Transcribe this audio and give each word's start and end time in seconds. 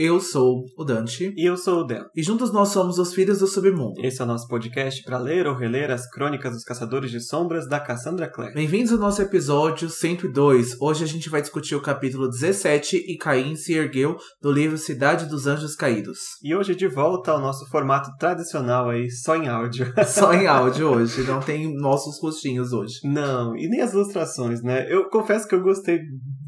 Eu 0.00 0.20
sou 0.20 0.64
o 0.76 0.84
Dante. 0.84 1.34
E 1.36 1.44
eu 1.44 1.56
sou 1.56 1.80
o 1.80 1.84
Del. 1.84 2.04
E 2.14 2.22
juntos 2.22 2.52
nós 2.52 2.68
somos 2.68 3.00
os 3.00 3.12
Filhos 3.12 3.40
do 3.40 3.48
Submundo. 3.48 4.00
Esse 4.00 4.20
é 4.20 4.24
o 4.24 4.28
nosso 4.28 4.46
podcast 4.46 5.02
para 5.02 5.18
ler 5.18 5.44
ou 5.48 5.56
reler 5.56 5.90
as 5.90 6.08
crônicas 6.08 6.52
dos 6.52 6.62
Caçadores 6.62 7.10
de 7.10 7.18
Sombras 7.20 7.68
da 7.68 7.80
Cassandra 7.80 8.28
Clare. 8.28 8.54
Bem-vindos 8.54 8.92
ao 8.92 8.98
nosso 9.00 9.20
episódio 9.20 9.90
102. 9.90 10.80
Hoje 10.80 11.02
a 11.02 11.06
gente 11.08 11.28
vai 11.28 11.40
discutir 11.40 11.74
o 11.74 11.82
capítulo 11.82 12.28
17 12.28 12.96
e 13.08 13.18
Caim 13.18 13.56
se 13.56 13.72
ergueu 13.72 14.16
do 14.40 14.52
livro 14.52 14.78
Cidade 14.78 15.26
dos 15.26 15.48
Anjos 15.48 15.74
Caídos. 15.74 16.20
E 16.44 16.54
hoje 16.54 16.76
de 16.76 16.86
volta 16.86 17.32
ao 17.32 17.40
nosso 17.40 17.68
formato 17.68 18.16
tradicional 18.20 18.90
aí, 18.90 19.10
só 19.10 19.34
em 19.34 19.48
áudio. 19.48 19.92
Só 20.06 20.32
em 20.32 20.46
áudio 20.46 20.86
hoje, 20.94 21.24
não 21.24 21.40
tem 21.40 21.74
nossos 21.74 22.22
rostinhos 22.22 22.72
hoje. 22.72 23.00
Não, 23.02 23.56
e 23.56 23.68
nem 23.68 23.80
as 23.80 23.92
ilustrações, 23.92 24.62
né? 24.62 24.86
Eu 24.88 25.08
confesso 25.08 25.48
que 25.48 25.56
eu 25.56 25.60
gostei 25.60 25.98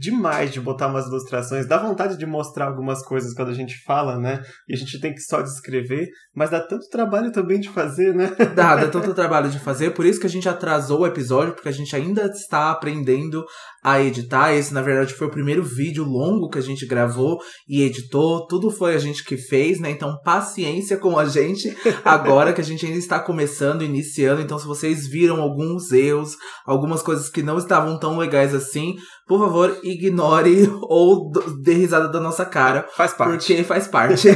demais 0.00 0.50
de 0.50 0.60
botar 0.60 0.86
umas 0.86 1.06
ilustrações, 1.06 1.66
dá 1.66 1.76
vontade 1.76 2.16
de 2.16 2.24
mostrar 2.24 2.68
algumas 2.68 3.04
coisas 3.04 3.34
quando 3.34 3.50
a 3.50 3.54
gente 3.54 3.76
fala, 3.84 4.18
né? 4.18 4.42
E 4.66 4.72
a 4.72 4.76
gente 4.76 4.98
tem 4.98 5.12
que 5.12 5.20
só 5.20 5.42
descrever, 5.42 6.08
mas 6.34 6.48
dá 6.48 6.58
tanto 6.58 6.88
trabalho 6.88 7.30
também 7.30 7.60
de 7.60 7.68
fazer, 7.68 8.14
né? 8.14 8.34
Dá, 8.56 8.76
dá 8.76 8.88
tanto 8.88 9.12
trabalho 9.14 9.50
de 9.50 9.58
fazer, 9.58 9.90
por 9.90 10.06
isso 10.06 10.18
que 10.18 10.26
a 10.26 10.30
gente 10.30 10.48
atrasou 10.48 11.00
o 11.00 11.06
episódio, 11.06 11.52
porque 11.52 11.68
a 11.68 11.72
gente 11.72 11.94
ainda 11.94 12.24
está 12.26 12.70
aprendendo 12.70 13.44
a 13.82 14.00
editar. 14.02 14.52
Esse, 14.52 14.72
na 14.74 14.82
verdade, 14.82 15.14
foi 15.14 15.26
o 15.26 15.30
primeiro 15.30 15.62
vídeo 15.62 16.04
longo 16.04 16.48
que 16.48 16.58
a 16.58 16.62
gente 16.62 16.86
gravou 16.86 17.38
e 17.68 17.82
editou. 17.82 18.46
Tudo 18.46 18.70
foi 18.70 18.94
a 18.94 18.98
gente 18.98 19.24
que 19.24 19.36
fez, 19.36 19.80
né? 19.80 19.90
Então, 19.90 20.18
paciência 20.22 20.96
com 20.96 21.18
a 21.18 21.24
gente 21.24 21.74
agora 22.04 22.52
que 22.52 22.60
a 22.60 22.64
gente 22.64 22.84
ainda 22.86 22.98
está 22.98 23.18
começando, 23.18 23.82
iniciando. 23.82 24.40
Então, 24.40 24.58
se 24.58 24.66
vocês 24.66 25.06
viram 25.06 25.40
alguns 25.40 25.92
erros, 25.92 26.36
algumas 26.66 27.02
coisas 27.02 27.28
que 27.30 27.42
não 27.42 27.58
estavam 27.58 27.98
tão 27.98 28.18
legais 28.18 28.54
assim, 28.54 28.96
por 29.30 29.38
favor, 29.38 29.78
ignore 29.84 30.68
ou 30.82 31.30
dê 31.62 31.74
risada 31.74 32.08
da 32.08 32.20
nossa 32.20 32.44
cara. 32.44 32.88
Faz 32.96 33.14
parte. 33.14 33.46
Porque 33.46 33.62
faz 33.62 33.86
parte. 33.86 34.26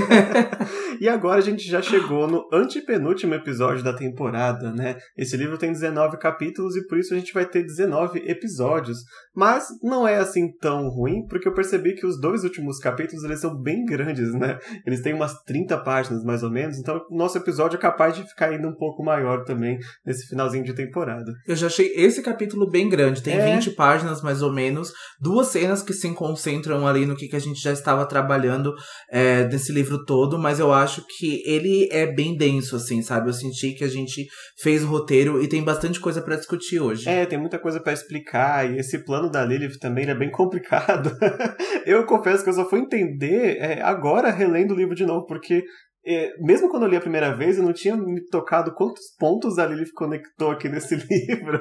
e 1.01 1.09
agora 1.09 1.39
a 1.39 1.43
gente 1.43 1.65
já 1.65 1.83
chegou 1.83 2.29
no 2.29 2.49
antepenúltimo 2.53 3.35
episódio 3.35 3.83
da 3.83 3.93
temporada, 3.93 4.73
né? 4.73 4.97
Esse 5.19 5.37
livro 5.37 5.59
tem 5.59 5.73
19 5.73 6.17
capítulos 6.19 6.77
e 6.77 6.87
por 6.87 6.97
isso 6.97 7.13
a 7.13 7.17
gente 7.17 7.35
vai 7.35 7.45
ter 7.45 7.65
19 7.65 8.21
episódios. 8.31 8.99
Mas 9.35 9.67
não 9.83 10.07
é 10.07 10.17
assim 10.17 10.53
tão 10.61 10.89
ruim, 10.89 11.27
porque 11.27 11.49
eu 11.49 11.55
percebi 11.55 11.95
que 11.95 12.07
os 12.07 12.21
dois 12.21 12.45
últimos 12.45 12.79
capítulos 12.79 13.25
eles 13.25 13.41
são 13.41 13.55
bem 13.55 13.85
grandes, 13.85 14.33
né? 14.33 14.59
Eles 14.87 15.01
têm 15.01 15.13
umas 15.13 15.35
30 15.43 15.79
páginas 15.79 16.25
mais 16.25 16.43
ou 16.43 16.51
menos, 16.51 16.79
então 16.79 17.01
o 17.11 17.17
nosso 17.17 17.37
episódio 17.37 17.77
é 17.77 17.81
capaz 17.81 18.15
de 18.15 18.23
ficar 18.23 18.51
ainda 18.51 18.69
um 18.69 18.75
pouco 18.75 19.03
maior 19.03 19.45
também 19.45 19.79
nesse 20.05 20.29
finalzinho 20.29 20.65
de 20.65 20.75
temporada. 20.75 21.33
Eu 21.47 21.57
já 21.57 21.67
achei 21.67 21.93
esse 21.97 22.23
capítulo 22.23 22.71
bem 22.71 22.89
grande, 22.89 23.23
tem 23.23 23.35
é... 23.35 23.55
20 23.57 23.73
páginas 23.73 24.23
mais 24.23 24.43
ou 24.43 24.53
menos, 24.53 24.93
duas 25.21 25.49
cenas 25.49 25.83
que 25.83 25.93
se 25.93 26.15
concentram 26.15 26.87
ali 26.87 27.07
no 27.07 27.17
que, 27.17 27.29
que 27.29 27.37
a 27.37 27.41
gente 27.41 27.61
já 27.61 27.73
estava 27.73 28.07
trabalhando 28.07 28.75
é, 29.11 29.45
nesse 29.49 29.73
livro 29.73 30.05
todo, 30.05 30.39
mas 30.39 30.61
eu 30.61 30.73
acho 30.73 31.05
que 31.19 31.43
ele 31.45 31.89
é 31.91 32.07
bem 32.07 32.37
denso, 32.37 32.77
assim, 32.77 33.03
sabe? 33.03 33.29
Eu 33.29 33.33
senti 33.33 33.73
que 33.73 33.85
a 33.85 33.89
gente 33.89 34.27
fez 34.59 34.85
o 34.85 34.87
roteiro 34.87 35.43
e 35.43 35.49
tem 35.49 35.63
bastante 35.63 35.99
coisa 35.99 36.23
para 36.23 36.37
discutir 36.37 36.81
hoje. 36.81 37.09
É, 37.09 37.27
tem 37.27 37.39
muita 37.39 37.59
coisa 37.59 37.81
para 37.81 37.93
explicar, 37.93 38.71
e 38.71 38.79
esse 38.79 39.05
plano 39.05 39.24
da 39.31 39.45
Lilith 39.45 39.79
também 39.79 40.09
é 40.09 40.15
bem 40.15 40.31
complicado. 40.31 41.11
eu 41.87 42.05
confesso 42.07 42.43
que 42.43 42.51
eu 42.51 42.55
só 42.55 42.69
fui 42.69 42.81
entender 42.81 43.59
é, 43.59 43.83
agora 43.83 44.31
relendo 44.31 44.73
o 44.73 44.77
livro 44.77 44.95
de 44.95 45.05
novo, 45.05 45.27
porque 45.27 45.63
mesmo 46.41 46.69
quando 46.69 46.85
eu 46.85 46.89
li 46.89 46.97
a 46.97 47.01
primeira 47.01 47.35
vez, 47.35 47.57
eu 47.57 47.65
não 47.65 47.73
tinha 47.73 47.97
me 47.97 48.25
tocado 48.27 48.75
quantos 48.75 49.15
pontos 49.19 49.59
a 49.59 49.67
Lilith 49.67 49.93
conectou 49.95 50.51
aqui 50.51 50.69
nesse 50.69 50.97
livro. 51.11 51.61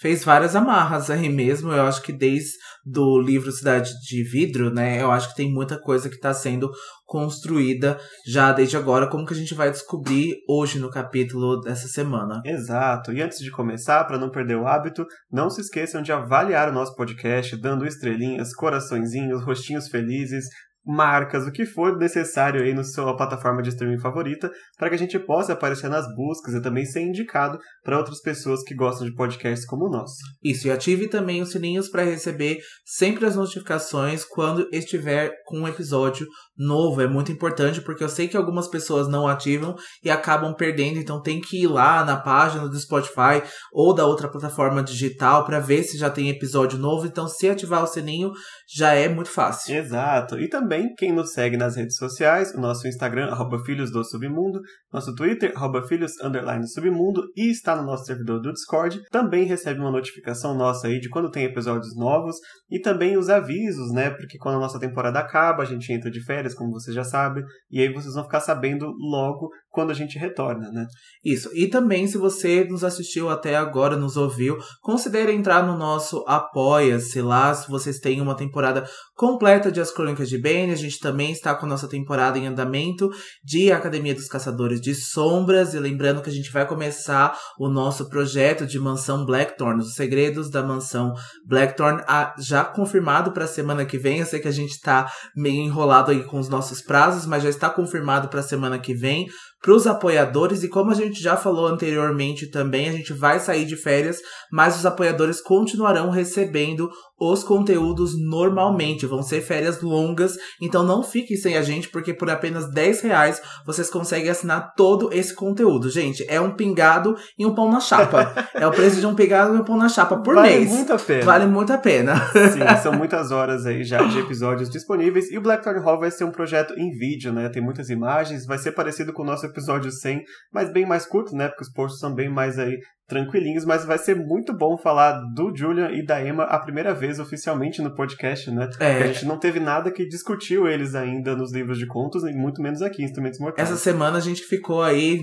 Fez 0.00 0.24
várias 0.24 0.56
amarras 0.56 1.10
aí 1.10 1.28
mesmo. 1.28 1.72
Eu 1.72 1.82
acho 1.82 2.02
que 2.02 2.12
desde 2.12 2.52
do 2.84 3.20
livro 3.20 3.52
Cidade 3.52 3.90
de 4.00 4.24
Vidro, 4.24 4.72
né? 4.72 5.00
Eu 5.00 5.10
acho 5.10 5.30
que 5.30 5.36
tem 5.36 5.52
muita 5.52 5.78
coisa 5.78 6.08
que 6.08 6.16
está 6.16 6.34
sendo 6.34 6.70
construída 7.04 7.98
já 8.26 8.52
desde 8.52 8.76
agora, 8.76 9.08
como 9.08 9.26
que 9.26 9.34
a 9.34 9.36
gente 9.36 9.54
vai 9.54 9.70
descobrir 9.70 10.34
hoje 10.48 10.78
no 10.78 10.90
capítulo 10.90 11.60
dessa 11.60 11.86
semana. 11.86 12.40
Exato. 12.44 13.12
E 13.12 13.20
antes 13.20 13.38
de 13.38 13.50
começar, 13.50 14.04
para 14.04 14.18
não 14.18 14.30
perder 14.30 14.56
o 14.56 14.66
hábito, 14.66 15.06
não 15.30 15.50
se 15.50 15.60
esqueçam 15.60 16.02
de 16.02 16.10
avaliar 16.10 16.70
o 16.70 16.72
nosso 16.72 16.94
podcast, 16.96 17.56
dando 17.60 17.86
estrelinhas, 17.86 18.54
coraçõezinhos, 18.54 19.44
rostinhos 19.44 19.88
felizes, 19.88 20.46
marcas, 20.84 21.46
o 21.46 21.52
que 21.52 21.64
for 21.64 21.96
necessário 21.96 22.62
aí 22.62 22.74
na 22.74 22.84
sua 22.84 23.16
plataforma 23.16 23.62
de 23.62 23.68
streaming 23.68 24.00
favorita, 24.00 24.50
para 24.76 24.88
que 24.88 24.94
a 24.94 24.98
gente 24.98 25.18
possa 25.18 25.52
aparecer 25.52 25.88
nas 25.88 26.06
buscas 26.14 26.54
e 26.54 26.62
também 26.62 26.84
ser 26.84 27.02
indicado 27.02 27.58
para 27.82 27.98
outras 27.98 28.20
pessoas 28.20 28.62
que 28.62 28.74
gostam 28.74 29.06
de 29.06 29.14
podcasts 29.14 29.66
como 29.66 29.86
o 29.86 29.90
nosso. 29.90 30.16
Isso, 30.42 30.66
e 30.66 30.70
ative 30.70 31.08
também 31.08 31.40
os 31.40 31.50
sininhos 31.50 31.88
para 31.88 32.02
receber 32.02 32.58
sempre 32.84 33.26
as 33.26 33.36
notificações 33.36 34.24
quando 34.24 34.68
estiver 34.72 35.32
com 35.46 35.60
um 35.60 35.68
episódio 35.68 36.26
novo. 36.56 37.00
É 37.00 37.06
muito 37.06 37.32
importante 37.32 37.80
porque 37.80 38.04
eu 38.04 38.08
sei 38.08 38.28
que 38.28 38.36
algumas 38.36 38.68
pessoas 38.68 39.08
não 39.08 39.26
ativam 39.26 39.74
e 40.04 40.10
acabam 40.10 40.54
perdendo, 40.54 40.98
então 40.98 41.20
tem 41.20 41.40
que 41.40 41.62
ir 41.62 41.66
lá 41.66 42.04
na 42.04 42.16
página 42.16 42.68
do 42.68 42.78
Spotify 42.78 43.42
ou 43.72 43.94
da 43.94 44.06
outra 44.06 44.30
plataforma 44.30 44.82
digital 44.82 45.44
para 45.44 45.60
ver 45.60 45.82
se 45.82 45.98
já 45.98 46.10
tem 46.10 46.28
episódio 46.28 46.78
novo. 46.78 47.06
Então, 47.06 47.26
se 47.26 47.48
ativar 47.48 47.82
o 47.82 47.86
sininho, 47.86 48.32
já 48.74 48.94
é 48.94 49.08
muito 49.08 49.30
fácil. 49.30 49.76
Exato. 49.76 50.38
E 50.38 50.48
também 50.48 50.94
quem 50.96 51.12
nos 51.12 51.32
segue 51.32 51.56
nas 51.56 51.76
redes 51.76 51.96
sociais, 51.96 52.54
o 52.54 52.60
nosso 52.60 52.86
Instagram, 52.86 53.30
arroba 53.30 53.58
Filhos 53.64 53.90
do 53.90 54.04
Submundo, 54.04 54.60
nosso 54.92 55.14
Twitter, 55.14 55.52
arroba 55.54 55.86
Filhos 55.86 56.12
Underline 56.22 56.68
Submundo, 56.68 57.22
e 57.36 57.50
está 57.50 57.76
no 57.76 57.84
nosso 57.84 58.04
servidor 58.04 58.40
do 58.40 58.52
Discord, 58.52 59.00
também 59.10 59.44
recebe 59.44 59.80
uma 59.80 59.90
notificação 59.90 60.54
nossa 60.54 60.86
aí 60.86 61.00
de 61.00 61.08
quando 61.08 61.30
tem 61.30 61.44
episódios 61.44 61.96
novos, 61.96 62.36
e 62.70 62.80
também 62.80 63.16
os 63.16 63.28
avisos, 63.28 63.92
né? 63.92 64.10
Porque 64.10 64.38
quando 64.38 64.56
a 64.56 64.60
nossa 64.60 64.78
temporada 64.78 65.18
acaba, 65.18 65.62
a 65.62 65.66
gente 65.66 65.92
entra 65.92 66.10
de 66.10 66.24
férias, 66.24 66.41
como 66.54 66.72
você 66.72 66.92
já 66.92 67.04
sabe, 67.04 67.42
e 67.70 67.80
aí 67.80 67.92
vocês 67.92 68.14
vão 68.14 68.24
ficar 68.24 68.40
sabendo 68.40 68.86
logo 68.98 69.50
quando 69.70 69.90
a 69.90 69.94
gente 69.94 70.18
retorna, 70.18 70.70
né? 70.70 70.86
Isso. 71.24 71.48
E 71.54 71.66
também, 71.66 72.06
se 72.06 72.18
você 72.18 72.64
nos 72.64 72.84
assistiu 72.84 73.30
até 73.30 73.56
agora, 73.56 73.96
nos 73.96 74.16
ouviu, 74.16 74.58
considere 74.82 75.32
entrar 75.32 75.66
no 75.66 75.78
nosso 75.78 76.22
Apoia-se 76.26 77.22
lá, 77.22 77.54
se 77.54 77.70
vocês 77.70 77.98
têm 77.98 78.20
uma 78.20 78.36
temporada 78.36 78.84
completa 79.14 79.72
de 79.72 79.80
As 79.80 79.90
Crônicas 79.90 80.28
de 80.28 80.38
Bane. 80.38 80.72
A 80.72 80.76
gente 80.76 80.98
também 80.98 81.32
está 81.32 81.54
com 81.54 81.64
a 81.64 81.68
nossa 81.68 81.88
temporada 81.88 82.38
em 82.38 82.46
andamento 82.46 83.08
de 83.42 83.72
Academia 83.72 84.14
dos 84.14 84.28
Caçadores 84.28 84.80
de 84.80 84.94
Sombras. 84.94 85.72
E 85.72 85.78
lembrando 85.78 86.20
que 86.20 86.28
a 86.28 86.32
gente 86.32 86.52
vai 86.52 86.66
começar 86.66 87.38
o 87.58 87.68
nosso 87.68 88.08
projeto 88.08 88.66
de 88.66 88.78
Mansão 88.78 89.24
Blackthorn, 89.24 89.80
os 89.80 89.94
segredos 89.94 90.50
da 90.50 90.62
Mansão 90.62 91.14
Blackthorn, 91.46 92.02
já 92.38 92.64
confirmado 92.64 93.32
para 93.32 93.44
a 93.44 93.48
semana 93.48 93.86
que 93.86 93.96
vem. 93.96 94.20
Eu 94.20 94.26
sei 94.26 94.40
que 94.40 94.48
a 94.48 94.52
gente 94.52 94.72
está 94.72 95.10
meio 95.34 95.62
enrolado 95.62 96.10
aí 96.10 96.22
com 96.32 96.38
os 96.38 96.48
nossos 96.48 96.80
prazos, 96.80 97.26
mas 97.26 97.42
já 97.42 97.50
está 97.50 97.68
confirmado 97.68 98.28
para 98.28 98.40
a 98.40 98.42
semana 98.42 98.78
que 98.78 98.94
vem 98.94 99.28
para 99.62 99.72
os 99.72 99.86
apoiadores 99.86 100.64
e 100.64 100.68
como 100.68 100.90
a 100.90 100.94
gente 100.94 101.22
já 101.22 101.36
falou 101.36 101.68
anteriormente 101.68 102.50
também, 102.50 102.88
a 102.88 102.92
gente 102.92 103.12
vai 103.12 103.38
sair 103.38 103.64
de 103.64 103.76
férias, 103.76 104.18
mas 104.50 104.76
os 104.76 104.84
apoiadores 104.84 105.40
continuarão 105.40 106.10
recebendo 106.10 106.90
os 107.30 107.44
conteúdos 107.44 108.12
normalmente. 108.18 109.06
Vão 109.06 109.22
ser 109.22 109.40
férias 109.40 109.80
longas, 109.80 110.36
então 110.60 110.82
não 110.82 111.04
fiquem 111.04 111.36
sem 111.36 111.56
a 111.56 111.62
gente, 111.62 111.88
porque 111.88 112.12
por 112.12 112.28
apenas 112.28 112.68
10 112.72 113.02
reais 113.02 113.40
vocês 113.64 113.88
conseguem 113.88 114.28
assinar 114.28 114.72
todo 114.76 115.12
esse 115.12 115.32
conteúdo. 115.32 115.88
Gente, 115.88 116.26
é 116.28 116.40
um 116.40 116.56
pingado 116.56 117.14
e 117.38 117.46
um 117.46 117.54
pão 117.54 117.70
na 117.70 117.78
chapa. 117.78 118.34
é 118.54 118.66
o 118.66 118.72
preço 118.72 118.98
de 118.98 119.06
um 119.06 119.14
pingado 119.14 119.54
e 119.54 119.60
um 119.60 119.64
pão 119.64 119.76
na 119.76 119.88
chapa 119.88 120.16
por 120.16 120.34
vale 120.34 120.48
mês. 120.48 120.64
Vale 120.64 120.76
muito 120.76 120.92
a 120.92 120.98
pena. 120.98 121.24
Vale 121.24 121.46
muito 121.46 121.72
a 121.72 121.78
pena. 121.78 122.16
Sim, 122.32 122.82
são 122.82 122.92
muitas 122.92 123.30
horas 123.30 123.64
aí 123.64 123.84
já 123.84 124.02
de 124.02 124.18
episódios 124.18 124.68
disponíveis. 124.68 125.30
E 125.30 125.38
o 125.38 125.40
Blackthorn 125.40 125.80
Hall 125.80 126.00
vai 126.00 126.10
ser 126.10 126.24
um 126.24 126.32
projeto 126.32 126.74
em 126.76 126.90
vídeo, 126.90 127.32
né? 127.32 127.48
Tem 127.48 127.62
muitas 127.62 127.88
imagens, 127.88 128.44
vai 128.44 128.58
ser 128.58 128.72
parecido 128.72 129.12
com 129.12 129.22
o 129.22 129.26
nosso 129.26 129.46
episódio 129.52 129.90
100, 129.90 130.22
mas 130.52 130.72
bem 130.72 130.86
mais 130.86 131.06
curto, 131.06 131.34
né? 131.36 131.48
Porque 131.48 131.62
os 131.62 131.72
posts 131.72 132.00
são 132.00 132.14
bem 132.14 132.28
mais 132.28 132.58
aí 132.58 132.76
tranquilinhos, 133.06 133.64
mas 133.64 133.84
vai 133.84 133.98
ser 133.98 134.16
muito 134.16 134.56
bom 134.56 134.78
falar 134.78 135.20
do 135.34 135.54
Julian 135.54 135.90
e 135.90 136.04
da 136.04 136.24
Emma 136.24 136.44
a 136.44 136.58
primeira 136.58 136.94
vez 136.94 137.18
oficialmente 137.18 137.82
no 137.82 137.94
podcast, 137.94 138.50
né? 138.50 138.68
É. 138.80 138.92
Porque 138.92 139.04
a 139.04 139.12
gente 139.12 139.26
não 139.26 139.38
teve 139.38 139.60
nada 139.60 139.90
que 139.90 140.08
discutiu 140.08 140.66
eles 140.66 140.94
ainda 140.94 141.36
nos 141.36 141.52
livros 141.52 141.78
de 141.78 141.86
contos, 141.86 142.24
e 142.24 142.32
muito 142.32 142.62
menos 142.62 142.80
aqui 142.80 143.02
em 143.02 143.04
Instrumentos 143.04 143.38
Mortais. 143.38 143.68
Essa 143.68 143.78
semana 143.78 144.16
a 144.16 144.20
gente 144.20 144.42
ficou 144.42 144.82
aí 144.82 145.20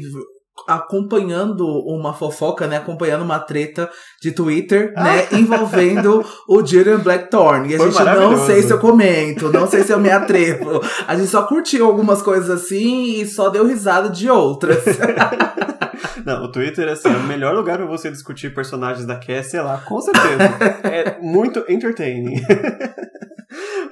acompanhando 0.68 1.66
uma 1.66 2.14
fofoca, 2.14 2.68
né? 2.68 2.78
Acompanhando 2.78 3.24
uma 3.24 3.40
treta 3.40 3.90
de 4.22 4.32
Twitter, 4.32 4.94
ah. 4.96 5.04
né? 5.04 5.28
Envolvendo 5.34 6.26
o 6.48 6.66
Julian 6.66 7.00
Blackthorne. 7.00 7.72
E 7.72 7.76
a 7.76 7.78
Foi 7.78 7.92
gente 7.92 8.04
não 8.04 8.46
sei 8.46 8.62
se 8.64 8.72
eu 8.72 8.80
comento, 8.80 9.52
não 9.52 9.68
sei 9.68 9.84
se 9.84 9.92
eu 9.92 10.00
me 10.00 10.10
atrevo. 10.10 10.82
A 11.08 11.16
gente 11.16 11.30
só 11.30 11.44
curtiu 11.44 11.86
algumas 11.86 12.22
coisas 12.22 12.50
assim 12.50 13.22
e 13.22 13.26
só 13.28 13.50
deu 13.50 13.66
risada 13.66 14.10
de 14.10 14.30
outras. 14.30 14.84
Não, 16.26 16.44
o 16.44 16.52
Twitter, 16.52 16.88
assim, 16.90 17.10
é 17.10 17.18
o 17.18 17.24
melhor 17.24 17.56
lugar 17.56 17.78
para 17.78 17.86
você 17.86 18.12
discutir 18.12 18.54
personagens 18.54 19.06
da 19.06 19.16
Cassie, 19.16 19.58
é 19.58 19.62
lá, 19.62 19.78
com 19.78 20.00
certeza. 20.02 20.44
É 20.84 21.18
muito 21.22 21.64
entertaining. 21.68 22.42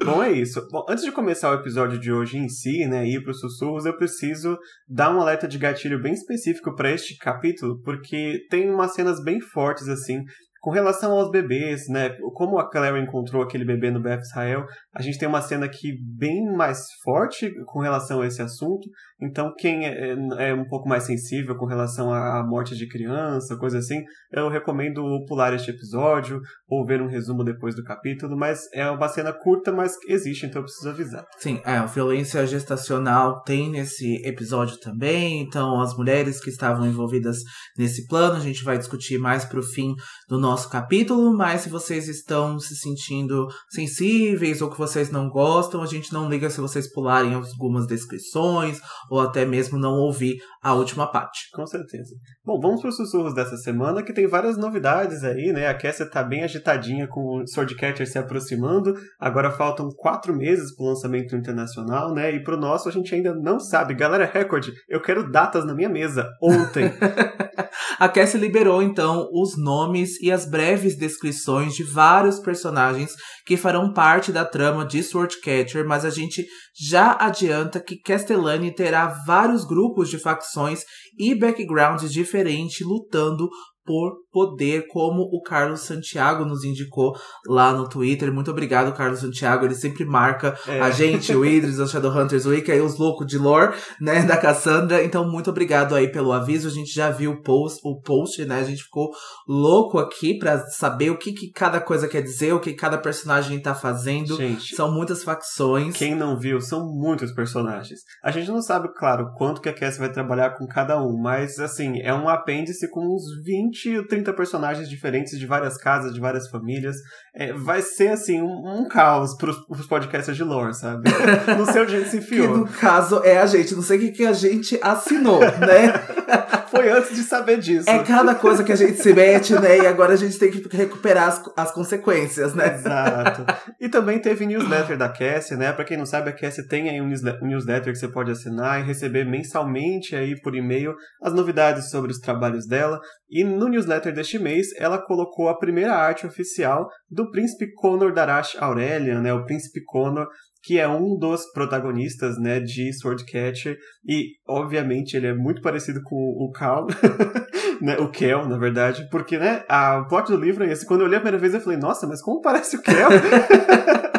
Bom, 0.04 0.24
é 0.24 0.32
isso. 0.32 0.66
Bom, 0.72 0.86
antes 0.90 1.04
de 1.04 1.12
começar 1.12 1.52
o 1.52 1.60
episódio 1.60 2.00
de 2.00 2.12
hoje 2.12 2.38
em 2.38 2.48
si, 2.48 2.86
né, 2.88 3.06
ir 3.06 3.22
para 3.24 3.32
os 3.32 3.40
sussurros, 3.40 3.86
eu 3.86 3.98
preciso 3.98 4.58
dar 4.88 5.14
um 5.16 5.20
alerta 5.20 5.48
de 5.48 5.58
gatilho 5.58 6.02
bem 6.02 6.14
específico 6.14 6.74
para 6.76 6.92
este 6.92 7.18
capítulo, 7.18 7.82
porque 7.82 8.40
tem 8.50 8.70
umas 8.70 8.94
cenas 8.94 9.22
bem 9.24 9.42
fortes, 9.42 9.88
assim, 9.88 10.24
Com 10.60 10.72
relação 10.72 11.12
aos 11.12 11.30
bebês, 11.30 11.88
né? 11.88 12.10
Como 12.34 12.58
a 12.60 12.70
Claire 12.70 13.00
encontrou 13.00 13.44
aquele 13.44 13.64
bebê 13.64 13.92
no 13.92 14.02
Beth 14.02 14.20
Israel, 14.22 14.66
a 14.98 15.02
gente 15.04 15.20
tem 15.20 15.30
uma 15.30 15.44
cena 15.44 15.68
aqui 15.68 15.94
bem 16.02 16.44
mais 16.56 16.80
forte 17.04 17.54
com 17.68 17.80
relação 17.80 18.22
a 18.22 18.26
esse 18.26 18.42
assunto. 18.42 18.90
Então, 19.22 19.54
quem 19.56 19.86
é, 19.86 20.16
é, 20.40 20.50
é 20.50 20.54
um 20.56 20.66
pouco 20.66 20.90
mais 20.90 21.04
sensível 21.04 21.56
com 21.56 21.68
relação 21.68 22.12
à 22.12 22.44
morte 22.44 22.76
de 22.76 22.88
criança, 22.88 23.56
coisa 23.58 23.78
assim, 23.78 24.04
eu 24.32 24.50
recomendo 24.50 25.04
pular 25.28 25.54
este 25.54 25.70
episódio 25.70 26.42
ou 26.68 26.84
ver 26.84 27.00
um 27.00 27.08
resumo 27.08 27.44
depois 27.44 27.76
do 27.76 27.84
capítulo. 27.84 28.36
Mas 28.36 28.62
é 28.74 28.90
uma 28.90 29.08
cena 29.08 29.32
curta, 29.32 29.72
mas 29.72 29.94
existe, 30.08 30.48
então 30.48 30.62
eu 30.62 30.66
preciso 30.66 30.90
avisar. 30.90 31.24
Sim, 31.38 31.62
é, 31.64 31.78
a 31.78 31.86
violência 31.86 32.46
gestacional 32.48 33.44
tem 33.44 33.70
nesse 33.70 34.16
episódio 34.26 34.80
também. 34.80 35.42
Então, 35.42 35.80
as 35.80 35.96
mulheres 35.96 36.40
que 36.40 36.50
estavam 36.50 36.88
envolvidas 36.88 37.38
nesse 37.78 38.08
plano, 38.08 38.38
a 38.38 38.40
gente 38.40 38.64
vai 38.64 38.80
discutir 38.80 39.20
mais 39.20 39.46
pro 39.46 39.62
fim 39.62 39.94
do 40.28 40.40
nosso 40.40 40.72
capítulo. 40.72 41.38
Mas 41.38 41.62
se 41.62 41.70
vocês 41.70 42.08
estão 42.08 42.58
se 42.58 42.76
sentindo 42.76 43.48
sensíveis 43.70 44.60
ou 44.60 44.72
que 44.72 44.78
vocês 44.78 44.87
não 45.12 45.30
gostam, 45.30 45.82
a 45.82 45.86
gente 45.86 46.14
não 46.14 46.30
liga 46.30 46.50
se 46.50 46.62
vocês 46.62 46.92
pularem 46.92 47.34
algumas 47.34 47.88
descrições 47.88 48.80
ou 49.10 49.20
até 49.20 49.46
mesmo 49.46 49.78
não 49.78 49.94
ouvir 49.94 50.38
a 50.62 50.74
última 50.74 51.12
parte. 51.12 51.50
Com 51.54 51.66
certeza. 51.66 52.14
Bom, 52.46 52.60
vamos 52.60 52.82
para 52.82 52.90
os 52.90 52.98
sussurros 52.98 53.34
dessa 53.34 53.58
semana, 53.58 54.04
que 54.04 54.14
tem 54.14 54.28
várias 54.28 54.58
novidades 54.58 55.24
aí, 55.24 55.52
né? 55.54 55.68
A 55.68 55.74
Cassia 55.74 56.10
tá 56.10 56.24
bem 56.24 56.44
agitadinha 56.44 57.08
com 57.08 57.22
o 57.22 57.48
Swordcatcher 57.48 58.08
se 58.10 58.18
aproximando. 58.18 58.96
Agora 59.20 59.52
faltam 59.52 59.90
quatro 59.96 60.36
meses 60.36 60.76
para 60.76 60.86
o 60.86 60.90
lançamento 60.90 61.36
internacional, 61.36 62.14
né? 62.14 62.34
E 62.34 62.44
pro 62.44 62.58
nosso 62.58 62.90
a 62.90 62.92
gente 62.92 63.14
ainda 63.14 63.34
não 63.34 63.60
sabe. 63.60 63.94
Galera 63.94 64.26
Record, 64.26 64.70
eu 64.90 65.02
quero 65.02 65.32
datas 65.32 65.66
na 65.66 65.74
minha 65.74 65.90
mesa. 65.90 66.28
Ontem. 66.42 66.92
a 68.00 68.10
Cassie 68.10 68.40
liberou 68.40 68.82
então 68.82 69.30
os 69.32 69.58
nomes 69.58 70.22
e 70.22 70.32
as 70.32 70.46
breves 70.46 70.98
descrições 70.98 71.74
de 71.76 71.84
vários 71.84 72.40
personagens 72.40 73.12
que 73.46 73.58
farão 73.58 73.94
parte 73.94 74.32
da 74.32 74.46
trama 74.46 74.77
de 74.86 75.04
Swordcatcher, 75.04 75.86
mas 75.88 76.06
a 76.06 76.10
gente 76.10 76.46
já 76.80 77.18
adianta 77.20 77.80
que 77.80 78.02
Castellani 78.02 78.74
terá 78.74 79.08
vários 79.26 79.66
grupos 79.66 80.10
de 80.10 80.18
facções 80.18 80.82
e 81.18 81.34
backgrounds 81.36 82.12
diferentes 82.12 82.86
lutando 82.86 83.50
por 83.88 84.18
poder, 84.32 84.86
como 84.88 85.22
o 85.22 85.42
Carlos 85.42 85.82
Santiago 85.82 86.46
nos 86.46 86.64
indicou 86.64 87.16
lá 87.48 87.74
no 87.74 87.88
Twitter. 87.88 88.32
Muito 88.32 88.52
obrigado, 88.52 88.94
Carlos 88.94 89.22
Santiago. 89.22 89.66
Ele 89.66 89.74
sempre 89.74 90.06
marca 90.06 90.56
é. 90.68 90.82
a 90.82 90.92
gente, 90.92 91.34
o 91.34 91.46
Idris, 91.46 91.80
o 91.80 91.88
Shadowhunters 91.88 92.46
Week, 92.46 92.70
aí 92.70 92.82
os 92.82 93.00
loucos 93.00 93.26
de 93.26 93.38
lore, 93.38 93.74
né, 94.02 94.24
da 94.24 94.36
Cassandra. 94.36 95.04
Então, 95.04 95.28
muito 95.32 95.50
obrigado 95.50 95.96
aí 95.96 96.12
pelo 96.12 96.34
aviso. 96.34 96.68
A 96.68 96.72
gente 96.72 96.94
já 96.94 97.10
viu 97.10 97.32
o 97.32 97.42
post, 97.42 97.80
o 97.84 98.00
post 98.02 98.46
né? 98.46 98.60
A 98.60 98.64
gente 98.64 98.84
ficou 98.84 99.10
louco 99.48 99.98
aqui 99.98 100.38
para 100.38 100.60
saber 100.68 101.10
o 101.10 101.18
que, 101.18 101.32
que 101.32 101.52
cada 101.52 101.80
coisa 101.80 102.08
quer 102.08 102.22
dizer, 102.22 102.54
o 102.54 102.60
que 102.60 102.74
cada 102.74 102.98
personagem 102.98 103.60
tá 103.62 103.74
fazendo. 103.74 104.36
Gente, 104.36 104.76
são 104.76 104.92
muitas 104.92 105.24
facções. 105.24 105.96
Quem 105.96 106.14
não 106.14 106.38
viu, 106.38 106.60
são 106.60 106.86
muitos 106.86 107.32
personagens. 107.32 108.02
A 108.24 108.32
gente 108.32 108.50
não 108.50 108.62
sabe, 108.62 108.90
claro, 108.96 109.32
quanto 109.38 109.62
que 109.62 109.70
a 109.70 109.74
Cassie 109.74 110.00
vai 110.00 110.12
trabalhar 110.12 110.58
com 110.58 110.68
cada 110.68 111.02
um, 111.02 111.18
mas 111.18 111.60
assim, 111.60 112.02
é 112.02 112.14
um 112.14 112.28
apêndice 112.28 112.90
com 112.90 113.16
uns 113.16 113.24
20 113.44 113.77
ou 113.98 114.06
30 114.06 114.28
30 114.28 114.34
personagens 114.34 114.90
diferentes 114.90 115.40
de 115.40 115.46
várias 115.46 115.78
casas, 115.78 116.14
de 116.14 116.20
várias 116.20 116.50
famílias. 116.50 116.98
É, 117.34 117.54
vai 117.54 117.82
ser, 117.82 118.10
assim, 118.10 118.42
um, 118.42 118.82
um 118.82 118.88
caos 118.88 119.36
pros, 119.38 119.58
pros 119.66 119.88
podcasts 119.88 120.36
de 120.36 120.44
lore, 120.44 120.74
sabe? 120.74 121.10
Não 121.58 121.66
sei 121.66 121.82
onde 121.82 121.96
a 121.96 122.00
gente 122.00 122.10
se 122.10 122.18
enfiou. 122.18 122.54
que 122.54 122.60
no 122.60 122.68
caso 122.68 123.22
é 123.24 123.38
a 123.38 123.46
gente, 123.46 123.76
não 123.76 123.84
sei 123.84 123.98
o 123.98 124.02
que, 124.02 124.12
que 124.12 124.26
a 124.26 124.34
gente 124.34 124.78
assinou, 124.82 125.40
né? 125.40 125.94
Foi 126.70 126.90
antes 126.90 127.16
de 127.16 127.24
saber 127.24 127.60
disso. 127.60 127.90
É 127.90 128.04
cada 128.04 128.36
coisa 128.36 128.64
que 128.64 128.72
a 128.72 128.76
gente 128.76 129.02
se 129.02 129.14
mete, 129.14 129.54
né? 129.54 129.80
E 129.80 129.88
agora 129.88 130.14
a 130.14 130.18
gente 130.18 130.38
tem 130.38 130.52
que 130.52 130.76
recuperar 130.76 131.28
as, 131.28 131.44
as 131.56 131.72
consequências, 131.72 132.54
né? 132.54 132.76
Exato. 132.76 133.46
E 133.80 133.90
também 133.90 134.20
teve 134.20 134.46
newsletter 134.46 134.98
da 134.98 135.10
Cassie, 135.10 135.58
né? 135.58 135.72
Pra 135.72 135.86
quem 135.86 135.98
não 135.98 136.06
sabe, 136.06 136.30
a 136.30 136.34
Cassie 136.34 136.68
tem 136.68 136.90
aí 136.90 137.02
um 137.02 137.10
newsletter 137.42 137.94
que 137.94 138.00
você 138.00 138.08
pode 138.08 138.32
assinar 138.32 138.80
e 138.80 138.84
receber 138.84 139.26
mensalmente 139.26 140.16
aí 140.16 140.40
por 140.42 140.56
e-mail 140.56 140.96
as 141.22 141.34
novidades 141.34 141.90
sobre 141.90 142.12
os 142.12 142.20
trabalhos 142.20 142.68
dela. 142.68 143.00
E 143.30 143.44
no 143.44 143.68
newsletter 143.68 144.14
deste 144.14 144.40
mês, 144.40 144.68
ela 144.78 144.98
colocou 144.98 145.50
a 145.50 145.58
primeira 145.58 145.94
arte 145.94 146.26
oficial 146.26 146.88
do 147.10 147.30
príncipe 147.30 147.74
Conor 147.74 148.14
Darash 148.14 148.56
Aurelian, 148.60 149.22
né? 149.22 149.34
O 149.34 149.46
príncipe 149.46 149.84
Conor 149.86 150.28
que 150.64 150.80
é 150.80 150.88
um 150.88 151.18
dos 151.18 151.42
protagonistas, 151.54 152.38
né, 152.38 152.60
de 152.60 152.92
Swordcatcher, 152.94 153.78
e 154.06 154.32
obviamente 154.48 155.16
ele 155.16 155.28
é 155.28 155.34
muito 155.34 155.62
parecido 155.62 156.02
com 156.04 156.16
o 156.16 156.52
Cal, 156.52 156.88
né, 157.82 157.98
o 157.98 158.10
Kel, 158.10 158.48
na 158.48 158.58
verdade, 158.58 159.08
porque, 159.10 159.38
né, 159.38 159.64
a, 159.70 160.04
plot 160.10 160.32
do 160.32 160.38
livro 160.38 160.64
é 160.64 160.72
esse, 160.72 160.86
quando 160.86 161.02
eu 161.02 161.08
li 161.08 161.16
a 161.16 161.20
primeira 161.20 161.38
vez 161.38 161.54
eu 161.54 161.62
falei, 161.62 161.78
nossa, 161.78 162.08
mas 162.08 162.22
como 162.22 162.42
parece 162.42 162.78
o 162.78 162.82
Kel? 162.82 163.10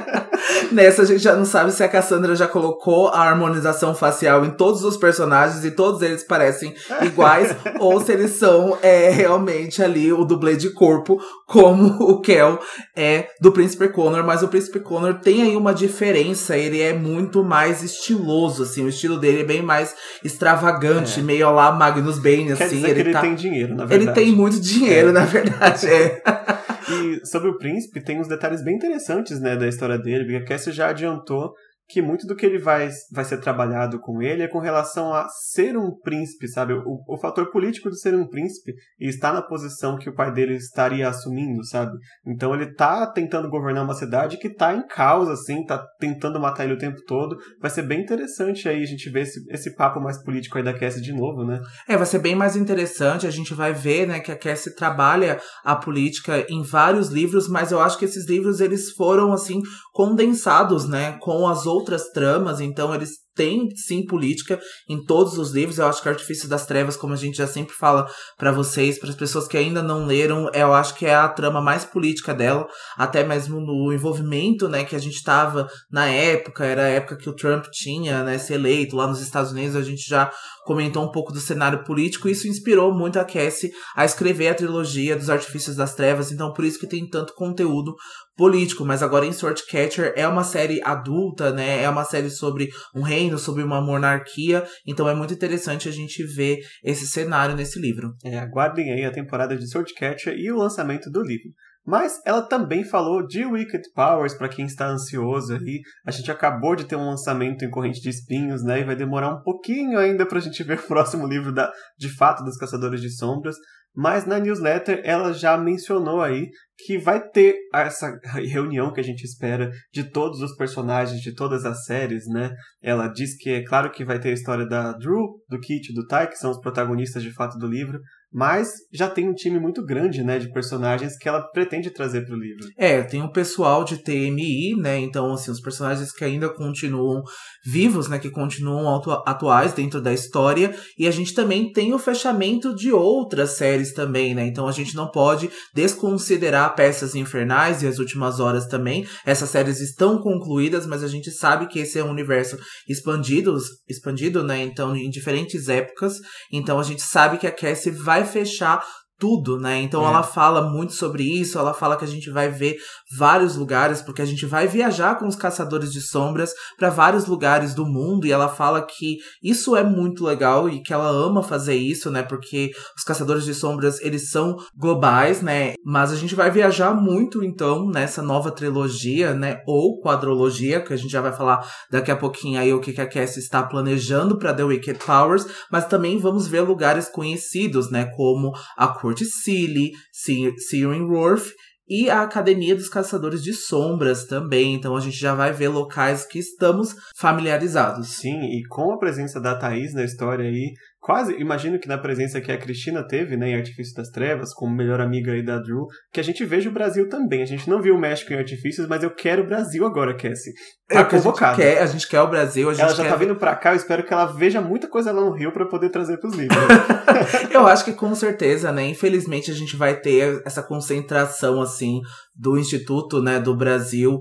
Nessa 0.71 1.03
a 1.03 1.05
gente 1.05 1.23
já 1.23 1.35
não 1.35 1.45
sabe 1.45 1.73
se 1.73 1.83
a 1.83 1.89
Cassandra 1.89 2.37
já 2.37 2.47
colocou 2.47 3.09
a 3.09 3.21
harmonização 3.21 3.95
facial 3.95 4.45
em 4.45 4.51
todos 4.51 4.85
os 4.85 4.97
personagens 4.97 5.65
e 5.65 5.71
todos 5.71 6.03
eles 6.03 6.23
parecem 6.23 6.75
iguais, 7.03 7.55
ou 7.81 8.01
se 8.01 8.13
eles 8.13 8.33
são 8.33 8.77
é, 8.83 9.11
realmente 9.11 9.83
ali 9.83 10.13
o 10.13 10.25
dublê 10.25 10.57
de 10.57 10.71
corpo, 10.71 11.21
como 11.47 11.87
o 12.03 12.21
Kel 12.21 12.59
é 12.97 13.29
do 13.41 13.53
Príncipe 13.53 13.89
Connor. 13.89 14.25
Mas 14.25 14.43
o 14.43 14.49
Príncipe 14.49 14.81
Connor 14.81 15.15
tem 15.15 15.43
aí 15.43 15.57
uma 15.57 15.73
diferença, 15.73 16.57
ele 16.57 16.81
é 16.81 16.93
muito 16.93 17.43
mais 17.43 17.83
estiloso, 17.83 18.63
assim, 18.63 18.85
o 18.85 18.89
estilo 18.89 19.19
dele 19.19 19.41
é 19.41 19.45
bem 19.45 19.63
mais 19.63 19.95
extravagante, 20.23 21.21
é. 21.21 21.23
meio 21.23 21.51
lá 21.51 21.73
Magnus 21.73 22.19
Bane, 22.19 22.55
Quer 22.57 22.65
assim. 22.65 22.85
Ele, 22.85 23.01
ele 23.01 23.13
tá... 23.13 23.21
tem 23.21 23.35
dinheiro, 23.35 23.75
na 23.75 23.85
verdade. 23.85 24.19
Ele 24.19 24.27
tem 24.27 24.37
muito 24.37 24.61
dinheiro, 24.61 25.09
é. 25.09 25.13
na 25.13 25.25
verdade, 25.25 25.87
é. 25.87 26.23
E 26.91 27.27
sobre 27.27 27.49
o 27.51 27.59
príncipe, 27.59 28.01
tem 28.01 28.21
uns 28.21 28.29
detalhes 28.29 28.63
bem 28.63 28.77
interessantes, 28.77 29.41
né, 29.41 29.57
da 29.57 29.67
história 29.67 29.99
dele, 29.99 30.25
porque 30.25 30.37
a 30.37 30.45
Cassie 30.45 30.73
já 30.73 30.89
adiantou 30.89 31.55
que 31.89 32.03
muito 32.03 32.27
do 32.27 32.37
que 32.37 32.45
ele 32.45 32.59
vai, 32.59 32.91
vai 33.11 33.25
ser 33.25 33.39
trabalhado 33.39 33.99
com 33.99 34.21
ele 34.21 34.43
é 34.43 34.49
com 34.49 34.59
relação 34.59 35.15
a 35.15 35.27
ser 35.29 35.77
um 35.77 35.91
príncipe, 35.99 36.47
sabe? 36.47 36.75
O, 36.75 37.03
o 37.09 37.19
fator 37.19 37.51
político 37.51 37.89
de 37.89 37.99
ser 37.99 38.15
um 38.15 38.29
príncipe 38.29 38.75
e 39.01 39.09
estar 39.09 39.33
na 39.33 39.41
posição 39.41 39.97
que 39.97 40.11
o 40.11 40.15
pai 40.15 40.31
dele 40.31 40.55
estaria 40.55 41.09
assumindo, 41.09 41.65
sabe? 41.65 41.93
Então 42.27 42.55
ele 42.55 42.75
tá 42.75 43.07
tentando 43.07 43.49
governar 43.49 43.85
uma 43.85 43.95
cidade 43.95 44.37
que 44.37 44.51
tá 44.51 44.75
em 44.75 44.87
causa, 44.87 45.33
assim, 45.33 45.65
tá 45.65 45.83
tentando 45.99 46.39
matar 46.39 46.65
ele 46.65 46.75
o 46.75 46.79
tempo 46.79 47.01
todo. 47.07 47.37
Vai 47.61 47.71
ser 47.71 47.83
bem 47.83 48.03
interessante 48.03 48.69
aí 48.69 48.83
a 48.83 48.87
gente 48.87 49.09
ver 49.09 49.23
esse, 49.23 49.41
esse 49.51 49.75
papo 49.75 49.99
mais 49.99 50.23
político 50.23 50.59
aí 50.59 50.65
da 50.65 50.79
Cassie 50.79 51.01
de 51.01 51.15
novo, 51.15 51.43
né? 51.43 51.59
É, 51.89 51.97
vai 51.97 52.07
ser 52.07 52.19
bem 52.19 52.35
mais 52.35 52.55
interessante. 52.55 53.27
A 53.27 53.31
gente 53.31 53.55
vai 53.55 53.73
ver, 53.73 54.07
né, 54.07 54.21
que 54.21 54.31
a 54.31 54.37
Cassie 54.37 54.75
trabalha 54.75 55.41
a 55.65 55.75
política 55.75 56.45
em 56.51 56.63
vários 56.63 57.09
livros, 57.09 57.49
mas 57.49 57.73
eu 57.73 57.81
acho 57.81 57.99
que 57.99 58.05
esses 58.05 58.29
livros 58.29 58.61
eles 58.61 58.93
foram, 58.93 59.33
assim, 59.33 59.63
condensados, 59.93 60.87
né, 60.87 61.17
com 61.21 61.47
as 61.47 61.65
outras 61.65 61.78
outras 61.79 62.11
tramas, 62.11 62.61
então 62.61 62.95
eles 62.95 63.11
têm 63.39 63.69
sim 63.77 64.05
política 64.05 64.59
em 64.89 65.03
todos 65.03 65.39
os 65.39 65.53
livros. 65.53 65.79
Eu 65.79 65.87
acho 65.87 66.03
que 66.03 66.09
Artifício 66.09 66.49
das 66.49 66.67
Trevas, 66.67 66.97
como 66.97 67.13
a 67.13 67.17
gente 67.17 67.39
já 67.39 67.47
sempre 67.47 67.73
fala 67.73 68.05
para 68.37 68.51
vocês, 68.51 68.99
para 68.99 69.11
as 69.11 69.15
pessoas 69.15 69.47
que 69.47 69.57
ainda 69.57 69.81
não 69.81 70.05
leram, 70.05 70.51
eu 70.53 70.75
acho 70.75 70.95
que 70.97 71.07
é 71.07 71.15
a 71.15 71.29
trama 71.29 71.61
mais 71.61 71.85
política 71.85 72.35
dela, 72.35 72.67
até 72.97 73.23
mesmo 73.23 73.61
no 73.61 73.93
envolvimento, 73.93 74.69
né, 74.69 74.85
que 74.85 74.97
a 74.97 74.99
gente 74.99 75.23
tava 75.23 75.69
na 75.91 76.07
época, 76.07 76.67
era 76.67 76.83
a 76.83 76.89
época 76.89 77.17
que 77.17 77.31
o 77.31 77.35
Trump 77.35 77.67
tinha, 77.71 78.25
né, 78.25 78.39
se 78.39 78.53
eleito 78.53 78.97
lá 78.97 79.07
nos 79.07 79.21
Estados 79.21 79.53
Unidos, 79.53 79.77
a 79.77 79.83
gente 79.83 80.03
já 80.09 80.31
comentou 80.65 81.05
um 81.05 81.13
pouco 81.13 81.33
do 81.33 81.41
cenário 81.41 81.85
político, 81.85 82.29
isso 82.29 82.49
inspirou 82.49 82.93
muito 82.93 83.19
a 83.19 83.25
Cassie 83.25 83.71
a 83.95 84.05
escrever 84.05 84.49
a 84.49 84.55
trilogia 84.55 85.17
dos 85.17 85.31
Artifícios 85.31 85.77
das 85.77 85.95
Trevas, 85.95 86.33
então 86.33 86.53
por 86.53 86.65
isso 86.65 86.79
que 86.79 86.87
tem 86.87 87.09
tanto 87.09 87.35
conteúdo 87.35 87.95
político, 88.39 88.85
mas 88.87 89.03
agora 89.03 89.27
em 89.27 89.33
Swordcatcher 89.33 90.15
é 90.17 90.27
uma 90.27 90.45
série 90.45 90.81
adulta, 90.85 91.53
né? 91.53 91.83
É 91.83 91.91
uma 91.91 92.05
série 92.05 92.31
sobre 92.31 92.69
um 92.95 93.03
reino, 93.03 93.37
sobre 93.37 93.65
uma 93.65 93.81
monarquia, 93.81 94.65
então 94.87 95.09
é 95.09 95.15
muito 95.15 95.35
interessante 95.35 95.89
a 95.89 95.93
gente 95.93 96.23
ver 96.23 96.61
esse 96.85 97.07
cenário 97.07 97.57
nesse 97.57 97.81
livro. 97.81 98.15
É, 98.25 98.39
aguardem 98.39 98.93
aí 98.93 99.05
a 99.05 99.11
temporada 99.11 99.57
de 99.57 99.69
Swordcatcher 99.69 100.35
e 100.39 100.53
o 100.53 100.57
lançamento 100.57 101.11
do 101.11 101.21
livro. 101.21 101.51
Mas 101.85 102.21
ela 102.27 102.43
também 102.43 102.85
falou 102.85 103.27
de 103.27 103.47
Wicked 103.47 103.83
Powers 103.95 104.35
para 104.35 104.51
quem 104.51 104.67
está 104.67 104.87
ansioso 104.87 105.55
aí. 105.55 105.81
A 106.07 106.11
gente 106.11 106.31
acabou 106.31 106.77
de 106.77 106.85
ter 106.85 106.97
um 106.97 107.09
lançamento 107.09 107.65
em 107.65 107.71
Corrente 107.71 108.01
de 108.03 108.11
Espinhos, 108.11 108.63
né? 108.63 108.81
E 108.81 108.85
vai 108.85 108.95
demorar 108.95 109.35
um 109.35 109.43
pouquinho 109.43 109.99
ainda 109.99 110.27
para 110.27 110.37
a 110.37 110.41
gente 110.41 110.63
ver 110.63 110.79
o 110.79 110.87
próximo 110.87 111.27
livro 111.27 111.51
da, 111.51 111.73
de 111.97 112.11
fato 112.15 112.45
dos 112.45 112.59
Caçadores 112.59 113.01
de 113.01 113.11
Sombras. 113.11 113.57
Mas 114.01 114.25
na 114.25 114.39
newsletter 114.39 115.01
ela 115.03 115.33
já 115.33 115.59
mencionou 115.59 116.23
aí 116.23 116.49
que 116.87 116.97
vai 116.97 117.21
ter 117.21 117.57
essa 117.75 118.17
reunião 118.37 118.93
que 118.93 119.01
a 119.01 119.03
gente 119.03 119.25
espera 119.25 119.73
de 119.93 120.05
todos 120.05 120.41
os 120.41 120.55
personagens 120.55 121.21
de 121.21 121.35
todas 121.35 121.65
as 121.65 121.85
séries, 121.85 122.29
né? 122.29 122.55
Ela 122.81 123.09
diz 123.09 123.37
que 123.37 123.51
é 123.51 123.65
claro 123.65 123.91
que 123.91 124.05
vai 124.05 124.21
ter 124.21 124.29
a 124.29 124.35
história 124.35 124.65
da 124.65 124.93
Drew, 124.93 125.43
do 125.49 125.59
Kit 125.59 125.93
do 125.93 126.07
Ty, 126.07 126.29
que 126.29 126.37
são 126.37 126.53
os 126.53 126.61
protagonistas 126.61 127.25
de 127.25 127.33
fato 127.33 127.59
do 127.59 127.67
livro, 127.67 127.99
mas 128.33 128.69
já 128.93 129.09
tem 129.09 129.29
um 129.29 129.35
time 129.35 129.59
muito 129.59 129.85
grande, 129.85 130.23
né, 130.23 130.39
de 130.39 130.53
personagens 130.53 131.17
que 131.17 131.29
ela 131.29 131.43
pretende 131.51 131.91
trazer 131.91 132.27
pro 132.27 132.37
livro. 132.37 132.67
É, 132.77 133.03
tem 133.03 133.23
o 133.23 133.33
pessoal 133.33 133.85
de 133.85 134.03
TMI, 134.03 134.77
né, 134.77 134.99
então, 134.99 135.33
assim, 135.33 135.51
os 135.51 135.61
personagens 135.61 136.13
que 136.13 136.25
ainda 136.25 136.49
continuam 136.49 137.23
vivos, 137.65 138.09
né, 138.09 138.19
que 138.19 138.31
continuam 138.31 139.01
atuais 139.27 139.73
dentro 139.73 140.01
da 140.01 140.13
história, 140.13 140.75
e 140.99 141.09
a 141.09 141.11
gente 141.11 141.33
também 141.33 141.73
tem 141.73 141.95
o 141.95 141.99
fechamento 141.99 142.75
de 142.75 142.93
outras 142.93 143.53
séries 143.53 143.93
também, 143.93 144.35
né, 144.35 144.47
então 144.47 144.69
a 144.69 144.73
gente 144.73 144.95
não 144.95 145.11
pode 145.11 145.51
desconsiderar 145.75 146.75
Peças 146.75 147.15
Infernais 147.15 147.83
e 147.83 147.87
As 147.87 147.99
Últimas 147.99 148.41
Horas 148.41 148.67
também, 148.67 149.07
essas 149.25 149.49
séries 149.49 149.81
estão 149.81 150.21
concluídas, 150.21 150.87
mas 150.87 151.03
a 151.03 151.09
gente 151.09 151.31
sabe 151.31 151.67
que 151.67 151.79
esse 151.79 151.99
é 151.99 152.05
um 152.05 152.11
universo 152.11 152.59
expandido, 152.87 153.57
expandido, 153.89 154.45
né, 154.45 154.63
então 154.63 154.95
em 154.95 155.09
diferentes 155.09 155.69
épocas, 155.69 156.19
então 156.53 156.79
a 156.79 156.83
gente 156.83 157.01
sabe 157.01 157.39
que 157.39 157.47
a 157.47 157.53
Cassie 157.53 157.91
vai 157.91 158.18
fechar 158.25 158.83
tudo, 159.19 159.59
né? 159.59 159.81
Então 159.83 160.03
é. 160.05 160.07
ela 160.07 160.23
fala 160.23 160.63
muito 160.63 160.93
sobre 160.93 161.25
isso, 161.25 161.59
ela 161.59 161.75
fala 161.75 161.97
que 161.97 162.05
a 162.05 162.09
gente 162.09 162.31
vai 162.31 162.49
ver 162.49 162.77
vários 163.17 163.57
lugares, 163.57 164.01
porque 164.01 164.23
a 164.23 164.25
gente 164.25 164.47
vai 164.47 164.67
viajar 164.67 165.19
com 165.19 165.27
os 165.27 165.37
caçadores 165.37 165.93
de 165.93 166.01
sombras 166.01 166.53
para 166.77 166.91
vários 166.91 167.27
lugares 167.27 167.75
do 167.75 167.85
mundo, 167.85 168.27
e 168.27 168.33
ela 168.33 168.49
fala 168.49 168.83
que 168.83 169.19
isso 169.43 169.77
é 169.77 169.83
muito 169.83 170.25
legal 170.25 170.69
e 170.69 170.83
que 170.83 170.93
ela 170.93 171.09
ama 171.09 171.43
fazer 171.43 171.75
isso, 171.75 172.11
né? 172.11 172.23
Porque 172.23 172.71
os 172.97 173.03
caçadores 173.03 173.45
de 173.45 173.55
sombras, 173.55 174.01
eles 174.01 174.31
são 174.31 174.57
globais, 174.77 175.43
né? 175.43 175.75
Mas 175.85 176.13
a 176.13 176.17
gente 176.17 176.35
vai 176.35 176.51
viajar 176.51 176.95
muito 176.95 177.43
então 177.43 177.87
nessa 177.87 178.23
nova 178.23 178.51
trilogia, 178.51 179.35
né? 179.35 179.61
Ou 179.67 180.01
quadrologia, 180.01 180.81
que 180.81 180.93
a 180.93 180.97
gente 180.97 181.11
já 181.11 181.21
vai 181.21 181.33
falar 181.33 181.67
daqui 181.91 182.11
a 182.11 182.17
pouquinho 182.17 182.61
aí 182.61 182.73
o 182.73 182.81
que 182.81 182.99
a 183.01 183.07
Cassie 183.07 183.41
está 183.41 183.63
planejando 183.63 184.39
para 184.39 184.55
The 184.55 184.65
Wicked 184.65 185.01
Powers, 185.05 185.47
mas 185.71 185.87
também 185.87 186.19
vamos 186.19 186.47
ver 186.47 186.61
lugares 186.61 187.09
conhecidos, 187.09 187.91
né? 187.91 188.07
Como 188.17 188.53
a 188.77 188.89
Court 189.09 189.23
Silly, 189.25 189.93
Siren 190.13 191.05
Worth 191.05 191.53
e 191.89 192.11
a 192.11 192.21
Academia 192.21 192.75
dos 192.75 192.91
Caçadores 192.91 193.43
de 193.43 193.55
Sombras 193.55 194.27
também. 194.27 194.75
Então 194.75 194.95
a 194.95 195.01
gente 195.01 195.17
já 195.17 195.35
vai 195.35 195.51
ver 195.51 195.69
locais 195.69 196.27
que 196.27 196.39
estamos 196.39 196.95
familiarizados. 197.17 198.09
Sim, 198.17 198.39
e 198.39 198.63
com 198.69 198.93
a 198.93 198.99
presença 198.99 199.41
da 199.41 199.57
Thaís 199.57 199.95
na 199.95 200.05
história 200.05 200.45
aí, 200.45 200.75
quase, 201.01 201.35
imagino 201.35 201.79
que 201.79 201.89
na 201.89 201.99
presença 201.99 202.41
que 202.41 202.51
a 202.51 202.59
Cristina 202.59 203.07
teve, 203.07 203.37
né, 203.37 203.51
em 203.51 203.57
Artifício 203.57 203.95
das 203.95 204.09
Trevas, 204.11 204.53
como 204.53 204.75
melhor 204.75 205.01
amiga 205.01 205.33
aí 205.33 205.45
da 205.45 205.59
Drew, 205.59 205.87
que 206.13 206.21
a 206.21 206.23
gente 206.23 206.45
veja 206.45 206.69
o 206.69 206.73
Brasil 206.73 207.09
também. 207.09 207.43
A 207.43 207.47
gente 207.47 207.69
não 207.69 207.81
viu 207.81 207.95
o 207.95 208.01
México 208.01 208.33
em 208.33 208.37
Artifícios, 208.37 208.87
mas 208.89 209.03
eu 209.03 209.15
quero 209.15 209.43
o 209.43 209.47
Brasil 209.47 209.87
agora, 209.87 210.17
Cassie. 210.17 210.53
Tá 210.89 211.01
é, 211.01 211.05
convocada. 211.05 211.53
A 211.53 211.57
gente, 211.57 211.75
quer, 211.75 211.83
a 211.83 211.87
gente 211.87 212.09
quer 212.09 212.21
o 212.21 212.29
Brasil, 212.29 212.69
a 212.69 212.73
gente 212.73 212.83
Ela 212.83 212.95
já 212.95 213.03
quer... 213.05 213.11
tá 213.11 213.17
vindo 213.17 213.37
pra 213.37 213.55
cá, 213.55 213.73
eu 213.73 213.77
espero 213.77 214.05
que 214.05 214.13
ela 214.13 214.27
veja 214.27 214.61
muita 214.61 214.89
coisa 214.89 215.13
lá 215.13 215.21
no 215.21 215.33
Rio 215.33 215.53
para 215.53 215.67
poder 215.67 215.91
trazer 215.91 216.19
pros 216.19 216.35
livros. 216.35 216.59
eu 217.53 217.67
acho 217.67 217.85
que 217.85 217.93
com 217.93 218.15
certeza, 218.15 218.73
né, 218.73 218.89
infelizmente 218.89 219.51
a 219.51 219.55
gente 219.55 219.77
vai 219.77 220.01
ter 220.01 220.43
essa 220.45 220.63
concentração, 220.63 221.61
assim, 221.61 222.01
do 222.35 222.59
Instituto, 222.59 223.23
né, 223.23 223.41
do 223.41 223.57
Brasil 223.57 224.19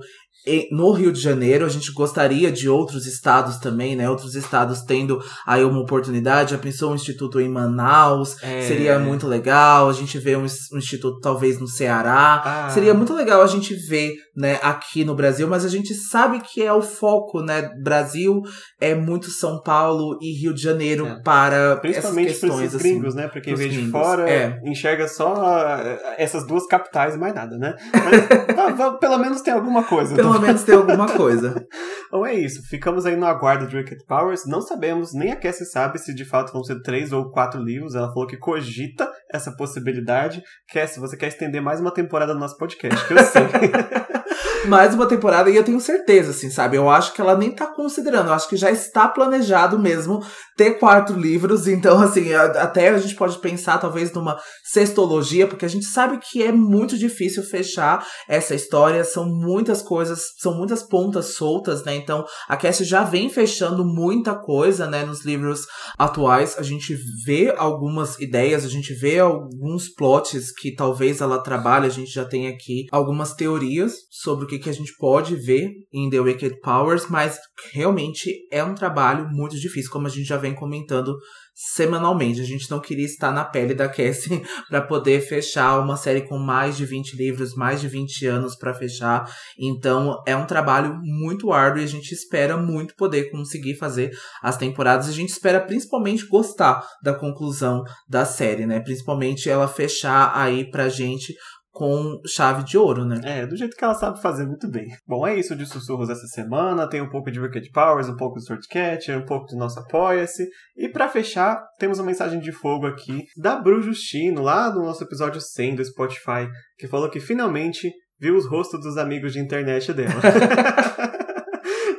no 0.71 0.91
Rio 0.91 1.11
de 1.11 1.19
Janeiro, 1.19 1.65
a 1.65 1.69
gente 1.69 1.91
gostaria 1.91 2.51
de 2.51 2.69
outros 2.69 3.05
estados 3.05 3.57
também, 3.57 3.95
né? 3.95 4.09
Outros 4.09 4.35
estados 4.35 4.81
tendo 4.81 5.21
aí 5.45 5.63
uma 5.63 5.79
oportunidade. 5.79 6.51
Já 6.51 6.57
pensou 6.57 6.91
um 6.91 6.95
instituto 6.95 7.39
em 7.39 7.49
Manaus? 7.49 8.41
É. 8.41 8.61
Seria 8.61 8.99
muito 8.99 9.27
legal. 9.27 9.89
A 9.89 9.93
gente 9.93 10.17
vê 10.17 10.35
um, 10.35 10.45
um 10.73 10.77
instituto 10.77 11.19
talvez 11.19 11.59
no 11.59 11.67
Ceará. 11.67 12.41
Ah. 12.45 12.69
Seria 12.69 12.93
muito 12.93 13.13
legal 13.13 13.41
a 13.41 13.47
gente 13.47 13.73
ver, 13.73 14.15
né, 14.35 14.59
aqui 14.61 15.03
no 15.03 15.15
Brasil, 15.15 15.47
mas 15.47 15.65
a 15.65 15.69
gente 15.69 15.93
sabe 15.93 16.39
que 16.39 16.63
é 16.63 16.71
o 16.71 16.81
foco, 16.81 17.41
né? 17.41 17.69
Brasil 17.83 18.41
é 18.79 18.95
muito 18.95 19.29
São 19.29 19.61
Paulo 19.61 20.17
e 20.21 20.31
Rio 20.39 20.53
de 20.53 20.61
Janeiro 20.61 21.07
é. 21.07 21.21
para 21.23 21.77
Principalmente 21.77 22.29
essas 22.29 22.41
questões, 22.41 22.71
para 22.71 22.79
gringos, 22.79 23.07
assim, 23.07 23.17
né? 23.17 23.27
Para 23.27 23.41
quem 23.41 23.55
vê 23.55 23.67
de 23.67 23.89
fora, 23.89 24.29
é. 24.29 24.59
enxerga 24.63 25.07
só 25.07 25.77
eh, 25.79 26.15
essas 26.17 26.45
duas 26.45 26.65
capitais 26.67 27.15
e 27.15 27.17
mais 27.17 27.33
nada, 27.33 27.57
né? 27.57 27.75
Mas, 27.93 28.97
pelo 28.99 29.17
menos 29.17 29.41
tem 29.41 29.53
alguma 29.53 29.83
coisa. 29.83 30.15
Pelo 30.15 30.36
pelo 30.37 30.47
menos 30.47 30.63
tem 30.63 30.75
alguma 30.75 31.07
coisa. 31.07 31.55
Então 32.07 32.25
é 32.25 32.33
isso. 32.33 32.63
Ficamos 32.69 33.05
aí 33.05 33.17
no 33.17 33.25
aguardo 33.25 33.67
de 33.67 33.75
Wicked 33.75 34.05
Powers. 34.05 34.45
Não 34.47 34.61
sabemos, 34.61 35.13
nem 35.13 35.33
a 35.33 35.35
Cassie 35.35 35.65
sabe 35.65 35.99
se 35.99 36.15
de 36.15 36.23
fato 36.23 36.53
vão 36.53 36.63
ser 36.63 36.81
três 36.81 37.11
ou 37.11 37.29
quatro 37.29 37.61
livros. 37.61 37.95
Ela 37.95 38.07
falou 38.13 38.25
que 38.25 38.37
cogita 38.37 39.11
essa 39.29 39.51
possibilidade. 39.51 40.41
Cassie, 40.71 41.01
você 41.01 41.17
quer 41.17 41.27
estender 41.27 41.61
mais 41.61 41.81
uma 41.81 41.93
temporada 41.93 42.33
do 42.33 42.39
nosso 42.39 42.57
podcast, 42.57 43.05
que 43.05 43.13
eu 43.13 43.23
sei. 43.25 43.41
mais 44.65 44.93
uma 44.93 45.05
temporada 45.05 45.49
e 45.49 45.55
eu 45.55 45.63
tenho 45.63 45.79
certeza, 45.79 46.31
assim, 46.31 46.49
sabe? 46.49 46.77
Eu 46.77 46.89
acho 46.89 47.13
que 47.13 47.21
ela 47.21 47.37
nem 47.37 47.51
tá 47.51 47.67
considerando. 47.67 48.27
Eu 48.27 48.33
acho 48.33 48.49
que 48.49 48.57
já 48.57 48.71
está 48.71 49.07
planejado 49.07 49.77
mesmo 49.79 50.23
ter 50.55 50.79
quatro 50.79 51.17
livros. 51.17 51.67
Então, 51.67 51.99
assim, 52.01 52.33
até 52.33 52.89
a 52.89 52.97
gente 52.97 53.15
pode 53.15 53.37
pensar 53.39 53.77
talvez 53.77 54.11
numa 54.11 54.39
sextologia, 54.63 55.47
porque 55.47 55.65
a 55.65 55.69
gente 55.69 55.85
sabe 55.85 56.19
que 56.19 56.43
é 56.43 56.51
muito 56.51 56.97
difícil 56.97 57.43
fechar 57.43 58.05
essa 58.27 58.55
história. 58.55 59.03
São 59.03 59.25
muitas 59.25 59.81
coisas, 59.81 60.23
são 60.39 60.57
muitas 60.57 60.83
pontas 60.83 61.35
soltas, 61.35 61.83
né? 61.83 61.95
Então, 61.95 62.25
a 62.47 62.57
Cassie 62.57 62.85
já 62.85 63.03
vem 63.03 63.29
fechando 63.29 63.85
muita 63.85 64.35
coisa, 64.35 64.87
né? 64.87 65.05
Nos 65.05 65.23
livros 65.23 65.61
atuais. 65.97 66.57
A 66.57 66.63
gente 66.63 66.97
vê 67.25 67.53
algumas 67.55 68.19
ideias, 68.19 68.65
a 68.65 68.69
gente 68.69 68.93
vê 68.93 69.19
alguns 69.19 69.89
plots 69.89 70.51
que 70.51 70.75
talvez 70.75 71.21
ela 71.21 71.41
trabalhe. 71.41 71.85
A 71.85 71.91
gente 71.91 72.11
já 72.11 72.25
tem 72.25 72.47
aqui 72.47 72.87
algumas 72.91 73.33
teorias 73.33 73.93
sobre 74.09 74.46
que, 74.47 74.57
que 74.57 74.69
a 74.69 74.73
gente 74.73 74.95
pode 74.97 75.35
ver 75.35 75.69
em 75.93 76.09
The 76.09 76.19
Wicked 76.19 76.59
Powers, 76.61 77.07
mas 77.09 77.37
realmente 77.71 78.47
é 78.51 78.63
um 78.63 78.73
trabalho 78.73 79.27
muito 79.29 79.59
difícil, 79.59 79.91
como 79.91 80.07
a 80.07 80.09
gente 80.09 80.25
já 80.25 80.37
vem 80.37 80.55
comentando 80.55 81.15
semanalmente. 81.57 82.39
A 82.39 82.45
gente 82.45 82.69
não 82.69 82.79
queria 82.79 83.05
estar 83.05 83.31
na 83.31 83.43
pele 83.43 83.73
da 83.73 83.89
Cassie 83.89 84.43
para 84.69 84.79
poder 84.79 85.21
fechar 85.21 85.79
uma 85.79 85.97
série 85.97 86.21
com 86.21 86.37
mais 86.37 86.77
de 86.77 86.85
20 86.85 87.17
livros, 87.17 87.55
mais 87.55 87.81
de 87.81 87.87
20 87.87 88.27
anos 88.27 88.55
para 88.55 88.75
fechar. 88.75 89.25
Então 89.57 90.21
é 90.27 90.35
um 90.35 90.45
trabalho 90.45 90.99
muito 91.01 91.51
árduo 91.51 91.81
e 91.81 91.83
a 91.83 91.87
gente 91.87 92.11
espera 92.11 92.55
muito 92.55 92.93
poder 92.95 93.31
conseguir 93.31 93.75
fazer 93.75 94.11
as 94.41 94.55
temporadas. 94.55 95.09
A 95.09 95.11
gente 95.11 95.29
espera 95.29 95.59
principalmente 95.59 96.27
gostar 96.27 96.87
da 97.01 97.15
conclusão 97.15 97.83
da 98.07 98.23
série, 98.23 98.67
né? 98.67 98.79
Principalmente 98.79 99.49
ela 99.49 99.67
fechar 99.67 100.31
aí 100.35 100.69
pra 100.69 100.89
gente 100.89 101.33
com 101.77 102.19
chave 102.25 102.63
de 102.63 102.75
ouro, 102.75 103.05
né? 103.05 103.21
É, 103.23 103.45
do 103.45 103.55
jeito 103.55 103.77
que 103.77 103.83
ela 103.83 103.93
sabe 103.93 104.19
fazer 104.19 104.47
muito 104.47 104.67
bem. 104.67 104.87
Bom, 105.07 105.27
é 105.27 105.37
isso 105.37 105.55
de 105.55 105.63
sussurros 105.63 106.09
essa 106.09 106.25
semana. 106.25 106.89
Tem 106.89 106.99
um 107.01 107.09
pouco 107.09 107.29
de 107.29 107.39
Wicked 107.39 107.69
Powers, 107.69 108.09
um 108.09 108.15
pouco 108.15 108.39
de 108.39 108.45
Swordcatcher, 108.45 109.15
um 109.15 109.25
pouco 109.25 109.45
do 109.45 109.55
nosso 109.55 109.79
Apoia-se. 109.79 110.49
E 110.75 110.89
para 110.89 111.07
fechar, 111.07 111.61
temos 111.77 111.99
uma 111.99 112.07
mensagem 112.07 112.39
de 112.39 112.51
fogo 112.51 112.87
aqui 112.87 113.25
da 113.37 113.55
Bru 113.57 113.79
Justino, 113.79 114.41
lá 114.41 114.73
no 114.73 114.85
nosso 114.85 115.03
episódio 115.03 115.39
100 115.39 115.75
do 115.75 115.85
Spotify, 115.85 116.49
que 116.79 116.87
falou 116.87 117.11
que 117.11 117.19
finalmente 117.19 117.91
viu 118.19 118.35
os 118.35 118.47
rostos 118.47 118.81
dos 118.81 118.97
amigos 118.97 119.33
de 119.33 119.39
internet 119.39 119.93
dela. 119.93 120.19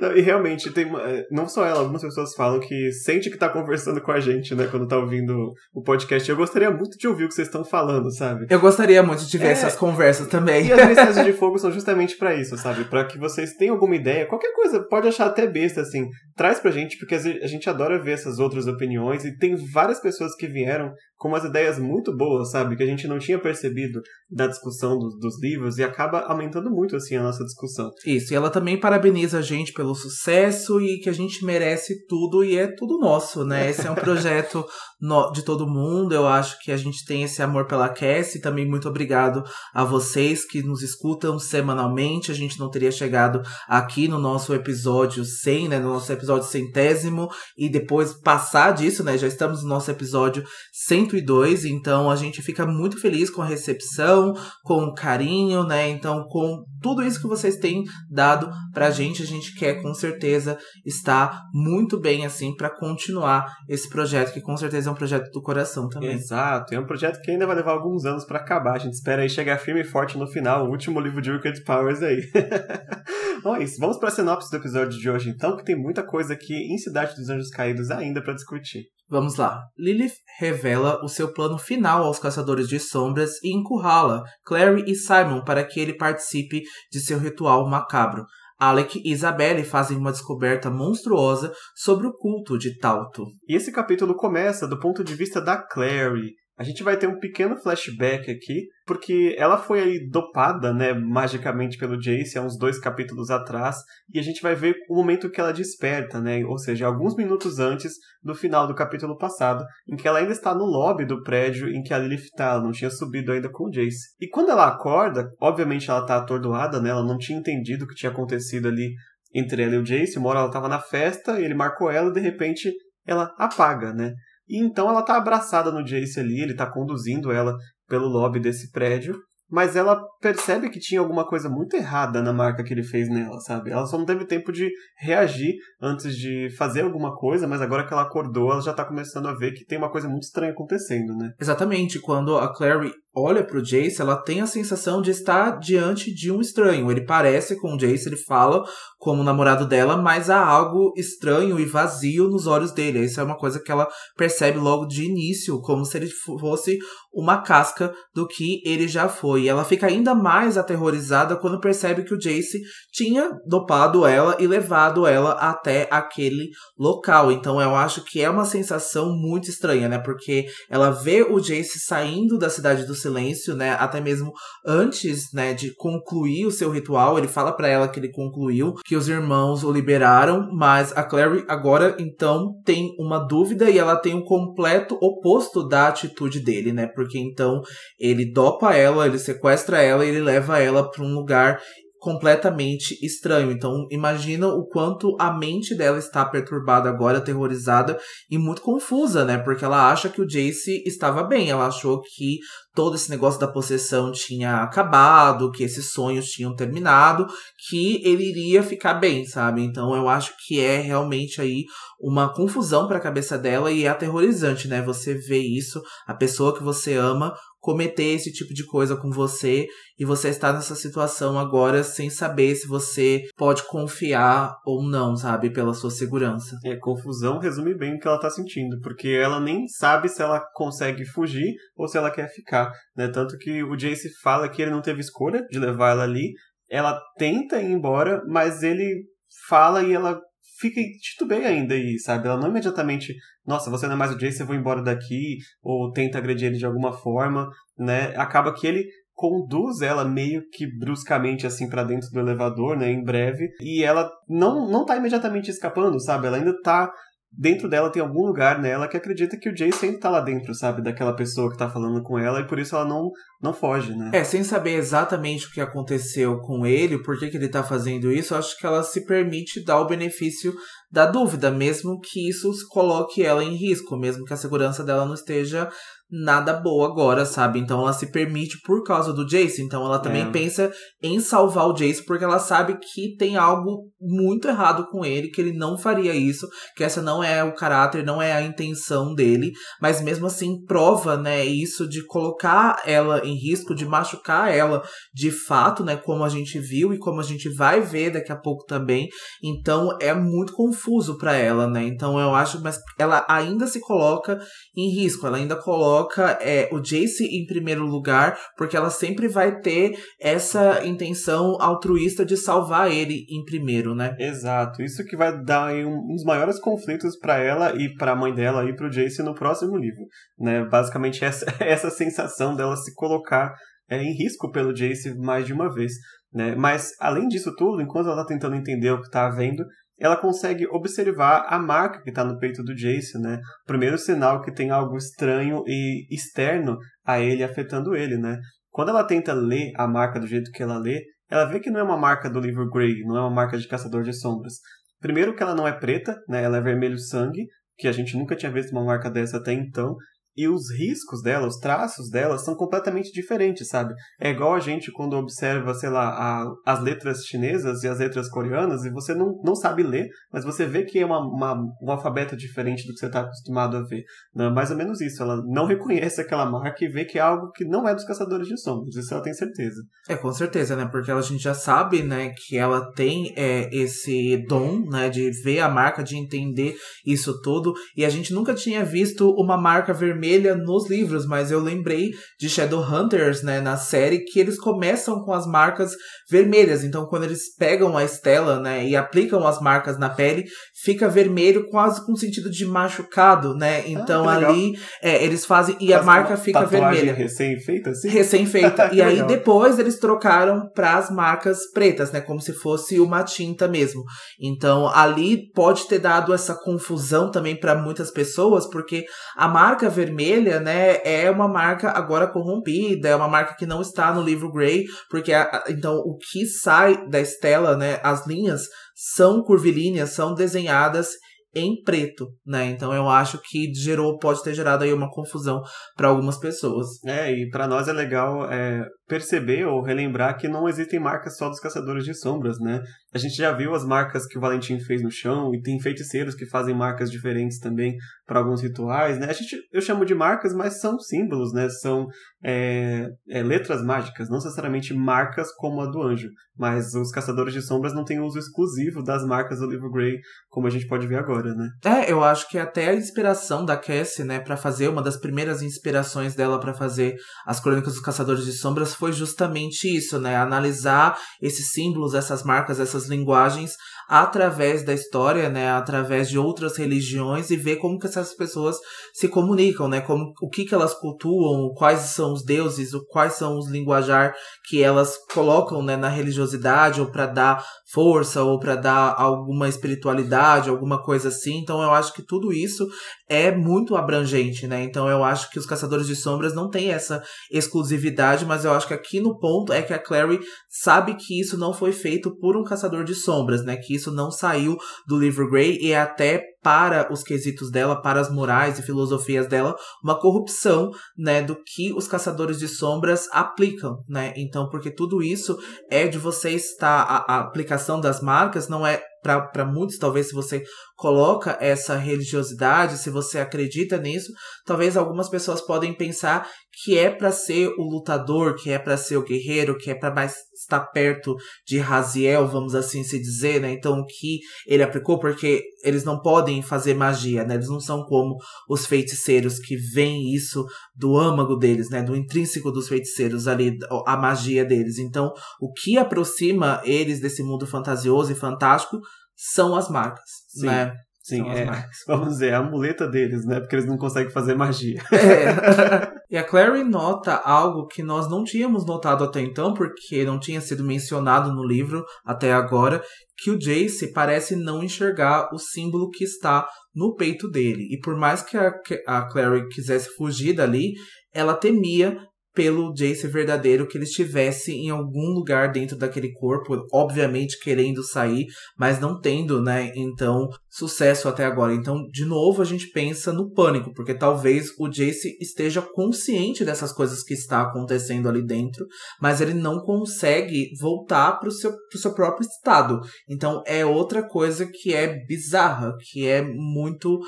Não, 0.01 0.17
e 0.17 0.21
realmente, 0.21 0.71
tem 0.71 0.87
é, 0.87 1.25
não 1.31 1.49
só 1.49 1.65
ela, 1.65 1.81
algumas 1.81 2.03
pessoas 2.03 2.35
falam 2.35 2.61
que 2.61 2.93
sente 2.93 3.31
que 3.31 3.37
tá 3.37 3.49
conversando 3.49 4.01
com 4.01 4.13
a 4.13 4.21
gente, 4.21 4.55
né, 4.55 4.67
quando 4.71 4.87
tá 4.87 4.97
ouvindo 4.97 5.53
o 5.75 5.83
podcast. 5.83 6.29
Eu 6.29 6.37
gostaria 6.37 6.71
muito 6.71 6.97
de 6.99 7.09
ouvir 7.09 7.25
o 7.25 7.29
que 7.29 7.35
vocês 7.35 7.49
estão 7.49 7.65
falando, 7.65 8.11
sabe? 8.15 8.47
Eu 8.49 8.61
gostaria 8.61 9.03
muito 9.03 9.27
de 9.27 9.39
ver 9.39 9.49
é... 9.49 9.53
essas 9.53 9.77
conversas 9.77 10.27
também. 10.29 10.67
E 10.67 10.73
as 10.73 10.87
mensagens 10.87 11.27
de 11.27 11.33
fogo 11.39 11.59
são 11.59 11.73
justamente 11.73 12.17
para 12.17 12.35
isso, 12.35 12.57
sabe? 12.57 12.85
Para 12.85 13.05
que 13.05 13.19
vocês 13.19 13.55
tenham 13.55 13.75
alguma 13.75 13.97
ideia, 13.97 14.27
qualquer 14.27 14.53
coisa, 14.53 14.85
pode 14.89 15.09
achar 15.09 15.27
até 15.27 15.47
besta, 15.47 15.81
assim, 15.81 16.09
traz 16.37 16.61
pra 16.61 16.71
gente, 16.71 16.99
porque 16.99 17.15
a 17.15 17.47
gente 17.47 17.69
adora 17.69 18.03
ver 18.03 18.13
essas 18.13 18.39
outras 18.39 18.67
opiniões 18.67 19.25
e 19.25 19.37
tem 19.37 19.57
várias 19.73 20.01
pessoas 20.01 20.35
que 20.37 20.47
vieram 20.47 20.93
com 21.19 21.29
umas 21.29 21.45
ideias 21.45 21.79
muito 21.79 22.17
boas, 22.17 22.53
sabe? 22.53 22.77
Que 22.77 22.83
a 22.85 22.87
gente 22.87 23.09
não 23.09 23.19
tinha 23.19 23.41
percebido 23.41 24.01
da 24.31 24.47
discussão 24.47 24.97
dos, 24.97 25.19
dos 25.19 25.43
livros 25.43 25.77
e 25.77 25.83
acaba 25.83 26.21
aumentando 26.21 26.71
muito, 26.71 26.95
assim, 26.95 27.17
a 27.17 27.23
nossa 27.23 27.45
discussão. 27.45 27.91
Isso, 28.07 28.33
e 28.33 28.37
ela 28.37 28.51
também 28.51 28.79
parabeniza 28.79 29.39
a 29.39 29.43
gente 29.43 29.73
pelo 29.73 29.97
sucesso 29.97 30.81
e 30.81 31.01
que 31.01 31.09
a 31.11 31.13
gente 31.13 31.45
merece 31.45 32.07
tudo 32.07 32.45
e 32.45 32.57
é 32.57 32.69
tudo 32.69 32.99
nosso, 32.99 33.45
né? 33.45 33.69
Esse 33.69 33.87
é 33.87 33.91
um 33.91 33.97
projeto 33.97 34.65
no, 35.01 35.33
de 35.33 35.43
todo 35.43 35.67
mundo, 35.67 36.15
eu 36.15 36.27
acho 36.27 36.59
que 36.61 36.71
a 36.71 36.77
gente 36.77 37.05
tem 37.05 37.25
esse 37.25 37.43
amor 37.43 37.67
pela 37.67 37.89
Cassie, 37.89 38.41
também 38.41 38.69
muito 38.69 38.89
obrigado 38.89 39.43
a 39.75 39.85
vocês 39.85 40.45
que 40.45 40.63
nos 40.63 40.83
escutam 40.83 41.39
semanalmente, 41.39 42.31
a 42.31 42.35
gente 42.35 42.59
não 42.61 42.71
teria 42.71 42.93
chegado 42.93 43.43
aqui 43.67 44.07
no 44.07 44.19
nosso 44.21 44.55
episódio 44.55 45.25
100, 45.25 45.69
né? 45.69 45.79
No 45.81 45.95
nosso 45.95 46.13
episódio 46.13 46.49
centésimo 46.49 47.29
e 47.57 47.69
depois 47.69 48.13
passar 48.13 48.73
disso, 48.73 49.03
né? 49.03 49.19
Já 49.19 49.27
estamos 49.27 49.63
no 49.65 49.69
nosso 49.69 49.91
episódio 49.91 50.45
100 50.73 51.08
102, 51.09 51.65
então 51.65 52.11
a 52.11 52.17
gente 52.17 52.43
fica 52.43 52.67
muito 52.67 53.01
feliz 53.01 53.31
com 53.31 53.43
a 53.43 53.47
recepção, 53.47 54.35
com 54.63 54.85
o 54.85 54.95
carinho, 54.95 55.65
né? 55.65 55.89
Então, 55.89 56.25
com 56.29 56.65
tudo 56.83 57.03
isso 57.03 57.21
que 57.21 57.27
vocês 57.27 57.57
têm 57.57 57.85
dado 58.11 58.51
pra 58.73 58.91
gente, 58.91 59.23
a 59.23 59.27
gente 59.27 59.55
quer 59.55 59.83
com 59.83 59.93
certeza 59.95 60.59
estar 60.85 61.43
muito 61.53 62.01
bem 62.01 62.25
assim 62.25 62.55
para 62.55 62.71
continuar 62.71 63.47
esse 63.69 63.89
projeto 63.89 64.33
que 64.33 64.41
com 64.41 64.57
certeza 64.57 64.91
é 64.91 64.93
um 64.93 64.97
projeto 64.97 65.31
do 65.33 65.43
coração 65.43 65.89
também. 65.89 66.13
Exato, 66.13 66.75
é 66.75 66.81
um 66.81 66.87
projeto 66.87 67.21
que 67.21 67.31
ainda 67.31 67.47
vai 67.47 67.57
levar 67.57 67.73
alguns 67.73 68.05
anos 68.05 68.25
para 68.25 68.39
acabar. 68.39 68.75
A 68.75 68.79
gente 68.79 68.95
espera 68.95 69.23
aí 69.23 69.29
chegar 69.29 69.59
firme 69.59 69.81
e 69.81 69.85
forte 69.85 70.19
no 70.19 70.27
final, 70.27 70.67
o 70.67 70.71
último 70.71 71.01
livro 71.01 71.21
de 71.21 71.31
Wicked 71.31 71.63
Powers 71.65 72.03
aí. 72.03 72.21
Bom, 73.43 73.57
é 73.57 73.63
isso. 73.63 73.79
Vamos 73.79 73.99
para 73.99 74.09
a 74.09 74.13
sinopse 74.13 74.51
do 74.51 74.57
episódio 74.57 74.99
de 74.99 75.09
hoje 75.09 75.31
então, 75.31 75.57
que 75.57 75.65
tem 75.65 75.77
muita 75.77 76.03
coisa 76.03 76.35
aqui 76.35 76.55
em 76.55 76.79
Cidade 76.79 77.15
dos 77.15 77.29
Anjos 77.29 77.51
Caídos 77.51 77.91
ainda 77.91 78.23
para 78.23 78.35
discutir. 78.35 78.87
Vamos 79.11 79.37
lá. 79.37 79.63
Lilith 79.79 80.17
revela 80.39 81.03
o 81.03 81.09
seu 81.09 81.33
plano 81.33 81.57
final 81.57 82.05
aos 82.05 82.19
Caçadores 82.19 82.69
de 82.69 82.79
Sombras 82.79 83.43
e 83.43 83.57
encurrala 83.57 84.23
Clary 84.45 84.85
e 84.87 84.95
Simon 84.95 85.43
para 85.43 85.65
que 85.65 85.81
ele 85.81 85.97
participe 85.97 86.63
de 86.93 87.01
seu 87.01 87.19
ritual 87.19 87.67
macabro. 87.69 88.27
Alec 88.59 89.01
e 89.03 89.13
Isabelle 89.13 89.65
fazem 89.65 89.97
uma 89.97 90.11
descoberta 90.11 90.69
monstruosa 90.69 91.55
sobre 91.75 92.07
o 92.07 92.13
culto 92.13 92.59
de 92.59 92.77
Tauto. 92.77 93.25
E 93.49 93.55
esse 93.55 93.73
capítulo 93.73 94.15
começa 94.15 94.67
do 94.67 94.79
ponto 94.79 95.05
de 95.05 95.15
vista 95.15 95.41
da 95.41 95.57
Clary, 95.57 96.35
a 96.59 96.65
gente 96.65 96.83
vai 96.83 96.97
ter 96.97 97.07
um 97.07 97.21
pequeno 97.21 97.57
flashback 97.57 98.29
aqui, 98.29 98.67
porque 98.85 99.37
ela 99.39 99.57
foi 99.57 99.81
aí 99.81 100.09
dopada, 100.11 100.75
né, 100.75 100.93
magicamente 100.93 101.79
pelo 101.79 101.97
Jace 101.97 102.37
há 102.37 102.43
uns 102.43 102.59
dois 102.59 102.81
capítulos 102.81 103.31
atrás, 103.31 103.77
e 104.13 104.19
a 104.19 104.23
gente 104.23 104.43
vai 104.43 104.57
ver 104.57 104.75
o 104.91 104.97
momento 104.97 105.31
que 105.31 105.41
ela 105.41 105.53
desperta, 105.53 106.21
né, 106.21 106.45
ou 106.45 106.59
seja, 106.59 106.87
alguns 106.87 107.15
minutos 107.15 107.61
antes 107.61 107.93
do 108.21 108.35
final 108.35 108.67
do 108.67 108.75
capítulo 108.75 109.17
passado, 109.17 109.65
em 109.89 109.95
que 109.95 110.09
ela 110.09 110.19
ainda 110.19 110.33
está 110.33 110.53
no 110.53 110.65
lobby 110.65 111.07
do 111.07 111.23
prédio 111.23 111.69
em 111.69 111.81
que 111.81 111.95
a 111.95 111.99
Lilith 111.99 112.25
está, 112.25 112.47
ela 112.47 112.63
não 112.63 112.73
tinha 112.73 112.91
subido 112.91 113.31
ainda 113.31 113.49
com 113.49 113.69
o 113.69 113.71
Jace. 113.71 114.17
E 114.21 114.29
quando 114.29 114.51
ela 114.51 114.67
acorda, 114.67 115.31
obviamente 115.41 115.89
ela 115.89 116.01
está 116.01 116.17
atordoada, 116.17 116.81
né, 116.81 116.91
ela 116.91 117.05
não 117.05 117.19
tinha 117.19 117.39
entendido 117.39 117.85
o 117.85 117.87
que 117.87 117.95
tinha 117.95 118.11
acontecido 118.11 118.67
ali 118.67 118.95
entre 119.33 119.63
ela 119.63 119.77
e 119.77 119.79
o 119.79 119.85
Jace, 119.85 120.19
uma 120.19 120.31
hora 120.31 120.41
ela 120.41 120.49
estava 120.49 120.69
na 120.69 120.81
festa, 120.81 121.41
ele 121.41 121.55
marcou 121.55 121.89
ela 121.89 122.11
e 122.11 122.15
de 122.15 122.21
repente 122.21 122.73
ela 123.07 123.33
apaga, 123.39 123.93
né? 123.93 124.13
E 124.49 124.59
então 124.59 124.89
ela 124.89 125.03
tá 125.03 125.17
abraçada 125.17 125.71
no 125.71 125.85
Jace 125.85 126.19
ali, 126.19 126.41
ele 126.41 126.55
tá 126.55 126.71
conduzindo 126.71 127.31
ela 127.31 127.57
pelo 127.89 128.09
lobby 128.09 128.41
desse 128.41 128.71
prédio, 128.71 129.19
mas 129.51 129.77
ela 129.77 130.01
percebe 130.21 130.69
que 130.69 130.79
tinha 130.79 131.01
alguma 131.01 131.27
coisa 131.27 131.49
muito 131.49 131.75
errada 131.75 132.23
na 132.23 132.33
marca 132.33 132.63
que 132.63 132.73
ele 132.73 132.83
fez 132.83 133.09
nela, 133.09 133.41
sabe? 133.41 133.71
Ela 133.71 133.87
só 133.87 133.97
não 133.97 134.05
teve 134.05 134.27
tempo 134.27 134.53
de 134.53 134.71
reagir 134.99 135.55
antes 135.81 136.15
de 136.15 136.51
fazer 136.57 136.83
alguma 136.83 137.17
coisa, 137.17 137.49
mas 137.49 137.63
agora 137.63 137.87
que 137.87 137.93
ela 137.93 138.03
acordou, 138.03 138.53
ela 138.53 138.61
já 138.61 138.75
tá 138.75 138.85
começando 138.85 139.27
a 139.27 139.35
ver 139.35 139.53
que 139.53 139.65
tem 139.65 139.79
uma 139.79 139.91
coisa 139.91 140.09
muito 140.09 140.25
estranha 140.25 140.53
acontecendo, 140.53 141.15
né? 141.17 141.33
Exatamente, 141.41 141.99
quando 141.99 142.37
a 142.37 142.53
Clary 142.55 142.93
olha 143.21 143.45
pro 143.45 143.63
Jace, 143.63 144.01
ela 144.01 144.17
tem 144.17 144.41
a 144.41 144.47
sensação 144.47 145.03
de 145.03 145.11
estar 145.11 145.59
diante 145.59 146.13
de 146.15 146.31
um 146.31 146.41
estranho. 146.41 146.91
Ele 146.91 147.05
parece 147.05 147.59
com 147.61 147.75
o 147.75 147.77
Jace, 147.77 148.09
ele 148.09 148.17
fala 148.17 148.65
como 148.99 149.23
namorado 149.23 149.67
dela, 149.67 149.97
mas 149.97 150.29
há 150.29 150.45
algo 150.45 150.93
estranho 150.97 151.59
e 151.59 151.65
vazio 151.65 152.29
nos 152.29 152.47
olhos 152.47 152.73
dele. 152.73 153.05
Isso 153.05 153.21
é 153.21 153.23
uma 153.25 153.37
coisa 153.37 153.61
que 153.61 153.71
ela 153.71 153.89
percebe 154.17 154.59
logo 154.59 154.87
de 154.87 155.05
início, 155.05 155.61
como 155.61 155.85
se 155.85 155.97
ele 155.97 156.09
fosse 156.09 156.79
uma 157.13 157.43
casca 157.43 157.93
do 158.15 158.27
que 158.27 158.61
ele 158.65 158.87
já 158.89 159.09
foi. 159.09 159.43
E 159.43 159.49
ela 159.49 159.65
fica 159.65 159.87
ainda 159.87 160.15
mais 160.15 160.59
aterrorizada 160.59 161.37
quando 161.37 161.61
percebe 161.61 162.05
que 162.05 162.15
o 162.15 162.19
Jace 162.19 162.61
tinha 162.93 163.31
dopado 163.47 164.07
ela 164.07 164.37
e 164.39 164.47
levado 164.47 165.07
ela 165.07 165.33
até 165.33 165.89
aquele 165.91 166.49
local. 166.79 167.31
Então 167.33 167.61
eu 167.61 167.75
acho 167.75 168.05
que 168.05 168.21
é 168.21 168.29
uma 168.29 168.45
sensação 168.45 169.13
muito 169.17 169.49
estranha, 169.49 169.89
né? 169.89 169.99
Porque 169.99 170.47
ela 170.69 170.91
vê 170.91 171.23
o 171.23 171.41
Jace 171.41 171.79
saindo 171.79 172.39
da 172.39 172.51
cidade 172.51 172.87
do 172.87 172.95
silêncio, 173.09 173.55
né? 173.55 173.71
Até 173.73 174.01
mesmo 174.01 174.33
antes, 174.65 175.33
né, 175.33 175.55
de 175.55 175.75
concluir 175.75 176.47
o 176.47 176.51
seu 176.51 176.71
ritual, 176.71 177.19
ele 177.19 177.29
fala 177.29 177.53
para 177.53 177.69
ela 177.69 177.89
que 177.89 177.99
ele 177.99 178.13
concluiu, 178.13 178.75
que 178.85 178.97
os 178.97 179.09
irmãos 179.09 179.65
o 179.65 179.73
liberaram, 179.73 180.49
mas 180.53 180.97
a 180.97 181.03
Clary 181.03 181.45
agora 181.49 181.97
então 181.99 182.53
tem 182.65 182.95
uma 182.99 183.19
dúvida 183.19 183.71
e 183.71 183.79
ela 183.79 183.97
tem 183.97 184.15
um 184.15 184.25
completo 184.25 184.97
oposto 185.01 185.67
da 185.67 185.89
atitude 185.89 186.41
dele, 186.41 186.73
né? 186.73 186.87
Porque 186.87 187.19
então 187.19 187.63
ele 187.99 188.31
dopa 188.31 188.75
ela, 188.75 189.07
ele 189.07 189.19
sequestra 189.19 189.81
ela 189.81 190.05
e 190.05 190.09
ele 190.09 190.21
leva 190.21 190.59
ela 190.59 190.89
para 190.89 191.05
um 191.05 191.15
lugar 191.15 191.61
completamente 192.09 192.99
estranho. 193.05 193.53
Então, 193.53 193.87
imagina 193.91 194.49
o 194.49 194.67
quanto 194.67 195.15
a 195.21 195.31
mente 195.31 195.75
dela 195.75 195.99
está 195.99 196.25
perturbada 196.25 196.89
agora, 196.89 197.19
aterrorizada 197.19 197.99
e 198.31 198.39
muito 198.39 198.63
confusa, 198.63 199.27
né? 199.27 199.37
Porque 199.37 199.63
ela 199.63 199.93
acha 199.93 200.09
que 200.09 200.23
o 200.23 200.27
Jace 200.27 200.83
estava 200.87 201.23
bem, 201.23 201.51
ela 201.51 201.67
achou 201.67 202.01
que 202.01 202.39
todo 202.75 202.97
esse 202.97 203.11
negócio 203.11 203.39
da 203.39 203.47
possessão 203.47 204.11
tinha 204.11 204.63
acabado, 204.63 205.51
que 205.51 205.63
esses 205.63 205.91
sonhos 205.91 206.31
tinham 206.31 206.57
terminado, 206.57 207.27
que 207.69 208.01
ele 208.03 208.31
iria 208.31 208.63
ficar 208.63 208.95
bem, 208.95 209.27
sabe? 209.27 209.63
Então, 209.63 209.95
eu 209.95 210.09
acho 210.09 210.33
que 210.47 210.59
é 210.59 210.79
realmente 210.79 211.43
aí 211.43 211.67
uma 212.01 212.33
confusão 212.33 212.89
para 212.89 212.97
a 212.97 213.03
cabeça 213.03 213.37
dela 213.37 213.71
e 213.71 213.85
é 213.85 213.89
aterrorizante, 213.89 214.67
né? 214.67 214.81
Você 214.81 215.13
vê 215.13 215.41
isso, 215.41 215.83
a 216.07 216.15
pessoa 216.15 216.57
que 216.57 216.63
você 216.63 216.95
ama 216.95 217.35
cometer 217.69 218.15
esse 218.15 218.33
tipo 218.33 218.55
de 218.55 218.65
coisa 218.65 218.97
com 218.97 219.11
você 219.11 219.67
e 219.99 220.03
você 220.03 220.31
está 220.31 220.55
nessa 220.55 220.75
situação 220.75 221.39
agora 221.39 221.85
sem 221.85 222.09
saber 222.09 222.55
se 222.55 222.67
você 222.67 223.25
pode 223.37 223.63
confiar 223.65 224.57
ou 224.65 224.83
não, 224.83 225.15
sabe, 225.15 225.53
pela 225.53 225.75
sua 225.75 225.91
segurança. 225.91 226.57
É, 226.65 226.77
confusão 226.77 227.39
resume 227.39 227.77
bem 227.77 227.97
o 227.97 227.99
que 227.99 228.09
ela 228.09 228.17
está 228.17 228.31
sentindo, 228.31 228.81
porque 228.81 229.09
ela 229.09 229.39
nem 229.39 229.69
sabe 229.69 230.09
se 230.09 230.23
ela 230.23 230.43
consegue 230.55 231.05
fugir 231.05 231.53
ou 231.77 231.87
se 231.87 231.99
ela 231.99 232.11
quer 232.11 232.33
ficar, 232.33 232.73
né? 232.97 233.07
Tanto 233.09 233.37
que 233.37 233.63
o 233.63 233.77
Jace 233.77 234.09
fala 234.23 234.49
que 234.49 234.63
ele 234.63 234.71
não 234.71 234.81
teve 234.81 235.01
escolha 235.01 235.47
de 235.51 235.59
levar 235.59 235.91
ela 235.91 236.05
ali. 236.05 236.33
Ela 236.71 236.99
tenta 237.19 237.61
ir 237.61 237.71
embora, 237.71 238.23
mas 238.27 238.63
ele 238.63 239.05
fala 239.47 239.83
e 239.83 239.93
ela 239.93 240.19
fica 240.59 240.81
titubeia 241.01 241.49
ainda 241.49 241.75
aí, 241.75 241.99
sabe? 241.99 242.29
Ela 242.29 242.39
não 242.39 242.49
imediatamente, 242.49 243.15
nossa, 243.47 243.71
você 243.71 243.87
não 243.87 243.95
é 243.95 243.97
mais 243.97 244.13
o 244.13 244.19
Jace, 244.19 244.41
eu 244.41 244.47
vou 244.47 244.57
embora 244.57 244.83
daqui, 244.83 245.37
ou 245.63 245.93
tenta 245.93 246.19
agredir 246.19 246.49
ele 246.49 246.59
de 246.59 246.67
alguma 246.67 246.93
forma, 246.93 247.49
né? 247.79 248.15
Acaba 248.17 248.53
que 248.53 248.67
ele 248.67 248.85
conduz 249.19 249.81
ela 249.81 250.05
meio 250.05 250.43
que 250.53 250.65
bruscamente 250.79 251.45
assim 251.45 251.69
para 251.69 251.83
dentro 251.83 252.09
do 252.11 252.21
elevador, 252.21 252.77
né, 252.77 252.89
em 252.89 253.03
breve, 253.03 253.49
e 253.61 253.83
ela 253.83 254.09
não 254.29 254.71
não 254.71 254.87
tá 254.87 254.97
imediatamente 254.97 255.51
escapando, 255.51 256.01
sabe? 256.01 256.29
Ela 256.29 256.37
ainda 256.37 256.55
tá 256.63 256.89
dentro 257.31 257.69
dela 257.69 257.91
tem 257.91 258.03
algum 258.03 258.27
lugar 258.27 258.61
nela 258.61 258.89
que 258.89 258.97
acredita 258.97 259.37
que 259.37 259.49
o 259.49 259.57
Jay 259.57 259.71
sempre 259.73 259.99
tá 259.99 260.11
lá 260.11 260.21
dentro, 260.21 260.55
sabe? 260.55 260.83
Daquela 260.83 261.15
pessoa 261.15 261.51
que 261.51 261.59
tá 261.59 261.69
falando 261.69 262.03
com 262.03 262.19
ela 262.19 262.41
e 262.41 262.47
por 262.47 262.59
isso 262.59 262.75
ela 262.75 262.85
não, 262.85 263.11
não 263.43 263.53
foge, 263.53 263.95
né? 263.95 264.11
É, 264.13 264.25
sem 264.25 264.43
saber 264.43 264.75
exatamente 264.75 265.47
o 265.47 265.51
que 265.51 265.61
aconteceu 265.61 266.39
com 266.41 266.67
ele, 266.67 267.03
por 267.03 267.19
que, 267.19 267.29
que 267.29 267.37
ele 267.37 267.49
tá 267.49 267.63
fazendo 267.63 268.11
isso, 268.11 268.35
acho 268.35 268.59
que 268.59 268.67
ela 268.67 268.83
se 268.83 269.05
permite 269.05 269.65
dar 269.65 269.81
o 269.81 269.87
benefício 269.87 270.53
da 270.91 271.07
dúvida, 271.07 271.51
mesmo 271.51 272.01
que 272.01 272.29
isso 272.29 272.51
coloque 272.71 273.23
ela 273.23 273.45
em 273.45 273.55
risco, 273.55 273.97
mesmo 273.97 274.25
que 274.25 274.33
a 274.33 274.39
segurança 274.39 274.83
dela 274.83 275.05
não 275.05 275.15
esteja 275.15 275.69
nada 276.11 276.55
boa 276.55 276.89
agora, 276.89 277.27
sabe? 277.27 277.59
Então 277.59 277.81
ela 277.81 277.93
se 277.93 278.11
permite 278.11 278.59
por 278.63 278.83
causa 278.83 279.13
do 279.13 279.27
Jace. 279.27 279.63
Então 279.63 279.85
ela 279.85 279.99
também 279.99 280.23
é. 280.23 280.31
pensa 280.31 280.73
em 281.03 281.21
salvar 281.21 281.69
o 281.69 281.75
Jace 281.75 282.05
porque 282.05 282.25
ela 282.25 282.39
sabe 282.39 282.79
que 282.79 283.17
tem 283.17 283.37
algo 283.37 283.91
muito 284.01 284.49
errado 284.49 284.87
com 284.91 285.05
ele, 285.05 285.29
que 285.29 285.41
ele 285.41 285.53
não 285.53 285.77
faria 285.77 286.15
isso, 286.15 286.49
que 286.75 286.83
essa 286.83 287.03
não 287.03 287.23
é 287.23 287.45
o 287.45 287.55
caráter, 287.55 288.05
não 288.05 288.23
é 288.23 288.33
a 288.33 288.43
intenção 288.43 289.15
dele, 289.15 289.53
mas 289.83 290.01
mesmo 290.01 290.27
assim 290.27 290.65
prova, 290.65 291.17
né, 291.17 291.45
isso 291.45 291.89
de 291.89 292.05
colocar 292.07 292.81
ela 292.87 293.21
em 293.25 293.35
risco, 293.35 293.75
de 293.75 293.85
machucar 293.85 294.55
ela 294.55 294.83
de 295.13 295.31
fato, 295.31 295.85
né, 295.85 295.97
como 295.97 296.25
a 296.25 296.29
gente 296.29 296.59
viu 296.59 296.95
e 296.95 296.99
como 296.99 297.21
a 297.21 297.25
gente 297.25 297.49
vai 297.55 297.81
ver 297.81 298.11
daqui 298.11 298.33
a 298.33 298.37
pouco 298.37 298.65
também. 298.65 299.09
Então 299.43 299.97
é 300.01 300.15
muito 300.15 300.53
confuso 300.53 301.19
para 301.19 301.35
ela, 301.35 301.67
né? 301.67 301.85
Então 301.85 302.19
eu 302.19 302.35
acho, 302.35 302.63
mas 302.63 302.79
ela 302.99 303.27
ainda 303.29 303.67
se 303.67 303.81
coloca 303.81 304.39
em 304.77 304.95
risco, 304.95 305.27
ela 305.27 305.37
ainda 305.37 305.57
coloca 305.57 305.98
coloca 305.99 306.39
é, 306.41 306.69
o 306.73 306.81
Jace 306.81 307.25
em 307.25 307.47
primeiro 307.47 307.85
lugar, 307.85 308.39
porque 308.57 308.77
ela 308.77 308.91
sempre 308.91 309.29
vai 309.29 309.61
ter 309.61 309.99
essa 310.21 310.87
intenção 310.87 311.57
altruísta 311.61 312.25
de 312.25 312.37
salvar 312.37 312.91
ele 312.91 313.27
em 313.29 313.45
primeiro, 313.45 313.95
né? 313.95 314.15
Exato. 314.19 314.83
Isso 314.83 315.05
que 315.05 315.17
vai 315.17 315.43
dar 315.43 315.75
um, 315.75 316.17
maiores 316.25 316.61
conflitos 316.61 317.19
para 317.19 317.39
ela 317.39 317.75
e 317.77 317.95
para 317.97 318.13
a 318.13 318.17
mãe 318.17 318.33
dela 318.33 318.69
e 318.69 318.75
para 318.75 318.87
o 318.87 318.91
Jace 318.91 319.23
no 319.23 319.35
próximo 319.35 319.77
livro, 319.77 320.05
né? 320.39 320.65
Basicamente 320.65 321.25
essa 321.25 321.47
essa 321.61 321.91
sensação 321.91 322.55
dela 322.55 322.77
se 322.77 322.95
colocar 322.95 323.53
é, 323.91 324.01
em 324.03 324.17
risco 324.17 324.51
pelo 324.51 324.73
Jace 324.73 325.15
mais 325.19 325.47
de 325.47 325.53
uma 325.53 325.73
vez. 325.73 325.93
Né? 326.33 326.55
Mas, 326.55 326.91
além 327.01 327.27
disso 327.27 327.55
tudo, 327.57 327.81
enquanto 327.81 328.07
ela 328.07 328.21
está 328.21 328.27
tentando 328.27 328.55
entender 328.55 328.91
o 328.91 329.01
que 329.01 329.07
está 329.07 329.27
havendo, 329.27 329.65
ela 329.99 330.17
consegue 330.17 330.67
observar 330.69 331.47
a 331.49 331.59
marca 331.59 332.01
que 332.03 332.11
está 332.11 332.25
no 332.25 332.39
peito 332.39 332.63
do 332.63 332.75
Jason, 332.75 333.19
né? 333.19 333.41
Primeiro 333.67 333.99
sinal 333.99 334.41
que 334.43 334.53
tem 334.53 334.71
algo 334.71 334.97
estranho 334.97 335.63
e 335.67 336.07
externo 336.11 336.79
a 337.05 337.19
ele 337.21 337.43
afetando 337.43 337.97
ele, 337.97 338.17
né? 338.17 338.39
Quando 338.71 338.91
ela 338.91 339.05
tenta 339.05 339.33
ler 339.33 339.73
a 339.77 339.89
marca 339.89 340.21
do 340.21 340.27
jeito 340.27 340.53
que 340.53 340.63
ela 340.63 340.79
lê, 340.79 341.03
ela 341.31 341.45
vê 341.45 341.59
que 341.61 341.71
não 341.71 341.81
é 341.81 341.83
uma 341.83 341.97
marca 341.97 342.31
do 342.31 342.41
livro 342.41 342.71
Grey, 342.71 343.03
não 343.05 343.17
é 343.17 343.21
uma 343.21 343.31
marca 343.31 343.59
de 343.59 343.67
Caçador 343.67 344.03
de 344.03 344.13
Sombras. 344.13 344.55
Primeiro 345.01 345.35
que 345.35 345.43
ela 345.43 345.55
não 345.55 345.67
é 345.67 345.73
preta, 345.73 346.17
né? 346.29 346.43
Ela 346.43 346.59
é 346.59 346.61
vermelho 346.61 346.99
sangue, 346.99 347.47
que 347.77 347.89
a 347.89 347.93
gente 347.93 348.17
nunca 348.17 348.37
tinha 348.37 348.53
visto 348.53 348.73
uma 348.73 348.85
marca 348.85 349.11
dessa 349.11 349.39
até 349.39 349.53
então. 349.53 349.97
E 350.39 350.47
os 350.47 350.71
riscos 350.71 351.21
dela, 351.21 351.49
os 351.49 351.57
traços 351.57 352.09
dela 352.09 352.39
são 352.39 352.55
completamente 352.55 353.11
diferentes, 353.11 353.67
sabe? 353.67 353.93
É 354.21 354.31
igual 354.31 354.55
a 354.55 354.61
gente 354.61 354.93
quando 354.93 355.17
observa, 355.17 355.75
sei 355.75 355.91
lá, 355.91 356.11
a, 356.11 356.47
as 356.65 356.81
letras 356.81 357.25
chinesas 357.25 357.83
e 357.83 357.89
as 357.89 357.99
letras 357.99 358.31
coreanas 358.31 358.85
e 358.85 358.91
você 358.91 359.17
não, 359.17 359.35
não 359.45 359.57
sabe 359.57 359.83
ler, 359.83 360.09
mas 360.33 360.45
você 360.45 360.65
vê 360.65 360.85
que 360.85 361.01
é 361.01 361.05
uma, 361.05 361.19
uma 361.19 361.59
um 361.83 361.91
alfabeto 361.91 362.37
diferente 362.37 362.87
do 362.87 362.93
que 362.93 363.01
você 363.01 363.07
está 363.07 363.23
acostumado 363.23 363.77
a 363.77 363.83
ver. 363.83 364.05
Né? 364.33 364.49
Mais 364.49 364.71
ou 364.71 364.77
menos 364.77 365.01
isso. 365.01 365.21
Ela 365.21 365.43
não 365.45 365.67
reconhece 365.67 366.21
aquela 366.21 366.49
marca 366.49 366.85
e 366.85 366.89
vê 366.89 367.05
que 367.05 367.19
é 367.19 367.21
algo 367.21 367.51
que 367.51 367.65
não 367.65 367.89
é 367.89 367.93
dos 367.93 368.05
Caçadores 368.05 368.47
de 368.47 368.57
Sombras. 368.61 368.95
Isso 368.95 369.13
ela 369.13 369.23
tem 369.23 369.35
certeza. 369.35 369.83
É, 370.09 370.15
com 370.15 370.33
certeza, 370.33 370.77
né? 370.77 370.87
Porque 370.87 371.11
a 371.11 371.21
gente 371.21 371.43
já 371.43 371.55
sabe, 371.55 372.05
né, 372.05 372.33
que 372.47 372.57
ela 372.57 372.93
tem 372.93 373.33
é, 373.37 373.69
esse 373.75 374.37
dom, 374.47 374.85
né, 374.89 375.09
de 375.09 375.33
ver 375.43 375.59
a 375.61 375.69
marca, 375.69 376.05
de 376.05 376.17
entender 376.17 376.77
isso 377.05 377.41
tudo. 377.43 377.75
E 377.97 378.05
a 378.05 378.09
gente 378.09 378.33
nunca 378.33 378.55
tinha 378.55 378.85
visto 378.85 379.29
uma 379.31 379.57
marca 379.57 379.93
vermelha 379.93 380.28
vermelha 380.29 380.55
nos 380.55 380.89
livros, 380.89 381.27
mas 381.27 381.51
eu 381.51 381.61
lembrei 381.61 382.11
de 382.39 382.49
Shadowhunters, 382.49 383.43
né, 383.43 383.61
na 383.61 383.77
série, 383.77 384.25
que 384.25 384.39
eles 384.39 384.59
começam 384.59 385.23
com 385.23 385.33
as 385.33 385.47
marcas 385.47 385.93
vermelhas. 386.31 386.85
Então, 386.85 387.07
quando 387.07 387.25
eles 387.25 387.55
pegam 387.57 387.97
a 387.97 388.05
Estela, 388.05 388.61
né, 388.61 388.87
e 388.87 388.95
aplicam 388.95 389.47
as 389.47 389.61
marcas 389.61 389.99
na 389.99 390.11
pele, 390.11 390.45
fica 390.83 391.09
vermelho 391.09 391.69
quase 391.71 392.05
com 392.05 392.15
sentido 392.15 392.51
de 392.51 392.67
machucado, 392.67 393.55
né? 393.55 393.79
Ah, 393.79 393.89
então 393.89 394.29
ah, 394.29 394.35
ali 394.35 394.79
é, 395.03 395.25
eles 395.25 395.45
fazem 395.47 395.77
e 395.81 395.89
Faz 395.89 396.01
a 396.01 396.05
marca 396.05 396.37
fica 396.37 396.65
vermelha. 396.67 397.15
Recém-feita, 397.15 397.91
assim? 397.91 398.09
Recém-feita. 398.09 398.91
e 398.93 399.01
aí 399.01 399.15
legal. 399.15 399.29
depois 399.29 399.79
eles 399.79 399.99
trocaram 399.99 400.69
para 400.75 400.97
as 400.97 401.11
marcas 401.11 401.71
pretas, 401.73 402.13
né? 402.13 402.21
Como 402.21 402.41
se 402.41 402.53
fosse 402.53 403.01
uma 403.01 403.23
tinta 403.23 403.67
mesmo. 403.69 404.03
Então 404.41 404.89
ali 404.89 405.51
pode 405.53 405.87
ter 405.87 405.99
dado 405.99 406.35
essa 406.35 406.55
confusão 406.55 407.31
também 407.31 407.59
para 407.59 407.75
muitas 407.75 408.11
pessoas, 408.11 408.69
porque 408.69 409.05
a 409.37 409.49
marca 409.49 409.89
vermelha 409.89 410.08
vermelha, 410.09 410.61
né, 410.61 410.99
é 411.05 411.31
uma 411.31 411.49
marca 411.49 411.91
agora 411.91 412.27
corrompida, 412.27 413.09
é 413.09 413.17
uma 413.17 413.29
marca 413.29 413.55
que 413.55 413.67
não 413.67 413.81
está 413.81 414.13
no 414.13 414.23
livro 414.23 414.51
Grey, 414.51 414.85
porque 415.11 415.33
a, 415.33 415.65
então 415.69 415.97
o 415.97 416.17
que 416.17 416.47
sai 416.47 417.09
da 417.09 417.21
Estela, 417.21 417.77
né, 417.77 418.01
as 418.03 418.27
linhas 418.27 418.63
são 418.95 419.43
curvilíneas, 419.43 420.11
são 420.11 420.35
desenhadas 420.35 421.09
em 421.55 421.83
preto, 421.83 422.29
né? 422.47 422.67
Então 422.67 422.93
eu 422.93 423.09
acho 423.09 423.41
que 423.43 423.73
gerou, 423.75 424.19
pode 424.19 424.43
ter 424.43 424.55
gerado 424.55 424.85
aí 424.85 424.93
uma 424.93 425.11
confusão 425.11 425.63
para 425.97 426.09
algumas 426.09 426.39
pessoas. 426.39 426.87
É, 427.07 427.33
e 427.33 427.49
para 427.49 427.67
nós 427.67 427.89
é 427.89 427.93
legal 427.93 428.45
é, 428.51 428.85
perceber 429.09 429.65
ou 429.65 429.83
relembrar 429.83 430.37
que 430.37 430.47
não 430.47 430.69
existem 430.69 431.01
marcas 431.01 431.37
só 431.37 431.49
dos 431.49 431.59
caçadores 431.59 432.05
de 432.05 432.15
sombras, 432.15 432.61
né? 432.61 432.83
A 433.13 433.19
gente 433.19 433.35
já 433.35 433.51
viu 433.53 433.75
as 433.75 433.85
marcas 433.85 434.27
que 434.27 434.37
o 434.37 434.41
Valentim 434.41 434.79
fez 434.79 435.03
no 435.03 435.11
chão 435.11 435.55
e 435.55 435.63
tem 435.63 435.81
feiticeiros 435.81 436.35
que 436.35 436.47
fazem 436.47 436.75
marcas 436.75 437.11
diferentes 437.11 437.59
também 437.59 437.97
para 438.27 438.39
alguns 438.39 438.63
rituais, 438.63 439.19
né? 439.19 439.27
A 439.31 439.33
gente, 439.33 439.57
eu 439.73 439.81
chamo 439.81 440.05
de 440.05 440.15
marcas, 440.15 440.53
mas 440.53 440.79
são 440.79 440.99
símbolos, 440.99 441.53
né? 441.55 441.69
São 441.71 442.07
é, 442.45 443.09
é, 443.31 443.43
letras 443.43 443.83
mágicas, 443.83 444.29
não 444.29 444.37
necessariamente 444.37 444.93
marcas 444.93 445.51
como 445.57 445.81
a 445.81 445.87
do 445.87 446.03
anjo, 446.03 446.29
mas 446.57 446.93
os 446.95 447.11
caçadores 447.11 447.55
de 447.55 447.63
sombras 447.63 447.95
não 447.95 448.05
têm 448.05 448.21
uso 448.21 448.39
exclusivo 448.39 449.03
das 449.03 449.25
marcas 449.25 449.61
do 449.61 449.67
livro 449.67 449.91
Grey, 449.91 450.19
como 450.51 450.67
a 450.67 450.71
gente 450.71 450.87
pode 450.87 451.07
ver 451.07 451.19
agora, 451.19 451.55
né? 451.55 451.69
É, 451.85 452.13
eu 452.13 452.23
acho 452.23 452.49
que 452.49 452.59
até 452.59 452.91
a 452.91 452.95
inspiração 452.95 453.65
da 453.65 453.77
Cassie, 453.77 454.25
né, 454.25 454.39
para 454.39 454.57
fazer 454.57 454.89
uma 454.89 455.03
das 455.03 455.17
primeiras 455.17 455.63
inspirações 455.63 456.35
dela 456.35 456.61
para 456.61 456.75
fazer 456.75 457.17
as 457.47 457.59
crônicas 457.59 457.95
dos 457.95 458.03
caçadores 458.03 458.45
de 458.45 458.53
sombras 458.53 458.95
foi 458.99 459.13
justamente 459.13 459.85
isso, 459.85 460.19
né? 460.19 460.37
Analisar 460.37 461.19
esses 461.41 461.73
símbolos, 461.73 462.15
essas 462.15 462.43
marcas, 462.43 462.81
essas 462.81 463.07
linguagens 463.07 463.73
através 464.09 464.85
da 464.85 464.95
história, 464.95 465.51
né, 465.51 465.71
através 465.71 466.29
de 466.31 466.39
outras 466.39 466.77
religiões 466.77 467.51
e 467.51 467.57
ver 467.57 467.77
como 467.77 467.99
que 467.99 468.07
essas 468.07 468.35
pessoas 468.35 468.79
se 469.13 469.29
comunicam, 469.29 469.87
né, 469.87 470.01
como 470.01 470.33
o 470.41 470.49
que 470.49 470.65
que 470.65 470.75
elas 470.75 470.95
cultuam, 470.95 471.75
quais 471.75 472.01
são 472.01 472.33
os 472.33 472.43
deuses, 472.43 472.91
quais 473.11 473.35
são 473.35 473.59
os 473.59 473.69
linguajar 473.69 474.35
que 474.69 474.83
elas 474.83 475.19
colocam, 475.33 475.83
né, 475.83 475.97
na 475.97 476.09
religiosidade 476.09 477.01
ou 477.01 477.11
para 477.11 477.27
dar 477.27 477.65
força 477.93 478.43
ou 478.43 478.59
para 478.59 478.77
dar 478.77 479.15
alguma 479.19 479.69
espiritualidade, 479.69 480.71
alguma 480.71 481.03
coisa 481.03 481.29
assim. 481.29 481.59
Então 481.59 481.83
eu 481.83 481.91
acho 481.91 482.13
que 482.13 482.23
tudo 482.23 482.53
isso 482.53 482.87
é 483.29 483.51
muito 483.51 483.97
abrangente, 483.97 484.67
né? 484.67 484.83
Então 484.83 485.09
eu 485.09 485.25
acho 485.25 485.51
que 485.51 485.59
os 485.59 485.67
Caçadores 485.67 486.07
de 486.07 486.17
Sombras 486.17 486.55
não 486.55 486.71
tem 486.71 486.91
essa 486.91 487.23
exclusividade, 487.51 488.45
mas 488.45 488.65
eu 488.65 488.73
acho 488.73 488.87
que 488.87 488.95
aqui 488.95 489.21
no 489.21 489.39
ponto 489.39 489.73
é 489.73 489.83
que 489.83 489.93
a 489.93 489.99
Clary 489.99 490.41
sabe 490.69 491.15
que 491.15 491.41
isso 491.41 491.59
não 491.59 491.73
foi 491.73 491.93
feito 491.93 492.35
por 492.39 492.57
um 492.57 492.65
caçador 492.65 493.05
de 493.05 493.15
sombras, 493.15 493.65
né? 493.65 493.77
Que 493.77 493.95
isso 493.99 494.11
não 494.11 494.31
saiu 494.31 494.77
do 495.07 495.19
livro 495.19 495.51
Grey 495.51 495.79
e 495.81 495.93
é 495.93 496.01
até 496.01 496.43
para 496.63 497.13
os 497.13 497.23
quesitos 497.23 497.71
dela, 497.71 498.01
para 498.03 498.21
as 498.21 498.31
morais 498.31 498.79
e 498.79 498.83
filosofias 498.83 499.47
dela, 499.47 499.77
uma 500.03 500.19
corrupção, 500.19 500.91
né, 501.17 501.41
do 501.41 501.57
que 501.57 501.93
os 501.93 502.09
caçadores 502.09 502.59
de 502.59 502.67
sombras 502.67 503.29
aplicam, 503.33 504.03
né? 504.09 504.33
Então, 504.37 504.69
porque 504.69 504.91
tudo 504.91 505.23
isso 505.23 505.57
é 505.91 506.07
de 506.07 506.19
você 506.19 506.51
estar 506.51 507.03
a, 507.03 507.37
a 507.37 507.41
aplicação 507.41 508.01
das 508.01 508.21
marcas 508.21 508.69
não 508.69 508.87
é 508.87 509.03
para 509.23 509.65
muitos, 509.65 509.99
talvez, 509.99 510.29
se 510.29 510.35
você 510.35 510.63
coloca 510.97 511.57
essa 511.61 511.97
religiosidade, 511.97 512.99
se 512.99 513.11
você 513.11 513.39
acredita 513.39 513.99
nisso, 513.99 514.33
talvez 514.65 514.97
algumas 514.97 515.29
pessoas 515.29 515.61
podem 515.61 515.93
pensar 515.93 516.49
que 516.85 516.97
é 516.97 517.11
para 517.11 517.33
ser 517.33 517.69
o 517.77 517.83
lutador, 517.83 518.55
que 518.55 518.71
é 518.71 518.79
para 518.79 518.97
ser 518.97 519.17
o 519.17 519.25
guerreiro, 519.25 519.77
que 519.77 519.91
é 519.91 519.95
para 519.95 520.15
mais 520.15 520.37
estar 520.55 520.81
perto 520.81 521.35
de 521.67 521.79
Raziel, 521.79 522.47
vamos 522.47 522.75
assim 522.75 523.03
se 523.03 523.19
dizer, 523.19 523.61
né? 523.61 523.73
Então, 523.73 523.99
o 523.99 524.07
que 524.07 524.39
ele 524.67 524.83
aplicou, 524.83 525.19
porque 525.19 525.65
eles 525.83 526.05
não 526.05 526.21
podem 526.21 526.63
fazer 526.63 526.95
magia, 526.95 527.45
né? 527.45 527.55
Eles 527.55 527.69
não 527.69 527.81
são 527.81 528.05
como 528.05 528.37
os 528.69 528.87
feiticeiros 528.87 529.59
que 529.59 529.77
veem 529.77 530.33
isso 530.33 530.65
do 530.95 531.17
âmago 531.17 531.57
deles, 531.57 531.91
né? 531.91 532.01
Do 532.03 532.15
intrínseco 532.15 532.71
dos 532.71 532.89
feiticeiros 532.89 533.49
ali, 533.49 533.77
a 534.07 534.17
magia 534.17 534.65
deles. 534.65 534.99
Então, 534.99 535.33
o 535.61 535.73
que 535.73 535.99
aproxima 535.99 536.81
eles 536.85 537.21
desse 537.21 537.43
mundo 537.43 537.67
fantasioso 537.67 538.31
e 538.31 538.37
fantástico 538.37 539.01
são 539.35 539.75
as 539.75 539.89
marcas, 539.89 540.31
Sim. 540.49 540.67
né? 540.67 540.93
Sim, 541.29 541.47
é, 541.51 541.67
vamos 542.09 542.29
dizer, 542.29 542.55
a 542.55 542.63
muleta 542.63 543.07
deles, 543.07 543.45
né? 543.45 543.61
Porque 543.61 543.77
eles 543.77 543.87
não 543.87 543.99
conseguem 543.99 544.33
fazer 544.33 544.55
magia. 544.55 545.03
É. 545.13 546.11
e 546.35 546.39
a 546.39 546.43
Clary 546.43 546.83
nota 546.85 547.35
algo 547.35 547.87
que 547.87 548.03
nós 548.03 548.31
não 548.31 548.45
tínhamos 548.45 548.87
notado 548.87 549.23
até 549.23 549.43
então, 549.43 549.75
porque 549.75 550.25
não 550.25 550.41
tinha 550.41 550.61
sido 550.63 550.83
mencionado 550.83 551.53
no 551.53 551.63
livro 551.63 552.03
até 552.25 552.51
agora, 552.51 553.03
que 553.37 553.51
o 553.51 553.59
Jace 553.59 554.11
parece 554.15 554.57
não 554.57 554.83
enxergar 554.83 555.51
o 555.53 555.59
símbolo 555.59 556.09
que 556.09 556.25
está 556.25 556.67
no 556.95 557.15
peito 557.15 557.51
dele. 557.51 557.87
E 557.91 558.01
por 558.01 558.17
mais 558.17 558.41
que 558.41 558.57
a, 558.57 558.73
a 559.07 559.29
Clary 559.29 559.69
quisesse 559.69 560.09
fugir 560.17 560.55
dali, 560.55 560.95
ela 561.35 561.55
temia 561.55 562.17
pelo 562.55 562.93
Jace 562.93 563.27
verdadeiro 563.27 563.87
que 563.87 563.97
ele 563.97 564.05
estivesse 564.05 564.73
em 564.73 564.91
algum 564.91 565.33
lugar 565.33 565.71
dentro 565.71 565.97
daquele 565.97 566.33
corpo, 566.33 566.77
obviamente 566.93 567.59
querendo 567.61 568.03
sair, 568.03 568.47
mas 568.77 569.01
não 569.01 569.21
tendo, 569.21 569.63
né, 569.63 569.93
então, 569.95 570.49
sucesso 570.69 571.29
até 571.29 571.45
agora. 571.45 571.75
Então, 571.75 572.05
de 572.11 572.25
novo, 572.25 572.61
a 572.61 572.65
gente 572.65 572.89
pensa 572.91 573.33
no 573.33 573.51
pânico, 573.51 573.93
porque 573.95 574.15
talvez 574.15 574.71
o 574.79 574.89
Jace 574.89 575.37
esteja 575.41 575.83
consciente 575.83 576.65
dessas 576.65 576.93
coisas 576.93 577.23
que 577.23 577.35
está 577.35 577.63
acontecendo 577.63 578.29
ali 578.29 578.45
dentro, 578.45 578.87
mas 579.21 579.41
ele 579.41 579.55
não 579.55 579.81
consegue 579.81 580.71
voltar 580.81 581.39
para 581.39 581.49
o 581.49 581.53
seu, 581.53 581.73
seu 581.95 582.15
próprio 582.15 582.47
estado. 582.47 583.01
Então, 583.29 583.63
é 583.67 583.85
outra 583.85 584.27
coisa 584.27 584.67
que 584.67 584.95
é 584.95 585.25
bizarra, 585.27 585.93
que 586.11 586.27
é 586.27 586.43
muito 586.43 587.21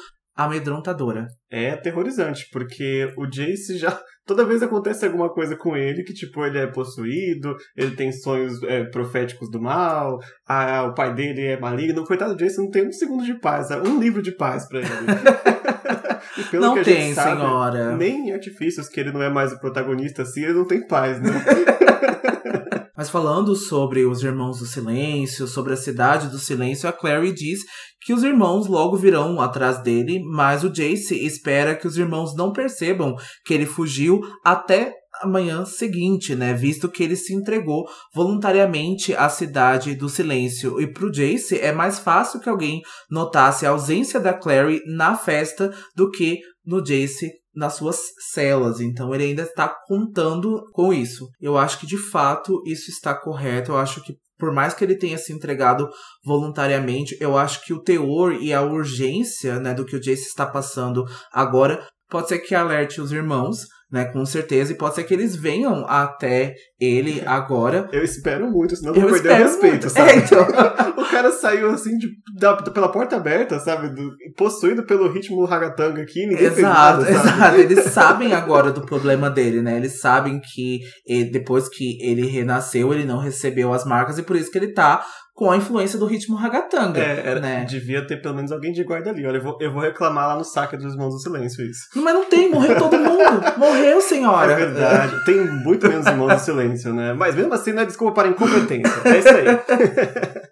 amedrontadora. 0.44 1.26
É 1.50 1.70
aterrorizante, 1.70 2.46
porque 2.53 3.12
o 3.16 3.26
Jace 3.26 3.79
já. 3.79 4.00
Toda 4.26 4.44
vez 4.44 4.62
acontece 4.62 5.05
alguma 5.05 5.29
coisa 5.33 5.57
com 5.57 5.76
ele 5.76 6.05
que, 6.05 6.12
tipo, 6.12 6.44
ele 6.44 6.59
é 6.59 6.66
possuído, 6.66 7.57
ele 7.76 7.96
tem 7.96 8.12
sonhos 8.12 8.62
é, 8.62 8.85
proféticos 8.85 9.50
do 9.50 9.61
mal, 9.61 10.18
a, 10.46 10.85
o 10.85 10.94
pai 10.94 11.12
dele 11.12 11.46
é 11.46 11.59
maligno. 11.59 12.05
Coitado 12.05 12.37
do 12.37 12.38
Jace 12.38 12.59
não 12.59 12.70
tem 12.70 12.87
um 12.87 12.92
segundo 12.92 13.24
de 13.24 13.40
paz, 13.40 13.70
um 13.70 13.98
livro 13.98 14.22
de 14.22 14.31
paz 14.33 14.68
para 14.68 14.81
ele. 14.81 14.88
não 16.61 16.81
tem, 16.81 17.12
sabe, 17.12 17.40
senhora. 17.40 17.96
Nem 17.96 18.29
em 18.29 18.33
artifícios, 18.33 18.88
que 18.88 19.00
ele 19.00 19.11
não 19.11 19.22
é 19.22 19.29
mais 19.29 19.53
o 19.53 19.59
protagonista 19.59 20.22
assim, 20.22 20.44
ele 20.44 20.53
não 20.53 20.66
tem 20.66 20.87
paz, 20.87 21.20
né? 21.20 21.31
Mas 23.00 23.08
falando 23.08 23.56
sobre 23.56 24.04
os 24.04 24.22
Irmãos 24.22 24.58
do 24.58 24.66
Silêncio, 24.66 25.46
sobre 25.46 25.72
a 25.72 25.76
Cidade 25.78 26.28
do 26.28 26.38
Silêncio, 26.38 26.86
a 26.86 26.92
Clary 26.92 27.32
diz 27.32 27.60
que 27.98 28.12
os 28.12 28.22
irmãos 28.22 28.66
logo 28.66 28.94
virão 28.94 29.40
atrás 29.40 29.82
dele, 29.82 30.22
mas 30.22 30.64
o 30.64 30.68
Jace 30.68 31.14
espera 31.24 31.74
que 31.74 31.86
os 31.86 31.96
irmãos 31.96 32.36
não 32.36 32.52
percebam 32.52 33.16
que 33.42 33.54
ele 33.54 33.64
fugiu 33.64 34.20
até 34.44 34.92
amanhã 35.22 35.64
seguinte, 35.64 36.34
né? 36.34 36.52
Visto 36.52 36.90
que 36.90 37.02
ele 37.02 37.16
se 37.16 37.32
entregou 37.32 37.88
voluntariamente 38.14 39.14
à 39.14 39.30
cidade 39.30 39.94
do 39.94 40.10
silêncio. 40.10 40.78
E 40.78 40.86
pro 40.86 41.10
Jace 41.10 41.58
é 41.58 41.72
mais 41.72 41.98
fácil 41.98 42.38
que 42.38 42.50
alguém 42.50 42.82
notasse 43.10 43.64
a 43.64 43.70
ausência 43.70 44.20
da 44.20 44.34
Clary 44.34 44.82
na 44.84 45.16
festa 45.16 45.72
do 45.96 46.10
que 46.10 46.40
no 46.66 46.84
Jace 46.84 47.39
nas 47.54 47.74
suas 47.74 47.98
celas. 48.32 48.80
Então 48.80 49.14
ele 49.14 49.24
ainda 49.24 49.42
está 49.42 49.74
contando 49.86 50.62
com 50.72 50.92
isso. 50.92 51.28
Eu 51.40 51.58
acho 51.58 51.78
que 51.78 51.86
de 51.86 51.98
fato 51.98 52.62
isso 52.66 52.90
está 52.90 53.14
correto. 53.14 53.72
Eu 53.72 53.78
acho 53.78 54.02
que 54.02 54.14
por 54.38 54.52
mais 54.52 54.72
que 54.72 54.82
ele 54.82 54.96
tenha 54.96 55.18
se 55.18 55.32
entregado 55.32 55.86
voluntariamente, 56.24 57.16
eu 57.20 57.36
acho 57.36 57.62
que 57.62 57.74
o 57.74 57.82
teor 57.82 58.32
e 58.32 58.54
a 58.54 58.62
urgência, 58.62 59.60
né, 59.60 59.74
do 59.74 59.84
que 59.84 59.94
o 59.94 60.00
Jace 60.00 60.22
está 60.22 60.46
passando 60.46 61.04
agora 61.30 61.86
pode 62.08 62.28
ser 62.28 62.38
que 62.40 62.54
alerte 62.54 63.00
os 63.00 63.12
irmãos, 63.12 63.58
né? 63.90 64.05
Com 64.07 64.24
certeza. 64.24 64.72
E 64.72 64.76
pode 64.76 64.94
ser 64.94 65.05
que 65.05 65.12
eles 65.12 65.35
venham 65.35 65.85
até 65.88 66.55
ele 66.79 67.22
agora. 67.26 67.88
Eu 67.92 68.03
espero 68.05 68.50
muito, 68.50 68.76
senão 68.76 68.94
eu 68.94 69.03
vou 69.03 69.11
perder 69.11 69.33
o 69.33 69.44
respeito, 69.44 69.87
muito. 69.87 69.90
sabe? 69.90 70.11
É, 70.11 70.16
então... 70.16 70.42
o 70.98 71.11
cara 71.11 71.31
saiu 71.31 71.70
assim 71.70 71.96
de, 71.96 72.09
da, 72.38 72.57
pela 72.57 72.90
porta 72.90 73.16
aberta, 73.16 73.59
sabe? 73.59 73.88
Do, 73.94 74.11
possuído 74.37 74.85
pelo 74.85 75.11
ritmo 75.11 75.44
ragatanga 75.44 76.03
aqui, 76.03 76.26
ninguém 76.26 76.46
exato, 76.46 77.03
nada, 77.03 77.11
Exato, 77.11 77.57
eles 77.57 77.85
sabem 77.85 78.33
agora 78.33 78.72
do 78.72 78.83
problema 78.83 79.31
dele, 79.31 79.62
né? 79.62 79.76
Eles 79.76 80.00
sabem 80.00 80.40
que 80.40 80.81
ele, 81.07 81.31
depois 81.31 81.68
que 81.68 81.98
ele 82.00 82.26
renasceu, 82.26 82.92
ele 82.92 83.05
não 83.05 83.18
recebeu 83.18 83.72
as 83.72 83.85
marcas 83.85 84.18
e 84.18 84.22
por 84.22 84.37
isso 84.37 84.50
que 84.50 84.59
ele 84.59 84.72
tá 84.72 85.05
com 85.40 85.50
a 85.50 85.57
influência 85.57 85.98
do 85.98 86.05
ritmo 86.05 86.37
ragatanga. 86.37 87.00
É, 87.00 87.26
era, 87.26 87.40
né? 87.40 87.64
devia 87.64 88.07
ter 88.07 88.20
pelo 88.20 88.35
menos 88.35 88.53
alguém 88.53 88.72
de 88.72 88.85
guarda 88.85 89.09
ali. 89.09 89.26
Olha, 89.26 89.38
eu 89.38 89.42
vou, 89.42 89.57
eu 89.59 89.72
vou 89.72 89.81
reclamar 89.81 90.29
lá 90.29 90.37
no 90.37 90.44
saque 90.44 90.76
dos 90.76 90.92
Irmãos 90.92 91.14
do 91.14 91.18
Silêncio 91.18 91.64
isso. 91.64 91.88
Mas 91.96 92.12
não 92.12 92.26
tem, 92.26 92.50
morreu 92.50 92.76
todo 92.76 92.98
mundo. 92.98 93.40
morreu, 93.57 94.03
senhora. 94.03 94.53
É 94.53 94.57
verdade. 94.57 95.24
Tem 95.24 95.37
muito 95.64 95.88
menos 95.88 96.05
Irmãos 96.07 96.35
do 96.35 96.40
Silêncio, 96.40 96.92
né? 96.92 97.14
Mas 97.14 97.35
mesmo 97.35 97.55
assim 97.55 97.72
não 97.72 97.81
é 97.81 97.87
desculpa 97.87 98.16
para 98.16 98.29
incompetência. 98.29 98.92
É 99.03 99.18
isso 99.18 99.29
aí. 99.31 100.40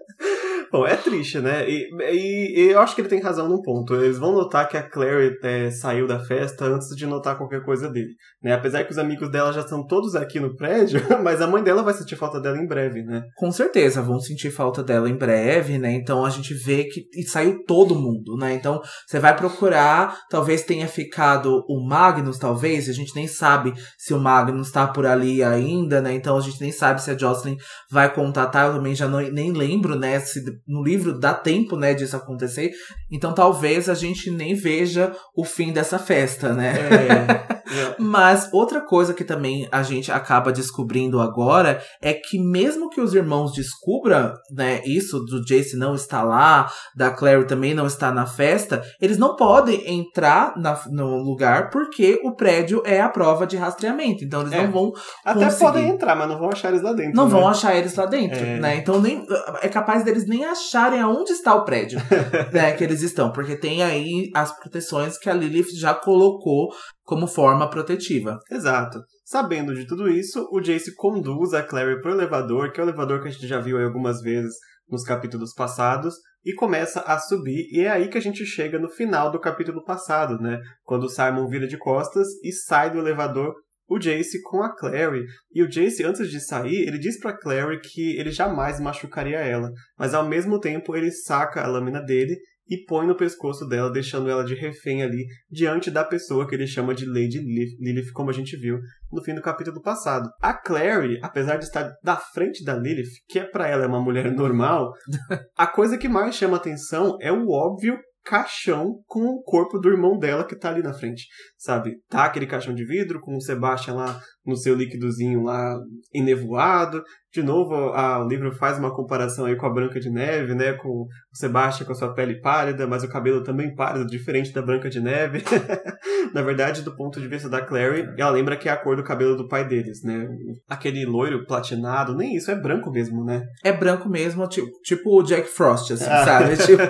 Bom, 0.71 0.87
é 0.87 0.97
triste, 0.97 1.39
né? 1.41 1.69
E, 1.69 1.89
e, 2.13 2.63
e, 2.63 2.71
eu 2.71 2.81
acho 2.81 2.95
que 2.95 3.01
ele 3.01 3.09
tem 3.09 3.21
razão 3.21 3.49
num 3.49 3.63
ponto. 3.63 3.95
Eles 3.95 4.19
vão 4.19 4.33
notar 4.33 4.69
que 4.69 4.77
a 4.77 4.83
Clary 4.83 5.37
é, 5.43 5.71
saiu 5.71 6.07
da 6.07 6.21
festa 6.21 6.67
antes 6.67 6.89
de 6.95 7.07
notar 7.07 7.37
qualquer 7.39 7.63
coisa 7.65 7.89
dele. 7.89 8.15
Né? 8.43 8.53
Apesar 8.53 8.85
que 8.85 8.93
os 8.93 8.99
amigos 8.99 9.31
dela 9.31 9.53
já 9.53 9.61
estão 9.61 9.87
todos 9.87 10.15
aqui 10.15 10.39
no 10.39 10.55
prédio, 10.55 11.01
mas 11.23 11.41
a 11.41 11.47
mãe 11.47 11.63
dela 11.63 11.83
vai 11.83 11.95
sentir 11.95 12.17
falta 12.17 12.41
dela 12.41 12.59
em 12.59 12.67
breve, 12.67 13.03
né? 13.03 13.23
Com 13.37 13.51
certeza, 13.51 14.03
vão 14.03 14.21
sentir 14.21 14.51
falta 14.51 14.83
dela 14.83 15.09
em 15.09 15.17
breve, 15.17 15.79
né? 15.79 15.93
Então 15.93 16.25
a 16.25 16.31
gente 16.31 16.53
vê 16.53 16.85
que 16.85 17.07
e 17.15 17.23
saiu 17.23 17.65
todo 17.65 17.95
mundo, 17.95 18.37
né? 18.37 18.55
Então 18.55 18.81
você 19.07 19.19
vai 19.19 19.35
procurar, 19.35 20.19
talvez 20.29 20.63
tenha 20.63 20.87
ficado 20.87 21.65
o 21.69 21.87
Magnus, 21.87 22.39
talvez, 22.39 22.89
a 22.89 22.93
gente 22.93 23.15
nem 23.15 23.27
sabe 23.27 23.73
se 23.97 24.13
o 24.13 24.19
Magnus 24.19 24.71
tá 24.71 24.87
por 24.87 25.07
ali 25.07 25.43
ainda, 25.43 26.01
né? 26.01 26.13
Então 26.15 26.37
a 26.37 26.41
gente 26.41 26.61
nem 26.61 26.73
sabe 26.73 27.03
se 27.03 27.11
a 27.11 27.17
Jocelyn 27.17 27.57
vai 27.91 28.13
contatar, 28.13 28.67
eu 28.67 28.75
também 28.75 28.95
já 28.95 29.09
não, 29.09 29.21
nem 29.21 29.53
lembro, 29.53 29.99
né? 29.99 30.21
Se 30.21 30.43
no 30.67 30.83
livro 30.83 31.19
dá 31.19 31.35
tempo, 31.35 31.77
né, 31.77 31.95
disso 31.95 32.17
acontecer. 32.17 32.73
Então 33.11 33.35
talvez 33.35 33.89
a 33.89 33.95
gente 33.95 34.31
nem 34.31 34.55
veja 34.55 35.13
o 35.37 35.45
fim 35.45 35.73
dessa 35.73 35.99
festa, 35.99 36.53
né? 36.53 36.75
É. 37.69 37.97
Mas 37.99 38.49
outra 38.53 38.81
coisa 38.81 39.13
que 39.13 39.25
também 39.25 39.69
a 39.71 39.83
gente 39.83 40.11
acaba 40.11 40.53
descobrindo 40.53 41.21
agora 41.21 41.83
é 42.01 42.15
que 42.15 42.39
mesmo 42.39 42.89
que 42.89 43.01
os 43.01 43.15
irmãos 43.15 43.53
descubram, 43.53 44.33
né, 44.51 44.81
isso 44.85 45.21
do 45.21 45.45
Jace 45.45 45.77
não 45.77 45.95
estar 45.95 46.23
lá, 46.23 46.71
da 46.97 47.11
Clary 47.11 47.47
também 47.47 47.75
não 47.75 47.87
estar 47.87 48.13
na 48.13 48.27
festa, 48.27 48.83
eles 49.01 49.19
não 49.19 49.37
podem 49.37 49.99
entrar 49.99 50.55
na, 50.57 50.81
no 50.91 51.19
lugar 51.19 51.71
porque 51.71 52.21
o 52.25 52.35
prédio 52.35 52.83
é 52.85 53.01
a 53.01 53.09
prova 53.09 53.47
de 53.47 53.57
rastreamento. 53.57 54.25
Então 54.25 54.41
eles 54.41 54.53
é. 54.53 54.63
não 54.63 54.73
vão 54.73 54.93
Até 55.25 55.45
conseguir. 55.45 55.65
podem 55.65 55.89
entrar, 55.89 56.17
mas 56.17 56.29
não 56.29 56.39
vão 56.39 56.49
achar 56.49 56.71
eles 56.71 56.83
lá 56.83 56.93
dentro. 56.93 57.15
Não 57.15 57.25
né? 57.25 57.31
vão 57.31 57.49
achar 57.49 57.77
eles 57.77 57.95
lá 57.95 58.07
dentro, 58.07 58.39
é. 58.39 58.59
né? 58.59 58.77
Então 58.77 59.01
nem 59.01 59.27
é 59.61 59.69
capaz 59.69 60.05
deles 60.05 60.27
nem 60.27 60.45
acharem 60.49 61.01
aonde 61.01 61.33
está 61.33 61.55
o 61.55 61.65
prédio, 61.65 62.01
né, 62.53 62.73
que 62.73 62.83
eles 62.83 63.03
estão, 63.03 63.31
porque 63.33 63.57
tem 63.57 63.83
aí 63.83 64.31
as 64.35 64.57
proteções 64.59 65.19
que 65.19 65.29
a 65.29 65.35
Lilith 65.35 65.79
já 65.79 65.95
colocou 65.95 66.69
como 67.05 67.27
forma 67.27 67.69
protetiva. 67.71 68.39
Exato. 68.51 68.99
Sabendo 69.25 69.75
de 69.75 69.87
tudo 69.87 70.09
isso, 70.09 70.49
o 70.51 70.61
Jace 70.61 70.95
conduz 70.95 71.53
a 71.53 71.63
Clary 71.63 72.01
pro 72.01 72.13
elevador, 72.13 72.73
que 72.73 72.81
é 72.81 72.83
o 72.83 72.87
elevador 72.87 73.21
que 73.23 73.29
a 73.29 73.31
gente 73.31 73.47
já 73.47 73.61
viu 73.61 73.77
aí 73.77 73.85
algumas 73.85 74.21
vezes 74.21 74.55
nos 74.91 75.05
capítulos 75.05 75.53
passados, 75.53 76.15
e 76.45 76.55
começa 76.55 77.01
a 77.01 77.19
subir, 77.19 77.69
e 77.71 77.81
é 77.81 77.91
aí 77.91 78.09
que 78.09 78.17
a 78.17 78.23
gente 78.23 78.47
chega 78.47 78.79
no 78.79 78.89
final 78.89 79.31
do 79.31 79.39
capítulo 79.39 79.85
passado, 79.85 80.39
né? 80.41 80.59
Quando 80.83 81.05
o 81.05 81.09
Simon 81.09 81.47
vira 81.47 81.67
de 81.67 81.77
costas 81.77 82.27
e 82.43 82.53
sai 82.53 82.91
do 82.91 82.99
elevador 82.99 83.55
o 83.89 83.99
Jace 83.99 84.43
com 84.43 84.63
a 84.63 84.75
Clary. 84.75 85.25
E 85.53 85.63
o 85.63 85.71
Jace, 85.71 86.05
antes 86.05 86.31
de 86.31 86.41
sair, 86.41 86.87
ele 86.87 86.99
diz 86.99 87.19
pra 87.19 87.37
Clary 87.37 87.81
que 87.81 88.17
ele 88.19 88.31
jamais 88.31 88.79
machucaria 88.79 89.39
ela, 89.39 89.71
mas 89.99 90.15
ao 90.15 90.29
mesmo 90.29 90.61
tempo 90.61 90.95
ele 90.95 91.11
saca 91.11 91.63
a 91.63 91.67
lâmina 91.67 92.01
dele 92.01 92.37
e 92.69 92.85
põe 92.85 93.07
no 93.07 93.17
pescoço 93.17 93.67
dela, 93.67 93.91
deixando 93.91 94.29
ela 94.29 94.45
de 94.45 94.55
refém 94.55 95.03
ali, 95.03 95.27
diante 95.51 95.91
da 95.91 96.05
pessoa 96.05 96.47
que 96.47 96.55
ele 96.55 96.67
chama 96.67 96.95
de 96.95 97.07
Lady 97.07 97.39
Lilith, 97.39 98.13
como 98.13 98.31
a 98.31 98.33
gente 98.33 98.57
viu 98.57 98.79
no 99.11 99.23
fim 99.23 99.35
do 99.35 99.41
capítulo 99.41 99.81
passado. 99.81 100.29
A 100.43 100.53
Clary, 100.53 101.19
apesar 101.23 101.57
de 101.57 101.65
estar 101.65 101.91
da 102.03 102.17
frente 102.17 102.63
da 102.63 102.77
Lilith, 102.77 103.09
que 103.27 103.39
é 103.39 103.45
para 103.45 103.67
ela 103.67 103.87
uma 103.87 104.03
mulher 104.03 104.31
normal, 104.31 104.93
a 105.57 105.67
coisa 105.67 105.97
que 105.97 106.09
mais 106.09 106.35
chama 106.35 106.59
atenção 106.59 107.17
é 107.21 107.33
o 107.33 107.49
óbvio 107.49 107.99
caixão 108.29 109.03
com 109.07 109.21
o 109.21 109.43
corpo 109.43 109.79
do 109.79 109.89
irmão 109.89 110.19
dela 110.19 110.47
que 110.47 110.55
tá 110.55 110.69
ali 110.69 110.83
na 110.83 110.93
frente, 110.93 111.27
sabe? 111.57 111.97
Tá 112.11 112.27
aquele 112.27 112.47
caixão 112.47 112.75
de 112.75 112.85
vidro 112.85 113.21
com 113.23 113.35
o 113.35 113.41
Sebastian 113.41 113.95
lá 113.95 114.21
no 114.49 114.57
seu 114.57 114.75
líquidozinho 114.75 115.45
lá 115.45 115.79
enevoado. 116.13 117.03
De 117.31 117.43
novo, 117.43 117.75
a, 117.75 118.25
o 118.25 118.27
livro 118.27 118.51
faz 118.57 118.79
uma 118.79 118.95
comparação 118.95 119.45
aí 119.45 119.55
com 119.55 119.67
a 119.67 119.73
Branca 119.73 120.01
de 120.01 120.09
Neve, 120.09 120.55
né? 120.55 120.73
Com 120.73 120.89
o 120.89 121.09
Sebastian 121.33 121.85
com 121.85 121.93
a 121.93 121.95
sua 121.95 122.15
pele 122.15 122.41
pálida, 122.41 122.87
mas 122.87 123.05
o 123.05 123.09
cabelo 123.09 123.43
também 123.43 123.75
pálido, 123.75 124.07
diferente 124.07 124.53
da 124.53 124.63
Branca 124.63 124.89
de 124.89 124.99
Neve. 124.99 125.45
Na 126.33 126.41
verdade, 126.41 126.83
do 126.83 126.97
ponto 126.97 127.21
de 127.21 127.29
vista 127.29 127.49
da 127.49 127.61
Clary, 127.61 128.09
ela 128.17 128.31
lembra 128.31 128.57
que 128.57 128.69
é 128.69 128.73
a 128.73 128.77
cor 128.77 128.97
do 128.97 129.05
cabelo 129.05 129.37
do 129.37 129.47
pai 129.47 129.67
deles, 129.69 130.03
né? 130.03 130.27
Aquele 130.67 131.05
loiro 131.05 131.45
platinado, 131.47 132.17
nem 132.17 132.35
isso, 132.35 132.51
é 132.51 132.55
branco 132.55 132.91
mesmo, 132.91 133.23
né? 133.25 133.43
É 133.63 133.73
branco 133.73 134.09
mesmo, 134.09 134.47
tipo, 134.49 134.71
tipo 134.83 135.21
o 135.21 135.23
Jack 135.23 135.49
Frost, 135.49 135.93
assim, 135.93 136.09
ah. 136.09 136.25
sabe? 136.25 136.57
tipo, 136.65 136.83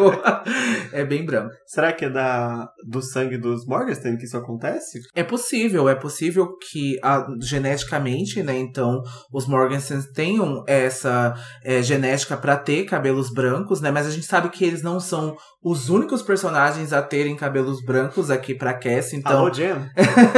é 0.92 1.04
bem 1.04 1.24
branco. 1.24 1.50
Será 1.66 1.92
que 1.92 2.04
é 2.04 2.10
da, 2.10 2.68
do 2.86 3.02
sangue 3.02 3.38
dos 3.38 3.66
Morgenstern 3.66 4.16
que 4.16 4.24
isso 4.24 4.36
acontece? 4.36 5.00
É 5.14 5.24
possível, 5.24 5.88
é 5.88 5.96
possível 5.96 6.56
que 6.70 6.96
a, 7.02 7.26
geneticamente, 7.48 8.42
né? 8.42 8.58
Então, 8.58 9.02
os 9.32 9.46
Morgansons 9.46 10.06
tenham 10.12 10.62
essa 10.66 11.34
é, 11.64 11.82
genética 11.82 12.36
para 12.36 12.56
ter 12.56 12.84
cabelos 12.84 13.30
brancos, 13.32 13.80
né? 13.80 13.90
Mas 13.90 14.06
a 14.06 14.10
gente 14.10 14.26
sabe 14.26 14.50
que 14.50 14.64
eles 14.64 14.82
não 14.82 15.00
são 15.00 15.36
os 15.62 15.88
únicos 15.88 16.22
personagens 16.22 16.92
a 16.92 17.02
terem 17.02 17.34
cabelos 17.34 17.82
brancos 17.84 18.30
aqui 18.30 18.54
pra 18.54 18.74
Cass, 18.74 19.12
então. 19.12 19.40
Alô, 19.40 19.50
Jen. 19.50 19.90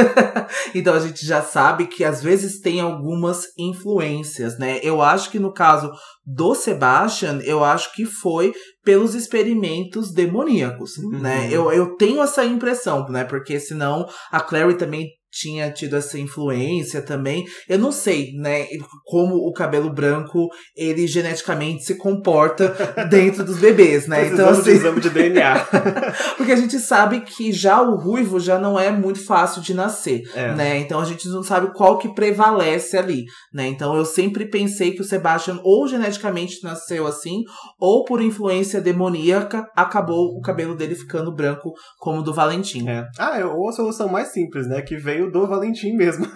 então 0.73 0.93
a 0.93 0.99
gente 0.99 1.25
já 1.25 1.41
sabe 1.41 1.85
que 1.85 2.03
às 2.03 2.23
vezes 2.23 2.59
tem 2.59 2.81
algumas 2.81 3.43
influências, 3.57 4.57
né? 4.57 4.79
Eu 4.81 5.01
acho 5.01 5.29
que 5.29 5.39
no 5.39 5.53
caso 5.53 5.91
do 6.25 6.55
Sebastian, 6.55 7.39
eu 7.43 7.63
acho 7.63 7.93
que 7.93 8.05
foi 8.05 8.53
pelos 8.83 9.13
experimentos 9.15 10.11
demoníacos, 10.11 10.97
uhum. 10.97 11.19
né? 11.19 11.47
Eu, 11.51 11.71
eu 11.71 11.95
tenho 11.95 12.21
essa 12.21 12.43
impressão, 12.43 13.07
né? 13.09 13.23
Porque 13.23 13.59
senão 13.59 14.07
a 14.31 14.39
Clary 14.39 14.75
também 14.75 15.07
tinha 15.31 15.71
tido 15.71 15.95
essa 15.95 16.19
influência 16.19 17.01
também. 17.01 17.45
Eu 17.67 17.79
não 17.79 17.91
sei, 17.91 18.33
né, 18.33 18.67
como 19.05 19.35
o 19.35 19.53
cabelo 19.53 19.91
branco 19.91 20.49
ele 20.75 21.07
geneticamente 21.07 21.83
se 21.83 21.95
comporta 21.95 22.75
dentro 23.09 23.43
dos 23.43 23.57
bebês, 23.57 24.07
né? 24.07 24.27
então 24.27 24.49
assim, 24.49 24.63
de 24.63 24.71
exame 24.71 24.99
de 24.99 25.09
DNA. 25.09 25.67
porque 26.37 26.51
a 26.51 26.55
gente 26.55 26.79
sabe 26.79 27.21
que 27.21 27.51
já 27.51 27.81
o 27.81 27.95
ruivo 27.95 28.39
já 28.39 28.59
não 28.59 28.79
é 28.79 28.91
muito 28.91 29.23
fácil 29.23 29.61
de 29.61 29.73
nascer, 29.73 30.23
é. 30.35 30.53
né? 30.53 30.77
Então 30.79 30.99
a 30.99 31.05
gente 31.05 31.27
não 31.29 31.43
sabe 31.43 31.73
qual 31.73 31.97
que 31.97 32.13
prevalece 32.13 32.97
ali, 32.97 33.25
né? 33.53 33.67
Então 33.67 33.95
eu 33.95 34.05
sempre 34.05 34.45
pensei 34.45 34.91
que 34.91 35.01
o 35.01 35.05
Sebastian 35.05 35.59
ou 35.63 35.87
geneticamente 35.87 36.63
nasceu 36.63 37.07
assim, 37.07 37.43
ou 37.79 38.03
por 38.03 38.21
influência 38.21 38.81
demoníaca 38.81 39.65
acabou 39.75 40.37
o 40.37 40.41
cabelo 40.41 40.75
dele 40.75 40.95
ficando 40.95 41.33
branco 41.33 41.71
como 41.99 42.19
o 42.19 42.23
do 42.23 42.33
Valentim. 42.33 42.87
É. 42.87 43.05
Ah, 43.17 43.39
é, 43.39 43.45
ou 43.45 43.69
a 43.69 43.73
solução 43.73 44.07
mais 44.07 44.29
simples, 44.29 44.67
né, 44.67 44.81
que 44.81 44.97
veio 44.97 45.20
veio 45.21 45.31
do 45.31 45.47
Valentim 45.47 45.93
mesmo. 45.93 46.25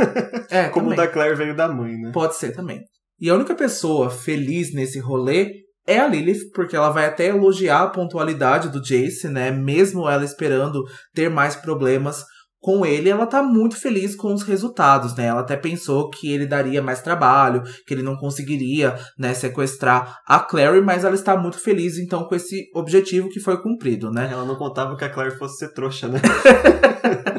É, 0.49 0.69
Como 0.69 0.91
o 0.91 0.95
da 0.95 1.07
Claire 1.07 1.35
veio 1.35 1.55
da 1.55 1.67
mãe, 1.67 1.97
né? 1.97 2.11
Pode 2.13 2.35
ser 2.35 2.51
também. 2.51 2.81
E 3.19 3.29
a 3.29 3.33
única 3.33 3.55
pessoa 3.55 4.11
feliz 4.11 4.73
nesse 4.73 4.99
rolê 4.99 5.51
é 5.87 5.99
a 5.99 6.07
Lilith, 6.07 6.51
porque 6.53 6.75
ela 6.75 6.89
vai 6.89 7.07
até 7.07 7.27
elogiar 7.27 7.81
a 7.81 7.89
pontualidade 7.89 8.69
do 8.69 8.81
Jace, 8.81 9.27
né? 9.27 9.49
Mesmo 9.51 10.07
ela 10.07 10.23
esperando 10.23 10.83
ter 11.13 11.29
mais 11.29 11.55
problemas 11.55 12.23
com 12.61 12.85
ele, 12.85 13.09
ela 13.09 13.25
tá 13.25 13.43
muito 13.43 13.75
feliz 13.75 14.15
com 14.15 14.33
os 14.33 14.43
resultados, 14.43 15.15
né? 15.15 15.25
Ela 15.25 15.41
até 15.41 15.57
pensou 15.57 16.09
que 16.09 16.31
ele 16.31 16.45
daria 16.45 16.81
mais 16.81 17.01
trabalho, 17.01 17.63
que 17.85 17.93
ele 17.93 18.03
não 18.03 18.15
conseguiria, 18.15 18.95
né, 19.17 19.33
sequestrar 19.33 20.19
a 20.27 20.39
Clary, 20.39 20.81
mas 20.81 21.03
ela 21.03 21.15
está 21.15 21.35
muito 21.37 21.59
feliz 21.59 21.97
então 21.97 22.23
com 22.27 22.35
esse 22.35 22.69
objetivo 22.73 23.29
que 23.29 23.39
foi 23.39 23.61
cumprido, 23.61 24.09
né? 24.11 24.29
Ela 24.31 24.45
não 24.45 24.55
contava 24.55 24.95
que 24.95 25.03
a 25.03 25.09
Clary 25.09 25.37
fosse 25.37 25.57
ser 25.57 25.73
trouxa, 25.73 26.07
né? 26.07 26.19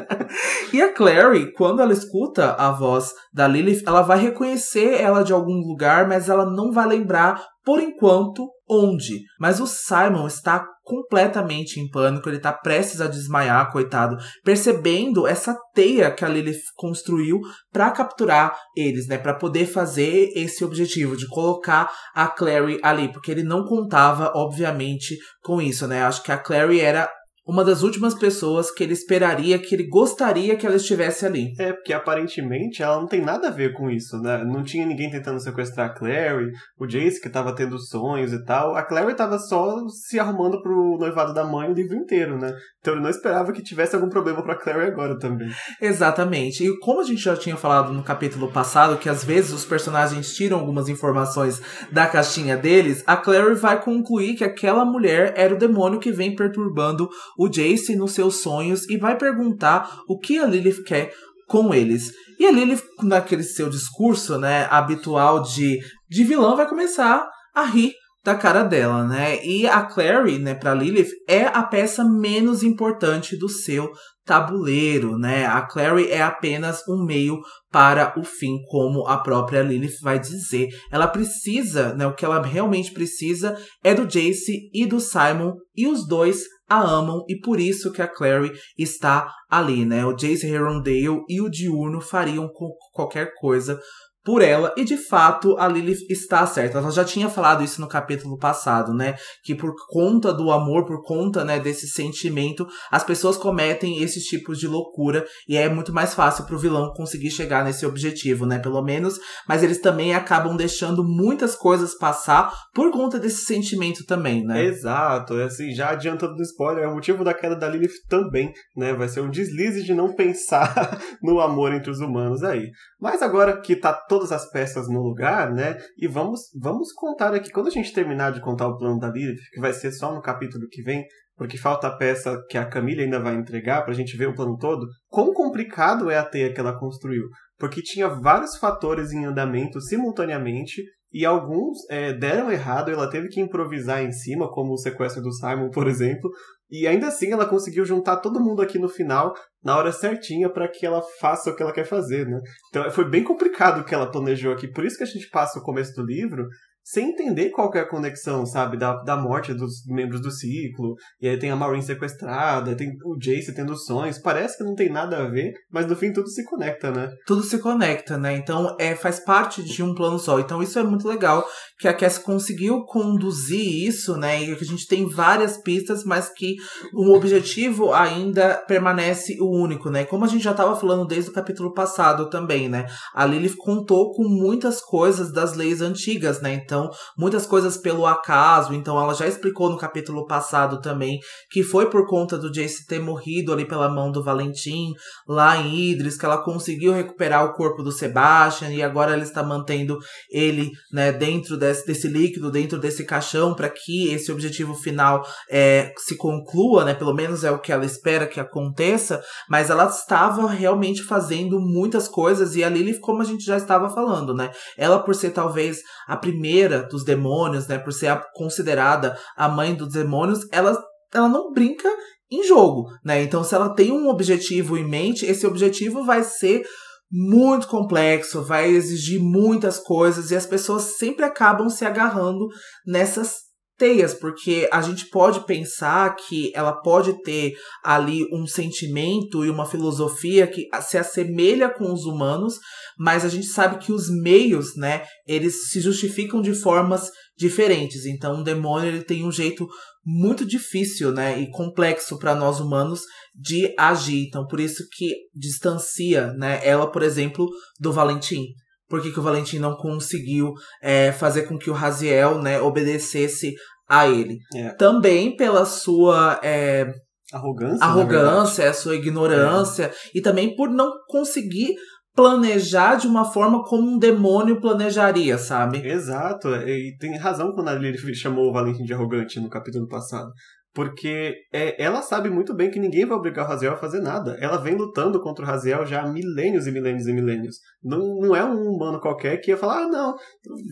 E 0.73 0.81
a 0.81 0.93
Clary, 0.93 1.53
quando 1.53 1.81
ela 1.81 1.93
escuta 1.93 2.53
a 2.53 2.71
voz 2.71 3.13
da 3.33 3.47
Lilith, 3.47 3.83
ela 3.85 4.01
vai 4.01 4.19
reconhecer 4.19 4.99
ela 4.99 5.23
de 5.23 5.31
algum 5.31 5.55
lugar, 5.65 6.07
mas 6.07 6.27
ela 6.27 6.45
não 6.45 6.71
vai 6.71 6.85
lembrar, 6.85 7.41
por 7.63 7.79
enquanto, 7.79 8.49
onde. 8.69 9.21
Mas 9.39 9.61
o 9.61 9.67
Simon 9.67 10.27
está 10.27 10.67
completamente 10.83 11.79
em 11.79 11.89
pânico, 11.89 12.27
ele 12.27 12.37
está 12.37 12.51
prestes 12.51 12.99
a 12.99 13.07
desmaiar, 13.07 13.71
coitado, 13.71 14.17
percebendo 14.43 15.25
essa 15.25 15.57
teia 15.73 16.11
que 16.11 16.23
a 16.23 16.29
Lilith 16.29 16.61
construiu 16.75 17.39
para 17.71 17.91
capturar 17.91 18.57
eles, 18.75 19.07
né, 19.07 19.17
para 19.17 19.33
poder 19.33 19.65
fazer 19.65 20.31
esse 20.35 20.63
objetivo 20.65 21.15
de 21.15 21.27
colocar 21.27 21.91
a 22.13 22.27
Clary 22.27 22.79
ali, 22.83 23.11
porque 23.11 23.31
ele 23.31 23.43
não 23.43 23.65
contava, 23.65 24.31
obviamente, 24.35 25.17
com 25.41 25.61
isso, 25.61 25.87
né? 25.87 26.03
Acho 26.03 26.23
que 26.23 26.31
a 26.31 26.37
Clary 26.37 26.79
era 26.79 27.09
uma 27.47 27.63
das 27.63 27.81
últimas 27.81 28.13
pessoas 28.13 28.69
que 28.69 28.83
ele 28.83 28.91
esperaria, 28.91 29.57
que 29.57 29.73
ele 29.73 29.87
gostaria 29.87 30.57
que 30.57 30.65
ela 30.65 30.75
estivesse 30.75 31.25
ali. 31.25 31.53
É, 31.57 31.71
porque 31.71 31.93
aparentemente 31.93 32.83
ela 32.83 32.99
não 32.99 33.07
tem 33.07 33.21
nada 33.21 33.47
a 33.47 33.51
ver 33.51 33.71
com 33.73 33.89
isso, 33.89 34.17
né? 34.17 34.43
Não 34.43 34.63
tinha 34.63 34.85
ninguém 34.85 35.09
tentando 35.09 35.39
sequestrar 35.39 35.89
a 35.89 35.93
Clary, 35.93 36.51
o 36.77 36.85
Jace 36.85 37.21
que 37.21 37.29
tava 37.29 37.55
tendo 37.55 37.79
sonhos 37.79 38.33
e 38.33 38.43
tal. 38.43 38.75
A 38.75 38.83
Clary 38.83 39.15
tava 39.15 39.39
só 39.39 39.77
se 39.87 40.19
arrumando 40.19 40.61
pro 40.61 40.97
noivado 40.99 41.33
da 41.33 41.45
mãe 41.45 41.71
o 41.71 41.73
livro 41.73 41.95
inteiro, 41.95 42.37
né? 42.37 42.53
Então 42.81 42.93
ele 42.93 43.03
não 43.03 43.09
esperava 43.09 43.53
que 43.53 43.63
tivesse 43.63 43.95
algum 43.95 44.09
problema 44.09 44.43
pra 44.43 44.55
Clary 44.55 44.87
agora 44.87 45.17
também. 45.17 45.49
Exatamente. 45.81 46.65
E 46.65 46.79
como 46.79 46.99
a 46.99 47.03
gente 47.03 47.21
já 47.21 47.35
tinha 47.35 47.55
falado 47.55 47.93
no 47.93 48.03
capítulo 48.03 48.51
passado, 48.51 48.97
que 48.97 49.07
às 49.07 49.23
vezes 49.23 49.53
os 49.53 49.65
personagens 49.65 50.33
tiram 50.33 50.59
algumas 50.59 50.89
informações 50.89 51.61
da 51.91 52.07
caixinha 52.07 52.57
deles, 52.57 53.03
a 53.07 53.15
Clary 53.15 53.55
vai 53.55 53.81
concluir 53.81 54.35
que 54.35 54.43
aquela 54.43 54.83
mulher 54.83 55.33
era 55.37 55.53
o 55.53 55.57
demônio 55.57 55.99
que 55.99 56.11
vem 56.11 56.35
perturbando 56.35 57.07
o 57.37 57.47
Jace 57.47 57.95
nos 57.95 58.11
seus 58.13 58.37
sonhos 58.37 58.89
e 58.89 58.97
vai 58.97 59.17
perguntar 59.17 60.01
o 60.07 60.17
que 60.17 60.37
a 60.39 60.45
Lilith 60.45 60.83
quer 60.83 61.13
com 61.47 61.73
eles. 61.73 62.11
E 62.39 62.45
a 62.45 62.51
Lilith, 62.51 62.83
naquele 63.01 63.43
seu 63.43 63.69
discurso, 63.69 64.37
né, 64.37 64.67
habitual 64.69 65.41
de, 65.41 65.79
de 66.09 66.23
vilã, 66.23 66.55
vai 66.55 66.67
começar 66.67 67.27
a 67.55 67.63
rir 67.63 67.93
da 68.23 68.35
cara 68.35 68.63
dela, 68.63 69.07
né? 69.07 69.41
E 69.45 69.65
a 69.65 69.83
Clary, 69.83 70.37
né, 70.37 70.53
para 70.53 70.73
Lilith, 70.73 71.11
é 71.29 71.45
a 71.45 71.63
peça 71.63 72.03
menos 72.03 72.61
importante 72.61 73.37
do 73.37 73.47
seu 73.47 73.89
tabuleiro, 74.25 75.17
né? 75.17 75.45
A 75.45 75.61
Clary 75.61 76.11
é 76.11 76.21
apenas 76.21 76.81
um 76.89 77.05
meio 77.05 77.39
para 77.71 78.13
o 78.19 78.25
fim, 78.25 78.57
como 78.69 79.07
a 79.07 79.17
própria 79.17 79.63
Lilith 79.63 80.01
vai 80.01 80.19
dizer. 80.19 80.67
Ela 80.91 81.07
precisa, 81.07 81.93
né, 81.95 82.05
o 82.05 82.13
que 82.13 82.25
ela 82.25 82.41
realmente 82.41 82.91
precisa 82.91 83.57
é 83.81 83.93
do 83.93 84.05
Jace 84.05 84.69
e 84.73 84.85
do 84.85 84.99
Simon, 84.99 85.53
e 85.73 85.87
os 85.87 86.05
dois 86.05 86.43
a 86.69 86.79
amam 86.79 87.23
e 87.27 87.39
por 87.39 87.59
isso 87.59 87.91
que 87.91 88.01
a 88.01 88.07
Clary 88.07 88.51
está 88.77 89.31
ali, 89.49 89.85
né? 89.85 90.05
O 90.05 90.15
Jace 90.17 90.47
Herondale 90.47 91.23
e 91.29 91.41
o 91.41 91.49
Diurno 91.49 92.01
fariam 92.01 92.49
qualquer 92.93 93.33
coisa 93.35 93.79
por 94.27 94.41
ela, 94.41 94.73
e 94.75 94.83
de 94.83 94.97
fato 94.97 95.57
a 95.57 95.69
Lilith 95.69 96.05
está 96.09 96.45
certa. 96.45 96.79
Ela 96.79 96.91
já 96.91 97.05
tinha 97.05 97.29
falado 97.29 97.63
isso 97.63 97.79
no 97.79 97.87
capítulo 97.87 98.37
passado, 98.37 98.93
né? 98.93 99.15
Que 99.41 99.55
por 99.55 99.73
conta 99.87 100.33
do 100.33 100.51
amor, 100.51 100.85
por 100.85 101.01
conta, 101.01 101.45
né, 101.45 101.61
desse 101.61 101.87
sentimento, 101.87 102.67
as 102.91 103.05
pessoas 103.05 103.37
cometem 103.37 104.03
esses 104.03 104.25
tipos 104.25 104.59
de 104.59 104.67
loucura 104.67 105.25
e 105.47 105.55
é 105.55 105.69
muito 105.69 105.93
mais 105.93 106.13
fácil 106.13 106.43
pro 106.43 106.59
vilão 106.59 106.91
conseguir 106.93 107.31
chegar 107.31 107.63
nesse 107.63 107.85
objetivo, 107.85 108.45
né? 108.45 108.59
Pelo 108.59 108.81
menos, 108.81 109.17
mas 109.47 109.63
eles 109.63 109.79
também 109.79 110.13
acabam 110.13 110.57
deixando 110.57 111.05
muitas 111.05 111.55
coisas 111.55 111.97
passar 111.97 112.51
por 112.73 112.91
conta 112.91 113.17
desse 113.17 113.45
sentimento 113.45 114.05
também, 114.05 114.43
né? 114.43 114.65
Exato, 114.65 115.35
assim, 115.35 115.71
já 115.71 115.91
adiantando 115.91 116.35
do 116.35 116.43
spoiler, 116.43 116.83
é 116.83 116.87
o 116.89 116.95
motivo 116.95 117.23
da 117.23 117.33
queda 117.33 117.55
da 117.55 117.69
Lilith 117.69 118.03
também, 118.09 118.51
né? 118.75 118.91
Vai 118.93 119.07
ser 119.07 119.21
um 119.21 119.29
deslize 119.29 119.83
de 119.83 119.93
não 119.93 120.13
pensar 120.13 120.99
no 121.23 121.39
amor 121.39 121.73
entre 121.73 121.89
os 121.89 122.01
humanos 122.01 122.43
aí. 122.43 122.69
Mas 122.99 123.21
agora 123.21 123.61
que 123.61 123.73
tá 123.73 123.93
todo 123.93 124.16
todas 124.17 124.31
as 124.31 124.49
peças 124.49 124.87
no 124.87 124.99
lugar, 124.99 125.53
né? 125.53 125.77
E 125.95 126.07
vamos, 126.07 126.41
vamos 126.59 126.91
contar 126.91 127.35
aqui, 127.35 127.51
quando 127.51 127.67
a 127.67 127.71
gente 127.71 127.93
terminar 127.93 128.31
de 128.31 128.41
contar 128.41 128.67
o 128.67 128.75
plano 128.75 128.99
da 128.99 129.09
Lilith, 129.09 129.37
que 129.53 129.61
vai 129.61 129.71
ser 129.71 129.91
só 129.91 130.13
no 130.13 130.21
capítulo 130.21 130.67
que 130.71 130.81
vem, 130.81 131.05
porque 131.35 131.55
falta 131.55 131.87
a 131.87 131.95
peça 131.95 132.35
que 132.49 132.57
a 132.57 132.65
Camila 132.65 133.03
ainda 133.03 133.19
vai 133.19 133.35
entregar 133.35 133.85
pra 133.85 133.93
gente 133.93 134.17
ver 134.17 134.27
o 134.27 134.33
plano 134.33 134.57
todo, 134.57 134.87
quão 135.07 135.31
complicado 135.33 136.09
é 136.09 136.17
a 136.17 136.25
teia 136.25 136.51
que 136.51 136.59
ela 136.59 136.77
construiu. 136.77 137.25
Porque 137.59 137.81
tinha 137.81 138.07
vários 138.07 138.57
fatores 138.57 139.11
em 139.11 139.25
andamento 139.25 139.79
simultaneamente 139.79 140.81
e 141.13 141.23
alguns 141.23 141.77
é, 141.89 142.11
deram 142.13 142.51
errado, 142.51 142.91
ela 142.91 143.09
teve 143.09 143.27
que 143.27 143.39
improvisar 143.39 144.03
em 144.03 144.11
cima, 144.11 144.49
como 144.51 144.73
o 144.73 144.77
sequestro 144.77 145.21
do 145.21 145.31
Simon, 145.31 145.69
por 145.69 145.87
exemplo, 145.87 146.29
e 146.69 146.87
ainda 146.87 147.07
assim 147.07 147.31
ela 147.31 147.45
conseguiu 147.45 147.85
juntar 147.85 148.17
todo 148.17 148.43
mundo 148.43 148.61
aqui 148.61 148.77
no 148.77 148.89
final 148.89 149.33
na 149.63 149.77
hora 149.77 149.91
certinha 149.91 150.49
para 150.49 150.67
que 150.67 150.85
ela 150.85 151.01
faça 151.19 151.49
o 151.49 151.55
que 151.55 151.63
ela 151.63 151.73
quer 151.73 151.85
fazer, 151.85 152.27
né? 152.27 152.39
Então 152.69 152.89
foi 152.91 153.09
bem 153.09 153.23
complicado 153.23 153.81
o 153.81 153.85
que 153.85 153.95
ela 153.95 154.11
planejou 154.11 154.53
aqui. 154.53 154.67
Por 154.67 154.85
isso 154.85 154.97
que 154.97 155.03
a 155.03 155.07
gente 155.07 155.29
passa 155.29 155.59
o 155.59 155.63
começo 155.63 155.93
do 155.93 156.05
livro 156.05 156.45
sem 156.89 157.09
entender 157.09 157.49
qual 157.49 157.69
é 157.73 157.81
a 157.81 157.85
conexão, 157.85 158.45
sabe, 158.45 158.77
da, 158.77 158.93
da 159.03 159.17
morte 159.17 159.53
dos 159.53 159.85
membros 159.87 160.21
do 160.21 160.31
ciclo, 160.31 160.95
e 161.21 161.27
aí 161.27 161.37
tem 161.37 161.51
a 161.51 161.55
Maureen 161.55 161.81
sequestrada, 161.81 162.77
tem 162.77 162.95
o 163.03 163.17
Jace 163.19 163.53
tendo 163.53 163.75
sonhos, 163.75 164.17
parece 164.17 164.57
que 164.57 164.63
não 164.63 164.73
tem 164.73 164.89
nada 164.89 165.17
a 165.17 165.29
ver, 165.29 165.51
mas 165.69 165.85
no 165.85 165.97
fim 165.97 166.13
tudo 166.13 166.29
se 166.29 166.45
conecta, 166.45 166.89
né? 166.89 167.11
Tudo 167.25 167.43
se 167.43 167.59
conecta, 167.59 168.17
né? 168.17 168.37
Então 168.37 168.73
é, 168.79 168.95
faz 168.95 169.19
parte 169.19 169.61
de 169.61 169.83
um 169.83 169.93
plano 169.93 170.17
só. 170.17 170.39
Então 170.39 170.63
isso 170.63 170.79
é 170.79 170.83
muito 170.83 171.05
legal, 171.09 171.45
que 171.77 171.89
a 171.89 171.93
Cass 171.93 172.17
conseguiu 172.17 172.85
conduzir 172.85 173.85
isso, 173.85 174.15
né? 174.15 174.41
E 174.41 174.55
que 174.55 174.63
a 174.63 174.67
gente 174.67 174.87
tem 174.87 175.09
várias 175.09 175.57
pistas, 175.57 176.05
mas 176.05 176.29
que 176.29 176.55
o 176.93 177.13
objetivo 177.13 177.91
ainda 177.91 178.63
permanece 178.65 179.35
o 179.41 179.51
único, 179.51 179.89
né? 179.89 180.05
Como 180.05 180.23
a 180.23 180.27
gente 180.29 180.43
já 180.45 180.51
estava 180.51 180.73
falando 180.73 181.05
desde 181.05 181.31
o 181.31 181.33
capítulo 181.33 181.73
passado 181.73 182.29
também, 182.29 182.69
né? 182.69 182.85
A 183.13 183.25
Lilith 183.25 183.57
contou 183.57 184.13
com 184.13 184.23
muitas 184.23 184.79
coisas 184.79 185.33
das 185.33 185.53
leis 185.53 185.81
antigas, 185.81 186.41
né? 186.41 186.53
Então 186.53 186.76
então, 186.77 186.91
muitas 187.17 187.45
coisas 187.45 187.77
pelo 187.77 188.05
acaso. 188.05 188.73
Então, 188.73 189.01
ela 189.01 189.13
já 189.13 189.27
explicou 189.27 189.69
no 189.69 189.77
capítulo 189.77 190.27
passado 190.27 190.79
também 190.79 191.19
que 191.49 191.63
foi 191.63 191.89
por 191.89 192.05
conta 192.05 192.37
do 192.37 192.51
Jace 192.51 192.85
ter 192.85 192.99
morrido 192.99 193.51
ali 193.51 193.65
pela 193.65 193.89
mão 193.89 194.11
do 194.11 194.23
Valentim, 194.23 194.93
lá 195.27 195.57
em 195.57 195.91
Idris, 195.91 196.17
que 196.17 196.25
ela 196.25 196.37
conseguiu 196.37 196.93
recuperar 196.93 197.45
o 197.45 197.53
corpo 197.53 197.81
do 197.81 197.91
Sebastian 197.91 198.69
e 198.69 198.83
agora 198.83 199.13
ela 199.13 199.23
está 199.23 199.41
mantendo 199.41 199.97
ele, 200.29 200.71
né, 200.91 201.11
dentro 201.11 201.57
desse, 201.57 201.85
desse 201.85 202.07
líquido, 202.07 202.51
dentro 202.51 202.79
desse 202.79 203.03
caixão, 203.03 203.55
para 203.55 203.69
que 203.69 204.13
esse 204.13 204.31
objetivo 204.31 204.75
final 204.75 205.25
é, 205.49 205.93
se 205.97 206.15
conclua, 206.15 206.85
né? 206.85 206.93
Pelo 206.93 207.13
menos 207.13 207.43
é 207.43 207.51
o 207.51 207.59
que 207.59 207.71
ela 207.71 207.85
espera 207.85 208.27
que 208.27 208.39
aconteça. 208.39 209.21
Mas 209.49 209.69
ela 209.69 209.85
estava 209.85 210.47
realmente 210.47 211.03
fazendo 211.03 211.59
muitas 211.59 212.07
coisas 212.07 212.55
e 212.55 212.63
a 212.63 212.69
Lily, 212.69 212.99
como 212.99 213.21
a 213.21 213.25
gente 213.25 213.43
já 213.43 213.57
estava 213.57 213.89
falando, 213.89 214.33
né? 214.33 214.51
Ela, 214.77 214.99
por 214.99 215.15
ser 215.15 215.31
talvez 215.31 215.81
a 216.07 216.15
primeira 216.15 216.66
dos 216.67 217.03
demônios, 217.03 217.67
né, 217.67 217.77
por 217.77 217.91
ser 217.91 218.07
a, 218.07 218.23
considerada 218.33 219.17
a 219.35 219.47
mãe 219.47 219.75
dos 219.75 219.93
demônios, 219.93 220.39
ela, 220.51 220.77
ela 221.13 221.29
não 221.29 221.51
brinca 221.51 221.89
em 222.29 222.45
jogo, 222.45 222.89
né? 223.03 223.23
Então, 223.23 223.43
se 223.43 223.55
ela 223.55 223.73
tem 223.73 223.91
um 223.91 224.09
objetivo 224.09 224.77
em 224.77 224.87
mente, 224.87 225.25
esse 225.25 225.47
objetivo 225.47 226.03
vai 226.03 226.23
ser 226.23 226.63
muito 227.09 227.67
complexo, 227.67 228.43
vai 228.43 228.69
exigir 228.69 229.21
muitas 229.21 229.79
coisas 229.79 230.29
e 230.29 230.35
as 230.35 230.45
pessoas 230.45 230.97
sempre 230.97 231.23
acabam 231.23 231.69
se 231.69 231.85
agarrando 231.85 232.47
nessas 232.85 233.46
teias, 233.77 234.13
porque 234.13 234.67
a 234.71 234.81
gente 234.81 235.05
pode 235.07 235.45
pensar 235.45 236.15
que 236.15 236.51
ela 236.55 236.73
pode 236.73 237.21
ter 237.21 237.53
ali 237.83 238.27
um 238.33 238.47
sentimento 238.47 239.45
e 239.45 239.49
uma 239.49 239.65
filosofia 239.65 240.47
que 240.47 240.67
se 240.81 240.97
assemelha 240.97 241.69
com 241.69 241.93
os 241.93 242.05
humanos, 242.05 242.55
mas 242.97 243.23
a 243.23 243.29
gente 243.29 243.45
sabe 243.45 243.77
que 243.77 243.91
os 243.91 244.09
meios, 244.09 244.75
né, 244.75 245.03
eles 245.27 245.69
se 245.69 245.79
justificam 245.79 246.41
de 246.41 246.53
formas 246.53 247.09
diferentes. 247.37 248.05
Então, 248.05 248.41
o 248.41 248.43
demônio 248.43 248.89
ele 248.89 249.03
tem 249.03 249.23
um 249.23 249.31
jeito 249.31 249.67
muito 250.03 250.45
difícil, 250.45 251.11
né, 251.11 251.39
e 251.39 251.51
complexo 251.51 252.17
para 252.17 252.33
nós 252.33 252.59
humanos 252.59 253.01
de 253.35 253.73
agir. 253.77 254.25
Então, 254.27 254.47
por 254.47 254.59
isso 254.59 254.83
que 254.91 255.13
distancia, 255.35 256.33
né, 256.33 256.59
ela, 256.63 256.89
por 256.89 257.03
exemplo, 257.03 257.47
do 257.79 257.93
Valentim. 257.93 258.45
Por 258.89 259.01
que, 259.01 259.11
que 259.11 259.19
o 259.19 259.23
Valentim 259.23 259.59
não 259.59 259.75
conseguiu 259.75 260.53
é, 260.81 261.11
fazer 261.11 261.43
com 261.43 261.57
que 261.57 261.69
o 261.69 261.73
Raziel 261.73 262.41
né, 262.41 262.59
obedecesse 262.61 263.53
a 263.87 264.07
ele? 264.07 264.37
É. 264.55 264.69
Também 264.69 265.35
pela 265.35 265.65
sua 265.65 266.39
é, 266.43 266.93
arrogância, 267.33 267.85
arrogância 267.85 268.69
a 268.69 268.73
sua 268.73 268.95
ignorância, 268.95 269.85
é. 269.85 269.91
e 270.15 270.21
também 270.21 270.55
por 270.55 270.69
não 270.69 270.91
conseguir 271.07 271.75
planejar 272.17 272.95
de 272.95 273.05
uma 273.05 273.25
forma 273.25 273.63
como 273.63 273.87
um 273.87 273.99
demônio 273.99 274.59
planejaria, 274.59 275.37
sabe? 275.37 275.87
Exato, 275.87 276.47
e 276.47 276.97
tem 276.97 277.15
razão 277.15 277.51
quando 277.53 277.67
a 277.67 277.75
Lilith 277.75 278.15
chamou 278.15 278.49
o 278.49 278.51
Valentim 278.51 278.83
de 278.83 278.93
arrogante 278.93 279.39
no 279.39 279.49
capítulo 279.49 279.87
passado. 279.87 280.31
Porque 280.77 281.33
é, 281.51 281.83
ela 281.83 282.03
sabe 282.03 282.29
muito 282.29 282.53
bem 282.53 282.69
que 282.69 282.79
ninguém 282.79 283.03
vai 283.03 283.17
obrigar 283.17 283.43
o 283.43 283.47
Raziel 283.49 283.73
a 283.73 283.77
fazer 283.77 283.99
nada. 283.99 284.37
Ela 284.39 284.57
vem 284.57 284.75
lutando 284.75 285.19
contra 285.19 285.43
o 285.43 285.47
Raziel 285.47 285.83
já 285.87 286.03
há 286.03 286.07
milênios 286.07 286.67
e 286.67 286.71
milênios 286.71 287.07
e 287.07 287.13
milênios. 287.13 287.55
Não, 287.83 287.97
não 288.21 288.35
é 288.35 288.45
um 288.45 288.75
humano 288.75 289.01
qualquer 289.01 289.37
que 289.37 289.49
ia 289.49 289.57
falar, 289.57 289.85
ah, 289.85 289.87
não, 289.87 290.13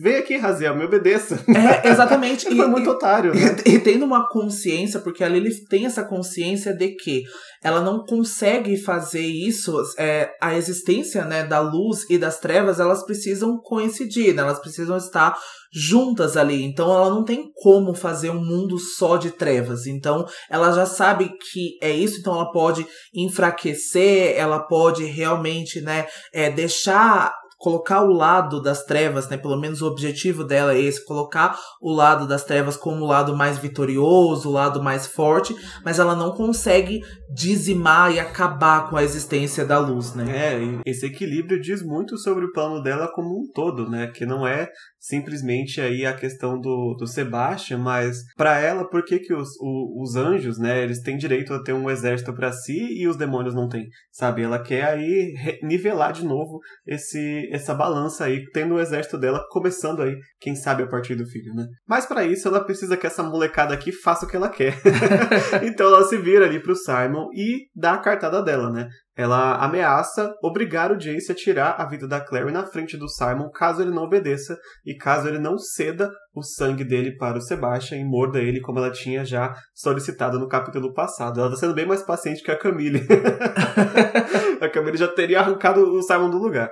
vem 0.00 0.14
aqui, 0.14 0.36
Raziel, 0.36 0.76
me 0.76 0.84
obedeça. 0.84 1.44
É, 1.48 1.88
exatamente. 1.88 2.46
Ele 2.46 2.54
e, 2.54 2.58
foi 2.58 2.68
muito 2.68 2.86
e, 2.86 2.92
otário. 2.92 3.34
Né? 3.34 3.40
E, 3.66 3.70
e 3.70 3.78
tendo 3.80 4.04
uma 4.04 4.28
consciência, 4.28 5.00
porque 5.00 5.24
a 5.24 5.28
Lilith 5.28 5.66
tem 5.68 5.86
essa 5.86 6.04
consciência 6.04 6.72
de 6.72 6.94
que 6.94 7.24
ela 7.60 7.80
não 7.80 8.04
consegue 8.04 8.76
fazer 8.76 9.26
isso, 9.26 9.76
é, 9.98 10.30
a 10.40 10.54
existência 10.54 11.24
né, 11.24 11.44
da 11.44 11.58
luz 11.58 12.08
e 12.08 12.16
das 12.16 12.38
trevas, 12.38 12.78
elas 12.78 13.04
precisam 13.04 13.58
coincidir, 13.60 14.32
né? 14.32 14.42
elas 14.42 14.60
precisam 14.60 14.96
estar 14.96 15.36
juntas 15.72 16.36
ali. 16.36 16.64
Então 16.64 16.92
ela 16.92 17.10
não 17.10 17.24
tem 17.24 17.50
como 17.54 17.94
fazer 17.94 18.30
um 18.30 18.44
mundo 18.44 18.78
só 18.78 19.16
de 19.16 19.30
trevas. 19.30 19.86
Então 19.86 20.26
ela 20.50 20.72
já 20.72 20.86
sabe 20.86 21.30
que 21.52 21.78
é 21.82 21.90
isso, 21.90 22.20
então 22.20 22.34
ela 22.34 22.50
pode 22.50 22.86
enfraquecer, 23.14 24.34
ela 24.36 24.60
pode 24.60 25.04
realmente, 25.04 25.80
né, 25.80 26.06
é, 26.32 26.50
deixar 26.50 27.32
colocar 27.58 28.02
o 28.02 28.12
lado 28.12 28.60
das 28.60 28.84
trevas, 28.84 29.28
né? 29.28 29.36
Pelo 29.36 29.58
menos 29.58 29.80
o 29.80 29.86
objetivo 29.86 30.44
dela 30.44 30.74
é 30.74 30.80
esse, 30.80 31.04
colocar 31.04 31.58
o 31.80 31.92
lado 31.92 32.26
das 32.26 32.44
trevas 32.44 32.76
como 32.76 33.04
o 33.04 33.08
lado 33.08 33.36
mais 33.36 33.58
vitorioso, 33.58 34.48
o 34.48 34.52
lado 34.52 34.82
mais 34.82 35.06
forte, 35.06 35.56
mas 35.84 35.98
ela 35.98 36.14
não 36.14 36.32
consegue 36.32 37.00
dizimar 37.34 38.14
e 38.14 38.20
acabar 38.20 38.88
com 38.88 38.96
a 38.96 39.02
existência 39.02 39.64
da 39.64 39.78
luz, 39.78 40.14
né? 40.14 40.24
É, 40.28 40.80
esse 40.84 41.06
equilíbrio 41.06 41.60
diz 41.60 41.82
muito 41.82 42.16
sobre 42.18 42.44
o 42.44 42.52
plano 42.52 42.82
dela 42.82 43.10
como 43.12 43.28
um 43.28 43.50
todo, 43.52 43.88
né? 43.88 44.08
Que 44.08 44.26
não 44.26 44.46
é 44.46 44.68
simplesmente 44.98 45.80
aí 45.80 46.04
a 46.04 46.14
questão 46.14 46.60
do, 46.60 46.94
do 46.98 47.06
Sebastian, 47.06 47.78
mas 47.78 48.18
para 48.36 48.58
ela, 48.58 48.88
por 48.88 49.04
que, 49.04 49.18
que 49.18 49.34
os, 49.34 49.50
o, 49.60 50.02
os 50.02 50.16
anjos, 50.16 50.58
né, 50.58 50.82
eles 50.82 51.00
têm 51.00 51.16
direito 51.16 51.52
a 51.52 51.62
ter 51.62 51.72
um 51.72 51.90
exército 51.90 52.32
para 52.34 52.52
si 52.52 53.00
e 53.00 53.06
os 53.06 53.16
demônios 53.16 53.54
não 53.54 53.68
têm, 53.68 53.86
sabe? 54.10 54.42
Ela 54.42 54.62
quer 54.62 54.84
aí 54.84 55.34
nivelar 55.62 56.12
de 56.12 56.24
novo 56.24 56.60
esse 56.86 57.48
essa 57.52 57.74
balança 57.74 58.24
aí, 58.24 58.44
tendo 58.52 58.74
o 58.74 58.80
exército 58.80 59.18
dela 59.18 59.44
começando 59.50 60.02
aí, 60.02 60.16
quem 60.40 60.54
sabe 60.54 60.82
a 60.82 60.88
partir 60.88 61.14
do 61.14 61.26
filho, 61.26 61.54
né? 61.54 61.66
Mas 61.86 62.06
para 62.06 62.24
isso 62.24 62.48
ela 62.48 62.64
precisa 62.64 62.96
que 62.96 63.06
essa 63.06 63.22
molecada 63.22 63.74
aqui 63.74 63.92
faça 63.92 64.26
o 64.26 64.28
que 64.28 64.36
ela 64.36 64.48
quer. 64.48 64.74
então 65.62 65.86
ela 65.86 66.04
se 66.04 66.16
vira 66.16 66.44
ali 66.44 66.60
pro 66.60 66.74
Simon 66.74 67.28
e 67.34 67.68
dá 67.74 67.94
a 67.94 67.98
cartada 67.98 68.42
dela, 68.42 68.70
né? 68.70 68.88
Ela 69.16 69.56
ameaça 69.56 70.34
obrigar 70.42 70.92
o 70.92 70.96
Jace 70.96 71.32
a 71.32 71.34
tirar 71.34 71.76
a 71.78 71.86
vida 71.86 72.06
da 72.06 72.20
Clary 72.20 72.52
na 72.52 72.66
frente 72.66 72.98
do 72.98 73.08
Simon 73.08 73.48
caso 73.48 73.80
ele 73.80 73.90
não 73.90 74.02
obedeça 74.02 74.58
e 74.84 74.94
caso 74.94 75.26
ele 75.26 75.38
não 75.38 75.56
ceda 75.56 76.10
o 76.34 76.42
sangue 76.42 76.84
dele 76.84 77.16
para 77.16 77.38
o 77.38 77.40
Sebastian 77.40 77.96
e 77.96 78.04
morda 78.04 78.38
ele 78.40 78.60
como 78.60 78.78
ela 78.78 78.90
tinha 78.90 79.24
já 79.24 79.54
solicitado 79.74 80.38
no 80.38 80.48
capítulo 80.48 80.92
passado. 80.92 81.40
Ela 81.40 81.48
tá 81.48 81.56
sendo 81.56 81.74
bem 81.74 81.86
mais 81.86 82.02
paciente 82.02 82.42
que 82.42 82.50
a 82.50 82.58
Camille. 82.58 83.06
a 84.60 84.68
Camille 84.68 84.98
já 84.98 85.08
teria 85.08 85.40
arrancado 85.40 85.80
o 85.80 86.02
Simon 86.02 86.28
do 86.28 86.36
lugar. 86.36 86.68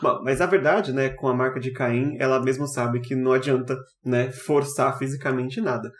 Bom, 0.00 0.20
mas 0.22 0.40
a 0.40 0.46
verdade, 0.46 0.92
né, 0.92 1.08
com 1.08 1.26
a 1.26 1.34
marca 1.34 1.58
de 1.58 1.72
Caim, 1.72 2.16
ela 2.20 2.40
mesma 2.40 2.68
sabe 2.68 3.00
que 3.00 3.16
não 3.16 3.32
adianta, 3.32 3.76
né, 4.04 4.30
forçar 4.30 4.96
fisicamente 4.96 5.60
nada. 5.60 5.90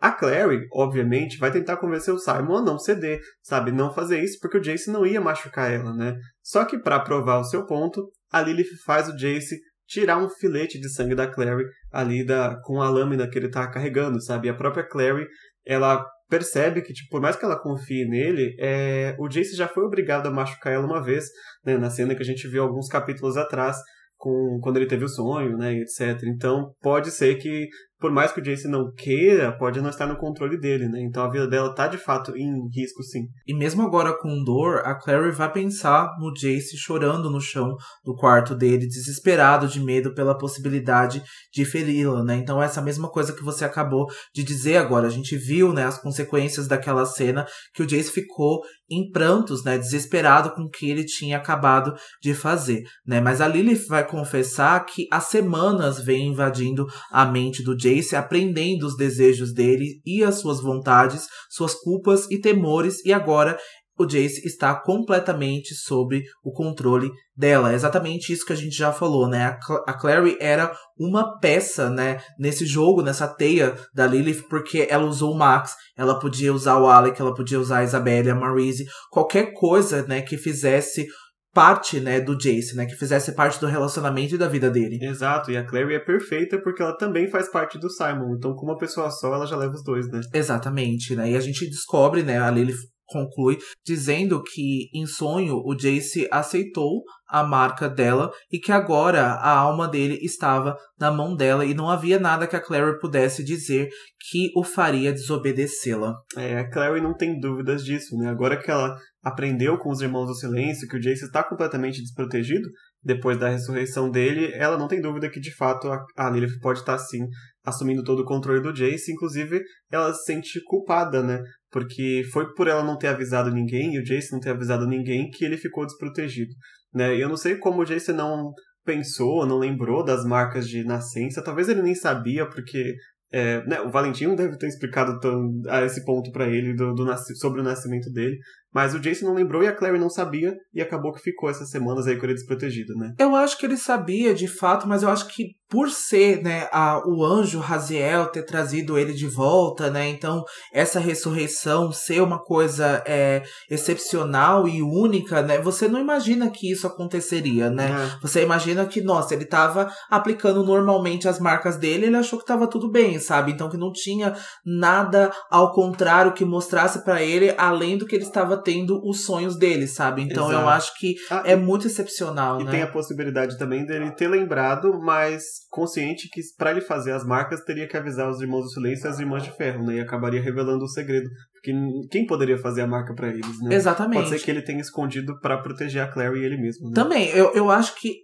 A 0.00 0.10
Clary, 0.10 0.66
obviamente, 0.72 1.36
vai 1.36 1.50
tentar 1.50 1.76
convencer 1.76 2.14
o 2.14 2.18
Simon 2.18 2.56
a 2.56 2.62
não 2.62 2.78
ceder, 2.78 3.20
sabe? 3.42 3.70
Não 3.70 3.92
fazer 3.92 4.18
isso 4.22 4.38
porque 4.40 4.56
o 4.56 4.60
Jace 4.60 4.90
não 4.90 5.04
ia 5.04 5.20
machucar 5.20 5.70
ela, 5.70 5.94
né? 5.94 6.16
Só 6.42 6.64
que 6.64 6.78
para 6.78 7.00
provar 7.00 7.38
o 7.38 7.44
seu 7.44 7.66
ponto, 7.66 8.10
a 8.32 8.40
Lilith 8.40 8.76
faz 8.86 9.08
o 9.08 9.16
Jace 9.16 9.60
tirar 9.86 10.16
um 10.16 10.30
filete 10.30 10.80
de 10.80 10.88
sangue 10.88 11.14
da 11.14 11.26
Clary 11.26 11.64
ali 11.92 12.24
da, 12.24 12.56
com 12.62 12.80
a 12.80 12.88
lâmina 12.88 13.28
que 13.28 13.38
ele 13.38 13.50
tá 13.50 13.68
carregando, 13.68 14.22
sabe? 14.22 14.46
E 14.46 14.50
a 14.50 14.54
própria 14.54 14.88
Clary, 14.88 15.26
ela 15.66 16.02
percebe 16.30 16.80
que, 16.80 16.94
tipo, 16.94 17.10
por 17.10 17.20
mais 17.20 17.36
que 17.36 17.44
ela 17.44 17.60
confie 17.60 18.08
nele, 18.08 18.56
é, 18.58 19.14
o 19.18 19.28
Jace 19.28 19.54
já 19.54 19.68
foi 19.68 19.82
obrigado 19.82 20.28
a 20.28 20.30
machucar 20.30 20.72
ela 20.72 20.86
uma 20.86 21.02
vez, 21.02 21.26
né? 21.62 21.76
Na 21.76 21.90
cena 21.90 22.14
que 22.14 22.22
a 22.22 22.26
gente 22.26 22.48
viu 22.48 22.62
alguns 22.62 22.88
capítulos 22.88 23.36
atrás, 23.36 23.76
com, 24.20 24.60
quando 24.62 24.76
ele 24.76 24.86
teve 24.86 25.04
o 25.04 25.08
sonho, 25.08 25.56
né, 25.56 25.74
etc. 25.74 26.22
Então, 26.24 26.72
pode 26.80 27.10
ser 27.10 27.36
que 27.36 27.66
por 28.00 28.10
mais 28.10 28.32
que 28.32 28.40
o 28.40 28.42
Jace 28.42 28.66
não 28.66 28.90
queira, 28.90 29.52
pode 29.52 29.80
não 29.80 29.90
estar 29.90 30.06
no 30.06 30.16
controle 30.16 30.58
dele, 30.58 30.88
né? 30.88 31.02
Então 31.02 31.22
a 31.22 31.30
vida 31.30 31.46
dela 31.46 31.74
tá 31.74 31.86
de 31.86 31.98
fato 31.98 32.34
em 32.36 32.68
risco, 32.74 33.02
sim. 33.02 33.26
E 33.46 33.54
mesmo 33.54 33.82
agora 33.82 34.16
com 34.18 34.42
dor, 34.42 34.78
a 34.86 34.94
Clary 34.94 35.30
vai 35.30 35.52
pensar 35.52 36.10
no 36.18 36.32
Jace 36.32 36.78
chorando 36.78 37.30
no 37.30 37.40
chão 37.40 37.76
do 38.02 38.14
quarto 38.16 38.54
dele, 38.54 38.88
desesperado 38.88 39.68
de 39.68 39.78
medo 39.80 40.14
pela 40.14 40.36
possibilidade 40.36 41.22
de 41.52 41.64
feri-la, 41.64 42.24
né? 42.24 42.36
Então 42.36 42.62
essa 42.62 42.80
mesma 42.80 43.10
coisa 43.10 43.34
que 43.34 43.44
você 43.44 43.66
acabou 43.66 44.06
de 44.34 44.42
dizer 44.42 44.78
agora, 44.78 45.06
a 45.06 45.10
gente 45.10 45.36
viu, 45.36 45.72
né, 45.72 45.84
as 45.84 46.00
consequências 46.00 46.66
daquela 46.66 47.04
cena 47.04 47.46
que 47.74 47.82
o 47.82 47.86
Jace 47.86 48.10
ficou 48.10 48.62
em 48.90 49.10
prantos, 49.10 49.62
né, 49.62 49.76
desesperado 49.78 50.52
com 50.52 50.62
o 50.62 50.70
que 50.70 50.90
ele 50.90 51.04
tinha 51.04 51.36
acabado 51.36 51.94
de 52.22 52.34
fazer, 52.34 52.82
né? 53.06 53.20
Mas 53.20 53.40
a 53.40 53.46
Lilith 53.46 53.86
vai 53.86 54.06
confessar 54.06 54.84
que 54.86 55.06
há 55.12 55.20
semanas 55.20 56.02
vem 56.02 56.28
invadindo 56.28 56.86
a 57.12 57.26
mente 57.26 57.62
do 57.62 57.76
Jace 57.76 57.89
Jace 57.90 58.16
aprendendo 58.16 58.86
os 58.86 58.96
desejos 58.96 59.52
dele 59.52 60.00
e 60.04 60.22
as 60.22 60.36
suas 60.36 60.60
vontades, 60.60 61.26
suas 61.48 61.74
culpas 61.74 62.30
e 62.30 62.40
temores, 62.40 63.04
e 63.04 63.12
agora 63.12 63.58
o 63.98 64.06
Jace 64.06 64.46
está 64.46 64.74
completamente 64.74 65.74
sob 65.74 66.22
o 66.42 66.52
controle 66.52 67.10
dela. 67.36 67.70
É 67.70 67.74
exatamente 67.74 68.32
isso 68.32 68.46
que 68.46 68.52
a 68.52 68.56
gente 68.56 68.74
já 68.74 68.92
falou, 68.92 69.28
né? 69.28 69.44
A, 69.44 69.58
Cl 69.60 69.84
a 69.86 69.92
Clary 69.92 70.38
era 70.40 70.74
uma 70.98 71.38
peça, 71.38 71.90
né, 71.90 72.18
nesse 72.38 72.64
jogo, 72.64 73.02
nessa 73.02 73.28
teia 73.28 73.76
da 73.94 74.06
Lilith, 74.06 74.48
porque 74.48 74.86
ela 74.88 75.04
usou 75.04 75.32
o 75.32 75.38
Max, 75.38 75.74
ela 75.98 76.18
podia 76.18 76.52
usar 76.52 76.78
o 76.78 76.86
Alec, 76.86 77.20
ela 77.20 77.34
podia 77.34 77.60
usar 77.60 77.78
a 77.78 77.84
Isabelle, 77.84 78.30
a 78.30 78.34
Marise, 78.34 78.86
qualquer 79.10 79.52
coisa, 79.52 80.02
né, 80.06 80.22
que 80.22 80.38
fizesse 80.38 81.06
parte, 81.52 82.00
né, 82.00 82.20
do 82.20 82.36
Jace, 82.36 82.76
né, 82.76 82.86
que 82.86 82.94
fizesse 82.94 83.34
parte 83.34 83.60
do 83.60 83.66
relacionamento 83.66 84.34
e 84.34 84.38
da 84.38 84.48
vida 84.48 84.70
dele. 84.70 84.98
Exato, 85.02 85.50
e 85.50 85.56
a 85.56 85.66
Clary 85.66 85.94
é 85.94 85.98
perfeita 85.98 86.60
porque 86.62 86.82
ela 86.82 86.96
também 86.96 87.28
faz 87.28 87.50
parte 87.50 87.78
do 87.78 87.90
Simon, 87.90 88.36
então 88.36 88.54
com 88.54 88.66
uma 88.66 88.78
pessoa 88.78 89.10
só 89.10 89.34
ela 89.34 89.46
já 89.46 89.56
leva 89.56 89.74
os 89.74 89.82
dois, 89.82 90.08
né? 90.08 90.20
Exatamente, 90.32 91.14
né, 91.14 91.30
e 91.30 91.36
a 91.36 91.40
gente 91.40 91.68
descobre, 91.68 92.22
né, 92.22 92.40
a 92.40 92.50
Lily 92.50 92.74
conclui 93.10 93.58
dizendo 93.84 94.42
que 94.42 94.88
em 94.94 95.04
sonho 95.04 95.56
o 95.64 95.74
Jace 95.74 96.28
aceitou 96.30 97.02
a 97.28 97.44
marca 97.44 97.88
dela 97.88 98.30
e 98.50 98.58
que 98.58 98.72
agora 98.72 99.34
a 99.34 99.50
alma 99.50 99.86
dele 99.86 100.18
estava 100.22 100.76
na 100.98 101.10
mão 101.10 101.34
dela 101.34 101.64
e 101.64 101.74
não 101.74 101.88
havia 101.88 102.18
nada 102.18 102.46
que 102.46 102.56
a 102.56 102.60
Clary 102.60 102.98
pudesse 102.98 103.44
dizer 103.44 103.88
que 104.30 104.50
o 104.56 104.64
faria 104.64 105.12
desobedecê-la. 105.12 106.14
É, 106.36 106.58
a 106.58 106.70
Clary 106.70 107.00
não 107.00 107.14
tem 107.14 107.38
dúvidas 107.38 107.84
disso, 107.84 108.16
né? 108.16 108.28
Agora 108.28 108.56
que 108.56 108.70
ela 108.70 108.96
aprendeu 109.22 109.76
com 109.78 109.90
os 109.90 110.00
Irmãos 110.00 110.26
do 110.26 110.34
Silêncio 110.34 110.88
que 110.88 110.96
o 110.96 111.00
Jace 111.00 111.24
está 111.24 111.42
completamente 111.42 112.00
desprotegido 112.00 112.68
depois 113.02 113.38
da 113.38 113.48
ressurreição 113.48 114.10
dele, 114.10 114.52
ela 114.54 114.76
não 114.76 114.88
tem 114.88 115.00
dúvida 115.00 115.30
que 115.30 115.40
de 115.40 115.54
fato 115.54 115.88
a 116.16 116.30
Lilith 116.30 116.58
pode 116.60 116.80
estar 116.80 116.98
sim 116.98 117.26
assumindo 117.64 118.04
todo 118.04 118.20
o 118.20 118.24
controle 118.24 118.60
do 118.60 118.72
Jace, 118.72 119.12
inclusive 119.12 119.62
ela 119.90 120.12
se 120.12 120.24
sente 120.24 120.60
culpada, 120.64 121.22
né? 121.22 121.42
Porque 121.70 122.22
foi 122.32 122.52
por 122.54 122.68
ela 122.68 122.84
não 122.84 122.98
ter 122.98 123.08
avisado 123.08 123.50
ninguém 123.50 123.94
e 123.94 123.98
o 123.98 124.04
Jace 124.04 124.32
não 124.32 124.40
ter 124.40 124.50
avisado 124.50 124.86
ninguém 124.86 125.30
que 125.30 125.44
ele 125.44 125.56
ficou 125.56 125.86
desprotegido, 125.86 126.52
né? 126.92 127.16
E 127.16 127.20
eu 127.20 127.28
não 127.28 127.36
sei 127.36 127.56
como 127.56 127.80
o 127.80 127.84
Jace 127.84 128.12
não 128.12 128.52
pensou, 128.84 129.46
não 129.46 129.58
lembrou 129.58 130.04
das 130.04 130.24
marcas 130.24 130.66
de 130.66 130.84
nascença, 130.84 131.42
talvez 131.42 131.68
ele 131.68 131.82
nem 131.82 131.94
sabia 131.94 132.48
porque 132.48 132.96
é, 133.32 133.64
né, 133.64 133.80
o 133.80 133.90
Valentim 133.90 134.34
deve 134.34 134.58
ter 134.58 134.66
explicado 134.66 135.18
tão, 135.20 135.48
a 135.68 135.84
esse 135.84 136.04
ponto 136.04 136.32
para 136.32 136.48
ele 136.48 136.74
do, 136.74 136.92
do, 136.92 137.06
sobre 137.36 137.60
o 137.60 137.64
nascimento 137.64 138.10
dele. 138.10 138.36
Mas 138.72 138.94
o 138.94 139.00
Jason 139.00 139.26
não 139.26 139.34
lembrou 139.34 139.62
e 139.62 139.68
a 139.68 139.74
Clary 139.74 139.98
não 139.98 140.10
sabia, 140.10 140.56
e 140.72 140.80
acabou 140.80 141.12
que 141.12 141.20
ficou 141.20 141.50
essas 141.50 141.70
semanas 141.70 142.06
aí 142.06 142.16
com 142.16 142.24
ele 142.24 142.34
desprotegido, 142.34 142.94
né? 142.94 143.14
Eu 143.18 143.34
acho 143.34 143.58
que 143.58 143.66
ele 143.66 143.76
sabia 143.76 144.34
de 144.34 144.46
fato, 144.46 144.86
mas 144.86 145.02
eu 145.02 145.08
acho 145.08 145.26
que 145.28 145.58
por 145.68 145.88
ser, 145.88 146.42
né, 146.42 146.68
a, 146.72 147.00
o 147.06 147.24
anjo 147.24 147.60
Raziel 147.60 148.26
ter 148.26 148.42
trazido 148.42 148.98
ele 148.98 149.12
de 149.12 149.28
volta, 149.28 149.88
né, 149.88 150.08
então 150.08 150.42
essa 150.72 150.98
ressurreição 150.98 151.92
ser 151.92 152.20
uma 152.20 152.42
coisa 152.42 153.04
é, 153.06 153.44
excepcional 153.70 154.66
e 154.66 154.82
única, 154.82 155.40
né, 155.42 155.58
você 155.58 155.86
não 155.86 156.00
imagina 156.00 156.50
que 156.50 156.72
isso 156.72 156.88
aconteceria, 156.88 157.70
né? 157.70 157.90
É. 157.90 158.18
Você 158.20 158.42
imagina 158.42 158.84
que, 158.84 159.00
nossa, 159.00 159.32
ele 159.32 159.44
tava 159.44 159.92
aplicando 160.10 160.64
normalmente 160.64 161.28
as 161.28 161.38
marcas 161.38 161.76
dele, 161.76 162.06
ele 162.06 162.16
achou 162.16 162.38
que 162.38 162.46
tava 162.46 162.66
tudo 162.66 162.90
bem, 162.90 163.20
sabe? 163.20 163.52
Então 163.52 163.70
que 163.70 163.76
não 163.76 163.92
tinha 163.92 164.34
nada 164.66 165.30
ao 165.50 165.72
contrário 165.72 166.32
que 166.32 166.44
mostrasse 166.44 167.04
para 167.04 167.22
ele 167.22 167.54
além 167.56 167.96
do 167.96 168.06
que 168.06 168.16
ele 168.16 168.24
estava 168.24 168.59
tendo 168.62 169.00
os 169.04 169.24
sonhos 169.24 169.58
dele, 169.58 169.86
sabe? 169.86 170.22
Então 170.22 170.48
Exato. 170.48 170.62
eu 170.62 170.68
acho 170.68 170.98
que 170.98 171.14
ah, 171.30 171.42
é 171.44 171.56
muito 171.56 171.86
excepcional, 171.86 172.60
e 172.60 172.64
né? 172.64 172.70
tem 172.70 172.82
a 172.82 172.90
possibilidade 172.90 173.58
também 173.58 173.84
dele 173.84 174.10
ter 174.12 174.28
lembrado, 174.28 174.98
mas 175.00 175.42
consciente 175.70 176.28
que 176.30 176.40
para 176.56 176.70
ele 176.70 176.80
fazer 176.80 177.12
as 177.12 177.24
marcas 177.24 177.64
teria 177.64 177.88
que 177.88 177.96
avisar 177.96 178.28
os 178.28 178.40
irmãos 178.40 178.62
do 178.62 178.70
silêncio 178.70 179.06
e 179.06 179.10
as 179.10 179.18
irmãs 179.18 179.42
de 179.42 179.50
ferro, 179.56 179.84
né? 179.84 179.96
E 179.96 180.00
acabaria 180.00 180.40
revelando 180.40 180.84
o 180.84 180.88
segredo. 180.88 181.28
Porque 181.52 181.72
quem 182.10 182.26
poderia 182.26 182.56
fazer 182.56 182.82
a 182.82 182.86
marca 182.86 183.14
para 183.14 183.28
eles, 183.28 183.60
né? 183.62 183.74
Exatamente. 183.74 184.22
Pode 184.22 184.30
ser 184.30 184.44
que 184.44 184.50
ele 184.50 184.62
tenha 184.62 184.80
escondido 184.80 185.38
para 185.40 185.58
proteger 185.58 186.02
a 186.02 186.08
Clary 186.08 186.40
e 186.40 186.44
ele 186.44 186.56
mesmo. 186.56 186.88
Né? 186.88 186.94
Também, 186.94 187.28
eu, 187.30 187.52
eu 187.54 187.70
acho 187.70 187.94
que 188.00 188.14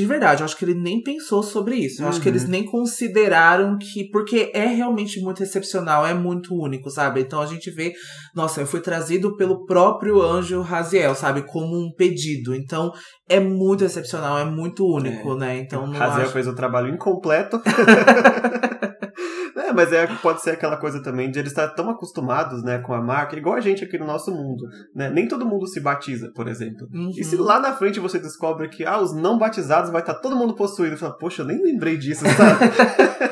de 0.00 0.06
verdade, 0.06 0.42
eu 0.42 0.44
acho 0.44 0.56
que 0.56 0.64
ele 0.64 0.74
nem 0.74 1.02
pensou 1.02 1.42
sobre 1.42 1.76
isso. 1.76 2.00
Eu 2.00 2.04
uhum. 2.04 2.10
acho 2.10 2.20
que 2.20 2.28
eles 2.28 2.44
uhum. 2.44 2.50
nem 2.50 2.64
consideraram 2.64 3.76
que. 3.78 4.08
Porque 4.10 4.50
é 4.54 4.66
realmente 4.66 5.20
muito 5.20 5.42
excepcional, 5.42 6.06
é 6.06 6.14
muito 6.14 6.54
único, 6.54 6.90
sabe? 6.90 7.20
Então 7.20 7.40
a 7.40 7.46
gente 7.46 7.70
vê, 7.70 7.92
nossa, 8.34 8.60
eu 8.60 8.66
fui 8.66 8.80
trazido 8.80 9.36
pelo 9.36 9.64
próprio 9.66 10.22
anjo 10.22 10.60
Raziel, 10.60 11.14
sabe? 11.14 11.42
Como 11.42 11.76
um 11.76 11.92
pedido. 11.92 12.54
Então 12.54 12.92
é 13.28 13.40
muito 13.40 13.84
excepcional, 13.84 14.38
é 14.38 14.44
muito 14.44 14.86
único, 14.86 15.32
é. 15.34 15.38
né? 15.38 15.58
Então 15.58 15.90
Raziel 15.90 16.24
acho... 16.24 16.32
fez 16.32 16.46
o 16.46 16.54
trabalho 16.54 16.94
incompleto. 16.94 17.60
mas 19.76 19.92
é, 19.92 20.06
pode 20.22 20.42
ser 20.42 20.50
aquela 20.50 20.76
coisa 20.76 21.02
também 21.02 21.30
de 21.30 21.38
eles 21.38 21.52
estar 21.52 21.68
tão 21.68 21.88
acostumados, 21.90 22.62
né, 22.62 22.78
com 22.78 22.92
a 22.92 23.00
marca, 23.00 23.36
igual 23.36 23.54
a 23.54 23.60
gente 23.60 23.84
aqui 23.84 23.98
no 23.98 24.06
nosso 24.06 24.30
mundo, 24.32 24.64
né? 24.94 25.10
Nem 25.10 25.28
todo 25.28 25.46
mundo 25.46 25.66
se 25.66 25.80
batiza, 25.80 26.32
por 26.34 26.48
exemplo. 26.48 26.88
Uhum. 26.92 27.10
E 27.16 27.22
se 27.22 27.36
lá 27.36 27.60
na 27.60 27.74
frente 27.74 28.00
você 28.00 28.18
descobre 28.18 28.68
que, 28.68 28.84
ah, 28.84 29.00
os 29.00 29.14
não 29.14 29.38
batizados 29.38 29.90
vai 29.90 30.00
estar 30.00 30.14
todo 30.14 30.36
mundo 30.36 30.54
possuído, 30.54 30.96
fala, 30.96 31.16
poxa, 31.16 31.42
eu 31.42 31.46
nem 31.46 31.62
lembrei 31.62 31.96
disso, 31.96 32.24
sabe? 32.36 32.64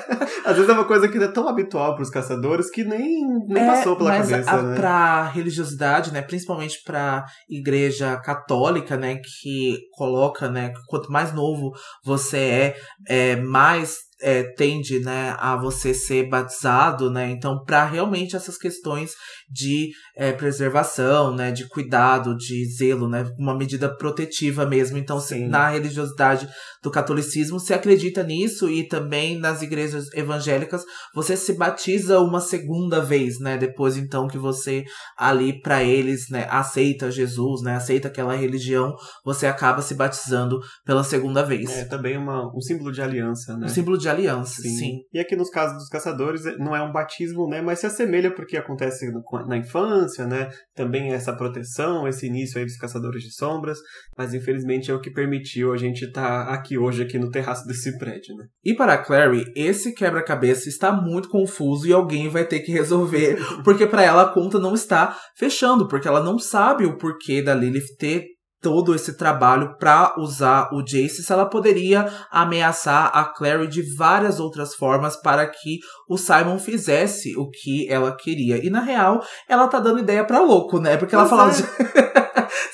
Às 0.45 0.57
vezes 0.57 0.68
é 0.68 0.72
uma 0.74 0.84
coisa 0.84 1.09
que 1.09 1.16
é 1.16 1.28
tão 1.28 1.49
habitual 1.49 1.95
para 1.95 2.03
os 2.03 2.11
caçadores 2.11 2.70
que 2.70 2.84
nem, 2.84 3.26
nem 3.49 3.62
É, 3.62 3.66
passou 3.66 3.97
pela 3.97 4.11
mas 4.11 4.28
cabeça, 4.28 4.51
a, 4.51 4.62
né? 4.62 4.76
pra 4.76 5.24
religiosidade, 5.24 6.12
né, 6.12 6.20
principalmente 6.20 6.82
pra 6.84 7.24
igreja 7.49 8.16
católica, 8.18 8.97
né, 8.97 9.16
que 9.16 9.78
coloca, 9.97 10.51
né, 10.51 10.68
que 10.68 10.80
quanto 10.86 11.11
mais 11.11 11.32
novo 11.32 11.72
você 12.05 12.36
é, 12.36 12.76
é 13.09 13.36
mais 13.36 13.97
é, 14.21 14.43
tende, 14.55 15.01
né, 15.01 15.35
a 15.39 15.57
você 15.57 15.93
ser 15.93 16.29
batizado, 16.29 17.11
né, 17.11 17.31
então 17.31 17.62
para 17.65 17.85
realmente 17.85 18.37
essas 18.37 18.57
questões 18.57 19.12
de 19.51 19.91
é, 20.17 20.33
preservação, 20.33 21.35
né, 21.35 21.51
de 21.51 21.69
cuidado, 21.69 22.37
de 22.37 22.65
zelo, 22.77 23.09
né, 23.09 23.25
uma 23.39 23.57
medida 23.57 23.95
protetiva 23.95 24.65
mesmo, 24.65 24.97
então 24.97 25.21
se- 25.21 25.47
na 25.47 25.69
religiosidade 25.69 26.49
do 26.83 26.91
catolicismo 26.91 27.59
se 27.61 27.75
acredita 27.75 28.23
nisso 28.23 28.69
e 28.71 28.87
também 28.87 29.39
nas 29.39 29.62
igrejas 29.62 30.07
evangélicas 30.15 30.83
você 31.15 31.37
se 31.37 31.53
batiza 31.55 32.21
uma 32.21 32.41
segunda 32.41 33.01
vez, 33.01 33.39
né? 33.41 33.57
Depois 33.57 33.97
então 33.97 34.29
que 34.29 34.37
você 34.39 34.85
ali 35.17 35.61
pra 35.61 35.83
eles, 35.83 36.29
né, 36.31 36.47
aceita 36.51 37.11
Jesus, 37.11 37.62
né, 37.62 37.77
aceita 37.77 38.09
aquela 38.09 38.35
religião, 38.35 38.95
você 39.25 39.47
acaba 39.47 39.81
se 39.83 39.95
batizando 39.95 40.61
pela 40.85 41.03
segunda 41.05 41.43
vez. 41.43 41.71
É 41.71 41.85
também 41.85 42.17
uma, 42.17 42.47
um 42.55 42.61
símbolo 42.61 42.93
de 42.93 43.01
aliança, 43.03 43.57
né? 43.57 43.67
Um 43.67 43.69
símbolo 43.69 43.97
de 43.99 44.03
aliança, 44.09 44.62
sim. 44.62 45.00
E 45.12 45.18
aqui 45.18 45.36
nos 45.36 45.50
casos 45.50 45.76
dos 45.76 45.88
caçadores, 45.88 46.46
é- 46.46 46.57
não 46.57 46.74
é 46.74 46.82
um 46.82 46.92
batismo, 46.92 47.48
né? 47.48 47.61
Mas 47.61 47.78
se 47.80 47.86
assemelha 47.86 48.34
porque 48.34 48.57
acontece 48.57 49.11
na 49.46 49.57
infância, 49.57 50.26
né? 50.26 50.50
Também 50.74 51.12
essa 51.12 51.32
proteção, 51.34 52.07
esse 52.09 52.26
início 52.26 52.59
aí 52.59 52.64
dos 52.64 52.76
caçadores 52.76 53.22
de 53.22 53.32
sombras. 53.34 53.78
Mas 54.16 54.34
infelizmente 54.34 54.90
é 54.90 54.94
o 54.94 55.00
que 55.00 55.11
permitiu 55.11 55.72
a 55.72 55.76
gente 55.76 56.05
estar 56.05 56.48
aqui 56.48 56.78
hoje, 56.78 57.02
aqui 57.02 57.18
no 57.18 57.30
terraço 57.30 57.66
desse 57.66 57.96
prédio, 57.98 58.34
né? 58.36 58.44
E 58.64 58.74
para 58.74 58.94
a 58.94 58.98
Clary, 58.98 59.44
esse 59.57 59.92
quebra-cabeça 59.94 60.68
está 60.68 60.92
muito 60.92 61.28
confuso 61.28 61.86
e 61.86 61.92
alguém 61.92 62.28
vai 62.28 62.44
ter 62.44 62.61
que 62.61 62.72
resolver, 62.72 63.36
porque 63.64 63.86
para 63.86 64.02
ela 64.02 64.22
a 64.22 64.32
conta 64.32 64.59
não 64.59 64.74
está 64.74 65.16
fechando, 65.36 65.88
porque 65.88 66.09
ela 66.09 66.22
não 66.22 66.38
sabe 66.38 66.84
o 66.84 66.96
porquê 66.96 67.42
da 67.42 67.55
Lilith 67.55 67.96
ter 67.98 68.34
todo 68.65 68.95
esse 68.95 69.12
trabalho 69.12 69.77
para 69.79 70.15
usar 70.19 70.71
o 70.73 70.83
Jace, 70.83 71.23
se 71.23 71.31
ela 71.31 71.45
poderia 71.45 72.11
ameaçar 72.31 73.11
a 73.15 73.25
Clary 73.25 73.69
de 73.69 73.83
várias 73.95 74.41
outras 74.41 74.75
formas 74.75 75.17
para 75.17 75.47
que 75.47 75.81
o 76.09 76.17
Simon 76.17 76.59
fizesse 76.59 77.37
o 77.37 77.51
que 77.51 77.87
ela 77.91 78.17
queria. 78.17 78.65
E 78.65 78.71
na 78.71 78.81
real, 78.81 79.23
ela 79.47 79.69
tá 79.69 79.79
dando 79.79 79.99
ideia 79.99 80.25
para 80.25 80.41
louco, 80.41 80.81
né? 80.81 80.97
Porque 80.97 81.15
ela 81.15 81.29
Pois 81.29 81.61
falava 81.61 81.79
é. 81.95 82.15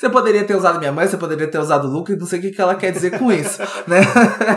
Você 0.01 0.09
poderia 0.09 0.43
ter 0.43 0.55
usado 0.55 0.79
minha 0.79 0.91
mãe, 0.91 1.07
você 1.07 1.15
poderia 1.15 1.47
ter 1.47 1.59
usado 1.59 1.87
o 1.87 1.91
Luke, 1.91 2.15
não 2.15 2.25
sei 2.25 2.39
o 2.39 2.41
que 2.41 2.49
que 2.49 2.59
ela 2.59 2.73
quer 2.73 2.91
dizer 2.91 3.19
com 3.19 3.31
isso, 3.31 3.61
né? 3.87 4.01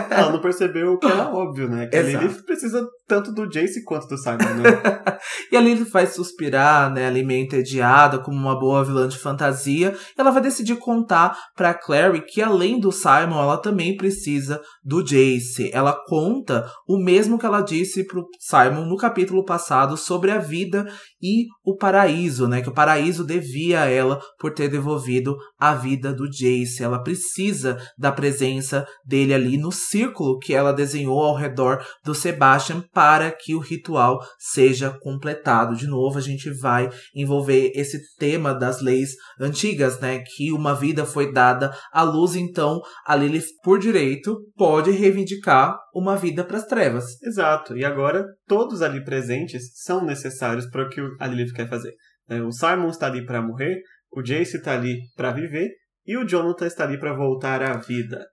Ela 0.09 0.31
não 0.31 0.41
percebeu 0.41 0.93
o 0.93 0.97
que 0.97 1.05
era 1.05 1.29
óbvio, 1.29 1.69
né? 1.69 1.85
Que 1.85 1.97
Exato. 1.97 2.17
a 2.17 2.21
Lilith 2.21 2.43
precisa 2.43 2.87
tanto 3.07 3.31
do 3.31 3.47
Jace 3.47 3.83
quanto 3.83 4.07
do 4.07 4.17
Simon, 4.17 4.37
né? 4.37 5.01
E 5.51 5.57
a 5.57 5.61
Lily 5.61 5.85
faz 5.85 6.15
suspirar, 6.15 6.91
né, 6.91 7.07
ali 7.07 7.23
meio 7.23 7.43
entediada, 7.43 8.19
como 8.19 8.37
uma 8.37 8.59
boa 8.59 8.83
vilã 8.83 9.07
de 9.07 9.17
fantasia. 9.17 9.95
E 10.17 10.21
ela 10.21 10.31
vai 10.31 10.41
decidir 10.41 10.75
contar 10.77 11.37
pra 11.55 11.73
Clary 11.73 12.21
que 12.21 12.41
além 12.41 12.79
do 12.79 12.91
Simon, 12.91 13.39
ela 13.39 13.57
também 13.57 13.95
precisa 13.95 14.59
do 14.83 15.03
Jace. 15.03 15.69
Ela 15.71 15.93
conta 16.07 16.69
o 16.87 16.97
mesmo 16.97 17.37
que 17.37 17.45
ela 17.45 17.61
disse 17.61 18.05
pro 18.05 18.25
Simon 18.39 18.85
no 18.85 18.97
capítulo 18.97 19.45
passado 19.45 19.95
sobre 19.95 20.31
a 20.31 20.39
vida 20.39 20.85
e 21.21 21.45
o 21.63 21.75
paraíso, 21.75 22.47
né, 22.47 22.61
que 22.61 22.69
o 22.69 22.73
paraíso 22.73 23.23
devia 23.23 23.83
a 23.83 23.85
ela 23.85 24.19
por 24.39 24.51
ter 24.51 24.67
devolvido 24.67 25.34
a 25.59 25.73
vida 25.73 26.13
do 26.13 26.29
Jace. 26.29 26.83
Ela 26.83 27.01
precisa 27.01 27.77
da 27.97 28.11
presença 28.11 28.85
dele 29.05 29.33
ali 29.33 29.57
no 29.57 29.71
círculo 29.71 30.39
que 30.39 30.53
ela 30.53 30.71
desenhou 30.71 31.19
ao 31.19 31.35
redor 31.35 31.83
do 32.03 32.13
Sebastian 32.13 32.83
para 32.93 33.31
que 33.31 33.55
o 33.55 33.59
ritual 33.59 34.19
seja 34.37 34.89
completado. 35.01 35.75
De 35.75 35.87
novo, 35.87 36.17
a 36.17 36.21
gente 36.21 36.49
vai 36.51 36.89
envolver 37.15 37.71
esse 37.75 37.99
tema 38.17 38.53
das 38.53 38.81
leis 38.81 39.11
antigas, 39.39 39.99
né? 39.99 40.19
Que 40.19 40.51
uma 40.51 40.73
vida 40.73 41.05
foi 41.05 41.31
dada 41.31 41.75
à 41.91 42.01
luz, 42.01 42.35
então 42.35 42.81
a 43.05 43.15
Lilith, 43.15 43.47
por 43.63 43.79
direito, 43.79 44.37
pode 44.55 44.91
reivindicar 44.91 45.77
uma 45.93 46.15
vida 46.15 46.43
para 46.43 46.57
as 46.57 46.65
trevas. 46.65 47.05
Exato. 47.23 47.77
E 47.77 47.85
agora, 47.85 48.25
todos 48.47 48.81
ali 48.81 49.03
presentes 49.03 49.71
são 49.75 50.03
necessários 50.03 50.69
para 50.69 50.83
o 50.83 50.89
que 50.89 51.01
a 51.19 51.27
Lilith 51.27 51.53
quer 51.53 51.69
fazer. 51.69 51.93
É, 52.27 52.41
O 52.41 52.51
Simon 52.51 52.89
está 52.89 53.07
ali 53.07 53.25
para 53.25 53.41
morrer, 53.41 53.81
o 54.15 54.23
Jace 54.23 54.57
está 54.57 54.73
ali 54.73 54.97
para 55.15 55.31
viver, 55.31 55.69
e 56.07 56.15
o 56.17 56.25
Jonathan 56.25 56.67
está 56.67 56.83
ali 56.83 56.99
para 56.99 57.13
voltar 57.13 57.63
à 57.63 57.77
vida. 57.77 58.27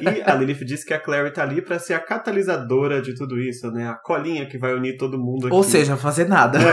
E 0.00 0.22
a 0.22 0.34
Lilith 0.36 0.64
diz 0.64 0.82
que 0.82 0.94
a 0.94 0.98
Clary 0.98 1.28
está 1.28 1.42
ali 1.42 1.60
para 1.60 1.78
ser 1.78 1.92
a 1.94 2.00
catalisadora 2.00 3.02
de 3.02 3.14
tudo 3.14 3.38
isso, 3.38 3.70
né? 3.70 3.86
A 3.86 3.94
colinha 3.94 4.46
que 4.46 4.56
vai 4.56 4.74
unir 4.74 4.96
todo 4.96 5.18
mundo 5.18 5.46
aqui. 5.46 5.54
Ou 5.54 5.62
seja, 5.62 5.96
fazer 5.96 6.26
nada. 6.26 6.58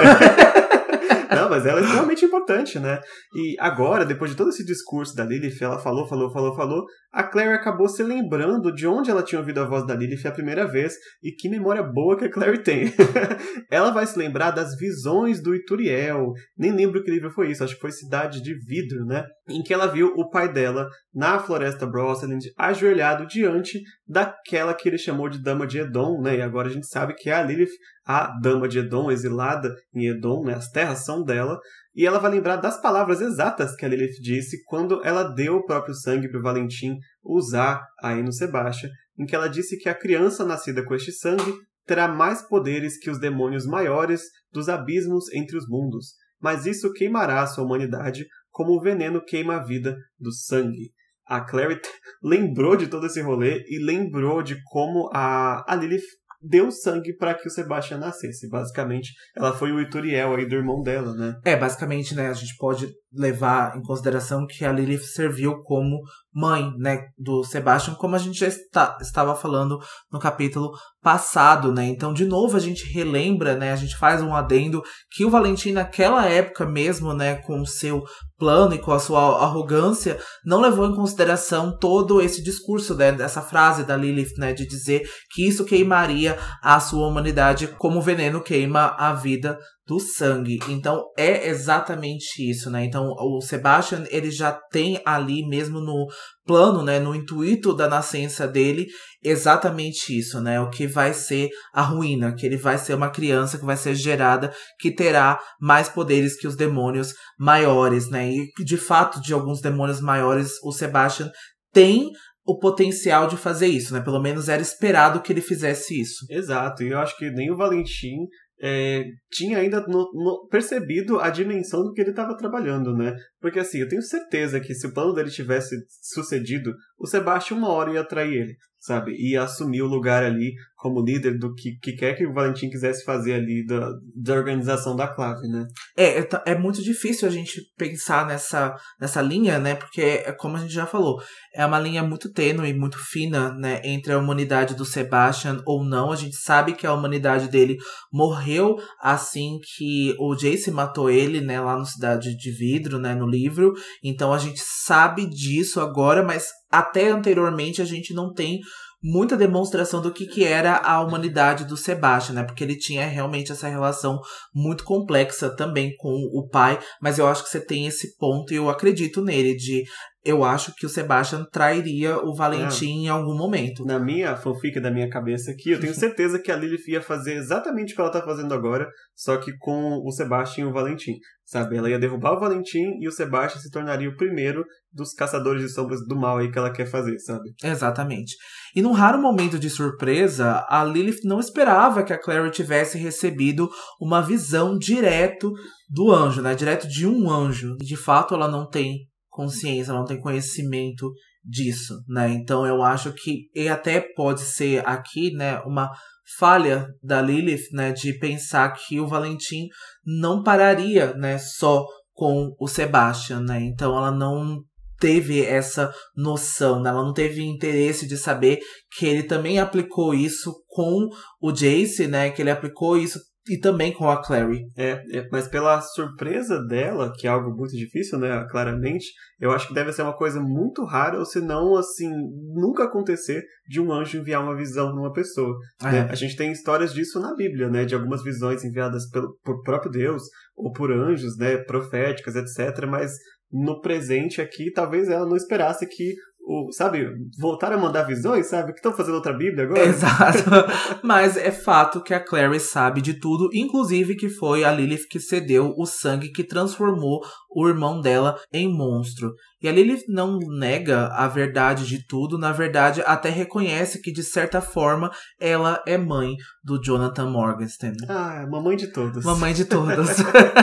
Não, 1.36 1.50
mas 1.50 1.66
ela 1.66 1.80
é 1.80 1.84
extremamente 1.84 2.26
importante, 2.26 2.78
né? 2.78 3.00
E 3.34 3.56
agora, 3.60 4.06
depois 4.06 4.32
de 4.32 4.38
todo 4.38 4.50
esse 4.50 4.66
discurso 4.66 5.16
da 5.16 5.24
Lilith, 5.24 5.62
ela 5.62 5.80
falou, 5.80 6.08
falou, 6.08 6.32
falou, 6.32 6.56
falou, 6.56 6.86
a 7.12 7.24
Clary 7.24 7.54
acabou 7.54 7.90
se 7.90 8.02
lembrando 8.02 8.74
de 8.74 8.88
onde 8.88 9.12
ela 9.12 9.24
tinha 9.24 9.40
ouvido 9.40 9.60
a 9.60 9.66
voz 9.66 9.86
da 9.86 9.94
Lilith 9.94 10.26
a 10.26 10.32
primeira 10.32 10.66
vez, 10.66 10.94
e 11.22 11.32
que 11.32 11.50
memória 11.50 11.84
boa 11.84 12.18
que 12.18 12.26
a 12.26 12.32
Clary 12.32 12.64
tem. 12.64 12.94
ela 13.70 13.92
vai 13.92 14.06
se 14.06 14.18
lembrar 14.18 14.52
das 14.52 14.76
visões 14.78 15.42
do 15.42 15.54
Ituriel, 15.54 16.32
nem 16.58 16.72
lembro 16.72 17.04
que 17.04 17.12
livro 17.12 17.30
foi 17.32 17.52
isso, 17.52 17.64
acho 17.64 17.76
que 17.76 17.82
foi 17.82 17.92
Cidade 17.92 18.42
de 18.42 18.54
Vidro, 18.54 19.06
né? 19.06 19.26
Em 19.50 19.62
que 19.62 19.74
ela 19.74 19.88
viu 19.88 20.14
o 20.16 20.30
pai 20.30 20.52
dela 20.52 20.88
na 21.14 21.40
floresta 21.40 21.86
Brosland, 21.86 22.40
ajoelhado 22.58 23.28
diante 23.28 23.82
daquela 24.08 24.74
que 24.74 24.88
ele 24.88 24.98
chamou 24.98 25.28
de 25.28 25.42
Dama 25.42 25.68
de 25.68 25.80
Edom, 25.80 26.22
né? 26.22 26.38
E 26.38 26.42
agora 26.42 26.70
a 26.70 26.72
gente 26.72 26.88
sabe 26.88 27.14
que 27.14 27.30
é 27.30 27.34
a 27.34 27.44
Lilith, 27.44 27.72
a 28.06 28.28
Dama 28.42 28.68
de 28.68 28.80
Edom, 28.80 29.12
exilada 29.12 29.74
em 29.94 30.08
Edom, 30.08 30.46
né? 30.46 30.54
As 30.54 30.70
terras 30.70 31.04
são 31.04 31.24
dela. 31.24 31.60
E 31.94 32.06
ela 32.06 32.20
vai 32.20 32.32
lembrar 32.32 32.56
das 32.56 32.82
palavras 32.82 33.20
exatas 33.20 33.76
que 33.76 33.86
a 33.86 33.88
Lilith 33.88 34.22
disse 34.22 34.64
quando 34.66 35.04
ela 35.04 35.24
deu 35.24 35.58
o 35.58 35.66
próprio 35.66 35.94
sangue 35.94 36.30
para 36.30 36.40
o 36.40 36.44
Valentim 36.44 36.98
usar 37.24 37.82
aí 38.02 38.24
no 38.24 38.32
Sebastian, 38.32 38.90
em 39.20 39.26
que 39.26 39.36
ela 39.36 39.48
disse 39.48 39.78
que 39.78 39.90
a 39.90 39.98
criança 39.98 40.46
nascida 40.46 40.86
com 40.86 40.96
este 40.96 41.12
sangue 41.12 41.54
terá 41.86 42.08
mais 42.08 42.48
poderes 42.48 42.98
que 42.98 43.10
os 43.10 43.20
demônios 43.20 43.66
maiores 43.66 44.22
dos 44.52 44.70
abismos 44.70 45.32
entre 45.34 45.58
os 45.58 45.68
mundos, 45.68 46.14
mas 46.40 46.66
isso 46.66 46.94
queimará 46.94 47.42
a 47.42 47.48
sua 47.48 47.66
humanidade 47.66 48.26
como 48.50 48.74
o 48.74 48.82
veneno 48.82 49.24
queima 49.24 49.56
a 49.56 49.64
vida 49.64 49.98
do 50.20 50.32
sangue. 50.32 50.92
A 51.26 51.42
Clary 51.42 51.80
lembrou 52.24 52.76
de 52.76 52.88
todo 52.88 53.06
esse 53.08 53.22
rolê 53.22 53.64
e 53.68 53.84
lembrou 53.84 54.42
de 54.42 54.62
como 54.64 55.10
a, 55.14 55.64
a 55.72 55.76
Lilith 55.76 56.04
deu 56.42 56.72
sangue 56.72 57.16
para 57.16 57.34
que 57.34 57.48
o 57.48 57.52
Sebastian 57.52 57.98
nascesse. 57.98 58.50
Basicamente, 58.50 59.14
ela 59.36 59.54
foi 59.54 59.72
o 59.72 59.80
Ituriel 59.80 60.36
aí 60.36 60.48
do 60.48 60.56
irmão 60.56 60.82
dela, 60.82 61.14
né? 61.14 61.36
É, 61.44 61.56
basicamente, 61.56 62.16
né, 62.16 62.30
a 62.30 62.34
gente 62.34 62.56
pode 62.58 62.90
levar 63.14 63.78
em 63.78 63.82
consideração 63.82 64.46
que 64.48 64.66
a 64.66 64.72
Lilith 64.72 65.04
serviu 65.04 65.62
como 65.64 66.00
mãe, 66.34 66.72
né, 66.78 67.08
do 67.18 67.44
Sebastian, 67.44 67.96
como 67.96 68.16
a 68.16 68.20
gente 68.20 68.40
já 68.40 68.48
está, 68.48 68.98
estava 69.02 69.36
falando 69.36 69.80
no 70.12 70.20
capítulo 70.20 70.72
passado, 71.02 71.74
né? 71.74 71.86
Então, 71.86 72.14
de 72.14 72.26
novo, 72.26 72.56
a 72.56 72.60
gente 72.60 72.86
relembra, 72.86 73.56
né, 73.56 73.74
a 73.74 73.76
gente 73.76 73.98
faz 73.98 74.22
um 74.22 74.34
adendo 74.34 74.82
que 75.12 75.26
o 75.26 75.30
Valentim 75.30 75.72
naquela 75.72 76.26
época 76.26 76.66
mesmo, 76.66 77.14
né, 77.14 77.36
com 77.36 77.60
o 77.60 77.68
seu 77.68 78.04
plano 78.38 78.76
e 78.76 78.80
com 78.80 78.92
a 78.92 79.00
sua 79.00 79.44
arrogância, 79.44 80.20
não 80.46 80.62
levou 80.62 80.88
em 80.88 80.96
consideração 80.96 81.78
todo 81.78 82.22
esse 82.22 82.42
discurso, 82.42 82.96
né, 82.96 83.12
dessa 83.12 83.42
frase 83.42 83.84
da 83.84 83.98
Lilith, 83.98 84.38
né, 84.38 84.54
de 84.54 84.66
dizer 84.66 85.04
que 85.32 85.48
isso 85.48 85.66
queimaria 85.66 86.38
a 86.62 86.80
sua 86.80 87.08
humanidade 87.08 87.68
como 87.68 88.00
o 88.00 88.02
veneno 88.02 88.42
queima 88.42 88.96
a 88.98 89.14
vida 89.14 89.60
do 89.88 90.00
sangue. 90.00 90.60
Então 90.70 91.04
é 91.18 91.48
exatamente 91.48 92.50
isso, 92.50 92.70
né? 92.70 92.86
Então 92.86 93.08
o 93.18 93.42
Sebastian 93.42 94.06
ele 94.10 94.32
já 94.32 94.52
tem 94.72 95.02
ali 95.06 95.48
mesmo 95.48 95.80
no 95.80 96.08
plano, 96.46 96.84
né, 96.84 97.00
no 97.00 97.16
intuito 97.16 97.74
da 97.74 97.88
nascença 97.88 98.48
dele, 98.48 98.88
exatamente 99.24 100.18
isso, 100.18 100.42
né? 100.42 100.60
O 100.60 100.70
que 100.70 100.88
vai 100.88 101.14
ser 101.14 101.50
a 101.74 101.82
ruína, 101.82 102.34
que 102.36 102.46
ele 102.46 102.58
vai 102.58 102.78
ser 102.78 102.94
uma 102.94 103.10
criança 103.10 103.58
que 103.58 103.66
vai 103.66 103.78
ser 103.78 103.96
gerada, 103.96 104.54
que 104.80 104.92
terá 104.92 105.40
mais 105.60 105.90
poderes 105.90 106.36
que 106.38 106.48
os 106.48 106.56
demônios 106.56 107.14
maiores, 107.40 108.10
né? 108.10 108.30
E 108.32 108.64
de 108.64 108.78
fato, 108.78 109.22
de 109.22 109.34
alguns 109.34 109.62
demônios 109.62 110.02
maiores, 110.02 110.54
o 110.64 110.72
Sebastian 110.72 111.32
tem 111.74 112.10
o 112.46 112.58
potencial 112.58 113.28
de 113.28 113.38
fazer 113.38 113.68
isso, 113.68 113.94
né? 113.94 114.02
Pelo 114.02 114.22
menos 114.22 114.50
era 114.50 114.62
esperado 114.62 115.22
que 115.22 115.32
ele 115.32 115.42
fizesse 115.42 116.00
isso. 116.00 116.26
Exato, 116.30 116.84
e 116.84 116.90
eu 116.90 117.00
acho 117.00 117.16
que 117.18 117.30
nem 117.30 117.52
o 117.52 117.56
Valentim 117.58 118.28
é, 118.62 119.06
tinha 119.32 119.58
ainda 119.58 119.82
no- 119.88 120.12
no- 120.14 120.48
percebido 120.50 121.20
a 121.20 121.30
dimensão 121.30 121.84
do 121.84 121.92
que 121.94 122.02
ele 122.02 122.12
estava 122.12 122.38
trabalhando, 122.38 122.96
né? 122.96 123.16
Porque 123.40 123.60
assim, 123.60 123.80
eu 123.80 123.88
tenho 123.88 124.02
certeza 124.02 124.60
que 124.60 124.76
se 124.76 124.86
o 124.86 124.94
plano 124.94 125.14
dele 125.14 125.32
tivesse 125.32 125.76
sucedido, 126.02 126.74
o 126.98 127.08
Sebastião 127.08 127.58
uma 127.58 127.70
hora 127.70 127.92
ia 127.94 128.04
trair 128.08 128.34
ele, 128.34 128.56
sabe? 128.80 129.14
Ia 129.18 129.44
assumir 129.44 129.82
o 129.82 129.88
lugar 129.88 130.24
ali 130.24 130.54
como 130.82 131.00
líder 131.00 131.38
do 131.38 131.54
que, 131.54 131.78
que 131.78 131.94
quer 131.94 132.16
que 132.18 132.26
o 132.26 132.34
Valentim 132.34 132.68
quisesse 132.68 133.06
fazer 133.06 133.34
ali 133.34 133.64
da, 133.64 133.88
da 134.16 134.34
organização 134.34 134.96
da 134.96 135.08
clave, 135.08 135.48
né? 135.48 135.68
É, 135.96 136.20
é, 136.22 136.28
é, 136.48 136.58
muito 136.58 136.82
difícil 136.82 137.28
a 137.28 137.32
gente 137.32 137.62
pensar 137.78 138.26
nessa, 138.26 138.76
nessa 139.00 139.22
linha, 139.22 139.60
né? 139.60 139.76
Porque, 139.76 140.02
é 140.02 140.32
como 140.32 140.58
a 140.58 140.60
gente 140.60 140.74
já 140.74 140.88
falou, 140.88 141.22
é 141.54 141.64
uma 141.64 141.80
linha 141.80 142.02
muito 142.02 142.32
tênue, 142.32 142.74
muito 142.74 142.98
fina, 142.98 143.54
né? 143.54 143.80
Entre 143.84 144.12
a 144.12 144.18
humanidade 144.18 144.74
do 144.74 144.84
Sebastian 144.84 145.62
ou 145.68 145.86
não. 145.86 146.12
A 146.12 146.16
gente 146.16 146.36
sabe 146.36 146.74
que 146.74 146.88
a 146.88 146.94
humanidade 146.94 147.48
dele 147.48 147.78
morreu 148.12 148.76
assim 149.00 149.60
que 149.78 150.16
o 150.18 150.36
Jace 150.36 150.72
matou 150.72 151.12
ele, 151.12 151.42
né? 151.42 151.62
Lá 151.62 151.78
no 151.78 151.86
Cidade 151.86 152.36
de 152.36 152.52
Vidro, 152.52 152.98
né? 152.98 153.14
No 153.14 153.28
livro. 153.28 153.72
Então 154.04 154.34
a 154.34 154.40
gente 154.40 154.62
sabe 154.66 155.30
disso 155.30 155.80
agora, 155.80 156.24
mas 156.24 156.48
até 156.72 157.12
anteriormente 157.12 157.84
a 157.84 157.86
gente 157.86 158.16
não 158.16 158.34
tem 158.34 158.62
muita 159.04 159.36
demonstração 159.36 160.02
do 160.02 160.14
que, 160.14 160.28
que 160.28 160.44
era 160.44 160.76
a 160.78 161.02
humanidade 161.02 161.66
do 161.66 161.76
Sebastian, 161.76 162.36
né? 162.36 162.44
Porque 162.44 162.64
ele 162.64 162.78
tinha 162.78 163.06
realmente 163.08 163.52
essa 163.52 163.68
relação 163.68 164.20
muito 164.54 164.84
complexa 164.84 165.56
também 165.56 165.96
com 165.98 166.10
o 166.34 166.48
pai, 166.48 166.80
mas 167.02 167.18
eu 167.18 167.28
acho 167.28 167.44
que 167.44 167.50
você 167.50 167.60
tem 167.60 167.88
esse 167.88 168.16
ponto 168.18 168.54
e 168.54 168.58
eu 168.58 168.70
acredito 168.70 169.22
nele 169.24 169.56
de 169.56 169.84
eu 170.24 170.44
acho 170.44 170.76
que 170.76 170.86
o 170.86 170.90
Sebastian 170.90 171.46
trairia 171.52 172.18
o 172.18 172.36
Valentim 172.36 172.86
é. 172.86 173.06
em 173.06 173.08
algum 173.08 173.36
momento. 173.36 173.84
Na 173.86 173.98
minha 173.98 174.36
fanfic 174.36 174.80
da 174.80 174.92
minha 174.92 175.10
cabeça 175.10 175.52
aqui, 175.52 175.72
eu 175.72 175.80
tenho 175.80 175.94
certeza 175.96 176.40
que 176.40 176.52
a 176.52 176.56
Lilith 176.56 176.88
ia 176.88 177.02
fazer 177.02 177.34
exatamente 177.34 177.94
o 177.94 177.96
que 177.96 178.02
ela 178.02 178.12
tá 178.12 178.22
fazendo 178.22 178.54
agora, 178.54 178.88
só 179.16 179.38
que 179.38 179.52
com 179.58 180.00
o 180.06 180.12
Sebastian 180.12 180.66
e 180.66 180.68
o 180.68 180.74
Valentim. 180.74 181.14
Sabe? 181.52 181.76
Ela 181.76 181.90
ia 181.90 182.00
derrubar 182.00 182.32
o 182.32 182.40
Valentim 182.40 182.98
e 183.02 183.10
o 183.10 183.12
Sebastian 183.12 183.60
se 183.60 183.70
tornaria 183.70 184.08
o 184.08 184.16
primeiro 184.16 184.64
dos 184.90 185.14
caçadores 185.14 185.62
de 185.62 185.68
sombras 185.68 186.00
do 186.08 186.16
mal 186.16 186.38
aí 186.38 186.50
que 186.50 186.58
ela 186.58 186.72
quer 186.72 186.86
fazer, 186.86 187.20
sabe? 187.20 187.50
Exatamente. 187.62 188.38
E 188.74 188.82
num 188.82 188.94
raro 188.94 189.22
momento 189.22 189.60
de 189.60 189.70
surpresa, 189.70 190.66
a 190.70 190.82
Lilith 190.86 191.26
não 191.26 191.42
esperava 191.42 192.04
que 192.04 192.14
a 192.14 192.18
Clary 192.18 192.50
tivesse 192.52 192.98
recebido 192.98 193.70
uma 194.00 194.22
visão 194.22 194.78
direto 194.78 195.52
do 195.90 196.10
anjo, 196.10 196.42
né? 196.42 196.56
Direto 196.56 196.88
de 196.88 197.06
um 197.06 197.30
anjo. 197.30 197.76
De 197.82 197.98
fato, 197.98 198.34
ela 198.34 198.48
não 198.48 198.70
tem 198.70 199.00
consciência, 199.30 199.92
ela 199.92 200.00
não 200.00 200.08
tem 200.08 200.22
conhecimento 200.22 201.12
disso, 201.44 201.96
né? 202.08 202.30
Então 202.30 202.66
eu 202.66 202.82
acho 202.82 203.12
que 203.12 203.50
e 203.54 203.68
até 203.68 204.00
pode 204.16 204.40
ser 204.40 204.88
aqui, 204.88 205.34
né, 205.34 205.60
uma 205.66 205.92
falha 206.38 206.88
da 207.04 207.22
Lilith, 207.22 207.66
né, 207.72 207.92
de 207.92 208.18
pensar 208.18 208.70
que 208.74 209.00
o 209.00 209.08
Valentim 209.08 209.68
não 210.06 210.44
pararia, 210.44 211.14
né, 211.14 211.38
só 211.38 211.86
com 212.14 212.56
o 212.60 212.68
Sebastian, 212.68 213.42
né? 213.42 213.62
Então 213.62 213.98
ela 213.98 214.12
não 214.12 214.62
teve 215.00 215.44
essa 215.44 215.92
noção, 216.16 216.80
né? 216.80 216.92
ela 216.92 217.04
não 217.04 217.14
teve 217.14 217.42
interesse 217.42 218.08
de 218.08 218.16
saber 218.16 218.60
que 218.96 219.08
ele 219.08 219.24
também 219.24 219.58
aplicou 219.58 220.14
isso 220.14 220.54
com 220.68 221.10
o 221.42 221.52
Jace, 221.52 222.06
né? 222.06 222.30
Que 222.30 222.44
ele 222.44 222.52
aplicou 222.52 222.96
isso 222.96 223.20
e 223.50 223.58
também 223.58 223.92
com 223.92 224.10
a 224.10 224.22
Clary. 224.22 224.66
É, 224.78 225.02
é, 225.12 225.28
mas 225.32 225.48
pela 225.48 225.82
surpresa 225.82 226.64
dela, 226.68 227.12
que 227.16 227.26
é 227.26 227.30
algo 227.30 227.56
muito 227.56 227.76
difícil, 227.76 228.20
né, 228.20 228.46
claramente, 228.50 229.06
eu 229.40 229.52
acho 229.52 229.68
que 229.68 229.74
deve 229.74 229.92
ser 229.92 230.04
uma 230.04 230.16
coisa 230.16 230.40
muito 230.40 230.84
rara, 230.86 231.18
ou 231.18 231.26
se 231.26 231.40
não, 231.40 231.76
assim, 231.76 232.10
nunca 232.54 232.84
acontecer 232.84 233.44
de 233.68 233.82
um 233.82 233.92
anjo 233.92 234.18
enviar 234.18 234.44
uma 234.44 234.56
visão 234.56 234.94
numa 234.94 235.12
pessoa. 235.12 235.56
Ah, 235.82 235.92
né? 235.92 236.08
é. 236.08 236.12
A 236.12 236.16
gente 236.16 236.36
tem 236.36 236.52
histórias 236.52 236.94
disso 236.94 237.20
na 237.20 237.36
Bíblia, 237.36 237.70
né, 237.70 237.86
de 237.86 237.96
algumas 237.96 238.24
visões 238.24 238.64
enviadas 238.64 239.10
pelo, 239.10 239.36
por 239.44 239.64
próprio 239.64 239.92
Deus, 239.92 240.24
ou 240.56 240.72
por 240.72 240.92
anjos, 240.92 241.36
né, 241.38 241.58
proféticas, 241.58 242.36
etc., 242.36 242.86
mas 242.88 243.12
no 243.52 243.82
presente 243.82 244.40
aqui, 244.40 244.72
talvez 244.72 245.10
ela 245.10 245.26
não 245.26 245.36
esperasse 245.36 245.86
que 245.86 246.14
o, 246.44 246.72
sabe, 246.72 247.06
voltar 247.40 247.72
a 247.72 247.78
mandar 247.78 248.04
visões, 248.04 248.48
sabe? 248.48 248.74
Que 248.74 248.80
estão 248.80 248.94
fazendo 248.94 249.16
outra 249.16 249.34
Bíblia 249.34 249.66
agora. 249.66 249.84
Exato. 249.84 250.44
Mas 251.04 251.38
é 251.38 251.52
fato 251.52 252.02
que 252.02 252.14
a 252.14 252.20
Clary 252.20 252.60
sabe 252.60 253.02
de 253.02 253.14
tudo, 253.14 253.50
inclusive 253.54 254.16
que 254.16 254.30
foi 254.30 254.64
a 254.64 254.72
Lilith 254.72 255.08
que 255.10 255.20
cedeu 255.20 255.74
o 255.78 255.86
sangue 255.86 256.32
que 256.32 256.44
transformou 256.44 257.22
o 257.50 257.68
irmão 257.68 258.02
dela 258.02 258.38
em 258.52 258.68
monstro. 258.68 259.34
E 259.62 259.70
a 259.70 259.72
Lilith 259.72 260.06
não 260.08 260.40
nega 260.40 261.08
a 261.14 261.28
verdade 261.28 261.86
de 261.86 262.06
tudo, 262.06 262.38
na 262.38 262.52
verdade, 262.52 263.04
até 263.06 263.30
reconhece 263.30 264.02
que, 264.02 264.12
de 264.12 264.24
certa 264.24 264.60
forma, 264.60 265.12
ela 265.40 265.84
é 265.86 265.98
mãe 265.98 266.36
do 266.64 266.82
Jonathan 266.82 267.30
Morgenstern. 267.30 267.98
Ah, 268.10 268.48
mamãe 268.50 268.76
de 268.76 268.88
todos. 268.88 269.24
Mamãe 269.24 269.54
de 269.54 269.66
todos. 269.66 270.10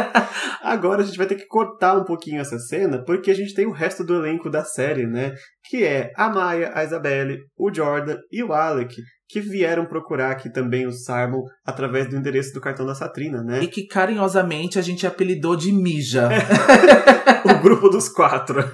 Agora 0.62 1.02
a 1.02 1.04
gente 1.04 1.16
vai 1.16 1.26
ter 1.26 1.36
que 1.36 1.46
cortar 1.46 1.96
um 1.96 2.04
pouquinho 2.04 2.40
essa 2.40 2.58
cena, 2.58 3.02
porque 3.04 3.30
a 3.30 3.34
gente 3.34 3.54
tem 3.54 3.66
o 3.66 3.72
resto 3.72 4.04
do 4.04 4.16
elenco 4.16 4.50
da 4.50 4.64
série, 4.64 5.06
né? 5.06 5.32
Que 5.68 5.84
é 5.84 6.12
a 6.16 6.28
Maya, 6.28 6.72
a 6.74 6.82
Isabelle, 6.82 7.38
o 7.56 7.72
Jordan 7.72 8.18
e 8.32 8.42
o 8.42 8.52
Alec, 8.52 8.94
que 9.28 9.40
vieram 9.40 9.84
procurar 9.84 10.30
aqui 10.30 10.50
também 10.50 10.86
o 10.86 10.92
Simon 10.92 11.44
através 11.64 12.08
do 12.08 12.16
endereço 12.16 12.54
do 12.54 12.60
cartão 12.60 12.86
da 12.86 12.94
Satrina, 12.94 13.42
né? 13.42 13.62
E 13.62 13.68
que 13.68 13.86
carinhosamente 13.86 14.78
a 14.78 14.82
gente 14.82 15.06
apelidou 15.06 15.54
de 15.54 15.70
Mija. 15.70 16.30
É. 16.32 17.44
o 17.52 17.60
grupo 17.60 17.90
dos 17.90 18.08
quatro. 18.08 18.60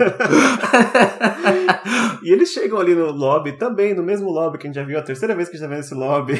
e 2.22 2.32
eles 2.32 2.50
chegam 2.50 2.78
ali 2.78 2.94
no 2.94 3.10
lobby, 3.10 3.58
também 3.58 3.94
no 3.94 4.02
mesmo 4.02 4.30
lobby 4.30 4.58
que 4.58 4.66
a 4.66 4.68
gente 4.68 4.76
já 4.76 4.84
viu, 4.84 4.98
a 4.98 5.02
terceira 5.02 5.34
vez 5.34 5.48
que 5.48 5.56
a 5.56 5.58
gente 5.58 5.68
tá 5.68 5.74
vendo 5.74 5.84
esse 5.84 5.94
lobby. 5.94 6.34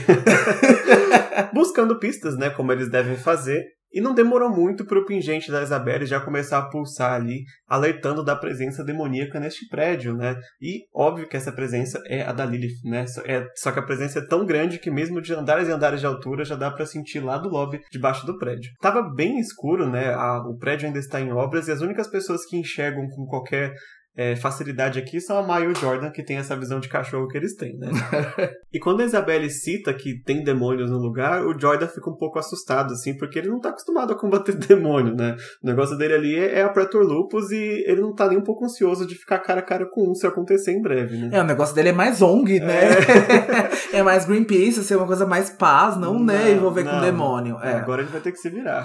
Buscando 1.52 1.98
pistas, 1.98 2.36
né? 2.36 2.50
Como 2.50 2.72
eles 2.72 2.88
devem 2.88 3.16
fazer. 3.16 3.64
E 3.94 4.00
não 4.00 4.12
demorou 4.12 4.50
muito 4.50 4.84
para 4.84 4.98
o 4.98 5.04
pingente 5.06 5.52
da 5.52 5.62
Isabelle 5.62 6.04
já 6.04 6.20
começar 6.20 6.58
a 6.58 6.68
pulsar 6.68 7.12
ali, 7.12 7.44
alertando 7.68 8.24
da 8.24 8.34
presença 8.34 8.82
demoníaca 8.82 9.38
neste 9.38 9.68
prédio, 9.68 10.14
né? 10.14 10.34
E 10.60 10.80
óbvio 10.92 11.28
que 11.28 11.36
essa 11.36 11.52
presença 11.52 12.02
é 12.06 12.22
a 12.22 12.32
da 12.32 12.44
Lilith, 12.44 12.82
né? 12.84 13.04
É, 13.24 13.46
só 13.54 13.70
que 13.70 13.78
a 13.78 13.82
presença 13.82 14.18
é 14.18 14.26
tão 14.26 14.44
grande 14.44 14.80
que 14.80 14.90
mesmo 14.90 15.22
de 15.22 15.32
andares 15.32 15.68
e 15.68 15.70
andares 15.70 16.00
de 16.00 16.06
altura 16.06 16.44
já 16.44 16.56
dá 16.56 16.72
para 16.72 16.84
sentir 16.84 17.20
lá 17.20 17.38
do 17.38 17.48
lobby 17.48 17.80
debaixo 17.92 18.26
do 18.26 18.36
prédio. 18.36 18.72
Tava 18.80 19.02
bem 19.14 19.38
escuro, 19.38 19.88
né? 19.88 20.12
A, 20.12 20.38
o 20.38 20.58
prédio 20.58 20.86
ainda 20.86 20.98
está 20.98 21.20
em 21.20 21.32
obras 21.32 21.68
e 21.68 21.72
as 21.72 21.80
únicas 21.80 22.08
pessoas 22.08 22.44
que 22.44 22.56
enxergam 22.56 23.06
com 23.08 23.24
qualquer 23.26 23.72
é, 24.16 24.36
facilidade 24.36 24.98
aqui 24.98 25.20
são 25.20 25.36
a 25.36 25.42
Maya 25.42 25.64
e 25.64 25.68
o 25.68 25.74
Jordan, 25.74 26.10
que 26.10 26.22
tem 26.22 26.36
essa 26.36 26.56
visão 26.56 26.78
de 26.78 26.88
cachorro 26.88 27.26
que 27.26 27.36
eles 27.36 27.56
têm, 27.56 27.76
né? 27.76 27.88
e 28.72 28.78
quando 28.78 29.00
a 29.00 29.04
Isabelle 29.04 29.50
cita 29.50 29.92
que 29.92 30.22
tem 30.22 30.44
demônios 30.44 30.88
no 30.88 30.98
lugar, 30.98 31.44
o 31.44 31.58
Jordan 31.58 31.88
fica 31.88 32.08
um 32.08 32.16
pouco 32.16 32.38
assustado, 32.38 32.92
assim, 32.92 33.16
porque 33.16 33.40
ele 33.40 33.48
não 33.48 33.58
tá 33.58 33.70
acostumado 33.70 34.12
a 34.12 34.18
combater 34.18 34.54
demônio, 34.54 35.14
né? 35.16 35.34
O 35.62 35.66
negócio 35.66 35.98
dele 35.98 36.14
ali 36.14 36.38
é, 36.38 36.60
é 36.60 36.62
a 36.62 36.68
Pretor 36.68 37.02
Lupus 37.02 37.50
e 37.50 37.84
ele 37.86 38.00
não 38.00 38.14
tá 38.14 38.28
nem 38.28 38.38
um 38.38 38.44
pouco 38.44 38.64
ansioso 38.64 39.04
de 39.04 39.16
ficar 39.16 39.40
cara 39.40 39.60
a 39.60 39.64
cara 39.64 39.86
com 39.90 40.08
um 40.08 40.14
se 40.14 40.26
acontecer 40.26 40.70
em 40.70 40.80
breve, 40.80 41.16
né? 41.16 41.30
É, 41.32 41.40
o 41.40 41.44
negócio 41.44 41.74
dele 41.74 41.88
é 41.88 41.92
mais 41.92 42.22
ONG, 42.22 42.60
né? 42.60 42.90
É, 43.92 43.98
é 43.98 44.02
mais 44.02 44.24
Greenpeace, 44.26 44.84
ser 44.84 44.96
uma 44.96 45.06
coisa 45.06 45.26
mais 45.26 45.50
paz, 45.50 45.96
não, 45.96 46.14
né, 46.14 46.38
não 46.38 46.44
né, 46.44 46.52
envolver 46.52 46.84
não. 46.84 46.92
com 46.92 47.00
demônio. 47.00 47.58
É. 47.60 47.74
Agora 47.74 48.02
ele 48.02 48.10
vai 48.10 48.20
ter 48.20 48.30
que 48.30 48.38
se 48.38 48.48
virar. 48.48 48.84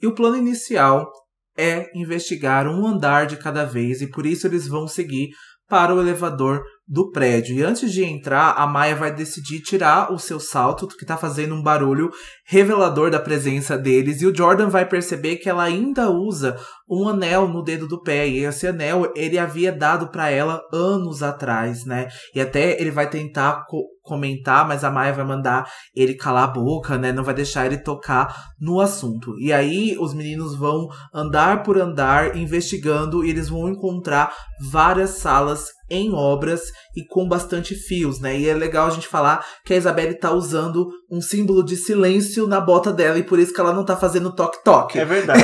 e 0.00 0.06
o 0.06 0.14
plano 0.14 0.36
inicial 0.36 1.10
é 1.58 1.90
investigar 1.94 2.68
um 2.68 2.86
andar 2.86 3.26
de 3.26 3.36
cada 3.36 3.64
vez 3.64 4.00
e 4.00 4.08
por 4.08 4.24
isso 4.24 4.46
eles 4.46 4.68
vão 4.68 4.86
seguir 4.86 5.30
para 5.68 5.94
o 5.94 6.00
elevador 6.00 6.62
do 6.88 7.10
prédio. 7.10 7.54
E 7.54 7.62
antes 7.62 7.92
de 7.92 8.02
entrar, 8.02 8.52
a 8.52 8.66
Maia 8.66 8.96
vai 8.96 9.14
decidir 9.14 9.60
tirar 9.60 10.10
o 10.10 10.18
seu 10.18 10.40
salto, 10.40 10.88
que 10.88 11.04
está 11.04 11.18
fazendo 11.18 11.54
um 11.54 11.62
barulho 11.62 12.10
revelador 12.46 13.10
da 13.10 13.20
presença 13.20 13.76
deles. 13.76 14.22
E 14.22 14.26
o 14.26 14.34
Jordan 14.34 14.68
vai 14.68 14.86
perceber 14.86 15.36
que 15.36 15.50
ela 15.50 15.64
ainda 15.64 16.10
usa 16.10 16.56
um 16.88 17.06
anel 17.06 17.46
no 17.46 17.62
dedo 17.62 17.86
do 17.86 18.00
pé. 18.00 18.26
E 18.26 18.38
esse 18.44 18.66
anel 18.66 19.12
ele 19.14 19.38
havia 19.38 19.70
dado 19.70 20.08
para 20.08 20.30
ela 20.30 20.62
anos 20.72 21.22
atrás, 21.22 21.84
né? 21.84 22.08
E 22.34 22.40
até 22.40 22.80
ele 22.80 22.90
vai 22.90 23.10
tentar 23.10 23.66
co 23.66 23.98
comentar, 24.08 24.66
mas 24.66 24.84
a 24.84 24.90
Maia 24.90 25.12
vai 25.12 25.26
mandar 25.26 25.68
ele 25.94 26.14
calar 26.14 26.44
a 26.44 26.52
boca, 26.52 26.96
né? 26.96 27.12
Não 27.12 27.22
vai 27.22 27.34
deixar 27.34 27.66
ele 27.66 27.76
tocar 27.76 28.34
no 28.58 28.80
assunto. 28.80 29.38
E 29.38 29.52
aí 29.52 29.98
os 30.00 30.14
meninos 30.14 30.56
vão 30.56 30.88
andar 31.12 31.62
por 31.62 31.78
andar 31.78 32.34
investigando 32.34 33.22
e 33.22 33.28
eles 33.28 33.50
vão 33.50 33.68
encontrar 33.68 34.34
várias 34.70 35.10
salas 35.10 35.66
em 35.90 36.12
obras 36.12 36.60
e 36.96 37.04
com 37.06 37.26
bastante 37.28 37.74
fios, 37.74 38.20
né? 38.20 38.38
E 38.38 38.48
é 38.48 38.54
legal 38.54 38.86
a 38.86 38.90
gente 38.90 39.08
falar 39.08 39.44
que 39.64 39.72
a 39.72 39.76
Isabelle 39.76 40.14
tá 40.14 40.30
usando 40.32 40.88
um 41.10 41.20
símbolo 41.20 41.64
de 41.64 41.76
silêncio 41.76 42.46
na 42.46 42.60
bota 42.60 42.92
dela 42.92 43.18
e 43.18 43.22
por 43.22 43.38
isso 43.38 43.52
que 43.52 43.60
ela 43.60 43.72
não 43.72 43.84
tá 43.84 43.96
fazendo 43.96 44.34
toque-toque. 44.34 44.98
É 44.98 45.04
verdade. 45.04 45.42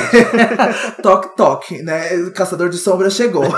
toque-toque, 1.03 1.83
né? 1.83 2.15
O 2.17 2.33
caçador 2.33 2.69
de 2.69 2.79
sombra 2.79 3.11
chegou. 3.11 3.45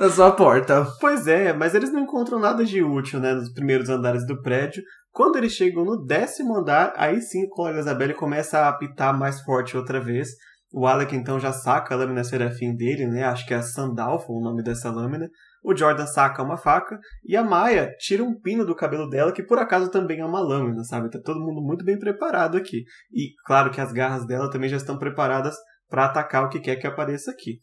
na 0.00 0.10
sua 0.10 0.32
porta. 0.32 0.86
Pois 1.00 1.26
é, 1.26 1.52
mas 1.52 1.74
eles 1.74 1.92
não 1.92 2.00
encontram 2.00 2.38
nada 2.38 2.64
de 2.64 2.82
útil, 2.82 3.20
né, 3.20 3.34
nos 3.34 3.52
primeiros 3.52 3.88
andares 3.88 4.26
do 4.26 4.40
prédio. 4.42 4.82
Quando 5.12 5.36
eles 5.36 5.52
chegam 5.52 5.84
no 5.84 6.04
décimo 6.04 6.56
andar, 6.56 6.92
aí 6.96 7.20
sim 7.20 7.44
o 7.44 7.48
colega 7.50 7.78
Isabelle 7.78 8.14
começa 8.14 8.58
a 8.58 8.68
apitar 8.68 9.16
mais 9.16 9.40
forte 9.42 9.76
outra 9.76 10.00
vez. 10.00 10.30
O 10.72 10.86
Alec 10.86 11.14
então 11.14 11.38
já 11.38 11.52
saca 11.52 11.94
a 11.94 11.98
lâmina 11.98 12.24
serafim 12.24 12.74
dele, 12.74 13.06
né? 13.06 13.24
Acho 13.24 13.46
que 13.46 13.52
é 13.52 13.58
a 13.58 13.62
Sandalfo 13.62 14.32
o 14.32 14.42
nome 14.42 14.62
dessa 14.62 14.90
lâmina. 14.90 15.28
O 15.62 15.76
Jordan 15.76 16.06
saca 16.06 16.42
uma 16.42 16.56
faca 16.56 16.98
e 17.24 17.36
a 17.36 17.44
Maya 17.44 17.94
tira 17.98 18.24
um 18.24 18.38
pino 18.38 18.66
do 18.66 18.74
cabelo 18.74 19.08
dela, 19.08 19.32
que 19.32 19.44
por 19.44 19.58
acaso 19.58 19.90
também 19.90 20.18
é 20.18 20.24
uma 20.24 20.40
lâmina, 20.40 20.82
sabe? 20.82 21.08
Tá 21.08 21.20
todo 21.22 21.40
mundo 21.40 21.62
muito 21.62 21.84
bem 21.84 21.98
preparado 21.98 22.56
aqui. 22.56 22.84
E 23.12 23.32
claro 23.46 23.70
que 23.70 23.80
as 23.80 23.92
garras 23.92 24.26
dela 24.26 24.50
também 24.50 24.68
já 24.68 24.76
estão 24.76 24.98
preparadas 24.98 25.54
para 25.88 26.06
atacar 26.06 26.44
o 26.44 26.48
que 26.48 26.58
quer 26.58 26.76
que 26.76 26.86
apareça 26.86 27.30
aqui. 27.30 27.60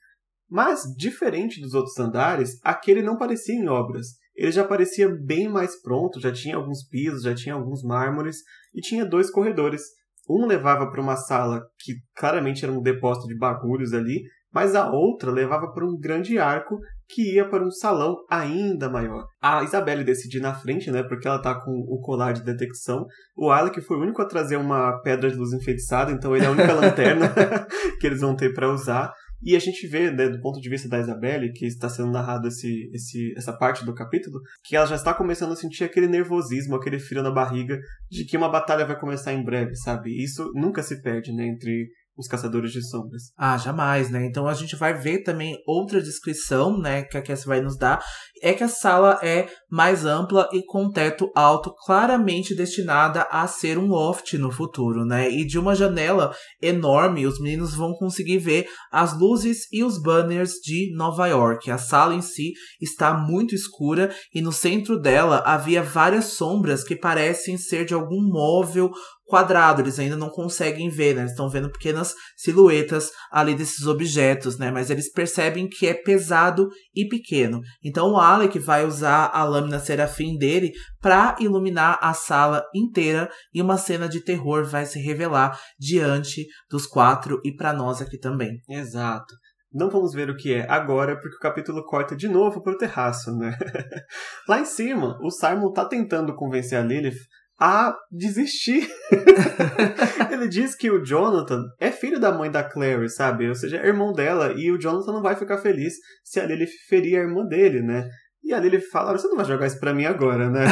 Mas, 0.50 0.82
diferente 0.98 1.62
dos 1.62 1.74
outros 1.74 1.98
andares, 2.00 2.60
aquele 2.64 3.04
não 3.04 3.18
parecia 3.18 3.54
em 3.54 3.68
obras. 3.68 4.08
ele 4.36 4.52
já 4.52 4.64
parecia 4.64 5.10
bem 5.10 5.50
mais 5.50 5.80
pronto, 5.82 6.20
já 6.20 6.32
tinha 6.32 6.56
alguns 6.56 6.88
pisos, 6.88 7.24
já 7.24 7.36
tinha 7.36 7.54
alguns 7.54 7.84
mármores 7.84 8.38
e 8.74 8.80
tinha 8.80 9.06
dois 9.06 9.30
corredores. 9.30 9.82
Um 10.30 10.46
levava 10.46 10.90
para 10.90 11.02
uma 11.02 11.18
sala 11.18 11.62
que 11.80 11.96
claramente 12.16 12.64
era 12.64 12.72
um 12.72 12.82
depósito 12.82 13.28
de 13.28 13.38
bagulhos 13.38 13.94
ali, 13.94 14.22
mas 14.52 14.76
a 14.76 14.90
outra 14.90 15.32
levava 15.32 15.72
para 15.74 15.86
um 15.86 16.00
grande 16.00 16.40
arco 16.40 16.80
que 17.10 17.36
ia 17.36 17.50
para 17.50 17.66
um 17.66 17.72
salão 17.72 18.18
ainda 18.30 18.88
maior. 18.88 19.26
A 19.42 19.64
Isabelle 19.64 20.04
decide 20.04 20.40
na 20.40 20.54
frente, 20.54 20.92
né, 20.92 21.02
porque 21.02 21.28
ela 21.28 21.42
tá 21.42 21.56
com 21.56 21.72
o 21.72 22.00
colar 22.00 22.34
de 22.34 22.44
detecção. 22.44 23.06
O 23.36 23.50
Alec 23.50 23.82
foi 23.82 23.98
o 23.98 24.02
único 24.02 24.22
a 24.22 24.28
trazer 24.28 24.58
uma 24.58 25.02
pedra 25.02 25.30
de 25.32 25.36
luz 25.36 25.52
enfeitiçada, 25.52 26.12
então 26.12 26.36
ele 26.36 26.46
é 26.46 26.48
a 26.48 26.52
única 26.52 26.74
lanterna 26.74 27.34
que 28.00 28.06
eles 28.06 28.22
vão 28.22 28.36
ter 28.36 28.54
para 28.54 28.72
usar. 28.72 29.12
E 29.42 29.56
a 29.56 29.60
gente 29.60 29.88
vê, 29.88 30.12
né, 30.12 30.28
do 30.28 30.42
ponto 30.42 30.60
de 30.60 30.70
vista 30.70 30.90
da 30.90 31.00
Isabelle, 31.00 31.54
que 31.54 31.66
está 31.66 31.88
sendo 31.88 32.12
narrado 32.12 32.48
esse, 32.48 32.90
esse, 32.94 33.34
essa 33.38 33.54
parte 33.54 33.86
do 33.86 33.94
capítulo, 33.94 34.42
que 34.64 34.76
ela 34.76 34.86
já 34.86 34.96
está 34.96 35.14
começando 35.14 35.54
a 35.54 35.56
sentir 35.56 35.86
aquele 35.86 36.08
nervosismo, 36.08 36.76
aquele 36.76 37.00
frio 37.00 37.24
na 37.24 37.32
barriga 37.32 37.80
de 38.12 38.26
que 38.26 38.36
uma 38.36 38.50
batalha 38.50 38.86
vai 38.86 39.00
começar 39.00 39.32
em 39.34 39.44
breve, 39.44 39.76
sabe? 39.78 40.12
Isso 40.22 40.52
nunca 40.54 40.84
se 40.84 41.02
perde, 41.02 41.32
né, 41.32 41.48
entre 41.48 41.88
os 42.20 42.28
caçadores 42.28 42.74
de 42.74 42.86
sombras. 42.86 43.32
Ah, 43.38 43.58
jamais, 43.58 44.10
né? 44.10 44.26
Então 44.26 44.46
a 44.46 44.54
gente 44.54 44.76
vai 44.76 44.94
ver 44.94 45.24
também 45.24 45.58
outra 45.66 46.02
descrição, 46.02 46.78
né, 46.78 47.04
que 47.04 47.18
a 47.18 47.22
Cass 47.22 47.46
vai 47.46 47.62
nos 47.62 47.78
dar, 47.78 48.04
é 48.44 48.54
que 48.54 48.64
a 48.64 48.68
sala 48.68 49.20
é 49.24 49.48
mais 49.70 50.06
ampla 50.06 50.50
e 50.52 50.62
com 50.64 50.92
teto 50.92 51.32
alto, 51.34 51.74
claramente 51.86 52.54
destinada 52.54 53.24
a 53.32 53.48
ser 53.48 53.78
um 53.78 53.88
loft 53.88 54.34
no 54.38 54.52
futuro, 54.52 55.06
né? 55.06 55.30
E 55.30 55.46
de 55.46 55.58
uma 55.58 55.76
janela 55.76 56.34
enorme, 56.62 57.26
os 57.26 57.40
meninos 57.40 57.74
vão 57.74 57.94
conseguir 57.94 58.38
ver 58.38 58.68
as 58.92 59.18
luzes 59.18 59.68
e 59.72 59.84
os 59.84 60.02
banners 60.02 60.54
de 60.64 60.94
Nova 60.96 61.28
York. 61.28 61.72
A 61.72 61.78
sala 61.78 62.14
em 62.14 62.22
si 62.22 62.54
está 62.82 63.14
muito 63.14 63.56
escura 63.56 64.14
e 64.34 64.42
no 64.42 64.52
centro 64.52 65.00
dela 65.00 65.44
havia 65.46 65.82
várias 65.82 66.26
sombras 66.26 66.84
que 66.84 66.96
parecem 66.96 67.58
ser 67.58 67.86
de 67.86 67.94
algum 67.94 68.22
móvel 68.22 68.92
quadrado, 69.30 69.82
eles 69.82 70.00
ainda 70.00 70.18
não 70.18 70.30
conseguem 70.30 70.90
ver, 70.90 71.14
né? 71.14 71.22
Eles 71.22 71.32
estão 71.32 71.48
vendo 71.48 71.72
pequenas 71.72 72.14
silhuetas 72.36 73.12
ali 73.32 73.54
desses 73.54 73.86
objetos, 73.86 74.58
né? 74.58 74.72
Mas 74.72 74.90
eles 74.90 75.12
percebem 75.12 75.70
que 75.70 75.88
é 75.88 75.94
pesado 75.94 76.68
e 76.94 77.08
pequeno. 77.08 77.62
Então 77.84 78.12
o 78.12 78.18
Alec 78.18 78.58
vai 78.58 78.86
usar 78.86 79.30
a 79.32 79.44
lâmina 79.44 79.80
serafim 79.80 80.36
dele 80.36 80.72
para 81.00 81.36
iluminar 81.40 82.00
a 82.02 82.14
sala 82.14 82.64
inteira 82.74 83.30
e 83.54 83.62
uma 83.62 83.78
cena 83.78 84.10
de 84.10 84.20
terror 84.20 84.66
vai 84.66 84.86
se 84.86 85.00
revelar 85.00 85.58
diante 85.78 86.48
dos 86.70 86.88
quatro 86.88 87.40
e 87.46 87.56
para 87.56 87.72
nós 87.72 88.02
aqui 88.02 88.18
também. 88.18 88.60
Exato. 88.68 89.36
Não 89.72 89.88
vamos 89.88 90.14
ver 90.14 90.32
o 90.32 90.36
que 90.36 90.52
é 90.52 90.68
agora, 90.68 91.16
porque 91.20 91.36
o 91.36 91.40
capítulo 91.40 91.86
corta 91.86 92.16
de 92.16 92.28
novo 92.28 92.64
pro 92.64 92.76
terraço, 92.76 93.32
né? 93.38 93.56
Lá 94.50 94.60
em 94.60 94.66
cima, 94.66 95.16
o 95.22 95.30
Simon 95.30 95.72
tá 95.72 95.86
tentando 95.86 96.34
convencer 96.34 96.80
a 96.80 96.82
Lilith 96.82 97.20
a 97.60 97.94
desistir. 98.10 98.88
ele 100.32 100.48
diz 100.48 100.76
que 100.76 100.90
o 100.90 101.04
Jonathan 101.04 101.64
é 101.80 101.92
filho 101.92 102.20
da 102.20 102.32
mãe 102.32 102.50
da 102.50 102.64
Clary, 102.64 103.10
sabe? 103.10 103.48
Ou 103.50 103.56
seja, 103.56 103.78
é 103.78 103.88
irmão 103.88 104.14
dela, 104.14 104.54
e 104.56 104.72
o 104.72 104.80
Jonathan 104.80 105.12
não 105.12 105.22
vai 105.22 105.36
ficar 105.36 105.58
feliz 105.58 105.96
se 106.24 106.40
a 106.40 106.46
Lilith 106.46 106.72
ferir 106.88 107.18
a 107.18 107.24
irmã 107.24 107.46
dele, 107.46 107.82
né? 107.82 108.08
E 108.42 108.54
a 108.54 108.60
Lilith 108.60 108.90
fala, 108.90 109.12
você 109.12 109.28
não 109.28 109.36
vai 109.36 109.46
jogar 109.46 109.68
isso 109.68 109.80
pra 109.80 109.94
mim 109.94 110.06
agora, 110.06 110.50
né? 110.50 110.66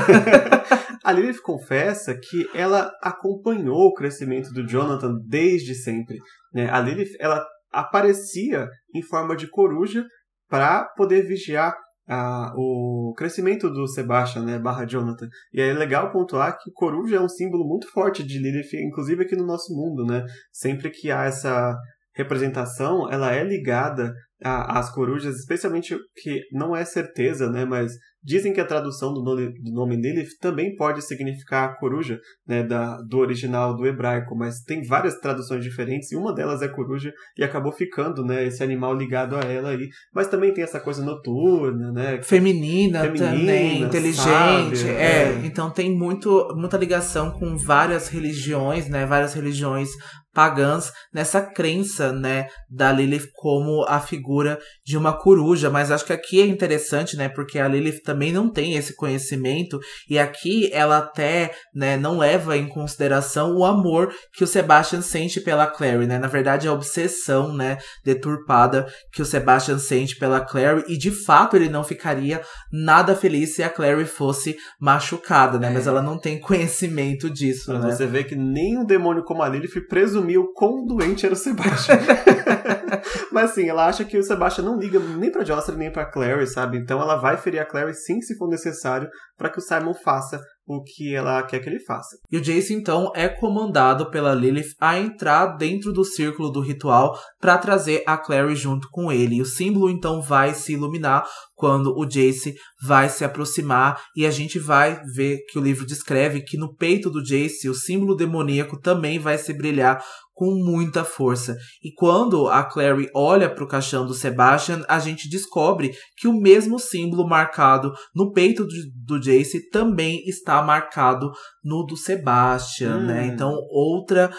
a 1.04 1.12
Lilith 1.12 1.42
confessa 1.42 2.16
que 2.16 2.50
ela 2.54 2.90
acompanhou 3.02 3.88
o 3.88 3.94
crescimento 3.94 4.54
do 4.54 4.66
Jonathan 4.66 5.14
desde 5.28 5.76
sempre. 5.76 6.18
Né? 6.54 6.70
A 6.72 6.80
Lilith, 6.80 7.12
ela 7.20 7.46
aparecia 7.72 8.68
em 8.96 9.02
forma 9.02 9.36
de 9.36 9.50
coruja 9.50 10.06
para 10.50 10.86
poder 10.96 11.28
vigiar 11.28 11.76
a, 12.08 12.54
o 12.56 13.14
crescimento 13.18 13.70
do 13.70 13.88
Sebastian, 13.88 14.44
né, 14.44 14.60
barra 14.60 14.86
Jonathan. 14.86 15.28
E 15.54 15.62
é 15.62 15.74
legal 15.74 16.12
pontuar 16.12 16.58
que 16.58 16.72
coruja 16.72 17.18
é 17.18 17.22
um 17.22 17.30
símbolo 17.30 17.68
muito 17.68 17.92
forte 17.92 18.24
de 18.24 18.40
Lilith, 18.40 18.74
inclusive 18.76 19.24
aqui 19.24 19.36
no 19.36 19.46
nosso 19.46 19.74
mundo, 19.76 20.06
né? 20.06 20.24
Sempre 20.52 20.90
que 20.90 21.12
há 21.12 21.26
essa 21.26 21.76
representação, 22.16 23.12
ela 23.12 23.34
é 23.34 23.44
ligada 23.44 24.14
às 24.44 24.92
corujas, 24.92 25.36
especialmente 25.36 25.96
que 26.16 26.42
não 26.52 26.76
é 26.76 26.86
certeza, 26.86 27.50
né, 27.50 27.66
mas 27.66 27.94
Dizem 28.24 28.54
que 28.54 28.60
a 28.60 28.66
tradução 28.66 29.14
do 29.14 29.24
nome, 29.24 29.54
do 29.62 29.72
nome 29.72 29.96
Lilith 29.96 30.38
também 30.42 30.76
pode 30.76 31.02
significar 31.02 31.78
coruja, 31.80 32.20
né, 32.48 32.64
da, 32.64 32.98
do 33.02 33.18
original 33.20 33.76
do 33.76 33.86
hebraico, 33.86 34.36
mas 34.36 34.62
tem 34.62 34.84
várias 34.84 35.20
traduções 35.20 35.64
diferentes 35.64 36.12
e 36.12 36.16
uma 36.16 36.34
delas 36.34 36.62
é 36.62 36.68
coruja 36.68 37.14
e 37.38 37.44
acabou 37.44 37.72
ficando, 37.72 38.24
né, 38.26 38.46
esse 38.46 38.64
animal 38.64 38.96
ligado 38.96 39.36
a 39.36 39.42
ela 39.42 39.70
aí. 39.70 39.88
Mas 40.14 40.28
também 40.28 40.54
tem 40.54 40.64
essa 40.64 40.80
coisa 40.80 41.04
noturna, 41.04 41.92
né? 41.92 42.22
Feminina, 42.22 43.02
feminina 43.02 43.32
também, 43.32 43.82
inteligente. 43.84 44.78
Sábia, 44.78 44.92
é, 44.92 45.04
é, 45.04 45.42
então 45.46 45.70
tem 45.70 45.96
muito, 45.96 46.54
muita 46.56 46.78
ligação 46.78 47.32
com 47.32 47.58
várias 47.58 48.08
religiões, 48.10 48.90
né, 48.90 49.06
várias 49.06 49.34
religiões 49.34 49.90
pagãs 50.38 50.92
nessa 51.12 51.42
crença, 51.42 52.12
né, 52.12 52.48
da 52.70 52.92
Lilith 52.92 53.28
como 53.34 53.84
a 53.88 54.00
figura 54.00 54.60
de 54.86 54.96
uma 54.96 55.12
coruja, 55.12 55.68
mas 55.68 55.90
acho 55.90 56.06
que 56.06 56.14
aqui 56.14 56.40
é 56.40 56.46
interessante, 56.46 57.18
né, 57.18 57.28
porque 57.28 57.58
a 57.58 57.68
Lilith 57.68 58.04
também 58.08 58.32
não 58.32 58.50
tem 58.50 58.76
esse 58.76 58.96
conhecimento 58.96 59.78
e 60.10 60.18
aqui 60.18 60.70
ela 60.72 61.00
até, 61.00 61.54
né, 61.76 61.98
não 61.98 62.18
leva 62.18 62.56
em 62.56 62.66
consideração 62.66 63.58
o 63.58 63.66
amor 63.66 64.14
que 64.34 64.46
o 64.46 64.48
Sebastian 64.48 65.02
sente 65.02 65.42
pela 65.42 65.68
Clary, 65.68 66.08
né? 66.08 66.18
Na 66.18 66.30
verdade, 66.30 66.70
a 66.70 66.74
obsessão, 66.74 67.54
né, 67.54 67.78
deturpada 68.06 68.88
que 69.12 69.22
o 69.22 69.26
Sebastian 69.26 69.78
sente 69.78 70.16
pela 70.16 70.40
Clary 70.40 70.86
e 70.88 70.98
de 70.98 71.12
fato 71.12 71.58
ele 71.58 71.68
não 71.68 71.84
ficaria 71.84 72.42
nada 72.72 73.14
feliz 73.14 73.56
se 73.56 73.62
a 73.62 73.70
Clary 73.70 74.06
fosse 74.06 74.56
machucada, 74.80 75.60
né? 75.60 75.68
É. 75.68 75.72
Mas 75.72 75.86
ela 75.86 76.02
não 76.02 76.18
tem 76.18 76.40
conhecimento 76.42 77.30
disso, 77.30 77.74
né? 77.74 77.92
Você 77.92 78.06
vê 78.06 78.24
que 78.24 78.38
nem 78.38 78.78
um 78.78 78.86
demônio 78.86 79.26
como 79.26 79.44
a 79.44 79.50
Lilith 79.50 79.86
presumiu 79.90 80.54
quão 80.56 80.86
doente 80.86 81.26
era 81.26 81.36
o 81.36 81.38
Sebastian. 81.38 82.00
Mas 83.34 83.52
assim, 83.52 83.68
ela 83.68 83.86
acha 83.86 84.06
que 84.06 84.18
o 84.18 84.24
Sebastian 84.24 84.64
não 84.64 84.80
liga 84.80 84.98
nem 84.98 85.30
pra 85.30 85.44
Jocelyn 85.44 85.78
nem 85.78 85.92
pra 85.92 86.06
Clary, 86.06 86.48
sabe? 86.48 86.78
Então 86.78 87.02
ela 87.02 87.18
vai 87.18 87.36
ferir 87.36 87.60
a 87.60 87.66
Clary 87.66 87.94
sim 88.06 88.22
se 88.22 88.38
for 88.38 88.48
necessário 88.48 89.10
para 89.38 89.50
que 89.50 89.60
o 89.60 89.62
Simon 89.62 89.94
faça 89.94 90.40
o 90.68 90.84
que 90.84 91.16
ela 91.16 91.42
quer 91.44 91.60
que 91.60 91.70
ele 91.70 91.80
faça. 91.80 92.18
E 92.30 92.38
o 92.38 92.42
Jace 92.42 92.74
então 92.74 93.12
é 93.16 93.30
comandado 93.30 94.10
pela 94.12 94.34
Lilith 94.34 94.74
a 94.80 95.00
entrar 95.00 95.56
dentro 95.56 95.94
do 95.94 96.04
círculo 96.04 96.50
do 96.50 96.60
ritual 96.60 97.18
para 97.40 97.58
trazer 97.58 98.04
a 98.06 98.18
Clary 98.18 98.56
junto 98.56 98.90
com 98.92 99.10
ele. 99.10 99.36
E 99.36 99.42
o 99.42 99.46
símbolo 99.46 99.90
então 99.90 100.22
vai 100.22 100.54
se 100.54 100.74
iluminar 100.74 101.26
quando 101.58 101.98
o 101.98 102.06
Jace 102.06 102.54
vai 102.80 103.10
se 103.10 103.26
aproximar 103.26 104.00
e 104.16 104.28
a 104.28 104.32
gente 104.32 104.60
vai 104.60 105.02
ver 105.16 105.40
que 105.50 105.58
o 105.58 105.62
livro 105.62 105.88
descreve 105.88 106.44
que 106.44 106.56
no 106.56 106.74
peito 106.76 107.10
do 107.10 107.24
Jace 107.24 107.68
o 107.68 107.74
símbolo 107.74 108.16
demoníaco 108.16 108.80
também 108.80 109.18
vai 109.18 109.40
se 109.40 109.52
brilhar 109.54 110.00
com 110.34 110.54
muita 110.54 111.04
força. 111.04 111.58
E 111.84 111.92
quando 111.92 112.48
a 112.48 112.64
Clary 112.64 113.10
olha 113.16 113.50
para 113.50 113.64
o 113.64 113.68
caixão 113.68 114.06
do 114.06 114.14
Sebastian, 114.14 114.86
a 114.88 115.00
gente 115.00 115.28
descobre 115.28 115.92
que 116.16 116.28
o 116.28 116.40
mesmo 116.40 116.78
símbolo 116.78 117.28
marcado 117.28 117.92
no 118.16 118.32
peito 118.32 118.64
do, 118.64 119.16
do 119.16 119.20
Jace 119.20 119.68
também 119.72 120.24
está 120.28 120.62
marcado 120.62 121.32
no 121.64 121.84
do 121.84 121.98
Sebastian, 121.98 123.00
né? 123.00 123.02
hum. 123.02 123.08
né? 123.08 123.28
Então, 123.34 123.52
outra 123.72 124.32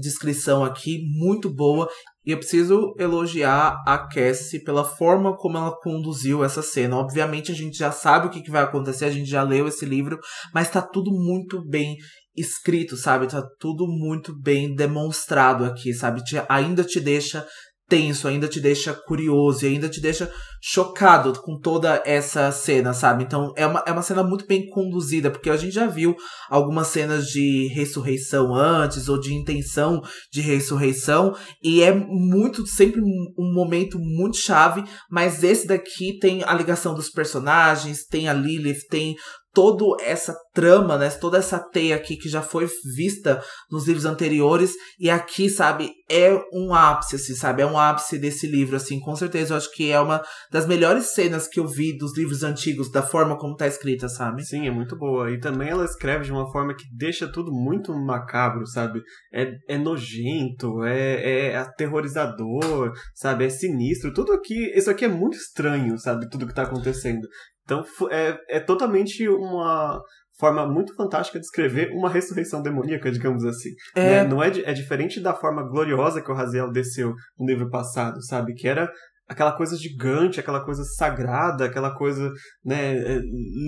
descrição 0.00 0.64
aqui 0.64 0.98
muito 1.16 1.48
boa 1.54 1.88
e 2.26 2.30
eu 2.30 2.38
preciso 2.38 2.94
elogiar 2.98 3.82
a 3.86 3.98
Cassie 3.98 4.62
pela 4.64 4.84
forma 4.84 5.36
como 5.36 5.58
ela 5.58 5.76
conduziu 5.82 6.42
essa 6.42 6.62
cena. 6.62 6.96
Obviamente 6.96 7.52
a 7.52 7.54
gente 7.54 7.76
já 7.76 7.92
sabe 7.92 8.26
o 8.26 8.30
que, 8.30 8.50
vai 8.50 8.62
acontecer, 8.62 9.04
a 9.04 9.10
gente 9.10 9.28
já 9.28 9.42
leu 9.42 9.68
esse 9.68 9.84
livro, 9.84 10.18
mas 10.52 10.70
tá 10.70 10.80
tudo 10.80 11.10
muito 11.10 11.62
bem 11.66 11.96
escrito, 12.36 12.96
sabe? 12.96 13.26
Tá 13.26 13.42
tudo 13.58 13.86
muito 13.86 14.34
bem 14.40 14.74
demonstrado 14.74 15.64
aqui, 15.64 15.92
sabe? 15.92 16.22
Te, 16.24 16.42
ainda 16.48 16.82
te 16.82 16.98
deixa 16.98 17.46
tenso, 17.88 18.26
ainda 18.26 18.48
te 18.48 18.60
deixa 18.60 18.94
curioso 18.94 19.64
e 19.64 19.68
ainda 19.68 19.88
te 19.88 20.00
deixa 20.00 20.30
chocado 20.62 21.32
com 21.42 21.58
toda 21.58 22.02
essa 22.06 22.50
cena, 22.50 22.94
sabe? 22.94 23.24
Então 23.24 23.52
é 23.56 23.66
uma, 23.66 23.84
é 23.86 23.92
uma 23.92 24.02
cena 24.02 24.22
muito 24.22 24.46
bem 24.46 24.66
conduzida, 24.70 25.30
porque 25.30 25.50
a 25.50 25.56
gente 25.56 25.74
já 25.74 25.86
viu 25.86 26.16
algumas 26.48 26.88
cenas 26.88 27.26
de 27.26 27.68
ressurreição 27.74 28.54
antes, 28.54 29.08
ou 29.08 29.20
de 29.20 29.34
intenção 29.34 30.00
de 30.32 30.40
ressurreição, 30.40 31.34
e 31.62 31.82
é 31.82 31.92
muito, 31.92 32.66
sempre 32.66 33.00
um 33.02 33.52
momento 33.52 33.98
muito 33.98 34.38
chave, 34.38 34.84
mas 35.10 35.44
esse 35.44 35.66
daqui 35.66 36.18
tem 36.18 36.42
a 36.44 36.54
ligação 36.54 36.94
dos 36.94 37.10
personagens, 37.10 38.06
tem 38.06 38.28
a 38.28 38.32
Lilith, 38.32 38.86
tem 38.88 39.16
toda 39.54 40.02
essa 40.02 40.36
trama, 40.52 40.98
né? 40.98 41.08
Toda 41.08 41.38
essa 41.38 41.58
teia 41.58 41.94
aqui 41.94 42.16
que 42.16 42.28
já 42.28 42.42
foi 42.42 42.68
vista 42.96 43.40
nos 43.70 43.86
livros 43.86 44.04
anteriores. 44.04 44.74
E 44.98 45.08
aqui, 45.08 45.48
sabe, 45.48 45.92
é 46.10 46.30
um 46.52 46.74
ápice, 46.74 47.16
assim, 47.16 47.34
sabe? 47.34 47.62
É 47.62 47.66
um 47.66 47.78
ápice 47.78 48.18
desse 48.18 48.46
livro, 48.46 48.76
assim. 48.76 48.98
Com 49.00 49.14
certeza, 49.14 49.54
eu 49.54 49.56
acho 49.56 49.70
que 49.72 49.90
é 49.90 50.00
uma 50.00 50.22
das 50.50 50.66
melhores 50.66 51.14
cenas 51.14 51.46
que 51.46 51.60
eu 51.60 51.66
vi 51.66 51.96
dos 51.96 52.16
livros 52.16 52.42
antigos, 52.42 52.90
da 52.90 53.02
forma 53.02 53.38
como 53.38 53.56
tá 53.56 53.66
escrita, 53.66 54.08
sabe? 54.08 54.44
Sim, 54.44 54.66
é 54.66 54.70
muito 54.70 54.96
boa. 54.96 55.30
E 55.30 55.38
também 55.38 55.68
ela 55.68 55.84
escreve 55.84 56.24
de 56.24 56.32
uma 56.32 56.50
forma 56.50 56.74
que 56.74 56.84
deixa 56.96 57.30
tudo 57.30 57.52
muito 57.52 57.94
macabro, 57.94 58.66
sabe? 58.66 59.00
É, 59.32 59.52
é 59.68 59.78
nojento, 59.78 60.82
é, 60.84 61.52
é 61.52 61.56
aterrorizador, 61.56 62.92
sabe? 63.14 63.44
É 63.44 63.48
sinistro. 63.48 64.12
Tudo 64.12 64.32
aqui, 64.32 64.72
isso 64.76 64.90
aqui 64.90 65.04
é 65.04 65.08
muito 65.08 65.36
estranho, 65.36 65.96
sabe? 65.98 66.28
Tudo 66.28 66.46
que 66.46 66.54
tá 66.54 66.62
acontecendo. 66.62 67.26
Então 67.64 67.84
é, 68.10 68.38
é 68.48 68.60
totalmente 68.60 69.26
uma 69.28 70.00
forma 70.38 70.66
muito 70.66 70.94
fantástica 70.94 71.38
de 71.38 71.44
escrever 71.44 71.90
uma 71.92 72.10
ressurreição 72.10 72.60
demoníaca, 72.60 73.10
digamos 73.10 73.44
assim. 73.44 73.70
É, 73.94 74.22
né? 74.22 74.24
Não 74.24 74.42
é, 74.42 74.48
é 74.48 74.72
diferente 74.72 75.20
da 75.20 75.34
forma 75.34 75.62
gloriosa 75.62 76.20
que 76.20 76.30
o 76.30 76.34
Raziel 76.34 76.70
desceu 76.70 77.14
no 77.38 77.46
livro 77.46 77.70
passado, 77.70 78.22
sabe? 78.24 78.54
Que 78.54 78.68
era 78.68 78.90
aquela 79.28 79.56
coisa 79.56 79.76
gigante, 79.76 80.40
aquela 80.40 80.64
coisa 80.64 80.84
sagrada, 80.84 81.64
aquela 81.64 81.94
coisa 81.94 82.30
né, 82.64 82.96
é, 82.96 83.20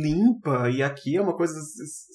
limpa, 0.03 0.71
e 0.71 0.83
aqui 0.83 1.17
é 1.17 1.23
uma 1.23 1.37
coisa, 1.37 1.55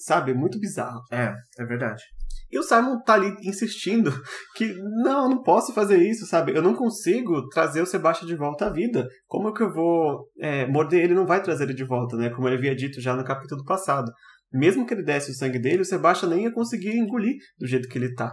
sabe, 0.04 0.34
muito 0.34 0.58
bizarra. 0.58 1.00
É, 1.10 1.32
é 1.58 1.64
verdade. 1.64 2.02
E 2.50 2.58
o 2.58 2.62
Simon 2.62 3.00
tá 3.02 3.14
ali 3.14 3.34
insistindo 3.42 4.12
que 4.54 4.74
não, 5.02 5.28
não 5.28 5.42
posso 5.42 5.72
fazer 5.72 5.98
isso, 5.98 6.26
sabe? 6.26 6.54
Eu 6.54 6.62
não 6.62 6.74
consigo 6.74 7.48
trazer 7.48 7.80
o 7.80 7.86
Sebastian 7.86 8.28
de 8.28 8.36
volta 8.36 8.66
à 8.66 8.70
vida. 8.70 9.08
Como 9.26 9.48
é 9.48 9.52
que 9.54 9.62
eu 9.62 9.72
vou 9.72 10.28
é, 10.38 10.66
morder 10.66 11.02
ele? 11.02 11.14
Não 11.14 11.26
vai 11.26 11.42
trazer 11.42 11.64
ele 11.64 11.74
de 11.74 11.84
volta, 11.84 12.16
né? 12.16 12.28
Como 12.28 12.46
ele 12.46 12.56
havia 12.56 12.76
dito 12.76 13.00
já 13.00 13.16
no 13.16 13.24
capítulo 13.24 13.64
passado. 13.64 14.12
Mesmo 14.52 14.86
que 14.86 14.92
ele 14.92 15.02
desse 15.02 15.30
o 15.30 15.34
sangue 15.34 15.58
dele, 15.58 15.80
o 15.80 15.84
Sebastian 15.84 16.28
nem 16.28 16.44
ia 16.44 16.52
conseguir 16.52 16.94
engolir 16.94 17.36
do 17.58 17.66
jeito 17.66 17.88
que 17.88 17.96
ele 17.96 18.14
tá. 18.14 18.30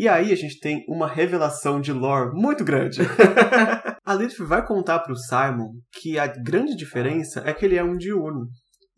E 0.00 0.08
aí 0.08 0.32
a 0.32 0.34
gente 0.34 0.58
tem 0.58 0.82
uma 0.88 1.06
revelação 1.06 1.78
de 1.78 1.92
lore 1.92 2.30
muito 2.32 2.64
grande. 2.64 3.00
a 4.02 4.14
Lilith 4.14 4.42
vai 4.46 4.66
contar 4.66 5.00
para 5.00 5.12
o 5.12 5.16
Simon 5.16 5.72
que 5.92 6.18
a 6.18 6.26
grande 6.26 6.74
diferença 6.74 7.42
é 7.44 7.52
que 7.52 7.66
ele 7.66 7.76
é 7.76 7.84
um 7.84 7.98
diurno. 7.98 8.46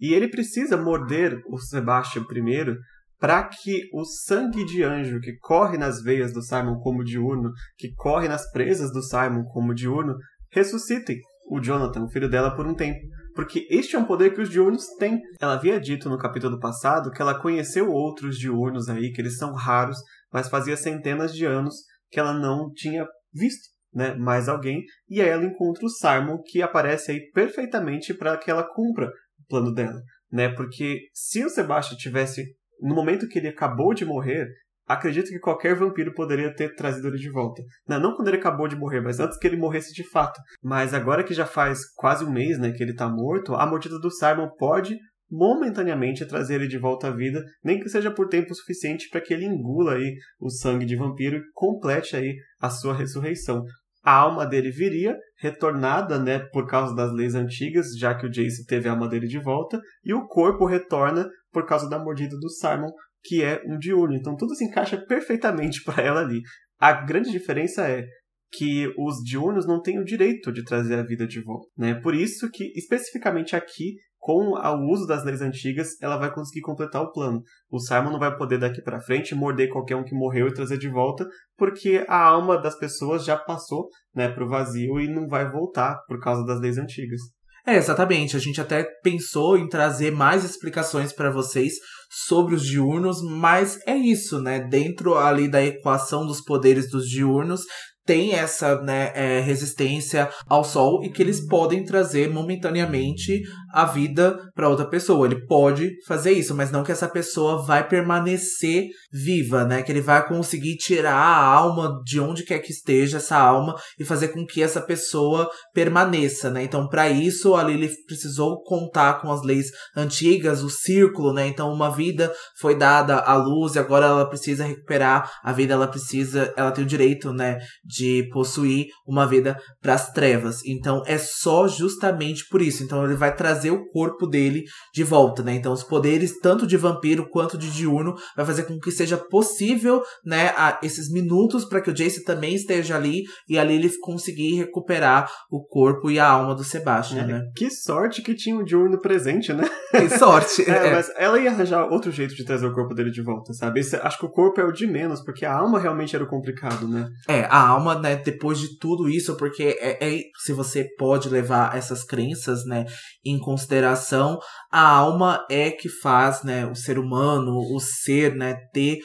E 0.00 0.14
ele 0.14 0.28
precisa 0.28 0.76
morder 0.76 1.40
o 1.48 1.58
Sebastian 1.58 2.22
primeiro 2.22 2.76
para 3.18 3.42
que 3.42 3.80
o 3.92 4.04
sangue 4.04 4.64
de 4.64 4.84
anjo 4.84 5.18
que 5.18 5.36
corre 5.38 5.76
nas 5.76 6.00
veias 6.00 6.32
do 6.32 6.40
Simon 6.40 6.78
como 6.78 7.02
diurno, 7.02 7.50
que 7.76 7.92
corre 7.96 8.28
nas 8.28 8.48
presas 8.52 8.92
do 8.92 9.02
Simon 9.02 9.42
como 9.52 9.74
diurno, 9.74 10.14
ressuscitem 10.52 11.18
o 11.50 11.58
Jonathan, 11.60 12.04
o 12.04 12.10
filho 12.10 12.30
dela, 12.30 12.54
por 12.54 12.64
um 12.64 12.76
tempo. 12.76 13.00
Porque 13.34 13.66
este 13.70 13.96
é 13.96 13.98
um 13.98 14.04
poder 14.04 14.34
que 14.34 14.40
os 14.40 14.48
diurnos 14.48 14.86
têm. 15.00 15.20
Ela 15.40 15.54
havia 15.54 15.80
dito 15.80 16.08
no 16.08 16.16
capítulo 16.16 16.60
passado 16.60 17.10
que 17.10 17.20
ela 17.20 17.40
conheceu 17.40 17.90
outros 17.90 18.38
diurnos 18.38 18.88
aí, 18.88 19.10
que 19.10 19.20
eles 19.20 19.36
são 19.36 19.52
raros, 19.52 19.98
mas 20.32 20.48
fazia 20.48 20.76
centenas 20.76 21.34
de 21.34 21.44
anos 21.44 21.74
que 22.10 22.18
ela 22.18 22.32
não 22.32 22.70
tinha 22.72 23.06
visto 23.32 23.72
né, 23.92 24.14
mais 24.14 24.48
alguém. 24.48 24.82
E 25.08 25.20
aí 25.20 25.28
ela 25.28 25.44
encontra 25.44 25.84
o 25.84 25.90
Simon, 25.90 26.38
que 26.44 26.62
aparece 26.62 27.12
aí 27.12 27.30
perfeitamente 27.32 28.14
para 28.14 28.36
que 28.36 28.50
ela 28.50 28.66
cumpra 28.74 29.06
o 29.06 29.46
plano 29.48 29.72
dela. 29.72 30.00
Né? 30.30 30.48
Porque 30.48 31.00
se 31.12 31.44
o 31.44 31.50
Sebastian 31.50 31.96
tivesse 31.96 32.44
no 32.80 32.94
momento 32.94 33.28
que 33.28 33.38
ele 33.38 33.48
acabou 33.48 33.94
de 33.94 34.04
morrer, 34.04 34.48
acredito 34.86 35.28
que 35.28 35.38
qualquer 35.38 35.76
vampiro 35.76 36.12
poderia 36.14 36.54
ter 36.54 36.74
trazido 36.74 37.08
ele 37.08 37.18
de 37.18 37.30
volta. 37.30 37.62
Não, 37.86 38.00
não 38.00 38.14
quando 38.14 38.28
ele 38.28 38.38
acabou 38.38 38.66
de 38.66 38.76
morrer, 38.76 39.00
mas 39.00 39.20
antes 39.20 39.38
que 39.38 39.46
ele 39.46 39.56
morresse 39.56 39.92
de 39.92 40.08
fato. 40.10 40.40
Mas 40.62 40.94
agora 40.94 41.22
que 41.22 41.34
já 41.34 41.46
faz 41.46 41.80
quase 41.94 42.24
um 42.24 42.32
mês 42.32 42.58
né, 42.58 42.72
que 42.72 42.82
ele 42.82 42.92
está 42.92 43.08
morto, 43.08 43.54
a 43.54 43.66
mordida 43.66 43.98
do 43.98 44.10
Simon 44.10 44.48
pode 44.58 44.98
momentaneamente 45.32 46.26
trazer 46.26 46.56
ele 46.56 46.68
de 46.68 46.76
volta 46.76 47.08
à 47.08 47.10
vida, 47.10 47.42
nem 47.64 47.80
que 47.80 47.88
seja 47.88 48.10
por 48.10 48.28
tempo 48.28 48.54
suficiente 48.54 49.08
para 49.08 49.22
que 49.22 49.32
ele 49.32 49.46
engula 49.46 49.94
aí 49.94 50.14
o 50.38 50.50
sangue 50.50 50.84
de 50.84 50.94
vampiro 50.94 51.38
e 51.38 51.42
complete 51.54 52.14
aí 52.14 52.36
a 52.60 52.68
sua 52.68 52.92
ressurreição. 52.92 53.64
A 54.04 54.12
alma 54.12 54.44
dele 54.44 54.70
viria, 54.70 55.16
retornada, 55.38 56.18
né, 56.18 56.40
por 56.52 56.66
causa 56.68 56.94
das 56.94 57.10
leis 57.12 57.34
antigas, 57.34 57.96
já 57.96 58.14
que 58.14 58.26
o 58.26 58.30
Jace 58.30 58.66
teve 58.66 58.88
a 58.88 58.92
alma 58.92 59.08
dele 59.08 59.26
de 59.26 59.38
volta, 59.38 59.80
e 60.04 60.12
o 60.12 60.26
corpo 60.26 60.66
retorna 60.66 61.26
por 61.50 61.64
causa 61.64 61.88
da 61.88 61.98
mordida 61.98 62.36
do 62.38 62.50
Simon, 62.50 62.90
que 63.24 63.42
é 63.42 63.62
um 63.66 63.78
diurno. 63.78 64.14
Então 64.14 64.36
tudo 64.36 64.54
se 64.54 64.64
encaixa 64.66 64.98
perfeitamente 64.98 65.82
para 65.86 66.02
ela 66.02 66.20
ali. 66.20 66.42
A 66.78 66.92
grande 66.92 67.30
diferença 67.30 67.88
é 67.88 68.04
que 68.52 68.92
os 68.98 69.22
diurnos 69.24 69.66
não 69.66 69.80
têm 69.80 69.98
o 69.98 70.04
direito 70.04 70.52
de 70.52 70.62
trazer 70.62 70.98
a 70.98 71.02
vida 71.02 71.26
de 71.26 71.40
volta, 71.42 71.66
né? 71.74 71.94
Por 71.94 72.14
isso 72.14 72.50
que 72.50 72.70
especificamente 72.76 73.56
aqui 73.56 73.94
com 74.22 74.52
o 74.52 74.92
uso 74.92 75.04
das 75.04 75.24
leis 75.24 75.42
antigas, 75.42 76.00
ela 76.00 76.16
vai 76.16 76.32
conseguir 76.32 76.60
completar 76.60 77.02
o 77.02 77.10
plano. 77.10 77.42
O 77.68 77.80
Simon 77.80 78.12
não 78.12 78.20
vai 78.20 78.32
poder 78.36 78.56
daqui 78.56 78.80
para 78.80 79.00
frente 79.00 79.34
morder 79.34 79.68
qualquer 79.68 79.96
um 79.96 80.04
que 80.04 80.14
morreu 80.14 80.46
e 80.46 80.54
trazer 80.54 80.78
de 80.78 80.88
volta, 80.88 81.26
porque 81.58 82.04
a 82.06 82.22
alma 82.22 82.56
das 82.56 82.78
pessoas 82.78 83.24
já 83.24 83.36
passou, 83.36 83.88
né, 84.14 84.28
pro 84.28 84.48
vazio 84.48 85.00
e 85.00 85.12
não 85.12 85.26
vai 85.26 85.50
voltar 85.50 85.98
por 86.06 86.20
causa 86.20 86.46
das 86.46 86.60
leis 86.60 86.78
antigas. 86.78 87.20
É, 87.66 87.76
exatamente. 87.76 88.36
A 88.36 88.40
gente 88.40 88.60
até 88.60 88.84
pensou 89.02 89.58
em 89.58 89.68
trazer 89.68 90.12
mais 90.12 90.44
explicações 90.44 91.12
para 91.12 91.30
vocês 91.30 91.74
sobre 92.08 92.54
os 92.54 92.64
diurnos, 92.64 93.20
mas 93.22 93.80
é 93.86 93.96
isso, 93.96 94.40
né? 94.40 94.60
Dentro 94.60 95.16
ali 95.16 95.48
da 95.48 95.64
equação 95.64 96.24
dos 96.26 96.40
poderes 96.40 96.88
dos 96.88 97.08
diurnos, 97.08 97.62
tem 98.04 98.34
essa 98.34 98.80
né, 98.82 99.12
é, 99.14 99.40
resistência 99.40 100.28
ao 100.46 100.64
sol 100.64 101.04
e 101.04 101.10
que 101.10 101.22
eles 101.22 101.40
podem 101.46 101.84
trazer 101.84 102.28
momentaneamente 102.30 103.42
a 103.72 103.84
vida 103.84 104.38
para 104.54 104.68
outra 104.68 104.86
pessoa. 104.86 105.26
Ele 105.26 105.46
pode 105.46 105.90
fazer 106.06 106.32
isso, 106.32 106.54
mas 106.54 106.70
não 106.70 106.82
que 106.82 106.92
essa 106.92 107.08
pessoa 107.08 107.62
vai 107.64 107.86
permanecer 107.86 108.88
viva, 109.12 109.64
né? 109.64 109.82
Que 109.82 109.92
ele 109.92 110.00
vai 110.00 110.26
conseguir 110.26 110.76
tirar 110.76 111.14
a 111.14 111.44
alma 111.44 112.00
de 112.04 112.20
onde 112.20 112.44
quer 112.44 112.58
que 112.58 112.72
esteja 112.72 113.18
essa 113.18 113.36
alma 113.36 113.74
e 113.98 114.04
fazer 114.04 114.28
com 114.28 114.44
que 114.44 114.62
essa 114.62 114.80
pessoa 114.80 115.48
permaneça, 115.72 116.50
né? 116.50 116.62
Então, 116.64 116.88
para 116.88 117.08
isso, 117.08 117.54
a 117.54 117.62
Lilith 117.62 118.04
precisou 118.06 118.62
contar 118.62 119.20
com 119.20 119.30
as 119.30 119.42
leis 119.42 119.70
antigas, 119.96 120.62
o 120.62 120.70
círculo, 120.70 121.32
né? 121.32 121.46
Então, 121.46 121.72
uma 121.72 121.90
vida 121.90 122.32
foi 122.58 122.76
dada 122.76 123.16
à 123.18 123.34
luz 123.34 123.74
e 123.74 123.78
agora 123.78 124.06
ela 124.06 124.28
precisa 124.28 124.64
recuperar 124.64 125.30
a 125.42 125.52
vida, 125.52 125.74
ela 125.74 125.88
precisa, 125.88 126.52
ela 126.56 126.70
tem 126.70 126.84
o 126.84 126.86
direito, 126.86 127.32
né, 127.32 127.58
de 127.92 128.28
possuir 128.32 128.86
uma 129.06 129.26
vida 129.26 129.60
para 129.80 129.94
as 129.94 130.10
trevas. 130.12 130.64
Então, 130.64 131.02
é 131.06 131.18
só 131.18 131.68
justamente 131.68 132.48
por 132.48 132.62
isso. 132.62 132.82
Então, 132.82 133.04
ele 133.04 133.14
vai 133.14 133.34
trazer 133.34 133.70
o 133.70 133.86
corpo 133.88 134.26
dele 134.26 134.64
de 134.94 135.04
volta, 135.04 135.42
né? 135.42 135.54
Então, 135.54 135.72
os 135.72 135.82
poderes 135.82 136.38
tanto 136.40 136.66
de 136.66 136.76
vampiro 136.76 137.28
quanto 137.28 137.58
de 137.58 137.70
diurno 137.70 138.14
vai 138.34 138.46
fazer 138.46 138.62
com 138.64 138.78
que 138.78 138.90
seja 138.90 139.16
possível, 139.16 140.02
né, 140.24 140.48
a, 140.56 140.78
esses 140.82 141.10
minutos 141.10 141.64
para 141.64 141.80
que 141.80 141.90
o 141.90 141.94
Jace 141.94 142.24
também 142.24 142.54
esteja 142.54 142.96
ali 142.96 143.24
e 143.48 143.58
ali 143.58 143.74
ele 143.74 143.90
conseguir 144.00 144.54
recuperar 144.54 145.30
o 145.50 145.62
corpo 145.62 146.10
e 146.10 146.18
a 146.18 146.28
alma 146.28 146.54
do 146.54 146.64
Sebastian, 146.64 147.22
é, 147.22 147.26
né? 147.26 147.42
Que 147.54 147.70
sorte 147.70 148.22
que 148.22 148.34
tinha 148.34 148.56
o 148.56 148.64
diurno 148.64 148.98
presente, 148.98 149.52
né? 149.52 149.68
Que 149.92 150.08
sorte. 150.18 150.62
é, 150.68 150.88
é, 150.88 150.90
mas 150.94 151.10
ela 151.16 151.38
ia 151.38 151.50
arranjar 151.50 151.84
outro 151.84 152.10
jeito 152.10 152.34
de 152.34 152.44
trazer 152.44 152.66
o 152.66 152.72
corpo 152.72 152.94
dele 152.94 153.10
de 153.10 153.20
volta, 153.20 153.52
sabe? 153.52 153.80
Esse, 153.80 153.96
acho 153.96 154.18
que 154.18 154.24
o 154.24 154.30
corpo 154.30 154.60
é 154.60 154.64
o 154.64 154.72
de 154.72 154.86
menos, 154.86 155.20
porque 155.22 155.44
a 155.44 155.54
alma 155.54 155.78
realmente 155.78 156.16
era 156.16 156.24
o 156.24 156.28
complicado, 156.28 156.88
né? 156.88 157.08
É, 157.28 157.44
a 157.44 157.68
alma, 157.68 157.81
né, 158.00 158.16
depois 158.16 158.58
de 158.58 158.78
tudo 158.78 159.08
isso, 159.08 159.36
porque 159.36 159.76
é, 159.80 160.04
é 160.04 160.22
se 160.44 160.52
você 160.52 160.86
pode 160.96 161.28
levar 161.28 161.76
essas 161.76 162.04
crenças, 162.04 162.64
né, 162.64 162.86
em 163.24 163.38
consideração, 163.38 164.38
a 164.70 164.88
alma 164.88 165.44
é 165.50 165.70
que 165.70 165.88
faz, 165.88 166.42
né, 166.42 166.66
o 166.66 166.74
ser 166.74 166.98
humano, 166.98 167.52
o 167.52 167.80
ser, 167.80 168.34
né, 168.34 168.56
ter 168.72 169.00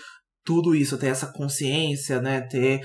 tudo 0.47 0.73
isso, 0.73 0.97
ter 0.97 1.07
essa 1.07 1.29
consciência, 1.33 2.21
né, 2.21 2.39
ter 2.39 2.79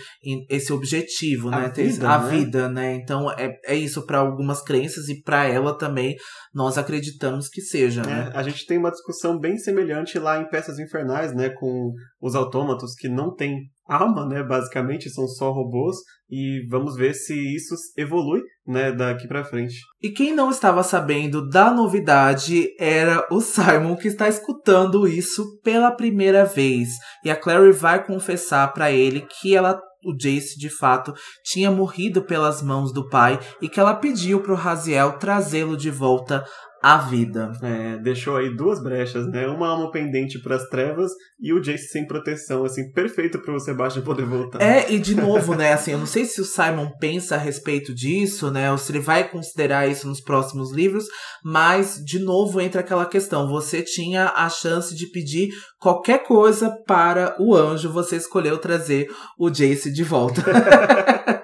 esse 0.51 0.73
objetivo, 0.73 1.49
a 1.49 1.61
né, 1.61 1.69
ter 1.69 1.85
vida, 1.85 2.11
a 2.11 2.19
né? 2.19 2.31
vida, 2.31 2.69
né? 2.69 2.95
Então 2.97 3.31
é, 3.31 3.57
é 3.65 3.77
isso 3.77 4.05
para 4.05 4.19
algumas 4.19 4.61
crenças 4.61 5.09
e 5.09 5.23
para 5.23 5.47
ela 5.47 5.79
também 5.79 6.17
nós 6.53 6.77
acreditamos 6.77 7.49
que 7.49 7.61
seja, 7.61 8.03
né? 8.03 8.33
É, 8.35 8.37
a 8.37 8.43
gente 8.43 8.67
tem 8.67 8.79
uma 8.79 8.91
discussão 8.91 9.39
bem 9.39 9.57
semelhante 9.59 10.19
lá 10.19 10.41
em 10.41 10.49
Peças 10.49 10.81
Infernais, 10.81 11.33
né, 11.33 11.51
com 11.51 11.93
os 12.21 12.35
autômatos 12.35 12.97
que 12.97 13.09
não 13.09 13.33
têm 13.33 13.57
alma, 13.87 14.27
né, 14.27 14.43
basicamente 14.43 15.11
são 15.11 15.27
só 15.27 15.51
robôs 15.51 15.97
e 16.31 16.67
vamos 16.69 16.97
ver 16.97 17.15
se 17.15 17.35
isso 17.35 17.75
evolui, 17.97 18.41
né, 18.67 18.91
daqui 18.93 19.29
para 19.29 19.45
frente. 19.45 19.75
E 20.03 20.11
quem 20.11 20.35
não 20.35 20.51
estava 20.51 20.83
sabendo 20.83 21.49
da 21.49 21.71
novidade 21.71 22.69
era 22.79 23.27
o 23.31 23.41
Simon 23.41 23.97
que 23.97 24.09
está 24.09 24.29
escutando 24.29 25.07
isso 25.07 25.61
pela 25.63 25.91
primeira 25.91 26.45
vez. 26.45 26.91
E 27.25 27.31
a 27.31 27.37
Clary 27.37 27.73
vai 27.73 28.05
confessar 28.05 28.73
para 28.73 28.91
ele 28.91 29.27
que 29.41 29.55
ela 29.55 29.81
o 30.05 30.13
Jace 30.17 30.59
de 30.59 30.69
fato 30.69 31.15
tinha 31.45 31.71
morrido 31.71 32.23
pelas 32.23 32.61
mãos 32.61 32.93
do 32.93 33.09
pai 33.09 33.39
e 33.61 33.69
que 33.69 33.79
ela 33.79 33.95
pediu 33.95 34.41
para 34.41 34.53
o 34.53 34.57
Raziel 34.57 35.13
trazê-lo 35.19 35.77
de 35.77 35.91
volta 35.91 36.45
à 36.83 36.99
vida. 36.99 37.53
É, 37.63 37.97
deixou 37.99 38.37
aí 38.37 38.55
duas 38.55 38.83
brechas, 38.83 39.27
né? 39.29 39.47
Uma 39.47 39.69
alma 39.69 39.91
pendente 39.93 40.41
para 40.41 40.57
as 40.57 40.69
trevas 40.69 41.13
e 41.41 41.53
o 41.53 41.61
Jace 41.61 41.89
sem 41.89 42.07
proteção, 42.07 42.65
assim, 42.65 42.91
perfeito 42.91 43.39
para 43.39 43.55
o 43.55 43.61
Sebastian 43.61 44.03
poder 44.03 44.27
voltar. 44.27 44.61
É, 44.61 44.93
e 44.93 44.99
de 44.99 45.15
novo, 45.15 45.55
né, 45.55 45.73
assim, 45.73 45.93
eu 45.93 45.99
não 45.99 46.07
sei 46.07 46.25
se 46.25 46.41
o 46.41 46.45
Simon 46.45 46.91
pensa 46.99 47.37
a 47.37 47.39
respeito 47.39 47.95
disso, 47.95 48.51
né, 48.51 48.71
ou 48.71 48.79
se 48.79 48.91
ele 48.91 49.01
vai 49.01 49.29
considerar 49.29 49.89
isso 49.89 50.09
nos 50.09 50.21
próximos 50.21 50.73
livros, 50.73 51.07
mas 51.45 52.03
de 52.05 52.19
novo 52.19 52.61
entra 52.61 52.81
aquela 52.81 53.07
questão, 53.07 53.49
você 53.49 53.83
tinha 53.83 54.33
a 54.35 54.49
chance 54.49 54.95
de 54.95 55.07
pedir 55.07 55.51
qualquer 55.81 56.25
coisa 56.25 56.71
para 56.87 57.37
o 57.39 57.55
anjo, 57.55 57.93
você 57.93 58.17
escolheu 58.17 58.59
trazer 58.59 59.09
o 59.39 59.51
Jace 59.51 59.93
de 59.93 60.03
volta. 60.03 60.43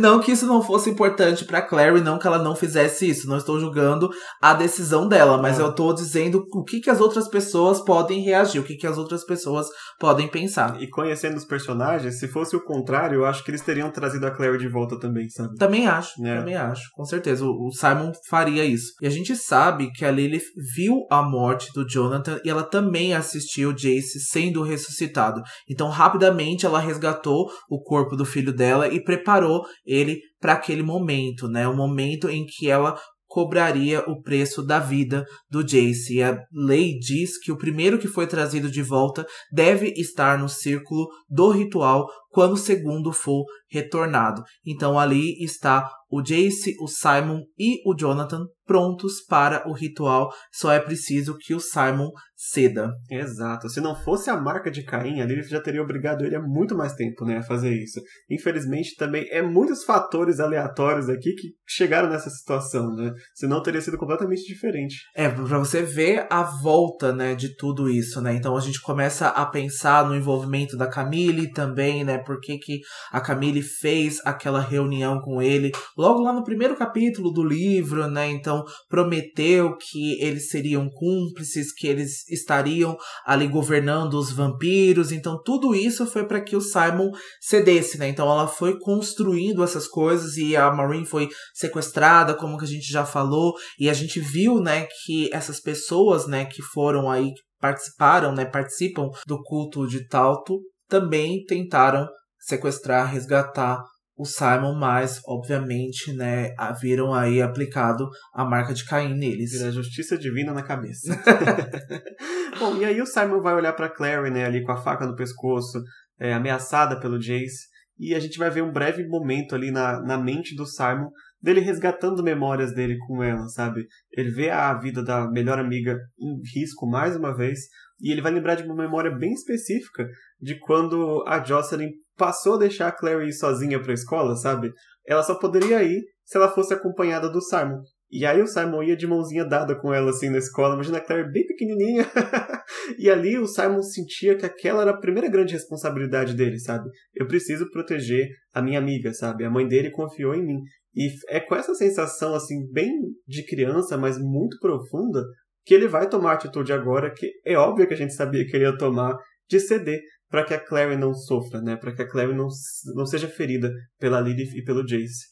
não 0.00 0.20
que 0.20 0.32
isso 0.32 0.46
não 0.46 0.62
fosse 0.62 0.90
importante 0.90 1.44
pra 1.44 1.62
Clary, 1.62 2.00
não 2.00 2.18
que 2.18 2.26
ela 2.26 2.38
não 2.38 2.56
fizesse 2.56 3.08
isso. 3.08 3.28
Não 3.28 3.36
estou 3.36 3.60
julgando 3.60 4.10
a 4.40 4.54
decisão 4.54 5.06
dela, 5.06 5.40
mas 5.40 5.58
é. 5.58 5.62
eu 5.62 5.72
tô 5.72 5.92
dizendo 5.92 6.44
o 6.52 6.64
que, 6.64 6.80
que 6.80 6.90
as 6.90 7.00
outras 7.00 7.28
pessoas 7.28 7.80
podem 7.80 8.22
reagir, 8.22 8.60
o 8.60 8.64
que, 8.64 8.76
que 8.76 8.86
as 8.86 8.98
outras 8.98 9.24
pessoas 9.24 9.68
podem 9.98 10.26
pensar. 10.26 10.80
E 10.82 10.88
conhecendo 10.88 11.36
os 11.36 11.44
personagens, 11.44 12.18
se 12.18 12.26
fosse 12.26 12.56
o 12.56 12.64
contrário, 12.64 13.20
eu 13.20 13.26
acho 13.26 13.44
que 13.44 13.50
eles 13.50 13.60
teriam 13.60 13.90
trazido 13.90 14.26
a 14.26 14.30
Clary 14.30 14.58
de 14.58 14.68
volta 14.68 14.98
também, 14.98 15.28
sabe? 15.28 15.56
Também 15.56 15.86
acho, 15.86 16.12
é. 16.26 16.38
também 16.38 16.56
acho, 16.56 16.82
com 16.94 17.04
certeza. 17.04 17.44
O, 17.44 17.68
o 17.68 17.72
Simon 17.72 18.12
faria 18.28 18.64
isso. 18.64 18.92
E 19.00 19.06
a 19.06 19.10
gente 19.10 19.36
sabe 19.36 19.92
que 19.92 20.04
a 20.04 20.10
Lily 20.10 20.40
viu 20.74 21.06
a 21.10 21.22
morte 21.22 21.70
do 21.74 21.86
Jonathan 21.86 22.40
e 22.44 22.50
ela 22.50 22.62
também 22.62 23.14
assistiu 23.14 23.72
Jace 23.72 24.20
sendo 24.20 24.62
ressuscitado. 24.62 25.42
Então, 25.68 25.88
rapidamente, 25.88 26.64
ela 26.64 26.80
resgatou 26.80 27.50
o 27.68 27.82
corpo 27.82 28.16
do 28.16 28.24
filho 28.24 28.52
dela 28.52 28.88
e 28.88 29.02
preparou 29.02 29.66
ele 29.90 30.20
para 30.40 30.54
aquele 30.54 30.82
momento, 30.82 31.48
né? 31.48 31.66
O 31.66 31.76
momento 31.76 32.28
em 32.28 32.46
que 32.46 32.70
ela 32.70 32.98
cobraria 33.30 34.00
o 34.08 34.20
preço 34.20 34.60
da 34.60 34.80
vida 34.80 35.24
do 35.48 35.62
Jace. 35.62 36.16
E 36.16 36.22
a 36.22 36.36
lei 36.52 36.98
diz 36.98 37.38
que 37.38 37.52
o 37.52 37.56
primeiro 37.56 37.96
que 37.96 38.08
foi 38.08 38.26
trazido 38.26 38.68
de 38.68 38.82
volta 38.82 39.24
deve 39.52 39.94
estar 39.96 40.36
no 40.36 40.48
círculo 40.48 41.08
do 41.28 41.50
ritual 41.50 42.08
quando 42.30 42.52
o 42.52 42.56
segundo 42.56 43.12
for 43.12 43.44
retornado. 43.68 44.42
Então 44.64 44.98
ali 44.98 45.42
está 45.42 45.90
o 46.10 46.20
Jace, 46.20 46.74
o 46.80 46.88
Simon 46.88 47.42
e 47.58 47.80
o 47.88 47.94
Jonathan 47.94 48.46
prontos 48.66 49.20
para 49.28 49.68
o 49.68 49.72
ritual. 49.72 50.32
Só 50.52 50.72
é 50.72 50.78
preciso 50.78 51.36
que 51.36 51.54
o 51.54 51.60
Simon 51.60 52.10
ceda. 52.36 52.92
Exato. 53.10 53.68
Se 53.68 53.80
não 53.80 53.94
fosse 53.94 54.30
a 54.30 54.40
marca 54.40 54.70
de 54.70 54.82
Caim, 54.82 55.20
a 55.20 55.26
Lilith 55.26 55.48
já 55.48 55.60
teria 55.60 55.82
obrigado 55.82 56.24
ele 56.24 56.36
há 56.36 56.40
muito 56.40 56.76
mais 56.76 56.94
tempo, 56.94 57.24
né, 57.24 57.38
a 57.38 57.42
fazer 57.42 57.72
isso. 57.74 58.00
Infelizmente, 58.30 58.94
também 58.96 59.26
é 59.30 59.42
muitos 59.42 59.84
fatores 59.84 60.40
aleatórios 60.40 61.08
aqui 61.08 61.34
que 61.34 61.48
chegaram 61.66 62.08
nessa 62.08 62.30
situação, 62.30 62.94
né? 62.94 63.12
Senão 63.34 63.62
teria 63.62 63.80
sido 63.80 63.98
completamente 63.98 64.42
diferente. 64.44 64.96
É, 65.14 65.28
para 65.28 65.58
você 65.58 65.82
ver 65.82 66.26
a 66.30 66.42
volta, 66.42 67.12
né, 67.12 67.34
de 67.34 67.54
tudo 67.56 67.90
isso, 67.90 68.20
né? 68.20 68.34
Então 68.34 68.56
a 68.56 68.60
gente 68.60 68.80
começa 68.80 69.28
a 69.28 69.44
pensar 69.44 70.08
no 70.08 70.16
envolvimento 70.16 70.76
da 70.76 70.88
Camille 70.88 71.52
também, 71.52 72.04
né? 72.04 72.18
Por 72.24 72.40
que, 72.40 72.58
que 72.58 72.80
a 73.10 73.20
Camille 73.20 73.62
fez 73.62 74.18
aquela 74.24 74.60
reunião 74.60 75.20
com 75.20 75.42
ele 75.42 75.70
logo 75.96 76.22
lá 76.22 76.32
no 76.32 76.44
primeiro 76.44 76.76
capítulo 76.76 77.30
do 77.30 77.42
livro, 77.42 78.06
né? 78.06 78.30
Então 78.30 78.64
prometeu 78.88 79.76
que 79.76 80.20
eles 80.20 80.48
seriam 80.48 80.88
cúmplices, 80.88 81.72
que 81.72 81.86
eles 81.86 82.28
estariam 82.28 82.96
ali 83.24 83.46
governando 83.46 84.14
os 84.14 84.32
vampiros. 84.32 85.12
Então, 85.12 85.40
tudo 85.42 85.74
isso 85.74 86.06
foi 86.06 86.26
para 86.26 86.40
que 86.40 86.56
o 86.56 86.60
Simon 86.60 87.10
cedesse, 87.40 87.98
né? 87.98 88.08
Então, 88.08 88.30
ela 88.30 88.46
foi 88.46 88.78
construindo 88.78 89.62
essas 89.62 89.86
coisas 89.86 90.36
e 90.36 90.56
a 90.56 90.70
Maureen 90.70 91.04
foi 91.04 91.28
sequestrada, 91.54 92.34
como 92.34 92.58
que 92.58 92.64
a 92.64 92.68
gente 92.68 92.90
já 92.90 93.04
falou, 93.04 93.54
e 93.78 93.88
a 93.88 93.94
gente 93.94 94.20
viu, 94.20 94.60
né, 94.60 94.86
que 95.04 95.30
essas 95.32 95.60
pessoas, 95.60 96.26
né, 96.26 96.44
que 96.44 96.62
foram 96.62 97.10
aí 97.10 97.32
participaram, 97.60 98.32
né, 98.32 98.44
participam 98.44 99.10
do 99.26 99.42
culto 99.42 99.86
de 99.86 100.06
Talto, 100.06 100.60
também 100.90 101.44
tentaram 101.46 102.06
sequestrar, 102.38 103.10
resgatar 103.10 103.82
o 104.20 104.26
Simon, 104.26 104.74
mas 104.78 105.18
obviamente, 105.26 106.12
né, 106.12 106.50
viram 106.78 107.14
aí 107.14 107.40
aplicado 107.40 108.06
a 108.34 108.44
marca 108.44 108.74
de 108.74 108.84
Caim 108.84 109.14
neles. 109.14 109.52
Vira 109.52 109.72
justiça 109.72 110.18
divina 110.18 110.52
na 110.52 110.62
cabeça. 110.62 111.16
Bom, 112.60 112.76
e 112.76 112.84
aí 112.84 113.00
o 113.00 113.06
Simon 113.06 113.40
vai 113.40 113.54
olhar 113.54 113.72
para 113.72 113.88
Clary, 113.88 114.30
né, 114.30 114.44
ali 114.44 114.62
com 114.62 114.72
a 114.72 114.76
faca 114.76 115.06
no 115.06 115.16
pescoço, 115.16 115.82
é, 116.18 116.34
ameaçada 116.34 117.00
pelo 117.00 117.18
Jace, 117.18 117.70
e 117.98 118.14
a 118.14 118.20
gente 118.20 118.38
vai 118.38 118.50
ver 118.50 118.62
um 118.62 118.72
breve 118.72 119.06
momento 119.08 119.54
ali 119.54 119.70
na, 119.70 120.02
na 120.02 120.18
mente 120.18 120.54
do 120.54 120.66
Simon 120.66 121.08
dele 121.42 121.60
resgatando 121.60 122.22
memórias 122.22 122.74
dele 122.74 122.98
com 123.06 123.22
ela, 123.22 123.48
sabe? 123.48 123.86
Ele 124.12 124.30
vê 124.30 124.50
a 124.50 124.74
vida 124.74 125.02
da 125.02 125.30
melhor 125.30 125.58
amiga 125.58 125.98
em 126.18 126.36
risco 126.54 126.86
mais 126.86 127.16
uma 127.16 127.34
vez, 127.34 127.60
e 128.00 128.10
ele 128.10 128.22
vai 128.22 128.32
lembrar 128.32 128.54
de 128.54 128.62
uma 128.62 128.74
memória 128.74 129.10
bem 129.10 129.32
específica 129.32 130.06
de 130.40 130.58
quando 130.58 131.22
a 131.26 131.42
Jocelyn 131.42 131.90
passou 132.16 132.54
a 132.54 132.58
deixar 132.58 132.88
a 132.88 132.92
Clary 132.92 133.28
ir 133.28 133.32
sozinha 133.32 133.80
pra 133.80 133.94
escola, 133.94 134.36
sabe? 134.36 134.72
Ela 135.06 135.22
só 135.22 135.34
poderia 135.34 135.82
ir 135.82 136.02
se 136.24 136.36
ela 136.36 136.48
fosse 136.48 136.72
acompanhada 136.72 137.28
do 137.28 137.40
Simon. 137.40 137.82
E 138.12 138.26
aí 138.26 138.42
o 138.42 138.46
Simon 138.46 138.82
ia 138.82 138.96
de 138.96 139.06
mãozinha 139.06 139.44
dada 139.44 139.78
com 139.80 139.94
ela 139.94 140.10
assim 140.10 140.28
na 140.28 140.38
escola, 140.38 140.74
imagina 140.74 140.98
a 140.98 141.00
Claire 141.00 141.30
bem 141.30 141.46
pequenininha. 141.46 142.04
e 142.98 143.08
ali 143.08 143.38
o 143.38 143.46
Simon 143.46 143.82
sentia 143.82 144.36
que 144.36 144.44
aquela 144.44 144.82
era 144.82 144.90
a 144.90 144.98
primeira 144.98 145.30
grande 145.30 145.52
responsabilidade 145.52 146.34
dele, 146.34 146.58
sabe? 146.58 146.88
Eu 147.14 147.28
preciso 147.28 147.70
proteger 147.70 148.28
a 148.52 148.60
minha 148.60 148.80
amiga, 148.80 149.12
sabe? 149.12 149.44
A 149.44 149.50
mãe 149.50 149.66
dele 149.66 149.90
confiou 149.90 150.34
em 150.34 150.44
mim. 150.44 150.60
E 150.94 151.08
é 151.28 151.38
com 151.38 151.54
essa 151.54 151.72
sensação 151.74 152.34
assim 152.34 152.68
bem 152.72 152.90
de 153.26 153.44
criança, 153.46 153.96
mas 153.96 154.18
muito 154.18 154.58
profunda, 154.58 155.24
que 155.64 155.74
ele 155.74 155.88
vai 155.88 156.08
tomar 156.08 156.32
a 156.32 156.34
atitude 156.34 156.72
agora, 156.72 157.12
que 157.12 157.30
é 157.44 157.56
óbvio 157.56 157.86
que 157.86 157.94
a 157.94 157.96
gente 157.96 158.14
sabia 158.14 158.44
que 158.46 158.56
ele 158.56 158.64
ia 158.64 158.76
tomar, 158.76 159.16
de 159.48 159.60
ceder 159.60 160.00
para 160.28 160.44
que 160.44 160.54
a 160.54 160.60
Clary 160.60 160.96
não 160.96 161.12
sofra, 161.12 161.60
né? 161.60 161.76
Para 161.76 161.92
que 161.92 162.02
a 162.02 162.08
Clary 162.08 162.34
não, 162.34 162.46
não 162.94 163.04
seja 163.04 163.28
ferida 163.28 163.70
pela 163.98 164.20
Lilith 164.20 164.56
e 164.56 164.62
pelo 164.62 164.84
Jace 164.86 165.26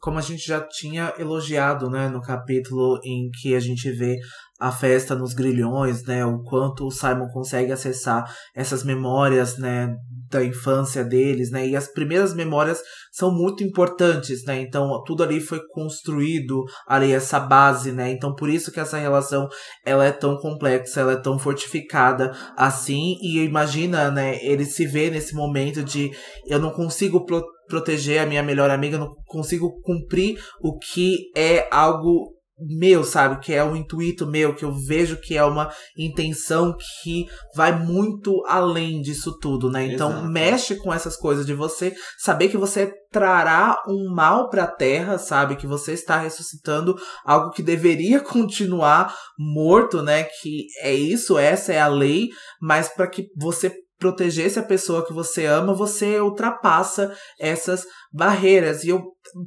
como 0.00 0.18
a 0.18 0.22
gente 0.22 0.46
já 0.46 0.60
tinha 0.60 1.14
elogiado, 1.18 1.88
né, 1.88 2.08
no 2.08 2.20
capítulo 2.20 2.98
em 3.04 3.30
que 3.40 3.54
a 3.54 3.60
gente 3.60 3.90
vê 3.90 4.16
a 4.58 4.72
festa 4.72 5.14
nos 5.14 5.34
grilhões, 5.34 6.02
né, 6.04 6.24
o 6.24 6.42
quanto 6.42 6.86
o 6.86 6.90
Simon 6.90 7.28
consegue 7.28 7.72
acessar 7.72 8.24
essas 8.54 8.82
memórias, 8.82 9.58
né, 9.58 9.94
da 10.30 10.42
infância 10.42 11.04
deles, 11.04 11.50
né, 11.50 11.68
e 11.68 11.76
as 11.76 11.86
primeiras 11.86 12.34
memórias 12.34 12.80
são 13.12 13.30
muito 13.30 13.62
importantes, 13.62 14.44
né, 14.44 14.60
então 14.60 15.02
tudo 15.04 15.22
ali 15.22 15.40
foi 15.40 15.60
construído, 15.68 16.64
ali 16.86 17.12
essa 17.12 17.38
base, 17.38 17.92
né, 17.92 18.10
então 18.10 18.34
por 18.34 18.48
isso 18.48 18.72
que 18.72 18.80
essa 18.80 18.98
relação, 18.98 19.48
ela 19.84 20.04
é 20.04 20.12
tão 20.12 20.36
complexa, 20.36 21.00
ela 21.00 21.12
é 21.12 21.20
tão 21.20 21.38
fortificada 21.38 22.32
assim, 22.56 23.16
e 23.20 23.38
imagina, 23.44 24.10
né, 24.10 24.42
ele 24.42 24.64
se 24.64 24.86
vê 24.86 25.10
nesse 25.10 25.34
momento 25.34 25.82
de 25.82 26.10
eu 26.46 26.58
não 26.58 26.70
consigo 26.70 27.24
proteger 27.68 28.20
a 28.20 28.26
minha 28.26 28.42
melhor 28.42 28.70
amiga, 28.70 28.98
não 28.98 29.14
consigo 29.26 29.80
cumprir 29.82 30.38
o 30.60 30.78
que 30.78 31.30
é 31.36 31.68
algo 31.70 32.35
meu, 32.58 33.04
sabe? 33.04 33.40
Que 33.40 33.52
é 33.52 33.62
um 33.62 33.76
intuito 33.76 34.26
meu, 34.26 34.54
que 34.54 34.64
eu 34.64 34.72
vejo 34.72 35.20
que 35.20 35.36
é 35.36 35.44
uma 35.44 35.70
intenção 35.96 36.74
que 37.02 37.26
vai 37.54 37.78
muito 37.78 38.42
além 38.46 39.00
disso 39.02 39.38
tudo, 39.38 39.70
né? 39.70 39.86
Então 39.86 40.10
Exato. 40.10 40.28
mexe 40.28 40.76
com 40.76 40.92
essas 40.92 41.16
coisas 41.16 41.44
de 41.44 41.52
você 41.52 41.94
saber 42.18 42.48
que 42.48 42.56
você 42.56 42.92
trará 43.10 43.82
um 43.86 44.12
mal 44.14 44.48
para 44.48 44.64
a 44.64 44.70
terra, 44.70 45.18
sabe? 45.18 45.56
Que 45.56 45.66
você 45.66 45.92
está 45.92 46.18
ressuscitando 46.18 46.96
algo 47.24 47.50
que 47.50 47.62
deveria 47.62 48.20
continuar 48.20 49.14
morto, 49.38 50.02
né? 50.02 50.24
Que 50.24 50.66
é 50.80 50.94
isso, 50.94 51.38
essa 51.38 51.72
é 51.72 51.80
a 51.80 51.88
lei, 51.88 52.28
mas 52.60 52.88
para 52.88 53.06
que 53.06 53.26
você 53.36 53.72
protegesse 53.98 54.58
a 54.58 54.62
pessoa 54.62 55.04
que 55.06 55.12
você 55.12 55.46
ama, 55.46 55.74
você 55.74 56.20
ultrapassa 56.20 57.14
essas 57.40 57.84
barreiras. 58.12 58.84
E 58.84 58.90
eu, 58.90 59.02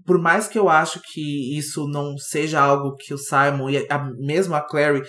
por 0.06 0.20
mais 0.20 0.48
que 0.48 0.58
eu 0.58 0.70
acho 0.70 1.02
que 1.12 1.58
isso 1.58 1.88
não 1.88 2.18
seja 2.18 2.62
algo 2.62 2.96
que 2.96 3.14
o 3.14 3.18
Simon 3.18 3.70
e 3.70 3.86
a, 3.90 4.04
mesmo 4.18 4.56
a 4.56 4.62
Clary 4.62 5.02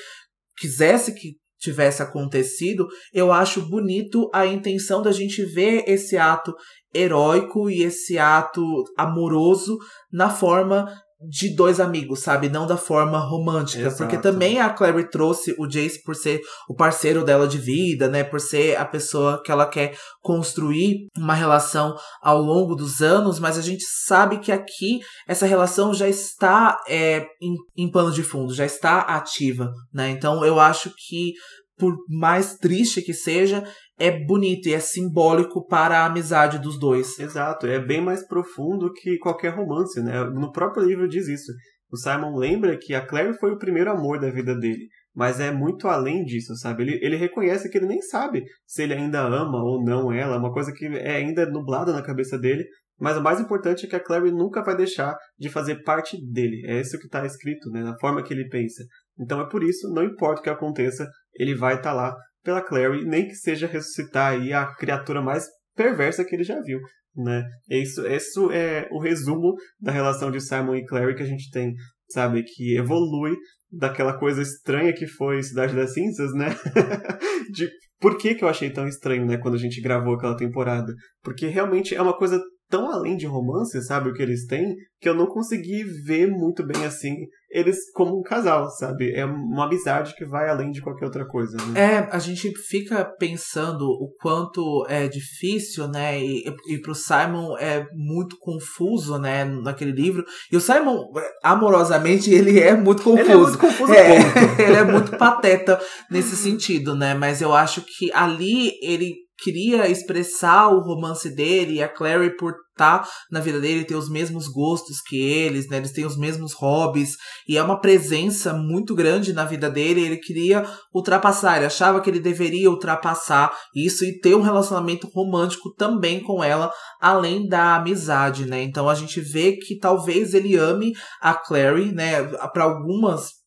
quisesse 0.58 1.14
que 1.14 1.36
tivesse 1.58 2.02
acontecido, 2.02 2.88
eu 3.12 3.30
acho 3.30 3.68
bonito 3.68 4.30
a 4.32 4.46
intenção 4.46 5.02
da 5.02 5.12
gente 5.12 5.44
ver 5.44 5.84
esse 5.86 6.16
ato 6.16 6.54
heróico 6.92 7.70
e 7.70 7.82
esse 7.82 8.18
ato 8.18 8.62
amoroso 8.96 9.76
na 10.10 10.30
forma 10.30 10.90
de 11.28 11.54
dois 11.54 11.80
amigos, 11.80 12.20
sabe? 12.20 12.48
Não 12.48 12.66
da 12.66 12.76
forma 12.76 13.18
romântica. 13.18 13.86
Exato. 13.86 13.98
Porque 13.98 14.16
também 14.16 14.58
a 14.58 14.70
Clary 14.70 15.10
trouxe 15.10 15.54
o 15.58 15.66
Jace 15.66 16.02
por 16.02 16.16
ser 16.16 16.40
o 16.68 16.74
parceiro 16.74 17.24
dela 17.24 17.46
de 17.46 17.58
vida, 17.58 18.08
né? 18.08 18.24
Por 18.24 18.40
ser 18.40 18.76
a 18.76 18.84
pessoa 18.84 19.42
que 19.42 19.52
ela 19.52 19.66
quer 19.66 19.94
construir 20.22 21.08
uma 21.16 21.34
relação 21.34 21.94
ao 22.22 22.40
longo 22.40 22.74
dos 22.74 23.02
anos, 23.02 23.38
mas 23.38 23.58
a 23.58 23.62
gente 23.62 23.84
sabe 23.84 24.38
que 24.38 24.50
aqui 24.50 25.00
essa 25.28 25.46
relação 25.46 25.92
já 25.92 26.08
está 26.08 26.78
é, 26.88 27.26
em, 27.40 27.54
em 27.76 27.90
pano 27.90 28.10
de 28.10 28.22
fundo, 28.22 28.54
já 28.54 28.64
está 28.64 29.00
ativa, 29.00 29.70
né? 29.92 30.10
Então 30.10 30.44
eu 30.44 30.58
acho 30.58 30.90
que 30.96 31.32
por 31.80 31.96
mais 32.08 32.56
triste 32.56 33.00
que 33.00 33.14
seja, 33.14 33.64
é 34.00 34.10
bonito 34.10 34.66
e 34.66 34.72
é 34.72 34.80
simbólico 34.80 35.66
para 35.66 35.98
a 35.98 36.06
amizade 36.06 36.58
dos 36.58 36.78
dois. 36.78 37.18
Exato, 37.18 37.66
é 37.66 37.78
bem 37.78 38.00
mais 38.00 38.26
profundo 38.26 38.90
que 38.92 39.18
qualquer 39.18 39.50
romance, 39.50 40.00
né? 40.00 40.24
No 40.24 40.50
próprio 40.50 40.84
livro 40.84 41.06
diz 41.06 41.28
isso. 41.28 41.52
O 41.92 41.96
Simon 41.98 42.34
lembra 42.34 42.78
que 42.78 42.94
a 42.94 43.06
Claire 43.06 43.38
foi 43.38 43.52
o 43.52 43.58
primeiro 43.58 43.90
amor 43.90 44.18
da 44.18 44.30
vida 44.30 44.56
dele, 44.56 44.88
mas 45.14 45.38
é 45.38 45.52
muito 45.52 45.86
além 45.86 46.24
disso, 46.24 46.56
sabe? 46.56 46.84
Ele, 46.84 46.98
ele 47.02 47.16
reconhece 47.16 47.68
que 47.68 47.76
ele 47.76 47.86
nem 47.86 48.00
sabe 48.00 48.42
se 48.66 48.82
ele 48.82 48.94
ainda 48.94 49.20
ama 49.20 49.62
ou 49.62 49.84
não 49.84 50.10
ela, 50.10 50.38
uma 50.38 50.52
coisa 50.52 50.72
que 50.72 50.86
é 50.86 51.16
ainda 51.16 51.44
nublada 51.50 51.92
na 51.92 52.02
cabeça 52.02 52.38
dele, 52.38 52.64
mas 52.98 53.18
o 53.18 53.22
mais 53.22 53.38
importante 53.38 53.84
é 53.84 53.88
que 53.88 53.96
a 53.96 54.02
Clary 54.02 54.30
nunca 54.30 54.62
vai 54.62 54.76
deixar 54.76 55.14
de 55.38 55.50
fazer 55.50 55.82
parte 55.82 56.16
dele. 56.32 56.62
É 56.66 56.80
isso 56.80 56.98
que 56.98 57.06
está 57.06 57.26
escrito, 57.26 57.68
né? 57.70 57.82
Na 57.82 57.98
forma 57.98 58.22
que 58.22 58.32
ele 58.32 58.48
pensa. 58.48 58.82
Então 59.18 59.40
é 59.40 59.48
por 59.48 59.62
isso, 59.62 59.92
não 59.92 60.04
importa 60.04 60.40
o 60.40 60.44
que 60.44 60.50
aconteça, 60.50 61.06
ele 61.34 61.54
vai 61.54 61.74
estar 61.74 61.90
tá 61.90 61.94
lá 61.94 62.16
pela 62.42 62.62
Clary, 62.62 63.04
nem 63.04 63.26
que 63.26 63.34
seja 63.34 63.66
ressuscitar 63.66 64.32
aí 64.32 64.52
a 64.52 64.66
criatura 64.66 65.20
mais 65.22 65.46
perversa 65.76 66.24
que 66.24 66.34
ele 66.34 66.44
já 66.44 66.60
viu. 66.60 66.80
né? 67.16 67.44
Isso, 67.68 68.06
isso 68.06 68.50
é 68.52 68.88
o 68.90 69.00
resumo 69.00 69.54
da 69.80 69.92
relação 69.92 70.30
de 70.30 70.40
Simon 70.40 70.76
e 70.76 70.86
Clary 70.86 71.14
que 71.14 71.22
a 71.22 71.26
gente 71.26 71.50
tem, 71.50 71.74
sabe? 72.10 72.42
Que 72.42 72.76
evolui 72.76 73.36
daquela 73.70 74.18
coisa 74.18 74.42
estranha 74.42 74.92
que 74.92 75.06
foi 75.06 75.42
Cidade 75.42 75.74
das 75.74 75.92
Cinzas, 75.94 76.32
né? 76.34 76.48
de 77.52 77.70
por 78.00 78.16
que, 78.16 78.34
que 78.34 78.42
eu 78.42 78.48
achei 78.48 78.70
tão 78.70 78.88
estranho, 78.88 79.26
né, 79.26 79.36
quando 79.36 79.54
a 79.54 79.58
gente 79.58 79.80
gravou 79.80 80.14
aquela 80.14 80.36
temporada? 80.36 80.94
Porque 81.22 81.46
realmente 81.46 81.94
é 81.94 82.00
uma 82.00 82.16
coisa 82.16 82.40
tão 82.70 82.90
além 82.90 83.16
de 83.16 83.26
romance, 83.26 83.82
sabe, 83.82 84.08
o 84.08 84.14
que 84.14 84.22
eles 84.22 84.46
têm, 84.46 84.76
que 85.00 85.08
eu 85.08 85.14
não 85.14 85.26
consegui 85.26 85.82
ver 85.82 86.30
muito 86.30 86.64
bem 86.64 86.86
assim 86.86 87.16
eles 87.50 87.90
como 87.92 88.18
um 88.18 88.22
casal, 88.22 88.70
sabe? 88.70 89.12
É 89.12 89.24
uma 89.24 89.64
amizade 89.64 90.14
que 90.14 90.24
vai 90.24 90.48
além 90.48 90.70
de 90.70 90.80
qualquer 90.80 91.06
outra 91.06 91.26
coisa. 91.26 91.56
Né? 91.66 91.80
É, 91.80 92.08
a 92.10 92.18
gente 92.18 92.52
fica 92.56 93.04
pensando 93.18 93.84
o 93.86 94.08
quanto 94.20 94.86
é 94.88 95.08
difícil, 95.08 95.88
né? 95.88 96.20
E, 96.22 96.44
e 96.68 96.78
pro 96.80 96.94
Simon 96.94 97.58
é 97.58 97.84
muito 97.92 98.36
confuso, 98.38 99.18
né? 99.18 99.44
Naquele 99.44 99.90
livro. 99.90 100.24
E 100.50 100.56
o 100.56 100.60
Simon, 100.60 101.10
amorosamente, 101.42 102.30
ele 102.32 102.60
é 102.60 102.74
muito 102.74 103.02
confuso. 103.02 103.20
Ele 103.20 103.32
é 103.32 103.36
muito 103.36 103.58
confuso, 103.58 103.92
é, 103.92 104.16
ele 104.62 104.76
é 104.76 104.84
muito 104.84 105.16
pateta 105.16 105.80
nesse 106.08 106.36
sentido, 106.36 106.94
né? 106.94 107.14
Mas 107.14 107.42
eu 107.42 107.52
acho 107.52 107.82
que 107.82 108.12
ali 108.12 108.78
ele 108.80 109.16
queria 109.42 109.88
expressar 109.88 110.68
o 110.68 110.80
romance 110.80 111.28
dele 111.34 111.74
e 111.74 111.82
a 111.82 111.88
Clary 111.88 112.36
por 112.36 112.54
estar 112.70 113.00
tá 113.00 113.08
na 113.30 113.40
vida 113.40 113.60
dele 113.60 113.84
ter 113.84 113.94
os 113.94 114.08
mesmos 114.08 114.48
gostos 114.48 115.00
que 115.00 115.20
eles, 115.20 115.68
né? 115.68 115.76
Eles 115.76 115.92
têm 115.92 116.06
os 116.06 116.16
mesmos 116.16 116.52
hobbies 116.54 117.16
e 117.46 117.58
é 117.58 117.62
uma 117.62 117.80
presença 117.80 118.54
muito 118.54 118.94
grande 118.94 119.32
na 119.32 119.44
vida 119.44 119.70
dele. 119.70 120.00
Ele 120.00 120.16
queria 120.16 120.64
ultrapassar, 120.94 121.56
ele 121.56 121.66
achava 121.66 122.00
que 122.00 122.08
ele 122.08 122.20
deveria 122.20 122.70
ultrapassar 122.70 123.52
isso 123.74 124.04
e 124.04 124.18
ter 124.18 124.34
um 124.34 124.42
relacionamento 124.42 125.08
romântico 125.14 125.74
também 125.74 126.22
com 126.22 126.42
ela, 126.42 126.72
além 127.00 127.46
da 127.46 127.76
amizade, 127.76 128.46
né? 128.46 128.62
Então 128.62 128.88
a 128.88 128.94
gente 128.94 129.20
vê 129.20 129.56
que 129.56 129.78
talvez 129.78 130.34
ele 130.34 130.56
ame 130.56 130.92
a 131.20 131.34
Clary, 131.34 131.92
né? 131.92 132.22
Para 132.52 132.64
algumas 132.64 133.39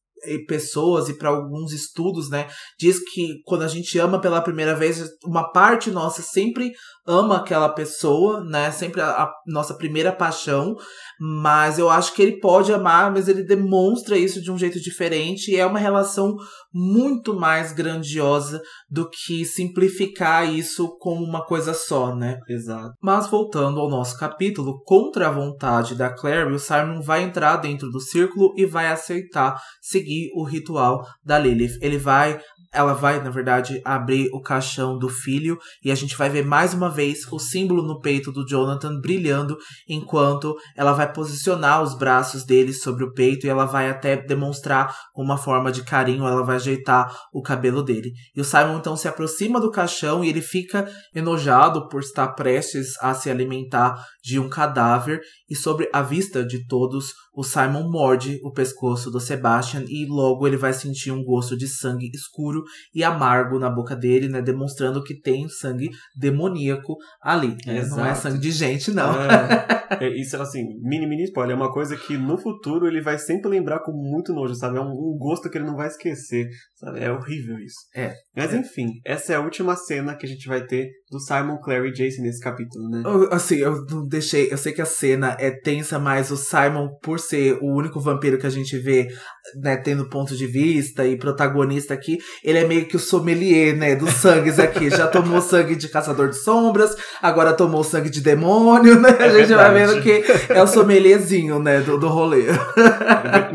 pessoas 0.48 1.10
e 1.10 1.14
para 1.14 1.30
alguns 1.30 1.72
estudos, 1.72 2.30
né, 2.30 2.48
diz 2.80 3.00
que 3.00 3.42
quando 3.46 3.64
a 3.64 3.68
gente 3.68 3.98
ama 4.00 4.20
pela 4.20 4.42
primeira 4.42 4.76
vez, 4.76 5.04
uma 5.26 5.52
parte 5.52 5.92
nossa 5.92 6.22
sempre 6.22 6.72
ama 7.06 7.38
aquela 7.38 7.70
pessoa, 7.70 8.44
né, 8.44 8.72
sempre 8.72 9.02
a, 9.02 9.24
a, 9.24 9.34
nossa 9.48 9.74
primeira 9.76 10.12
paixão, 10.12 10.76
mas 11.20 11.78
eu 11.78 11.90
acho 11.90 12.14
que 12.14 12.22
ele 12.22 12.40
pode 12.40 12.72
amar, 12.72 13.12
mas 13.12 13.28
ele 13.28 13.44
demonstra 13.44 14.18
isso 14.18 14.42
de 14.42 14.52
um 14.52 14.58
jeito 14.58 14.80
diferente 14.80 15.52
e 15.52 15.58
é 15.58 15.66
uma 15.66 15.80
relação 15.80 16.36
muito 16.74 17.34
mais 17.34 17.72
grandiosa 17.72 18.62
do 18.90 19.10
que 19.10 19.46
simplificar 19.46 20.52
isso 20.52 20.98
como 20.98 21.24
uma 21.24 21.46
coisa 21.46 21.74
só, 21.74 22.16
né? 22.16 22.40
Exato. 22.50 22.94
Mas 23.02 23.28
voltando 23.28 23.80
ao 23.80 23.90
nosso 23.90 24.18
capítulo, 24.18 24.82
contra 24.84 25.28
a 25.28 25.32
vontade 25.32 25.96
da 25.96 26.14
Clary, 26.14 26.52
o 26.52 26.60
Simon 26.60 27.02
vai 27.02 27.24
entrar 27.24 27.58
dentro 27.58 27.90
do 27.90 28.00
círculo 28.00 28.54
e 28.58 28.66
vai 28.66 28.88
aceitar 28.88 29.62
seguir 29.82 30.32
o 30.36 30.44
ritual 30.44 31.06
da 31.24 31.38
Lilith. 31.38 31.78
Ele 31.82 31.98
vai 31.98 32.40
ela 32.74 32.94
vai, 32.94 33.22
na 33.22 33.30
verdade, 33.30 33.82
abrir 33.86 34.30
o 34.34 34.42
caixão 34.42 34.98
do 34.98 35.08
filho 35.08 35.58
e 35.84 35.92
a 35.92 35.96
gente 35.96 36.18
vai 36.18 36.30
ver 36.30 36.44
mais 36.44 36.74
uma 36.74 36.90
vez 36.90 37.32
o 37.32 37.38
símbolo 37.38 37.84
no 37.84 38.00
peito 38.00 38.32
do 38.32 38.46
Jonathan 38.46 39.00
brilhando 39.00 39.58
enquanto 39.88 40.56
ela 40.76 40.94
vai 40.94 41.12
posicionar 41.12 41.84
os 41.84 41.96
braços 41.98 42.44
dele 42.44 42.74
sobre 42.74 43.04
o 43.04 43.14
peito 43.14 43.46
e 43.46 43.50
ela 43.50 43.66
vai 43.66 43.90
até 43.90 44.16
demonstrar 44.16 44.96
uma 45.16 45.38
forma 45.38 45.72
de 45.72 45.84
carinho, 45.84 46.26
ela 46.26 46.44
vai 46.44 46.56
ajeitar 46.56 47.16
o 47.32 47.42
cabelo 47.42 47.84
dele. 47.84 48.12
E 48.36 48.42
o 48.42 48.44
Simon 48.44 48.78
então 48.78 48.96
se 48.96 49.08
aproxima 49.08 49.60
do 49.60 49.72
caixão 49.72 50.24
e 50.24 50.30
ele 50.30 50.42
fica 50.42 50.90
enojado 51.14 51.88
por 51.88 52.02
estar 52.02 52.30
prestes 52.30 52.98
a 53.02 53.14
se 53.14 53.30
alimentar 53.30 54.04
de 54.24 54.40
um 54.40 54.48
cadáver 54.48 55.22
e 55.50 55.56
sobre 55.56 55.90
a 55.92 56.02
vista 56.02 56.46
de 56.46 56.66
todos, 56.66 57.14
o 57.34 57.44
Simon 57.44 57.90
morde 57.92 58.40
o 58.44 58.52
pescoço 58.52 59.12
do 59.12 59.20
Sebastian 59.20 59.84
e 59.88 60.06
logo 60.08 60.48
ele 60.48 60.56
vai 60.56 60.72
sentir 60.72 61.12
um 61.12 61.24
gosto 61.24 61.58
de 61.58 61.68
sangue 61.68 62.10
escuro 62.14 62.64
e 62.94 63.04
amargo 63.04 63.60
na 63.60 63.70
boca 63.70 63.96
dele, 63.96 64.30
né, 64.30 64.42
demonstrando 64.42 65.04
que 65.04 65.20
tem 65.20 65.50
sangue 65.50 65.90
demoníaco 66.16 66.96
ali. 67.22 67.58
Né? 67.66 67.86
Não 67.86 68.06
é 68.06 68.16
sangue 68.16 68.40
de 68.40 68.52
gente, 68.52 68.92
não. 68.92 69.14
É. 69.22 69.84
É, 70.00 70.10
isso, 70.10 70.36
assim, 70.38 70.64
mini, 70.82 71.08
mini 71.08 71.24
spoiler, 71.24 71.56
é 71.56 71.60
uma 71.60 71.72
coisa 71.72 71.96
que 71.96 72.18
no 72.18 72.38
futuro 72.38 72.88
ele 72.88 73.02
vai 73.02 73.18
sempre 73.18 73.50
lembrar 73.50 73.80
com 73.80 73.92
muito 73.92 74.34
nojo, 74.34 74.56
sabe? 74.56 74.78
É 74.78 74.82
um, 74.82 74.90
um 74.90 75.18
gosto 75.20 75.50
que 75.50 75.58
ele 75.58 75.68
não 75.68 75.76
vai 75.76 75.88
esquecer, 75.88 76.50
sabe? 76.76 77.00
É 77.00 77.12
horrível 77.12 77.60
isso. 77.60 77.78
É. 77.96 78.14
Mas 78.36 78.54
é. 78.54 78.58
enfim, 78.58 78.88
essa 79.06 79.34
é 79.34 79.36
a 79.36 79.42
última 79.42 79.76
cena 79.76 80.16
que 80.16 80.26
a 80.26 80.30
gente 80.30 80.48
vai 80.48 80.66
ter 80.66 80.90
do 81.12 81.20
Simon, 81.20 81.58
Clary 81.60 81.90
e 81.90 81.94
Jason 81.94 82.24
nesse 82.24 82.40
capítulo, 82.40 82.90
né? 82.90 83.04
Assim, 83.32 83.58
eu 83.58 83.86
não 83.86 84.08
deixei. 84.14 84.47
Eu 84.51 84.57
sei 84.57 84.72
que 84.72 84.82
a 84.82 84.86
cena 84.86 85.36
é 85.39 85.51
tensa, 85.51 85.99
mas 85.99 86.32
o 86.32 86.38
Simon, 86.38 86.89
por 87.01 87.20
ser 87.20 87.57
o 87.61 87.74
único 87.74 87.99
vampiro 87.99 88.38
que 88.38 88.47
a 88.47 88.49
gente 88.49 88.78
vê, 88.78 89.09
né, 89.55 89.76
tendo 89.76 90.09
ponto 90.09 90.36
de 90.36 90.45
vista 90.45 91.05
e 91.05 91.18
protagonista 91.18 91.93
aqui, 91.93 92.20
ele 92.43 92.59
é 92.59 92.68
meio 92.68 92.86
que 92.86 92.95
o 92.95 92.99
sommelier, 92.99 93.76
né, 93.76 93.95
dos 93.95 94.11
sangues 94.14 94.59
aqui. 94.59 94.89
Já 94.89 95.07
tomou 95.07 95.41
sangue 95.41 95.76
de 95.76 95.89
caçador 95.89 96.30
de 96.30 96.38
sombras, 96.38 96.95
agora 97.22 97.53
tomou 97.53 97.84
sangue 97.84 98.09
de 98.09 98.22
demônio, 98.22 98.99
né? 98.99 99.09
É 99.20 99.24
a 99.24 99.30
gente 99.30 99.53
vai 99.53 99.74
vendo 99.74 100.01
que 100.01 100.24
é 100.49 100.61
o 100.61 100.68
sommelierzinho, 100.68 101.59
né, 101.59 101.82
do, 101.82 101.97
do 101.97 102.07
rolê. 102.07 102.45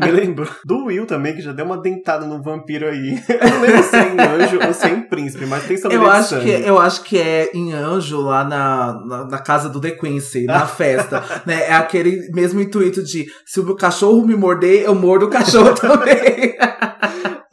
Me 0.03 0.11
lembro 0.11 0.49
do 0.65 0.85
Will 0.85 1.05
também, 1.05 1.35
que 1.35 1.41
já 1.41 1.51
deu 1.51 1.65
uma 1.65 1.81
dentada 1.81 2.25
no 2.25 2.41
vampiro 2.41 2.87
aí. 2.87 3.21
Eu 3.29 3.49
não 3.49 3.61
lembro 3.61 3.83
se 3.83 3.95
é 3.95 4.13
em 4.13 4.19
anjo 4.19 4.59
ou 4.67 4.73
se 4.73 4.87
é 4.87 4.89
em 4.89 5.01
príncipe, 5.01 5.45
mas 5.45 5.63
tem 5.65 5.77
sommelier 5.77 6.03
eu 6.03 6.11
acho 6.11 6.39
que 6.39 6.49
Eu 6.49 6.79
acho 6.79 7.03
que 7.03 7.17
é 7.17 7.51
em 7.53 7.73
anjo, 7.73 8.21
lá 8.21 8.43
na, 8.43 9.01
na, 9.05 9.25
na 9.25 9.37
casa 9.39 9.69
do 9.69 9.79
The 9.79 9.91
Quincy, 9.91 10.45
na 10.53 10.67
festa. 10.67 11.23
né? 11.45 11.67
É 11.67 11.73
aquele 11.73 12.29
mesmo 12.31 12.59
intuito 12.59 13.03
de 13.03 13.25
se 13.45 13.59
o 13.59 13.75
cachorro 13.75 14.25
me 14.25 14.35
morder, 14.35 14.83
eu 14.83 14.95
mordo 14.95 15.25
o 15.25 15.29
cachorro 15.29 15.73
também. 15.79 16.57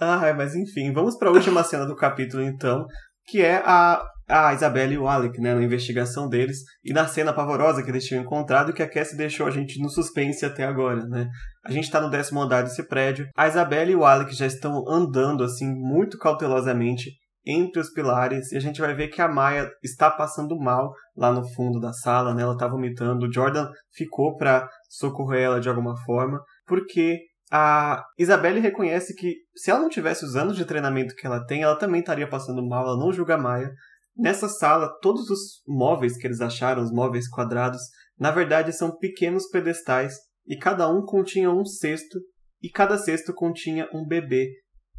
Ai, 0.01 0.33
mas 0.35 0.55
enfim, 0.55 0.93
vamos 0.93 1.17
para 1.17 1.29
a 1.29 1.33
última 1.33 1.63
cena 1.65 1.87
do 1.87 1.97
capítulo 1.97 2.43
então, 2.43 2.85
que 3.27 3.43
é 3.43 3.63
a 3.65 4.03
a 4.29 4.53
Isabelle 4.53 4.95
e 4.95 4.99
o 4.99 5.07
Alec, 5.07 5.41
né, 5.41 5.55
na 5.55 5.63
investigação 5.63 6.29
deles, 6.29 6.59
e 6.85 6.93
na 6.93 7.07
cena 7.07 7.33
pavorosa 7.33 7.83
que 7.83 7.91
eles 7.91 8.05
tinham 8.05 8.23
encontrado, 8.23 8.73
que 8.73 8.83
a 8.83 8.91
Cassie 8.91 9.17
deixou 9.17 9.47
a 9.47 9.51
gente 9.51 9.81
no 9.81 9.89
suspense 9.89 10.45
até 10.45 10.65
agora, 10.65 11.07
né. 11.07 11.29
A 11.65 11.71
gente 11.71 11.91
tá 11.91 12.01
no 12.01 12.11
décimo 12.11 12.43
andar 12.43 12.63
desse 12.63 12.83
prédio, 12.83 13.29
a 13.37 13.47
Isabelle 13.47 13.93
e 13.93 13.97
o 13.97 14.05
Alec 14.05 14.35
já 14.35 14.47
estão 14.47 14.85
andando, 14.89 15.45
assim, 15.45 15.73
muito 15.73 16.19
cautelosamente 16.19 17.13
entre 17.47 17.81
os 17.81 17.91
pilares, 17.91 18.51
e 18.51 18.57
a 18.57 18.61
gente 18.61 18.81
vai 18.81 18.95
ver 18.95 19.09
que 19.09 19.23
a 19.23 19.29
Maia 19.29 19.71
está 19.83 20.11
passando 20.11 20.59
mal 20.59 20.93
lá 21.17 21.33
no 21.33 21.47
fundo 21.55 21.81
da 21.81 21.93
sala, 21.93 22.35
né, 22.35 22.43
ela 22.43 22.57
tá 22.57 22.69
vomitando, 22.69 23.27
o 23.27 23.33
Jordan 23.33 23.69
ficou 23.95 24.37
para 24.37 24.69
socorrer 24.89 25.43
ela 25.43 25.61
de 25.61 25.69
alguma 25.69 25.97
forma, 26.05 26.41
porque 26.67 27.21
a 27.51 28.03
Isabelle 28.19 28.61
reconhece 28.61 29.15
que 29.15 29.35
se 29.57 29.71
ela 29.71 29.81
não 29.81 29.89
tivesse 29.89 30.25
os 30.25 30.37
anos 30.37 30.57
de 30.57 30.65
treinamento 30.65 31.15
que 31.15 31.27
ela 31.27 31.45
tem, 31.47 31.63
ela 31.63 31.77
também 31.77 32.01
estaria 32.01 32.29
passando 32.29 32.67
mal, 32.67 32.85
ela 32.85 32.99
não 32.99 33.13
julga 33.13 33.35
a 33.35 33.39
Maia, 33.39 33.71
Nessa 34.19 34.49
sala, 34.49 34.89
todos 35.03 35.29
os 35.29 35.63
móveis 35.69 36.17
que 36.17 36.27
eles 36.27 36.41
acharam, 36.41 36.83
os 36.83 36.91
móveis 36.91 37.29
quadrados, 37.29 37.83
na 38.19 38.31
verdade 38.31 38.73
são 38.73 38.97
pequenos 38.97 39.47
pedestais 39.51 40.15
e 40.47 40.57
cada 40.57 40.89
um 40.89 41.05
continha 41.05 41.51
um 41.51 41.67
cesto 41.67 42.19
e 42.63 42.71
cada 42.71 42.97
cesto 42.97 43.35
continha 43.35 43.87
um 43.93 44.07
bebê. 44.07 44.49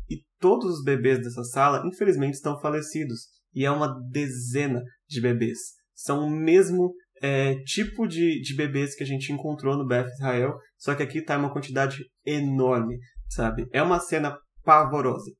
E 0.08 0.22
todos 0.40 0.72
os 0.72 0.84
bebês 0.84 1.20
dessa 1.20 1.44
sala, 1.44 1.82
infelizmente, 1.88 2.36
estão 2.36 2.60
falecidos. 2.60 3.30
E 3.56 3.66
é 3.66 3.72
uma 3.72 3.92
dezena 4.12 4.84
de 5.10 5.20
bebês. 5.20 5.58
São 5.98 6.28
o 6.28 6.30
mesmo 6.30 6.94
é, 7.22 7.56
tipo 7.64 8.08
de, 8.08 8.40
de 8.40 8.56
bebês 8.56 8.96
que 8.96 9.04
a 9.04 9.08
gente 9.08 9.34
encontrou 9.34 9.76
no 9.76 9.88
Beth 9.88 10.08
Israel, 10.20 10.54
só 10.78 10.94
que 10.94 11.02
aqui 11.02 11.18
está 11.18 11.36
uma 11.38 11.52
quantidade 11.52 12.06
enorme, 12.24 13.00
sabe? 13.28 13.68
É 13.74 13.82
uma 13.82 14.00
cena 14.00 14.38
pavorosa. 14.64 15.32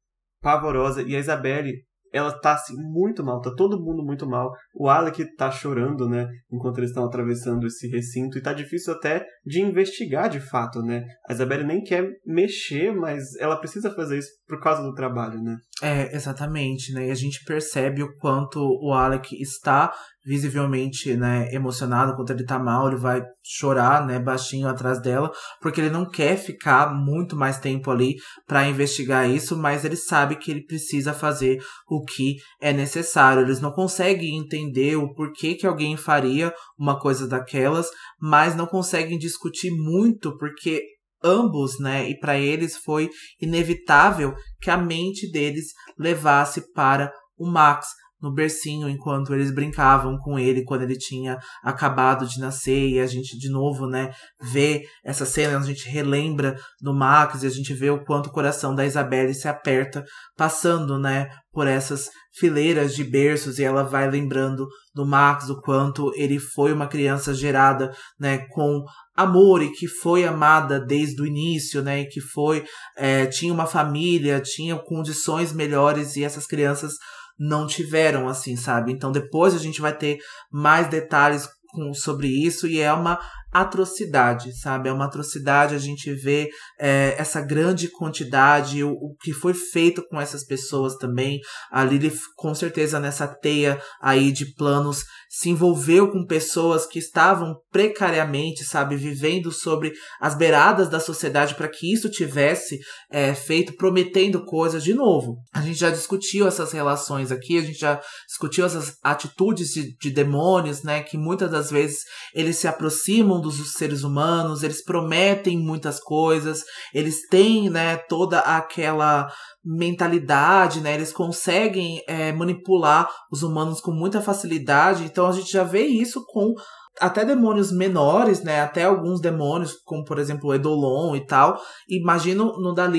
Pavorosa. 0.42 1.04
E 1.04 1.16
a 1.16 1.20
Isabelle 1.20 1.86
ela 2.14 2.32
tá 2.40 2.54
assim 2.54 2.76
muito 2.76 3.24
mal, 3.24 3.42
tá 3.42 3.54
todo 3.56 3.84
mundo 3.84 4.04
muito 4.04 4.28
mal. 4.28 4.52
O 4.74 4.90
Alec 4.90 5.24
tá 5.36 5.52
chorando, 5.52 6.08
né, 6.08 6.28
enquanto 6.52 6.78
eles 6.80 6.90
estão 6.90 7.06
atravessando 7.06 7.68
esse 7.68 7.88
recinto 7.88 8.38
e 8.38 8.42
tá 8.42 8.54
difícil 8.54 8.94
até 8.94 9.26
de 9.46 9.62
investigar 9.62 10.30
de 10.30 10.40
fato, 10.40 10.82
né? 10.82 11.04
A 11.28 11.34
Isabelle 11.34 11.66
nem 11.66 11.82
quer 11.82 12.10
mexer, 12.26 12.94
mas 12.94 13.36
ela 13.40 13.58
precisa 13.58 13.94
fazer 13.94 14.20
isso 14.20 14.30
por 14.48 14.60
causa 14.60 14.82
do 14.82 14.94
trabalho, 14.94 15.42
né? 15.42 15.58
É, 15.82 16.16
exatamente, 16.16 16.94
né? 16.94 17.08
E 17.08 17.12
a 17.12 17.16
gente 17.16 17.44
percebe 17.46 18.02
o 18.02 18.16
quanto 18.18 18.60
o 18.60 18.94
Alec 18.94 19.36
está 19.40 19.94
visivelmente, 20.28 21.16
né, 21.16 21.48
emocionado 21.54 22.14
quando 22.14 22.32
ele 22.32 22.44
tá 22.44 22.60
mal, 22.60 22.88
ele 22.88 22.98
vai 22.98 23.24
chorar, 23.42 24.06
né, 24.06 24.20
baixinho 24.20 24.68
atrás 24.68 25.02
dela, 25.02 25.32
porque 25.62 25.80
ele 25.80 25.90
não 25.90 26.06
quer 26.06 26.36
ficar 26.36 26.94
muito 26.94 27.34
mais 27.34 27.58
tempo 27.58 27.90
ali 27.90 28.16
para 28.46 28.68
investigar 28.68 29.30
isso, 29.30 29.56
mas 29.56 29.86
ele 29.86 29.96
sabe 29.96 30.36
que 30.36 30.52
ele 30.52 30.66
precisa 30.66 31.14
fazer 31.14 31.64
o 31.90 32.04
que 32.04 32.36
é 32.60 32.74
necessário. 32.74 33.42
Eles 33.42 33.62
não 33.62 33.72
conseguem 33.72 34.38
entender 34.38 34.98
o 34.98 35.14
porquê 35.14 35.56
que 35.56 35.66
alguém 35.66 35.96
faria 35.96 36.54
uma 36.78 37.00
coisa 37.00 37.26
daquelas, 37.26 37.88
mas 38.20 38.54
não 38.54 38.68
conseguem 38.68 39.18
discutir 39.18 39.72
muito 39.72 40.38
porque 40.38 40.84
ambos, 41.24 41.80
né, 41.80 42.10
e 42.10 42.20
para 42.20 42.38
eles 42.38 42.76
foi 42.76 43.10
inevitável 43.42 44.36
que 44.60 44.70
a 44.70 44.76
mente 44.76 45.32
deles 45.32 45.68
levasse 45.98 46.74
para 46.74 47.14
o 47.38 47.50
Max, 47.50 47.88
no 48.22 48.34
bercinho 48.34 48.90
enquanto 48.90 49.34
eles 49.34 49.54
brincavam 49.54 50.18
com 50.18 50.40
ele 50.40 50.64
quando 50.64 50.84
ele 50.84 50.98
tinha 50.98 51.38
acabado 51.64 52.26
de 52.26 52.40
nascer 52.40 52.90
e 52.90 53.00
a 53.00 53.06
gente 53.06 53.38
de 53.38 53.50
novo, 53.50 53.88
né, 53.88 54.12
vê 54.42 54.84
essa 55.04 55.26
cena, 55.26 55.58
a 55.58 55.62
gente 55.62 55.88
relembra 55.90 56.56
do 56.82 56.94
Max 56.94 57.44
e 57.44 57.48
a 57.48 57.50
gente 57.50 57.74
vê 57.74 57.90
o 57.90 58.04
quanto 58.04 58.28
o 58.28 58.32
coração 58.32 58.74
da 58.74 58.86
Isabelle 58.86 59.34
se 59.34 59.48
aperta 59.48 60.04
passando, 60.36 60.98
né, 60.98 61.30
por 61.52 61.68
essas 61.68 62.10
fileiras 62.38 62.94
de 62.96 63.04
berços 63.04 63.58
e 63.58 63.64
ela 63.64 63.84
vai 63.84 64.10
lembrando 64.10 64.68
do 64.94 65.06
Max 65.06 65.50
o 65.50 65.60
quanto 65.60 66.12
ele 66.16 66.40
foi 66.40 66.72
uma 66.72 66.88
criança 66.88 67.34
gerada, 67.34 67.92
né, 68.20 68.46
com 68.50 68.84
amor 69.16 69.64
e 69.64 69.72
que 69.72 69.88
foi 69.88 70.26
amada 70.26 70.80
desde 70.80 71.20
o 71.22 71.26
início, 71.26 71.82
né, 71.82 72.02
e 72.02 72.08
que 72.08 72.22
foi 72.22 72.64
é, 72.96 73.26
tinha 73.26 73.52
uma 73.52 73.66
família, 73.66 74.40
tinha 74.40 74.76
condições 74.76 75.52
melhores 75.52 76.16
e 76.16 76.24
essas 76.24 76.46
crianças 76.46 76.94
não 77.40 77.68
tiveram, 77.68 78.28
assim, 78.28 78.56
sabe? 78.56 78.92
Então 78.92 79.12
depois 79.12 79.54
a 79.54 79.60
gente 79.60 79.82
vai 79.82 79.96
ter 79.96 80.18
mais 80.52 80.88
detalhes 80.88 81.48
com, 81.72 81.94
sobre 81.94 82.28
isso 82.28 82.68
e 82.68 82.80
é 82.80 82.92
uma 82.92 83.20
atrocidade, 83.62 84.58
sabe? 84.60 84.90
É 84.90 84.92
uma 84.92 85.06
atrocidade 85.06 85.76
a 85.76 85.78
gente 85.78 86.14
ver 86.14 86.50
é, 86.80 87.16
essa 87.18 87.42
grande 87.42 87.90
quantidade, 87.90 88.84
o, 88.84 88.92
o, 88.92 89.16
que 89.22 89.34
foi 89.34 89.54
feito 89.54 90.04
com 90.08 90.20
essas 90.20 90.46
pessoas 90.46 90.96
também. 90.96 91.40
A 91.72 91.84
Lilith, 91.84 92.20
com 92.36 92.54
certeza, 92.54 93.00
nessa 93.00 93.28
teia 93.28 93.82
aí 94.02 94.32
de 94.32 94.54
planos, 94.54 95.04
se 95.30 95.50
envolveu 95.50 96.10
com 96.12 96.26
pessoas 96.26 96.86
que 96.86 97.00
estavam 97.00 97.56
precariamente, 97.72 98.64
sabe, 98.64 98.96
vivendo 98.96 99.52
sobre 99.52 99.94
as 100.20 100.36
beiradas 100.36 100.90
da 100.90 101.00
sociedade 101.00 101.56
para 101.56 101.68
que 101.68 101.92
isso 101.94 102.10
tivesse 102.10 102.80
é, 103.12 103.34
feito, 103.34 103.76
prometendo 103.76 104.46
coisas 104.46 104.84
de 104.84 104.94
novo. 104.94 105.38
A 105.54 105.62
gente 105.62 105.80
já 105.80 105.90
discutiu 105.90 106.48
essas 106.48 106.72
relações 106.72 107.32
aqui, 107.32 107.58
a 107.58 107.62
gente 107.62 107.80
já 107.80 108.02
discutiu 108.28 108.66
essas 108.66 108.98
atitudes 109.04 109.70
de, 109.70 109.96
de 109.98 110.10
demônios, 110.10 110.84
né, 110.84 111.04
que 111.04 111.18
muitas 111.18 111.52
das 111.52 111.70
vezes 111.70 112.00
eles 112.34 112.58
se 112.58 112.68
aproximam 112.68 113.42
dos 113.56 113.74
seres 113.74 114.04
humanos, 114.04 114.64
eles 114.64 114.84
prometem 114.84 115.58
muitas 115.58 116.00
coisas, 116.00 116.64
eles 116.94 117.28
têm, 117.30 117.70
né, 117.70 117.96
toda 117.96 118.40
aquela 118.40 119.32
mentalidade, 119.64 120.82
né? 120.82 120.96
Eles 120.96 121.12
conseguem 121.12 122.02
é, 122.08 122.32
manipular 122.32 123.10
os 123.32 123.44
humanos 123.44 123.82
com 123.82 123.92
muita 123.92 124.22
facilidade. 124.22 125.04
Então 125.04 125.28
a 125.28 125.32
gente 125.32 125.52
já 125.52 125.64
vê 125.64 125.86
isso 125.86 126.24
com 126.26 126.54
até 127.00 127.24
demônios 127.24 127.72
menores, 127.72 128.42
né? 128.44 128.62
Até 128.62 128.86
alguns 128.86 129.22
demônios, 129.22 129.74
como 129.84 130.04
por 130.04 130.20
exemplo 130.20 130.50
o 130.50 130.54
Edolon 130.54 131.16
e 131.16 131.26
tal. 131.26 131.60
Imagino 131.88 132.54
no 132.60 132.74
da 132.74 132.90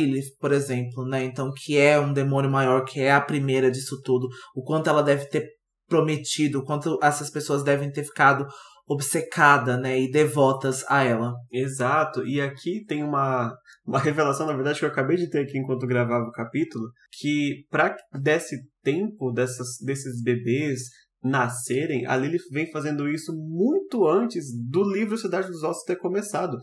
por 0.40 0.52
exemplo, 0.52 1.04
né? 1.06 1.24
Então, 1.24 1.50
que 1.52 1.76
é 1.76 1.98
um 1.98 2.12
demônio 2.12 2.50
maior, 2.50 2.84
que 2.84 3.00
é 3.00 3.12
a 3.12 3.20
primeira 3.20 3.70
disso 3.70 4.00
tudo. 4.04 4.28
O 4.54 4.62
quanto 4.62 4.88
ela 4.88 5.02
deve 5.02 5.26
ter 5.26 5.46
prometido, 5.88 6.60
o 6.60 6.64
quanto 6.64 6.98
essas 7.02 7.30
pessoas 7.30 7.64
devem 7.64 7.90
ter 7.90 8.04
ficado 8.04 8.46
obcecada, 8.88 9.76
né, 9.76 10.00
e 10.00 10.10
devotas 10.10 10.82
a 10.88 11.04
ela. 11.04 11.34
Exato. 11.52 12.26
E 12.26 12.40
aqui 12.40 12.84
tem 12.86 13.04
uma, 13.04 13.54
uma 13.86 13.98
revelação, 13.98 14.46
na 14.46 14.54
verdade, 14.54 14.78
que 14.78 14.84
eu 14.84 14.88
acabei 14.88 15.16
de 15.16 15.28
ter 15.28 15.40
aqui 15.40 15.58
enquanto 15.58 15.86
gravava 15.86 16.24
o 16.24 16.32
capítulo, 16.32 16.90
que 17.12 17.66
para 17.70 17.94
desse 18.20 18.56
tempo 18.82 19.30
dessas, 19.30 19.76
desses 19.84 20.22
bebês 20.22 20.80
nascerem, 21.22 22.06
a 22.06 22.16
Lilith 22.16 22.48
vem 22.50 22.70
fazendo 22.70 23.08
isso 23.08 23.32
muito 23.36 24.06
antes 24.06 24.46
do 24.70 24.82
livro 24.82 25.18
Cidade 25.18 25.48
dos 25.48 25.62
Ossos 25.62 25.84
ter 25.84 25.96
começado. 25.96 26.56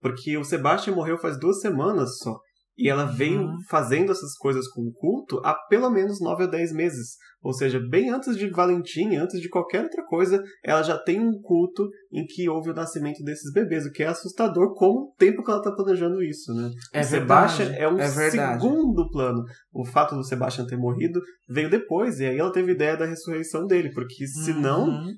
Porque 0.00 0.36
o 0.36 0.44
Sebastian 0.44 0.94
morreu 0.94 1.18
faz 1.18 1.38
duas 1.38 1.60
semanas 1.60 2.18
só. 2.18 2.38
E 2.82 2.88
ela 2.88 3.04
veio 3.04 3.42
uhum. 3.42 3.58
fazendo 3.68 4.10
essas 4.10 4.36
coisas 4.36 4.66
com 4.68 4.82
o 4.82 4.92
culto 4.92 5.40
há 5.44 5.54
pelo 5.68 5.88
menos 5.88 6.20
9 6.20 6.42
ou 6.42 6.50
10 6.50 6.72
meses. 6.72 7.16
Ou 7.40 7.52
seja, 7.52 7.78
bem 7.78 8.10
antes 8.10 8.36
de 8.36 8.50
Valentim, 8.50 9.14
antes 9.14 9.40
de 9.40 9.48
qualquer 9.48 9.84
outra 9.84 10.04
coisa, 10.04 10.42
ela 10.64 10.82
já 10.82 10.98
tem 10.98 11.20
um 11.20 11.40
culto 11.40 11.88
em 12.12 12.24
que 12.26 12.48
houve 12.48 12.70
o 12.70 12.74
nascimento 12.74 13.22
desses 13.22 13.52
bebês, 13.52 13.86
o 13.86 13.92
que 13.92 14.02
é 14.02 14.08
assustador 14.08 14.74
como 14.74 15.04
o 15.04 15.14
tempo 15.16 15.44
que 15.44 15.50
ela 15.52 15.60
está 15.60 15.70
planejando 15.70 16.20
isso, 16.24 16.52
né? 16.54 16.70
É 16.92 17.02
o 17.02 17.04
Sebastian 17.04 17.72
é 17.72 17.88
um 17.88 18.00
é 18.00 18.08
segundo 18.08 19.08
plano. 19.10 19.44
O 19.72 19.84
fato 19.84 20.16
do 20.16 20.24
Sebastian 20.24 20.66
ter 20.66 20.76
morrido 20.76 21.20
veio 21.48 21.70
depois, 21.70 22.18
e 22.18 22.26
aí 22.26 22.36
ela 22.36 22.50
teve 22.50 22.72
ideia 22.72 22.96
da 22.96 23.06
ressurreição 23.06 23.64
dele, 23.64 23.92
porque 23.92 24.26
senão 24.26 24.88
uhum 24.88 25.12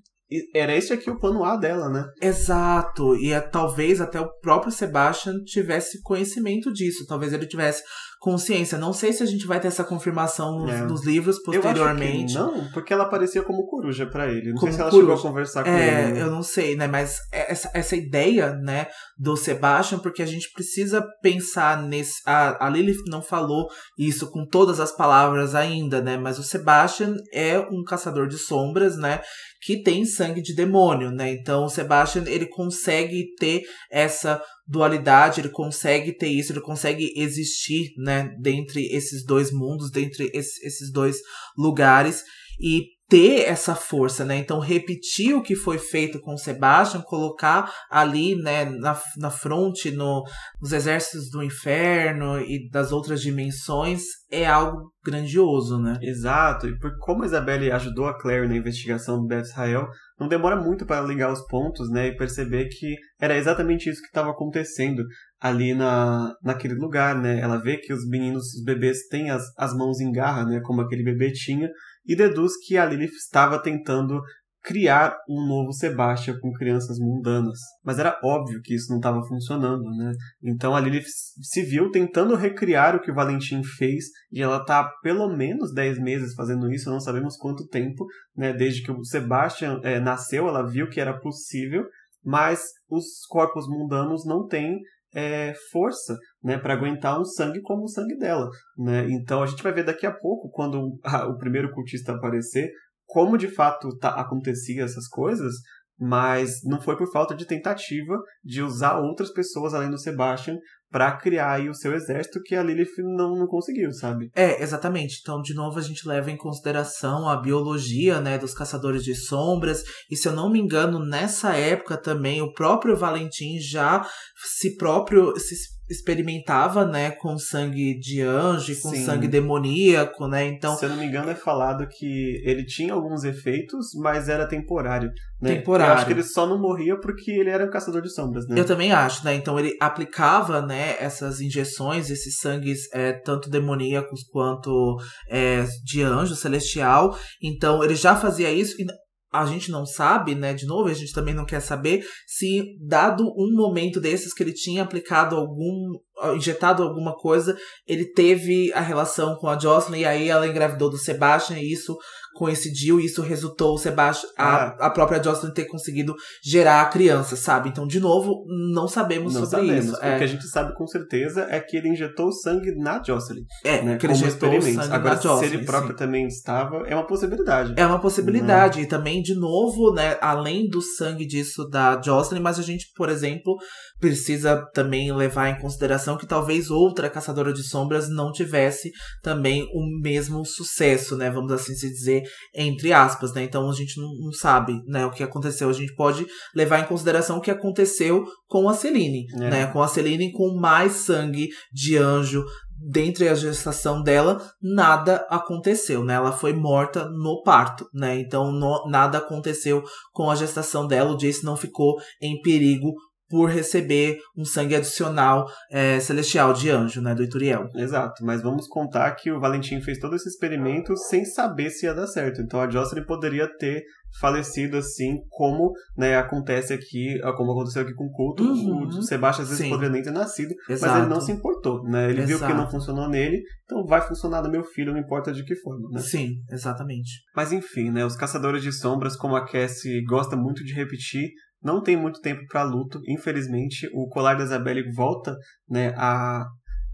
era 0.55 0.75
esse 0.75 0.93
aqui 0.93 1.11
o 1.11 1.19
plano 1.19 1.45
A 1.45 1.57
dela, 1.57 1.89
né? 1.89 2.05
Exato. 2.21 3.15
E 3.17 3.33
é, 3.33 3.41
talvez 3.41 4.01
até 4.01 4.21
o 4.21 4.33
próprio 4.41 4.73
Sebastian 4.73 5.43
tivesse 5.45 6.01
conhecimento 6.03 6.73
disso. 6.73 7.07
Talvez 7.07 7.33
ele 7.33 7.47
tivesse 7.47 7.83
consciência. 8.25 8.79
Não 8.79 8.95
sei 8.95 9.13
se 9.13 9.23
a 9.23 9.27
gente 9.27 9.47
vai 9.47 9.61
ter 9.61 9.69
essa 9.69 9.85
confirmação 9.85 10.59
nos, 10.61 10.71
é. 10.71 10.83
nos 10.83 11.05
livros 11.05 11.43
posteriormente. 11.43 12.33
não, 12.35 12.71
porque 12.73 12.91
ela 12.91 13.05
aparecia 13.05 13.43
como 13.43 13.67
coruja 13.67 14.07
para 14.07 14.33
ele. 14.33 14.49
Não 14.49 14.57
como 14.57 14.73
sei 14.73 14.73
se 14.73 14.81
ela 14.81 14.91
coruja. 14.91 15.09
chegou 15.09 15.21
a 15.21 15.31
conversar 15.31 15.65
com 15.65 15.71
é, 15.71 16.05
ele. 16.05 16.13
Né? 16.15 16.23
Eu 16.23 16.31
não 16.31 16.43
sei, 16.43 16.75
né? 16.75 16.87
Mas 16.87 17.19
essa, 17.31 17.71
essa 17.75 17.95
ideia, 17.95 18.55
né, 18.55 18.87
do 19.19 19.37
Sebastian, 19.37 19.99
porque 19.99 20.23
a 20.23 20.27
gente 20.27 20.51
precisa 20.55 21.07
pensar 21.21 21.83
nesse. 21.83 22.15
A, 22.27 22.67
a 22.67 22.71
Lilith 22.71 23.03
não 23.09 23.21
falou 23.21 23.69
isso 23.99 24.31
com 24.31 24.47
todas 24.47 24.81
as 24.81 24.91
palavras 24.91 25.55
ainda, 25.55 26.01
né? 26.01 26.17
Mas 26.17 26.39
o 26.39 26.43
Sebastian 26.43 27.17
é 27.31 27.59
um 27.59 27.85
caçador 27.85 28.27
de 28.27 28.39
sombras, 28.39 28.97
né? 28.97 29.21
Que 29.65 29.83
tem 29.83 30.05
sangue 30.05 30.43
de 30.43 30.55
demônio, 30.55 31.11
né? 31.11 31.33
Então 31.33 31.65
o 31.65 31.71
Sebastian 31.71 32.25
ele 32.27 32.47
consegue 32.47 33.35
ter 33.39 33.63
essa 33.91 34.43
dualidade, 34.67 35.41
ele 35.41 35.49
consegue 35.49 36.13
ter 36.13 36.29
isso, 36.29 36.53
ele 36.53 36.61
consegue 36.61 37.13
existir, 37.17 37.93
né, 37.99 38.35
dentre 38.41 38.87
esses 38.87 39.25
dois 39.25 39.53
mundos, 39.53 39.91
dentre 39.91 40.31
esses 40.35 40.91
dois 40.93 41.17
lugares 41.57 42.23
e 42.61 42.94
ter 43.15 43.43
essa 43.43 43.77
força, 43.77 44.25
né? 44.25 44.39
Então 44.39 44.59
repetir 44.59 45.37
o 45.37 45.43
que 45.43 45.55
foi 45.55 45.79
feito 45.79 46.21
com 46.21 46.37
Sebastian, 46.37 47.01
colocar 47.01 47.73
ali, 47.89 48.35
né, 48.35 48.65
na, 48.65 49.01
na 49.17 49.31
fronte, 49.31 49.93
no, 49.93 50.25
nos 50.61 50.73
exércitos 50.73 51.31
do 51.31 51.41
inferno 51.41 52.41
e 52.41 52.69
das 52.71 52.91
outras 52.91 53.21
dimensões 53.21 54.03
é 54.33 54.45
algo 54.45 54.93
grandioso, 55.05 55.79
né? 55.79 55.97
Exato. 56.03 56.67
E 56.67 56.77
por 56.77 56.91
como 56.99 57.23
a 57.23 57.27
Isabelle 57.27 57.71
ajudou 57.71 58.07
a 58.07 58.19
Claire 58.19 58.49
na 58.49 58.57
investigação 58.57 59.21
do 59.21 59.29
Beth 59.29 59.43
Israel, 59.43 59.87
não 60.19 60.27
demora 60.27 60.57
muito 60.57 60.85
para 60.85 61.07
ligar 61.07 61.33
os 61.33 61.47
pontos, 61.47 61.89
né, 61.91 62.09
e 62.09 62.17
perceber 62.17 62.67
que 62.67 62.97
era 63.21 63.37
exatamente 63.37 63.89
isso 63.89 64.01
que 64.01 64.09
estava 64.09 64.31
acontecendo 64.31 65.05
ali 65.41 65.73
na, 65.73 66.35
naquele 66.43 66.75
lugar, 66.75 67.15
né? 67.15 67.39
Ela 67.39 67.59
vê 67.59 67.77
que 67.77 67.93
os 67.93 68.09
meninos, 68.09 68.55
os 68.55 68.65
bebês 68.65 69.07
têm 69.09 69.31
as, 69.31 69.43
as 69.57 69.73
mãos 69.73 70.01
em 70.01 70.11
garra, 70.11 70.45
né, 70.45 70.61
como 70.65 70.81
aquele 70.81 71.05
bebê 71.05 71.31
tinha, 71.33 71.69
e 72.07 72.17
deduz 72.17 72.53
que 72.67 72.77
a 72.77 72.85
Lilith 72.85 73.15
estava 73.15 73.63
tentando 73.63 74.21
criar 74.65 75.15
um 75.29 75.47
novo 75.47 75.75
Sebastian 75.75 76.39
com 76.41 76.51
crianças 76.53 76.99
mundanas. 76.99 77.59
Mas 77.85 77.99
era 77.99 78.19
óbvio 78.25 78.63
que 78.63 78.75
isso 78.75 78.91
não 78.91 78.97
estava 78.97 79.23
funcionando, 79.23 79.85
né? 79.91 80.11
Então 80.43 80.75
a 80.75 80.81
Lilith 80.81 81.05
se 81.43 81.63
viu 81.63 81.91
tentando 81.91 82.35
recriar 82.35 82.97
o 82.97 83.01
que 83.01 83.11
o 83.11 83.15
Valentim 83.15 83.63
fez 83.63 84.07
e 84.33 84.43
ela 84.43 84.57
está 84.57 84.81
há 84.81 84.91
pelo 85.03 85.29
menos 85.29 85.73
10 85.75 85.99
meses 86.01 86.35
fazendo 86.35 86.73
isso, 86.73 86.89
não 86.89 86.99
sabemos 86.99 87.37
quanto 87.37 87.69
tempo, 87.69 88.07
né? 88.35 88.55
Desde 88.55 88.83
que 88.83 88.91
o 88.91 89.05
Sebastian 89.05 89.81
é, 89.85 90.01
nasceu, 90.01 90.49
ela 90.49 90.67
viu 90.67 90.89
que 90.89 91.01
era 91.01 91.21
possível, 91.21 91.85
mas 92.25 92.63
os 92.89 93.27
corpos 93.29 93.69
mundanos 93.69 94.25
não 94.25 94.47
têm 94.47 94.81
é, 95.15 95.55
força 95.71 96.17
né, 96.43 96.59
para 96.59 96.75
aguentar 96.75 97.21
um 97.21 97.25
sangue 97.25 97.61
como 97.63 97.85
o 97.85 97.89
sangue 97.89 98.17
dela. 98.19 98.49
Né? 98.77 99.09
Então 99.11 99.43
a 99.43 99.47
gente 99.47 99.63
vai 99.63 99.73
ver 99.73 99.85
daqui 99.85 100.07
a 100.07 100.13
pouco, 100.13 100.51
quando 100.51 100.99
a, 101.05 101.27
o 101.27 101.39
primeiro 101.39 101.71
cultista 101.73 102.13
aparecer, 102.13 102.71
como 103.07 103.39
de 103.39 103.49
fato 103.49 103.97
tá, 103.99 104.11
acontecia 104.11 104.83
essas 104.83 105.07
coisas, 105.09 105.55
mas 105.99 106.61
não 106.65 106.81
foi 106.81 106.97
por 106.97 107.11
falta 107.13 107.35
de 107.35 107.47
tentativa 107.47 108.19
de 108.43 108.63
usar 108.63 108.99
outras 108.99 109.33
pessoas 109.33 109.75
além 109.75 109.91
do 109.91 109.99
Sebastian 109.99 110.59
para 110.95 111.11
criar 111.17 111.55
aí 111.55 111.69
o 111.69 111.75
seu 111.75 111.93
exército 111.93 112.41
que 112.41 112.55
a 112.55 112.63
Lilith 112.63 112.93
não, 112.99 113.35
não 113.35 113.49
conseguiu, 113.49 113.91
sabe? 113.91 114.31
É, 114.33 114.63
exatamente. 114.63 115.19
Então, 115.21 115.43
de 115.43 115.53
novo, 115.53 115.77
a 115.77 115.83
gente 115.83 116.07
leva 116.07 116.31
em 116.31 116.37
consideração 116.37 117.29
a 117.29 117.35
biologia, 117.35 118.21
né, 118.21 118.39
dos 118.39 118.55
caçadores 118.55 119.03
de 119.03 119.13
sombras. 119.13 119.83
E 120.09 120.17
se 120.17 120.29
eu 120.29 120.33
não 120.33 120.49
me 120.49 120.61
engano, 120.61 121.05
nessa 121.05 121.57
época 121.57 121.97
também 121.97 122.41
o 122.41 122.53
próprio 122.53 122.97
Valentim 122.97 123.59
já 123.59 124.09
se 124.37 124.77
próprio 124.77 125.37
se 125.37 125.57
experimentava, 125.89 126.87
né, 126.87 127.11
com 127.11 127.39
sangue 127.39 127.99
de 127.99 128.23
anjo 128.23 128.75
com 128.81 128.91
Sim. 128.91 129.05
sangue 129.05 129.29
demoníaco, 129.29 130.27
né? 130.27 130.47
Então, 130.47 130.77
se 130.77 130.85
eu 130.85 130.89
não 130.89 130.97
me 130.97 131.05
engano, 131.05 131.31
é 131.31 131.35
falado 131.35 131.87
que 131.87 132.41
ele 132.45 132.65
tinha 132.65 132.95
alguns 132.95 133.23
efeitos, 133.25 133.89
mas 133.95 134.29
era 134.29 134.49
temporário, 134.49 135.11
né? 135.41 135.57
Temporário. 135.57 135.93
Eu 135.93 135.97
acho 135.97 136.07
que 136.07 136.13
ele 136.13 136.23
só 136.23 136.47
não 136.47 136.59
morria 136.59 136.99
porque 136.99 137.31
ele 137.31 137.51
era 137.51 137.67
um 137.67 137.71
caçador 137.71 138.01
de 138.01 138.11
sombras, 138.11 138.49
né? 138.49 138.59
Eu 138.59 138.65
também 138.65 138.93
acho, 138.93 139.25
né? 139.25 139.35
Então 139.35 139.59
ele 139.59 139.77
aplicava, 139.81 140.63
né, 140.63 140.97
essas 140.99 141.41
injeções, 141.41 142.09
esses 142.09 142.39
sangues 142.39 142.89
é, 142.93 143.13
tanto 143.13 143.51
demoníacos 143.51 144.23
quanto 144.33 144.97
é, 145.29 145.65
de 145.85 146.03
anjo 146.03 146.35
celestial. 146.35 147.17
Então 147.43 147.85
ele 147.85 147.95
já 147.95 148.17
fazia 148.17 148.51
isso 148.51 148.81
e 148.81 148.87
a 149.35 149.47
gente 149.47 149.71
não 149.71 149.85
sabe, 149.85 150.35
né? 150.37 150.55
De 150.55 150.65
novo, 150.65 150.89
a 150.89 150.95
gente 150.95 151.13
também 151.13 151.35
não 151.35 151.45
quer 151.45 151.59
saber 151.59 152.07
se, 152.25 152.77
dado 152.81 153.25
um 153.37 153.53
momento 153.53 154.01
desses 154.01 154.33
que 154.33 154.45
ele 154.45 154.53
tinha 154.53 154.85
aplicado 154.85 155.35
algum 155.35 155.93
injetado 156.37 156.83
alguma 156.83 157.15
coisa, 157.15 157.57
ele 157.87 158.05
teve 158.13 158.73
a 158.73 158.81
relação 158.81 159.35
com 159.37 159.49
a 159.49 159.59
Jocelyn 159.59 160.01
e 160.01 160.05
aí 160.05 160.29
ela 160.29 160.47
engravidou 160.47 160.89
do 160.91 160.97
Sebastian 160.99 161.59
e 161.59 161.73
isso 161.73 161.97
coincidiu 162.37 162.99
e 163.01 163.07
isso 163.07 163.23
resultou 163.23 163.75
o 163.75 163.79
Sebastian, 163.79 164.29
a, 164.37 164.57
Ah. 164.57 164.77
a 164.87 164.91
própria 164.91 165.23
Jocelyn 165.23 165.53
ter 165.53 165.67
conseguido 165.67 166.15
gerar 166.43 166.83
a 166.83 166.87
criança, 166.87 167.37
sabe? 167.37 167.69
Então, 167.69 167.87
de 167.87 168.01
novo, 168.01 168.45
não 168.75 168.89
sabemos 168.89 169.35
Não 169.35 169.43
sobre 169.45 169.67
sabemos. 169.69 169.85
isso. 169.87 169.95
O 170.01 170.05
É, 170.05 170.19
que 170.19 170.25
a 170.25 170.27
gente 170.27 170.47
sabe 170.49 170.75
com 170.75 170.87
certeza 170.87 171.47
é 171.49 171.61
que 171.61 171.77
ele 171.77 171.89
injetou 171.91 172.33
sangue 172.33 172.75
na 172.77 173.01
Jocelyn. 173.03 173.45
é 173.65 173.83
né, 173.83 173.97
que 173.97 174.07
ele 174.07 174.15
como 174.15 174.27
injetou 174.27 174.51
sangue 174.63 174.81
Agora, 174.93 175.15
na 175.15 175.17
se 175.17 175.23
Jocelyn, 175.29 175.53
ele 175.55 175.65
próprio 175.65 175.93
sim. 175.93 175.97
também 175.97 176.27
estava, 176.27 176.77
é 176.89 176.95
uma 176.95 177.07
possibilidade. 177.07 177.75
É 177.77 177.87
uma 177.87 178.01
possibilidade. 178.01 178.81
E 178.81 178.87
também, 178.87 179.23
de 179.23 179.35
novo, 179.35 179.93
né, 179.95 180.17
além 180.21 180.69
do 180.69 180.81
sangue 180.83 181.25
disso 181.27 181.65
da 181.69 182.01
Jocelyn, 182.03 182.41
mas 182.41 182.59
a 182.59 182.63
gente, 182.63 182.87
por 182.97 183.09
exemplo, 183.09 183.57
precisa 184.05 184.63
também 184.75 185.11
levar 185.11 185.49
em 185.49 185.59
consideração 185.59 186.19
que 186.19 186.27
talvez 186.27 186.71
outra 186.71 187.09
caçadora 187.09 187.55
de 187.55 187.63
sombras 187.63 188.07
não 188.11 188.31
tivesse 188.31 188.93
também 189.23 189.67
o 189.73 190.01
mesmo 190.03 190.45
sucesso, 190.45 191.17
né? 191.17 191.31
Vamos 191.31 191.51
assim 191.53 191.75
se 191.75 191.89
dizer, 191.89 192.23
entre 192.55 192.93
aspas, 192.93 193.33
né? 193.33 193.43
Então 193.45 193.69
a 193.71 193.73
gente 193.73 193.99
não, 193.99 194.09
não 194.27 194.33
sabe, 194.33 194.83
né, 194.87 195.07
o 195.07 195.11
que 195.11 195.23
aconteceu. 195.23 195.71
A 195.71 195.73
gente 195.73 195.95
pode 195.95 196.27
levar 196.55 196.81
em 196.81 196.87
consideração 196.87 197.39
o 197.39 197.41
que 197.41 197.51
aconteceu 197.51 198.25
com 198.47 198.69
a 198.69 198.75
Celine, 198.75 199.25
É. 199.37 199.39
né? 199.51 199.67
Com 199.69 199.81
a 199.83 199.89
Celine 199.89 200.33
com 200.33 200.55
mais 200.61 200.93
sangue 200.93 201.49
de 201.73 201.97
anjo 201.97 202.45
dentre 202.87 203.29
a 203.29 203.35
gestação 203.35 204.03
dela, 204.03 204.39
nada 204.61 205.25
aconteceu, 205.31 206.05
né? 206.05 206.15
Ela 206.15 206.33
foi 206.33 206.53
morta 206.53 207.09
no 207.09 207.41
parto, 207.43 207.87
né? 207.95 208.19
Então 208.21 208.53
no- 208.53 208.87
nada 208.91 209.17
aconteceu 209.19 209.83
com 210.13 210.29
a 210.31 210.35
gestação 210.35 210.87
dela. 210.87 211.13
O 211.13 211.17
Jace 211.17 211.45
não 211.45 211.57
ficou 211.57 211.95
em 212.21 212.39
perigo 212.43 212.93
por 213.35 213.51
receber 213.51 214.21
um 214.39 214.45
sangue 214.45 214.77
adicional 214.77 215.51
é, 215.69 215.99
celestial 215.99 216.53
de 216.53 216.71
anjo, 216.71 217.01
né? 217.01 217.17
Do 217.17 217.25
Ituriel. 217.25 217.69
Exato, 217.75 218.25
mas 218.25 218.41
vamos 218.41 218.69
contar 218.69 219.11
que 219.17 219.29
o 219.29 219.41
Valentim 219.41 219.81
fez 219.81 219.99
todo 219.99 220.15
esse 220.15 220.29
experimento 220.29 220.97
sem 220.97 221.25
saber 221.25 221.71
se 221.71 221.85
ia 221.85 221.93
dar 221.93 222.07
certo. 222.07 222.41
Então 222.41 222.61
a 222.61 222.71
Jocelyn 222.71 223.05
poderia 223.05 223.49
ter 223.59 223.83
falecido 224.21 224.77
assim, 224.77 225.17
como 225.29 225.73
né, 225.99 226.17
acontece 226.17 226.73
aqui, 226.73 227.19
como 227.37 227.51
aconteceu 227.51 227.83
aqui 227.83 227.93
com 227.93 228.05
o 228.05 228.13
culto. 228.13 228.45
Uhum. 228.45 228.87
O 228.87 229.03
Sebastião 229.03 229.43
às 229.43 229.49
vezes 229.49 229.65
Sim. 229.65 229.71
poderia 229.71 229.91
nem 229.91 230.03
ter 230.05 230.13
nascido, 230.13 230.55
Exato. 230.71 230.93
mas 230.93 231.03
ele 231.03 231.13
não 231.13 231.21
se 231.21 231.33
importou, 231.33 231.83
né? 231.83 232.11
Ele 232.11 232.25
viu 232.25 232.39
que 232.39 232.45
Exato. 232.45 232.55
não 232.55 232.71
funcionou 232.71 233.09
nele, 233.09 233.43
então 233.65 233.85
vai 233.85 234.01
funcionar 234.01 234.43
no 234.43 234.49
meu 234.49 234.63
filho, 234.63 234.93
não 234.93 235.01
importa 235.01 235.33
de 235.33 235.45
que 235.45 235.57
forma, 235.57 235.89
né? 235.91 235.99
Sim, 235.99 236.37
exatamente. 236.53 237.11
Mas 237.35 237.53
enfim, 237.53 237.91
né? 237.91 238.07
Os 238.07 238.15
caçadores 238.15 238.63
de 238.63 238.71
sombras, 238.71 239.17
como 239.17 239.35
a 239.35 239.45
Cassie 239.45 240.05
gosta 240.05 240.37
muito 240.37 240.63
de 240.63 240.73
repetir, 240.73 241.31
não 241.65 241.83
tem 241.83 241.97
muito 241.97 242.21
tempo 242.21 242.43
para 242.49 242.63
luto. 242.63 243.01
Infelizmente, 243.09 243.89
o 243.95 244.07
colar 244.09 244.37
da 244.37 244.45
Isabelle 244.45 244.93
volta, 244.93 245.35
né, 245.69 245.95
a, 245.97 246.45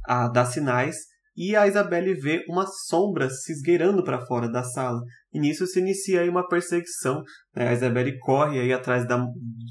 a 0.06 0.28
dar 0.28 0.44
sinais 0.46 0.96
e 1.36 1.56
a 1.56 1.66
Isabelle 1.66 2.14
vê 2.14 2.44
uma 2.48 2.66
sombra 2.66 3.28
se 3.30 3.52
esgueirando 3.52 4.04
para 4.04 4.24
fora 4.26 4.50
da 4.50 4.62
sala. 4.62 5.00
E 5.32 5.40
nisso 5.40 5.66
se 5.66 5.80
inicia 5.80 6.20
aí 6.20 6.28
uma 6.28 6.46
perseguição. 6.46 7.22
né? 7.54 7.68
A 7.68 7.72
Isabelle 7.72 8.18
corre 8.18 8.60
aí 8.60 8.72
atrás 8.72 9.06
da, 9.06 9.16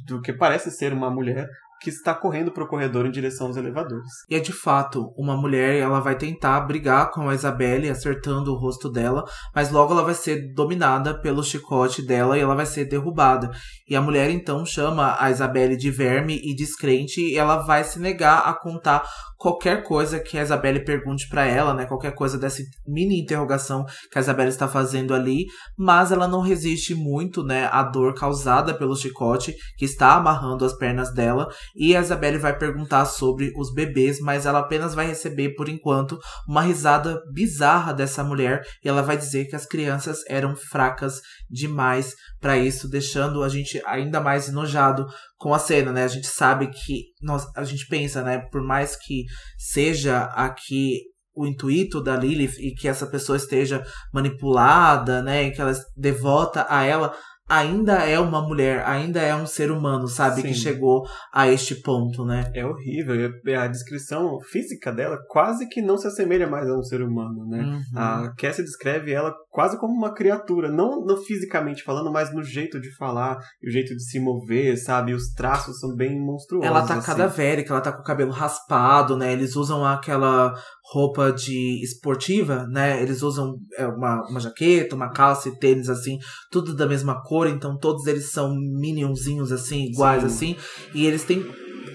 do 0.07 0.21
que 0.21 0.33
parece 0.33 0.71
ser 0.71 0.93
uma 0.93 1.11
mulher 1.11 1.47
que 1.81 1.89
está 1.89 2.13
correndo 2.13 2.51
para 2.51 2.63
o 2.63 2.67
corredor 2.67 3.05
em 3.05 3.11
direção 3.11 3.47
aos 3.47 3.57
elevadores. 3.57 4.09
E 4.29 4.35
é 4.35 4.39
de 4.39 4.53
fato, 4.53 5.13
uma 5.17 5.35
mulher, 5.35 5.77
ela 5.77 5.99
vai 5.99 6.15
tentar 6.15 6.59
brigar 6.61 7.11
com 7.11 7.29
a 7.29 7.33
Isabelle, 7.33 7.89
acertando 7.89 8.53
o 8.53 8.57
rosto 8.57 8.89
dela, 8.89 9.23
mas 9.55 9.71
logo 9.71 9.93
ela 9.93 10.03
vai 10.03 10.13
ser 10.13 10.53
dominada 10.53 11.19
pelo 11.21 11.43
chicote 11.43 12.01
dela 12.01 12.37
e 12.37 12.41
ela 12.41 12.55
vai 12.55 12.65
ser 12.65 12.85
derrubada. 12.85 13.49
E 13.87 13.95
a 13.95 14.01
mulher 14.01 14.29
então 14.29 14.65
chama 14.65 15.15
a 15.19 15.31
Isabelle 15.31 15.77
de 15.77 15.89
verme 15.89 16.39
e 16.43 16.55
descrente 16.55 17.21
e 17.21 17.37
ela 17.37 17.57
vai 17.57 17.83
se 17.83 17.99
negar 17.99 18.39
a 18.39 18.53
contar 18.53 19.03
qualquer 19.39 19.83
coisa 19.83 20.19
que 20.19 20.37
a 20.37 20.43
Isabelle 20.43 20.83
pergunte 20.83 21.27
pra 21.29 21.45
ela, 21.45 21.73
né? 21.73 21.85
Qualquer 21.85 22.13
coisa 22.13 22.37
dessa 22.37 22.61
mini 22.85 23.21
interrogação 23.21 23.85
que 24.11 24.17
a 24.17 24.21
Isabelle 24.21 24.49
está 24.49 24.67
fazendo 24.67 25.13
ali, 25.13 25.45
mas 25.77 26.11
ela 26.11 26.27
não 26.27 26.41
resiste 26.41 26.93
muito, 26.93 27.41
né, 27.41 27.69
à 27.71 27.81
dor 27.81 28.13
causada 28.13 28.77
pelo 28.77 28.97
chicote 28.97 29.55
que 29.77 29.85
está 29.85 30.15
amarrando 30.15 30.65
as 30.65 30.77
pernas 30.77 31.13
dela 31.13 31.47
e 31.75 31.95
a 31.95 32.01
Isabelle 32.01 32.37
vai 32.37 32.57
perguntar 32.57 33.05
sobre 33.05 33.51
os 33.55 33.73
bebês, 33.73 34.19
mas 34.19 34.45
ela 34.45 34.59
apenas 34.59 34.93
vai 34.93 35.07
receber, 35.07 35.55
por 35.55 35.69
enquanto, 35.69 36.19
uma 36.47 36.61
risada 36.61 37.21
bizarra 37.33 37.93
dessa 37.93 38.23
mulher. 38.23 38.61
E 38.83 38.89
ela 38.89 39.01
vai 39.01 39.17
dizer 39.17 39.45
que 39.45 39.55
as 39.55 39.65
crianças 39.65 40.19
eram 40.27 40.55
fracas 40.55 41.21
demais 41.49 42.15
para 42.39 42.57
isso, 42.57 42.89
deixando 42.89 43.43
a 43.43 43.49
gente 43.49 43.81
ainda 43.85 44.19
mais 44.19 44.49
enojado 44.49 45.05
com 45.37 45.53
a 45.53 45.59
cena, 45.59 45.91
né? 45.91 46.03
A 46.03 46.07
gente 46.07 46.27
sabe 46.27 46.67
que. 46.67 47.05
Nós, 47.21 47.45
a 47.55 47.63
gente 47.63 47.87
pensa, 47.87 48.21
né? 48.23 48.39
Por 48.51 48.61
mais 48.61 48.95
que 48.95 49.25
seja 49.57 50.23
aqui 50.35 50.99
o 51.35 51.47
intuito 51.47 52.01
da 52.01 52.17
Lilith 52.17 52.59
e 52.59 52.73
que 52.73 52.87
essa 52.87 53.07
pessoa 53.07 53.37
esteja 53.37 53.81
manipulada, 54.13 55.21
né? 55.21 55.49
Que 55.51 55.61
ela 55.61 55.73
devota 55.95 56.65
a 56.69 56.83
ela, 56.83 57.15
ainda 57.49 57.95
é 58.05 58.19
uma 58.19 58.41
mulher, 58.41 58.85
ainda 58.85 59.19
é 59.19 59.35
um 59.35 59.47
ser 59.47 59.71
humano, 59.71 60.07
sabe? 60.07 60.43
Que 60.43 60.49
Sim. 60.49 60.53
chegou 60.53 61.03
a 61.33 61.47
este 61.47 61.75
ponto, 61.75 62.23
né? 62.23 62.51
É 62.53 62.65
horrível. 62.65 63.15
e 63.43 63.55
A 63.55 63.67
descrição 63.67 64.39
física 64.39 64.91
dela 64.91 65.17
quase 65.27 65.67
que 65.67 65.81
não 65.81 65.97
se 65.97 66.07
assemelha 66.07 66.47
mais 66.47 66.69
a 66.69 66.77
um 66.77 66.83
ser 66.83 67.01
humano, 67.01 67.47
né? 67.47 67.63
Uhum. 67.63 67.83
A 67.99 68.33
Cassie 68.37 68.63
descreve 68.63 69.11
ela 69.11 69.33
quase 69.49 69.79
como 69.79 69.93
uma 69.93 70.13
criatura, 70.13 70.71
não, 70.71 71.03
não 71.03 71.17
fisicamente 71.17 71.83
falando, 71.83 72.11
mas 72.11 72.33
no 72.33 72.43
jeito 72.43 72.79
de 72.79 72.95
falar, 72.95 73.37
e 73.61 73.67
o 73.67 73.71
jeito 73.71 73.95
de 73.95 74.03
se 74.03 74.19
mover, 74.19 74.77
sabe? 74.77 75.13
Os 75.13 75.33
traços 75.33 75.79
são 75.79 75.95
bem 75.95 76.19
monstruosos. 76.19 76.69
Ela 76.69 76.85
tá 76.85 76.95
assim. 76.95 77.07
cadavérica, 77.07 77.73
ela 77.73 77.81
tá 77.81 77.91
com 77.91 78.01
o 78.01 78.05
cabelo 78.05 78.31
raspado, 78.31 79.17
né? 79.17 79.33
Eles 79.33 79.55
usam 79.55 79.83
aquela 79.83 80.53
roupa 80.91 81.31
de 81.31 81.83
esportiva, 81.83 82.65
né? 82.67 83.01
Eles 83.01 83.21
usam 83.21 83.55
é, 83.77 83.85
uma, 83.85 84.27
uma 84.27 84.39
jaqueta, 84.39 84.95
uma 84.95 85.11
calça 85.11 85.49
e 85.49 85.57
tênis, 85.57 85.89
assim, 85.89 86.17
tudo 86.51 86.75
da 86.75 86.87
mesma 86.87 87.21
cor, 87.21 87.38
então 87.47 87.77
todos 87.77 88.05
eles 88.07 88.31
são 88.31 88.53
minionzinhos, 88.55 89.51
assim, 89.51 89.85
iguais, 89.85 90.21
Sim. 90.21 90.27
assim, 90.27 90.55
e 90.93 91.05
eles 91.05 91.23
têm 91.23 91.43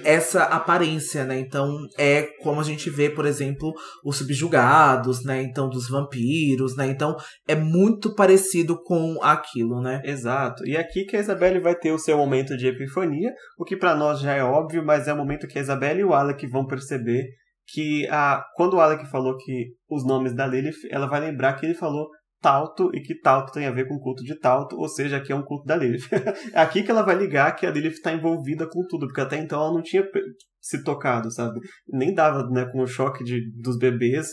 essa 0.05 0.45
aparência, 0.45 1.25
né? 1.25 1.39
Então 1.39 1.77
é 1.99 2.23
como 2.43 2.61
a 2.61 2.65
gente 2.65 2.91
vê, 2.91 3.09
por 3.09 3.27
exemplo, 3.27 3.73
os 4.05 4.17
subjugados, 4.19 5.25
né? 5.25 5.43
Então 5.43 5.69
dos 5.69 5.89
vampiros, 5.89 6.77
né? 6.77 6.89
Então 6.89 7.17
é 7.49 7.55
muito 7.55 8.15
parecido 8.15 8.81
com 8.83 9.19
aquilo, 9.23 9.81
né? 9.81 10.03
Exato. 10.05 10.65
E 10.67 10.77
aqui 10.77 11.05
que 11.05 11.17
a 11.17 11.21
Isabelle 11.21 11.61
vai 11.61 11.75
ter 11.75 11.93
o 11.93 11.99
seu 11.99 12.17
momento 12.17 12.57
de 12.57 12.67
epifania, 12.67 13.33
o 13.59 13.65
que 13.65 13.77
pra 13.77 13.95
nós 13.95 14.21
já 14.21 14.35
é 14.35 14.45
óbvio, 14.45 14.85
mas 14.85 15.09
é 15.09 15.13
o 15.13 15.17
momento 15.17 15.49
que 15.49 15.59
a 15.59 15.63
Isabelle 15.63 16.01
e 16.01 16.05
o 16.05 16.13
Alec 16.13 16.47
vão 16.47 16.67
perceber 16.67 17.25
que 17.67 18.07
a, 18.09 18.45
quando 18.55 18.75
o 18.75 18.81
Alec 18.81 19.07
falou 19.11 19.37
que 19.39 19.69
os 19.89 20.05
nomes 20.05 20.35
da 20.35 20.47
Lilith, 20.47 20.87
ela 20.91 21.07
vai 21.07 21.21
lembrar 21.21 21.55
que 21.55 21.65
ele 21.65 21.75
falou 21.75 22.09
Tauto 22.45 22.91
e 22.93 23.01
que 23.01 23.19
Tauto 23.19 23.55
tem 23.55 23.65
a 23.65 23.71
ver 23.71 23.89
com 23.89 23.95
o 23.95 24.01
culto 24.01 24.23
de 24.23 24.39
Tauto, 24.39 24.77
ou 24.77 24.87
seja, 24.87 25.17
aqui 25.17 25.33
é 25.33 25.35
um 25.35 25.43
culto 25.43 25.65
da 25.65 25.75
Lilith. 25.75 26.11
é 26.53 26.61
aqui 26.61 26.83
que 26.83 26.91
ela 26.91 27.01
vai 27.01 27.17
ligar 27.17 27.57
que 27.57 27.65
a 27.65 27.71
Lilith 27.71 27.95
está 27.95 28.13
envolvida 28.13 28.69
com 28.69 28.87
tudo, 28.87 29.07
porque 29.07 29.23
até 29.23 29.39
então 29.39 29.63
ela 29.63 29.73
não 29.73 29.81
tinha 29.81 30.07
se 30.61 30.85
tocado, 30.85 31.31
sabe? 31.31 31.59
Nem 31.89 32.13
dava, 32.13 32.47
né, 32.51 32.67
com 32.71 32.83
o 32.83 32.87
choque 32.87 33.25
de, 33.25 33.51
dos 33.59 33.79
bebês. 33.79 34.29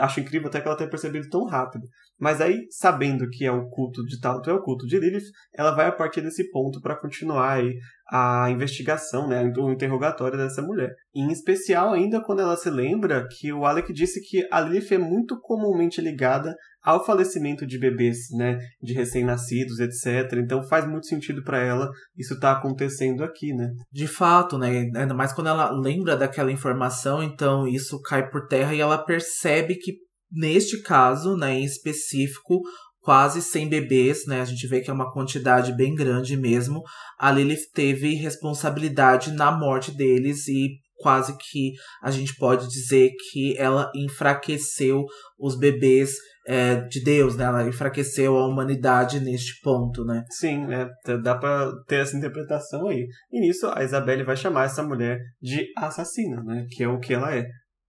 Acho 0.00 0.20
incrível 0.20 0.48
até 0.48 0.60
que 0.60 0.68
ela 0.68 0.76
tenha 0.76 0.90
percebido 0.90 1.28
tão 1.30 1.46
rápido. 1.46 1.86
Mas 2.18 2.42
aí, 2.42 2.66
sabendo 2.70 3.28
que 3.30 3.44
é 3.44 3.52
o 3.52 3.68
culto 3.68 4.02
de 4.04 4.20
Tauto, 4.20 4.50
é 4.50 4.54
o 4.54 4.62
culto 4.62 4.86
de 4.86 4.98
Lilith, 4.98 5.30
ela 5.54 5.72
vai 5.72 5.86
a 5.86 5.92
partir 5.92 6.20
desse 6.20 6.50
ponto 6.50 6.80
para 6.80 6.98
continuar 6.98 7.52
aí 7.52 7.74
a 8.10 8.48
investigação, 8.50 9.28
né, 9.28 9.42
o 9.56 9.70
interrogatório 9.72 10.38
dessa 10.38 10.62
mulher. 10.62 10.94
Em 11.14 11.30
especial 11.30 11.92
ainda 11.92 12.22
quando 12.22 12.40
ela 12.40 12.56
se 12.56 12.70
lembra 12.70 13.26
que 13.38 13.52
o 13.52 13.64
Alec 13.64 13.92
disse 13.92 14.20
que 14.20 14.46
a 14.50 14.60
Lilith 14.60 14.94
é 14.94 14.98
muito 14.98 15.38
comumente 15.40 16.00
ligada 16.00 16.54
ao 16.86 17.04
falecimento 17.04 17.66
de 17.66 17.80
bebês, 17.80 18.30
né, 18.30 18.56
de 18.80 18.94
recém-nascidos, 18.94 19.80
etc. 19.80 20.38
Então 20.38 20.62
faz 20.62 20.88
muito 20.88 21.08
sentido 21.08 21.42
para 21.42 21.58
ela 21.58 21.90
isso 22.16 22.38
tá 22.38 22.52
acontecendo 22.52 23.24
aqui, 23.24 23.52
né? 23.52 23.72
De 23.92 24.06
fato, 24.06 24.56
né? 24.56 24.88
Ainda 24.94 25.12
mais 25.12 25.32
quando 25.32 25.48
ela 25.48 25.68
lembra 25.72 26.16
daquela 26.16 26.52
informação, 26.52 27.20
então 27.24 27.66
isso 27.66 28.00
cai 28.02 28.30
por 28.30 28.46
terra 28.46 28.72
e 28.72 28.80
ela 28.80 28.96
percebe 28.98 29.74
que, 29.74 29.94
neste 30.30 30.80
caso, 30.80 31.36
né, 31.36 31.58
em 31.58 31.64
específico, 31.64 32.60
quase 33.00 33.42
100 33.42 33.68
bebês, 33.68 34.26
né? 34.26 34.40
A 34.40 34.44
gente 34.44 34.68
vê 34.68 34.80
que 34.80 34.88
é 34.88 34.92
uma 34.92 35.12
quantidade 35.12 35.74
bem 35.74 35.92
grande 35.92 36.36
mesmo. 36.36 36.82
A 37.18 37.32
Lilith 37.32 37.72
teve 37.74 38.14
responsabilidade 38.14 39.32
na 39.32 39.50
morte 39.50 39.90
deles 39.90 40.46
e 40.46 40.78
quase 40.96 41.36
que 41.36 41.72
a 42.02 42.10
gente 42.10 42.34
pode 42.36 42.68
dizer 42.68 43.10
que 43.30 43.56
ela 43.58 43.90
enfraqueceu 43.94 45.04
os 45.38 45.58
bebês 45.58 46.14
é, 46.46 46.76
de 46.76 47.02
Deus, 47.02 47.36
né? 47.36 47.44
Ela 47.44 47.68
enfraqueceu 47.68 48.36
a 48.36 48.46
humanidade 48.46 49.20
neste 49.20 49.60
ponto, 49.60 50.04
né? 50.04 50.24
Sim, 50.30 50.66
né? 50.66 50.88
Dá 51.22 51.36
pra 51.36 51.72
ter 51.86 51.96
essa 51.96 52.16
interpretação 52.16 52.88
aí. 52.88 53.06
E 53.32 53.40
nisso, 53.40 53.70
a 53.74 53.82
Isabelle 53.82 54.24
vai 54.24 54.36
chamar 54.36 54.64
essa 54.64 54.82
mulher 54.82 55.18
de 55.42 55.66
assassina, 55.76 56.42
né? 56.42 56.66
Que 56.70 56.84
é 56.84 56.88
o 56.88 57.00
que 57.00 57.12
ela 57.12 57.34
é. 57.34 57.46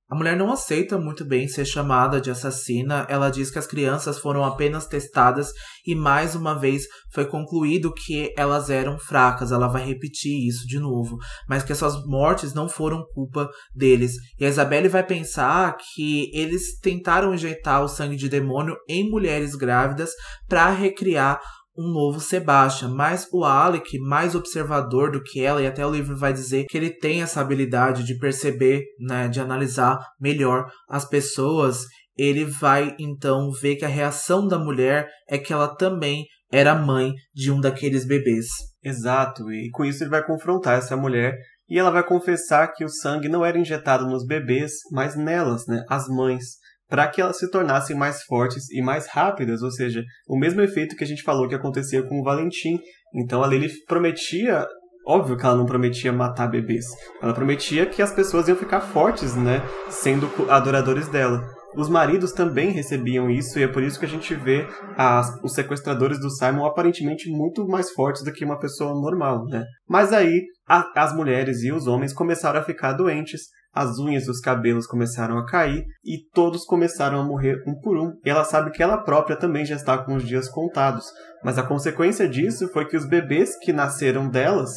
A 0.09 0.15
mulher 0.15 0.37
não 0.37 0.53
aceita 0.53 0.97
muito 0.97 1.25
bem 1.25 1.49
ser 1.49 1.65
chamada 1.65 2.21
de 2.21 2.31
assassina. 2.31 3.05
Ela 3.09 3.29
diz 3.29 3.51
que 3.51 3.59
as 3.59 3.67
crianças 3.67 4.17
foram 4.17 4.45
apenas 4.45 4.87
testadas 4.87 5.51
e 5.85 5.93
mais 5.93 6.33
uma 6.33 6.57
vez 6.57 6.83
foi 7.11 7.25
concluído 7.25 7.93
que 7.93 8.33
elas 8.37 8.69
eram 8.69 8.97
fracas. 8.97 9.51
Ela 9.51 9.67
vai 9.67 9.83
repetir 9.85 10.47
isso 10.47 10.65
de 10.65 10.79
novo, 10.79 11.17
mas 11.49 11.61
que 11.61 11.73
essas 11.73 12.05
mortes 12.05 12.53
não 12.53 12.69
foram 12.69 13.05
culpa 13.13 13.49
deles. 13.75 14.13
E 14.39 14.45
a 14.45 14.49
Isabelle 14.49 14.87
vai 14.87 15.03
pensar 15.03 15.75
que 15.75 16.31
eles 16.33 16.79
tentaram 16.79 17.33
injetar 17.33 17.83
o 17.83 17.89
sangue 17.89 18.15
de 18.15 18.29
demônio 18.29 18.77
em 18.87 19.09
mulheres 19.09 19.55
grávidas 19.55 20.11
para 20.47 20.69
recriar 20.69 21.41
um 21.77 21.91
novo 21.91 22.19
Sebastian, 22.19 22.89
mas 22.89 23.27
o 23.31 23.43
Alec, 23.43 23.99
mais 23.99 24.33
observador 24.33 25.11
do 25.11 25.21
que 25.21 25.43
ela, 25.43 25.61
e 25.61 25.67
até 25.67 25.85
o 25.85 25.91
livro 25.91 26.17
vai 26.17 26.33
dizer 26.33 26.65
que 26.65 26.77
ele 26.77 26.89
tem 26.89 27.21
essa 27.21 27.39
habilidade 27.39 28.03
de 28.03 28.17
perceber, 28.17 28.83
né, 28.99 29.27
de 29.27 29.39
analisar 29.39 29.99
melhor 30.19 30.65
as 30.89 31.05
pessoas, 31.05 31.83
ele 32.17 32.43
vai 32.43 32.95
então 32.99 33.51
ver 33.51 33.75
que 33.75 33.85
a 33.85 33.89
reação 33.89 34.47
da 34.47 34.57
mulher 34.57 35.07
é 35.29 35.37
que 35.37 35.53
ela 35.53 35.67
também 35.67 36.25
era 36.51 36.73
mãe 36.73 37.13
de 37.35 37.51
um 37.51 37.59
daqueles 37.61 38.05
bebês. 38.05 38.47
Exato, 38.83 39.51
e 39.51 39.69
com 39.71 39.85
isso 39.85 40.03
ele 40.03 40.09
vai 40.09 40.25
confrontar 40.25 40.77
essa 40.77 40.97
mulher 40.97 41.35
e 41.69 41.77
ela 41.77 41.91
vai 41.91 42.03
confessar 42.03 42.73
que 42.73 42.85
o 42.85 42.89
sangue 42.89 43.27
não 43.27 43.45
era 43.45 43.59
injetado 43.59 44.07
nos 44.07 44.25
bebês, 44.25 44.71
mas 44.91 45.15
nelas, 45.15 45.67
né, 45.67 45.83
as 45.89 46.07
mães 46.07 46.55
para 46.89 47.07
que 47.07 47.21
elas 47.21 47.37
se 47.37 47.49
tornassem 47.49 47.95
mais 47.95 48.23
fortes 48.23 48.69
e 48.71 48.81
mais 48.81 49.07
rápidas, 49.07 49.61
ou 49.61 49.71
seja, 49.71 50.03
o 50.27 50.37
mesmo 50.37 50.61
efeito 50.61 50.95
que 50.95 51.03
a 51.03 51.07
gente 51.07 51.23
falou 51.23 51.47
que 51.47 51.55
acontecia 51.55 52.03
com 52.03 52.19
o 52.19 52.23
Valentim. 52.23 52.79
Então 53.13 53.43
a 53.43 53.47
Lily 53.47 53.69
prometia, 53.87 54.65
óbvio 55.05 55.37
que 55.37 55.45
ela 55.45 55.55
não 55.55 55.65
prometia 55.65 56.11
matar 56.11 56.47
bebês, 56.47 56.85
ela 57.21 57.33
prometia 57.33 57.85
que 57.85 58.01
as 58.01 58.11
pessoas 58.11 58.47
iam 58.47 58.57
ficar 58.57 58.81
fortes, 58.81 59.35
né, 59.35 59.61
sendo 59.89 60.29
adoradores 60.49 61.07
dela. 61.07 61.43
Os 61.75 61.89
maridos 61.89 62.31
também 62.31 62.71
recebiam 62.71 63.29
isso, 63.29 63.59
e 63.59 63.63
é 63.63 63.67
por 63.67 63.83
isso 63.83 63.99
que 63.99 64.05
a 64.05 64.09
gente 64.09 64.33
vê 64.33 64.65
as, 64.95 65.31
os 65.43 65.53
sequestradores 65.53 66.19
do 66.19 66.29
Simon 66.29 66.65
aparentemente 66.65 67.29
muito 67.29 67.67
mais 67.67 67.91
fortes 67.91 68.23
do 68.23 68.31
que 68.31 68.43
uma 68.43 68.57
pessoa 68.57 68.99
normal, 68.99 69.45
né? 69.45 69.63
Mas 69.87 70.11
aí 70.11 70.43
a, 70.67 70.83
as 70.95 71.15
mulheres 71.15 71.61
e 71.61 71.71
os 71.71 71.85
homens 71.85 72.13
começaram 72.13 72.59
a 72.59 72.63
ficar 72.63 72.93
doentes, 72.93 73.41
as 73.77 73.99
unhas 73.99 74.25
e 74.25 74.31
os 74.31 74.39
cabelos 74.39 74.87
começaram 74.87 75.37
a 75.37 75.45
cair 75.45 75.85
e 76.03 76.17
todos 76.33 76.65
começaram 76.65 77.19
a 77.19 77.23
morrer 77.23 77.61
um 77.67 77.79
por 77.79 77.97
um. 77.97 78.11
E 78.25 78.29
ela 78.29 78.43
sabe 78.43 78.71
que 78.71 78.81
ela 78.81 78.97
própria 78.97 79.37
também 79.37 79.65
já 79.65 79.75
está 79.75 79.97
com 79.97 80.15
os 80.15 80.27
dias 80.27 80.49
contados. 80.49 81.05
Mas 81.43 81.57
a 81.57 81.63
consequência 81.63 82.27
disso 82.27 82.67
foi 82.69 82.87
que 82.87 82.97
os 82.97 83.07
bebês 83.07 83.57
que 83.59 83.71
nasceram 83.71 84.29
delas 84.29 84.71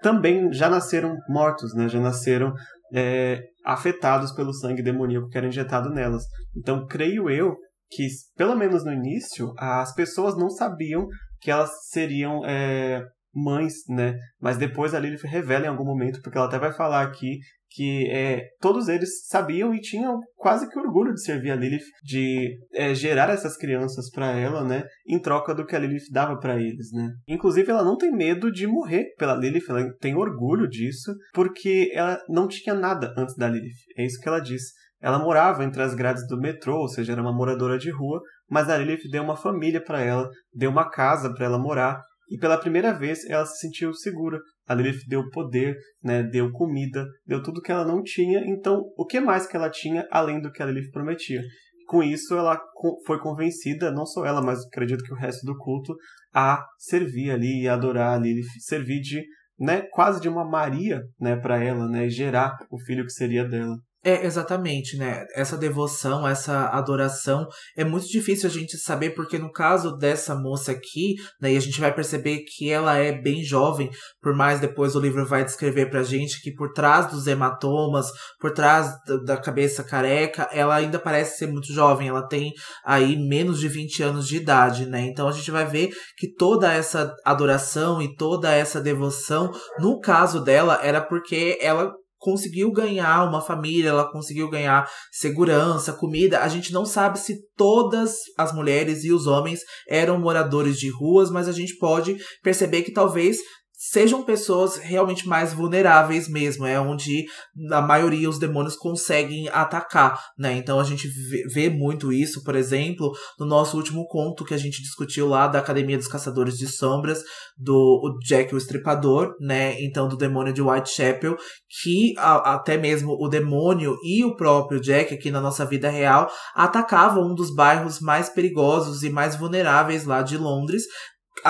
também 0.00 0.52
já 0.52 0.70
nasceram 0.70 1.16
mortos, 1.28 1.74
né? 1.74 1.88
Já 1.88 1.98
nasceram 1.98 2.52
é, 2.94 3.42
afetados 3.64 4.30
pelo 4.32 4.52
sangue 4.52 4.82
demoníaco 4.82 5.28
que 5.28 5.36
era 5.36 5.48
injetado 5.48 5.90
nelas. 5.90 6.22
Então, 6.56 6.86
creio 6.86 7.28
eu 7.28 7.56
que, 7.90 8.06
pelo 8.36 8.54
menos 8.54 8.84
no 8.84 8.92
início, 8.92 9.52
as 9.58 9.92
pessoas 9.94 10.36
não 10.36 10.50
sabiam 10.50 11.08
que 11.40 11.50
elas 11.50 11.70
seriam 11.88 12.44
é, 12.44 13.02
mães, 13.34 13.74
né? 13.88 14.16
Mas 14.40 14.56
depois 14.56 14.94
a 14.94 14.98
Lilith 14.98 15.24
revela 15.24 15.66
em 15.66 15.68
algum 15.68 15.84
momento, 15.84 16.20
porque 16.22 16.38
ela 16.38 16.46
até 16.46 16.58
vai 16.58 16.72
falar 16.72 17.02
aqui 17.02 17.38
que 17.70 18.08
é, 18.10 18.42
todos 18.60 18.88
eles 18.88 19.26
sabiam 19.26 19.74
e 19.74 19.80
tinham 19.80 20.20
quase 20.36 20.68
que 20.68 20.78
orgulho 20.78 21.12
de 21.12 21.22
servir 21.22 21.50
a 21.50 21.56
Lilith, 21.56 21.84
de 22.02 22.58
é, 22.72 22.94
gerar 22.94 23.30
essas 23.30 23.56
crianças 23.56 24.10
para 24.10 24.30
ela, 24.32 24.64
né, 24.64 24.84
em 25.06 25.20
troca 25.20 25.54
do 25.54 25.66
que 25.66 25.74
a 25.74 25.78
Lilith 25.78 26.10
dava 26.10 26.38
para 26.38 26.56
eles, 26.56 26.90
né. 26.92 27.10
Inclusive, 27.28 27.70
ela 27.70 27.84
não 27.84 27.96
tem 27.96 28.10
medo 28.10 28.50
de 28.50 28.66
morrer 28.66 29.14
pela 29.18 29.34
Lilith, 29.34 29.64
ela 29.68 29.92
tem 30.00 30.14
orgulho 30.14 30.68
disso, 30.68 31.12
porque 31.32 31.90
ela 31.92 32.18
não 32.28 32.48
tinha 32.48 32.74
nada 32.74 33.12
antes 33.16 33.36
da 33.36 33.48
Lilith. 33.48 33.76
É 33.96 34.04
isso 34.04 34.20
que 34.20 34.28
ela 34.28 34.40
diz. 34.40 34.62
Ela 35.00 35.18
morava 35.18 35.62
entre 35.62 35.82
as 35.82 35.94
grades 35.94 36.26
do 36.26 36.38
metrô, 36.38 36.78
ou 36.78 36.88
seja, 36.88 37.12
era 37.12 37.22
uma 37.22 37.32
moradora 37.32 37.78
de 37.78 37.90
rua, 37.90 38.20
mas 38.48 38.70
a 38.70 38.78
Lilith 38.78 39.10
deu 39.10 39.22
uma 39.22 39.36
família 39.36 39.82
para 39.82 40.00
ela, 40.00 40.28
deu 40.52 40.70
uma 40.70 40.88
casa 40.88 41.32
para 41.34 41.44
ela 41.46 41.58
morar, 41.58 42.00
e 42.30 42.38
pela 42.38 42.58
primeira 42.58 42.92
vez 42.92 43.24
ela 43.28 43.44
se 43.44 43.58
sentiu 43.58 43.92
segura, 43.92 44.38
a 44.66 44.74
Lilith 44.74 45.06
deu 45.06 45.28
poder, 45.30 45.76
né, 46.02 46.22
deu 46.22 46.50
comida, 46.50 47.06
deu 47.26 47.42
tudo 47.42 47.60
que 47.60 47.70
ela 47.70 47.84
não 47.84 48.02
tinha. 48.02 48.40
Então, 48.46 48.82
o 48.96 49.04
que 49.06 49.20
mais 49.20 49.46
que 49.46 49.56
ela 49.56 49.70
tinha 49.70 50.06
além 50.10 50.40
do 50.40 50.50
que 50.50 50.62
a 50.62 50.66
Lilith 50.66 50.90
prometia? 50.90 51.42
Com 51.86 52.02
isso, 52.02 52.34
ela 52.34 52.60
foi 53.06 53.18
convencida, 53.20 53.92
não 53.92 54.04
só 54.04 54.26
ela, 54.26 54.42
mas 54.42 54.64
acredito 54.66 55.04
que 55.04 55.12
o 55.12 55.16
resto 55.16 55.46
do 55.46 55.56
culto, 55.56 55.94
a 56.34 56.64
servir 56.78 57.30
ali 57.30 57.62
e 57.62 57.68
adorar 57.68 58.16
a 58.16 58.18
Lilith, 58.18 58.48
servir 58.58 59.00
de, 59.00 59.24
né, 59.58 59.82
quase 59.92 60.20
de 60.20 60.28
uma 60.28 60.44
Maria, 60.44 61.00
né, 61.20 61.36
para 61.36 61.62
ela, 61.62 61.88
né, 61.88 62.08
gerar 62.08 62.56
o 62.70 62.78
filho 62.78 63.04
que 63.04 63.12
seria 63.12 63.44
dela. 63.44 63.76
É, 64.08 64.24
exatamente, 64.24 64.96
né? 64.96 65.24
Essa 65.34 65.56
devoção, 65.56 66.28
essa 66.28 66.68
adoração 66.68 67.44
é 67.76 67.82
muito 67.82 68.06
difícil 68.06 68.48
a 68.48 68.52
gente 68.52 68.78
saber, 68.78 69.10
porque 69.16 69.36
no 69.36 69.50
caso 69.50 69.96
dessa 69.96 70.32
moça 70.32 70.70
aqui, 70.70 71.16
né, 71.40 71.54
e 71.54 71.56
a 71.56 71.60
gente 71.60 71.80
vai 71.80 71.92
perceber 71.92 72.44
que 72.46 72.70
ela 72.70 72.96
é 72.96 73.10
bem 73.10 73.42
jovem, 73.42 73.90
por 74.22 74.32
mais 74.32 74.60
depois 74.60 74.94
o 74.94 75.00
livro 75.00 75.26
vai 75.26 75.44
descrever 75.44 75.90
pra 75.90 76.04
gente 76.04 76.40
que 76.40 76.54
por 76.54 76.72
trás 76.72 77.10
dos 77.10 77.26
hematomas, 77.26 78.06
por 78.38 78.52
trás 78.52 78.94
da 79.24 79.36
cabeça 79.36 79.82
careca, 79.82 80.48
ela 80.52 80.76
ainda 80.76 81.00
parece 81.00 81.38
ser 81.38 81.48
muito 81.48 81.72
jovem, 81.72 82.06
ela 82.06 82.28
tem 82.28 82.52
aí 82.84 83.16
menos 83.16 83.58
de 83.58 83.66
20 83.66 84.04
anos 84.04 84.28
de 84.28 84.36
idade, 84.36 84.86
né? 84.86 85.00
Então 85.00 85.26
a 85.26 85.32
gente 85.32 85.50
vai 85.50 85.66
ver 85.66 85.90
que 86.16 86.32
toda 86.32 86.72
essa 86.72 87.12
adoração 87.24 88.00
e 88.00 88.14
toda 88.14 88.54
essa 88.54 88.80
devoção, 88.80 89.50
no 89.80 89.98
caso 89.98 90.44
dela, 90.44 90.78
era 90.80 91.00
porque 91.00 91.58
ela 91.60 91.92
conseguiu 92.26 92.72
ganhar 92.72 93.22
uma 93.22 93.40
família, 93.40 93.90
ela 93.90 94.10
conseguiu 94.10 94.50
ganhar 94.50 94.90
segurança, 95.12 95.92
comida. 95.92 96.40
A 96.40 96.48
gente 96.48 96.72
não 96.72 96.84
sabe 96.84 97.20
se 97.20 97.38
todas 97.56 98.16
as 98.36 98.52
mulheres 98.52 99.04
e 99.04 99.12
os 99.12 99.28
homens 99.28 99.60
eram 99.88 100.18
moradores 100.18 100.76
de 100.76 100.90
ruas, 100.90 101.30
mas 101.30 101.46
a 101.46 101.52
gente 101.52 101.78
pode 101.78 102.16
perceber 102.42 102.82
que 102.82 102.92
talvez 102.92 103.38
sejam 103.76 104.22
pessoas 104.22 104.78
realmente 104.78 105.28
mais 105.28 105.52
vulneráveis 105.52 106.28
mesmo, 106.28 106.64
é 106.64 106.80
onde 106.80 107.26
a 107.70 107.82
maioria 107.82 108.28
os 108.28 108.38
demônios 108.38 108.74
conseguem 108.74 109.50
atacar, 109.50 110.18
né? 110.38 110.56
Então 110.56 110.80
a 110.80 110.84
gente 110.84 111.06
vê 111.52 111.68
muito 111.68 112.10
isso, 112.10 112.42
por 112.42 112.56
exemplo, 112.56 113.12
no 113.38 113.44
nosso 113.44 113.76
último 113.76 114.06
conto 114.08 114.46
que 114.46 114.54
a 114.54 114.58
gente 114.58 114.82
discutiu 114.82 115.28
lá 115.28 115.46
da 115.46 115.58
Academia 115.58 115.98
dos 115.98 116.08
Caçadores 116.08 116.56
de 116.56 116.66
Sombras, 116.66 117.22
do 117.54 118.18
Jack 118.24 118.54
o 118.54 118.58
Estripador, 118.58 119.34
né? 119.38 119.78
Então 119.82 120.08
do 120.08 120.16
demônio 120.16 120.54
de 120.54 120.62
Whitechapel, 120.62 121.36
que 121.82 122.14
a, 122.16 122.54
até 122.54 122.78
mesmo 122.78 123.12
o 123.20 123.28
demônio 123.28 123.98
e 124.02 124.24
o 124.24 124.34
próprio 124.36 124.80
Jack 124.80 125.12
aqui 125.12 125.30
na 125.30 125.40
nossa 125.40 125.66
vida 125.66 125.90
real 125.90 126.30
atacavam 126.54 127.30
um 127.30 127.34
dos 127.34 127.54
bairros 127.54 128.00
mais 128.00 128.30
perigosos 128.30 129.02
e 129.02 129.10
mais 129.10 129.36
vulneráveis 129.36 130.06
lá 130.06 130.22
de 130.22 130.38
Londres, 130.38 130.84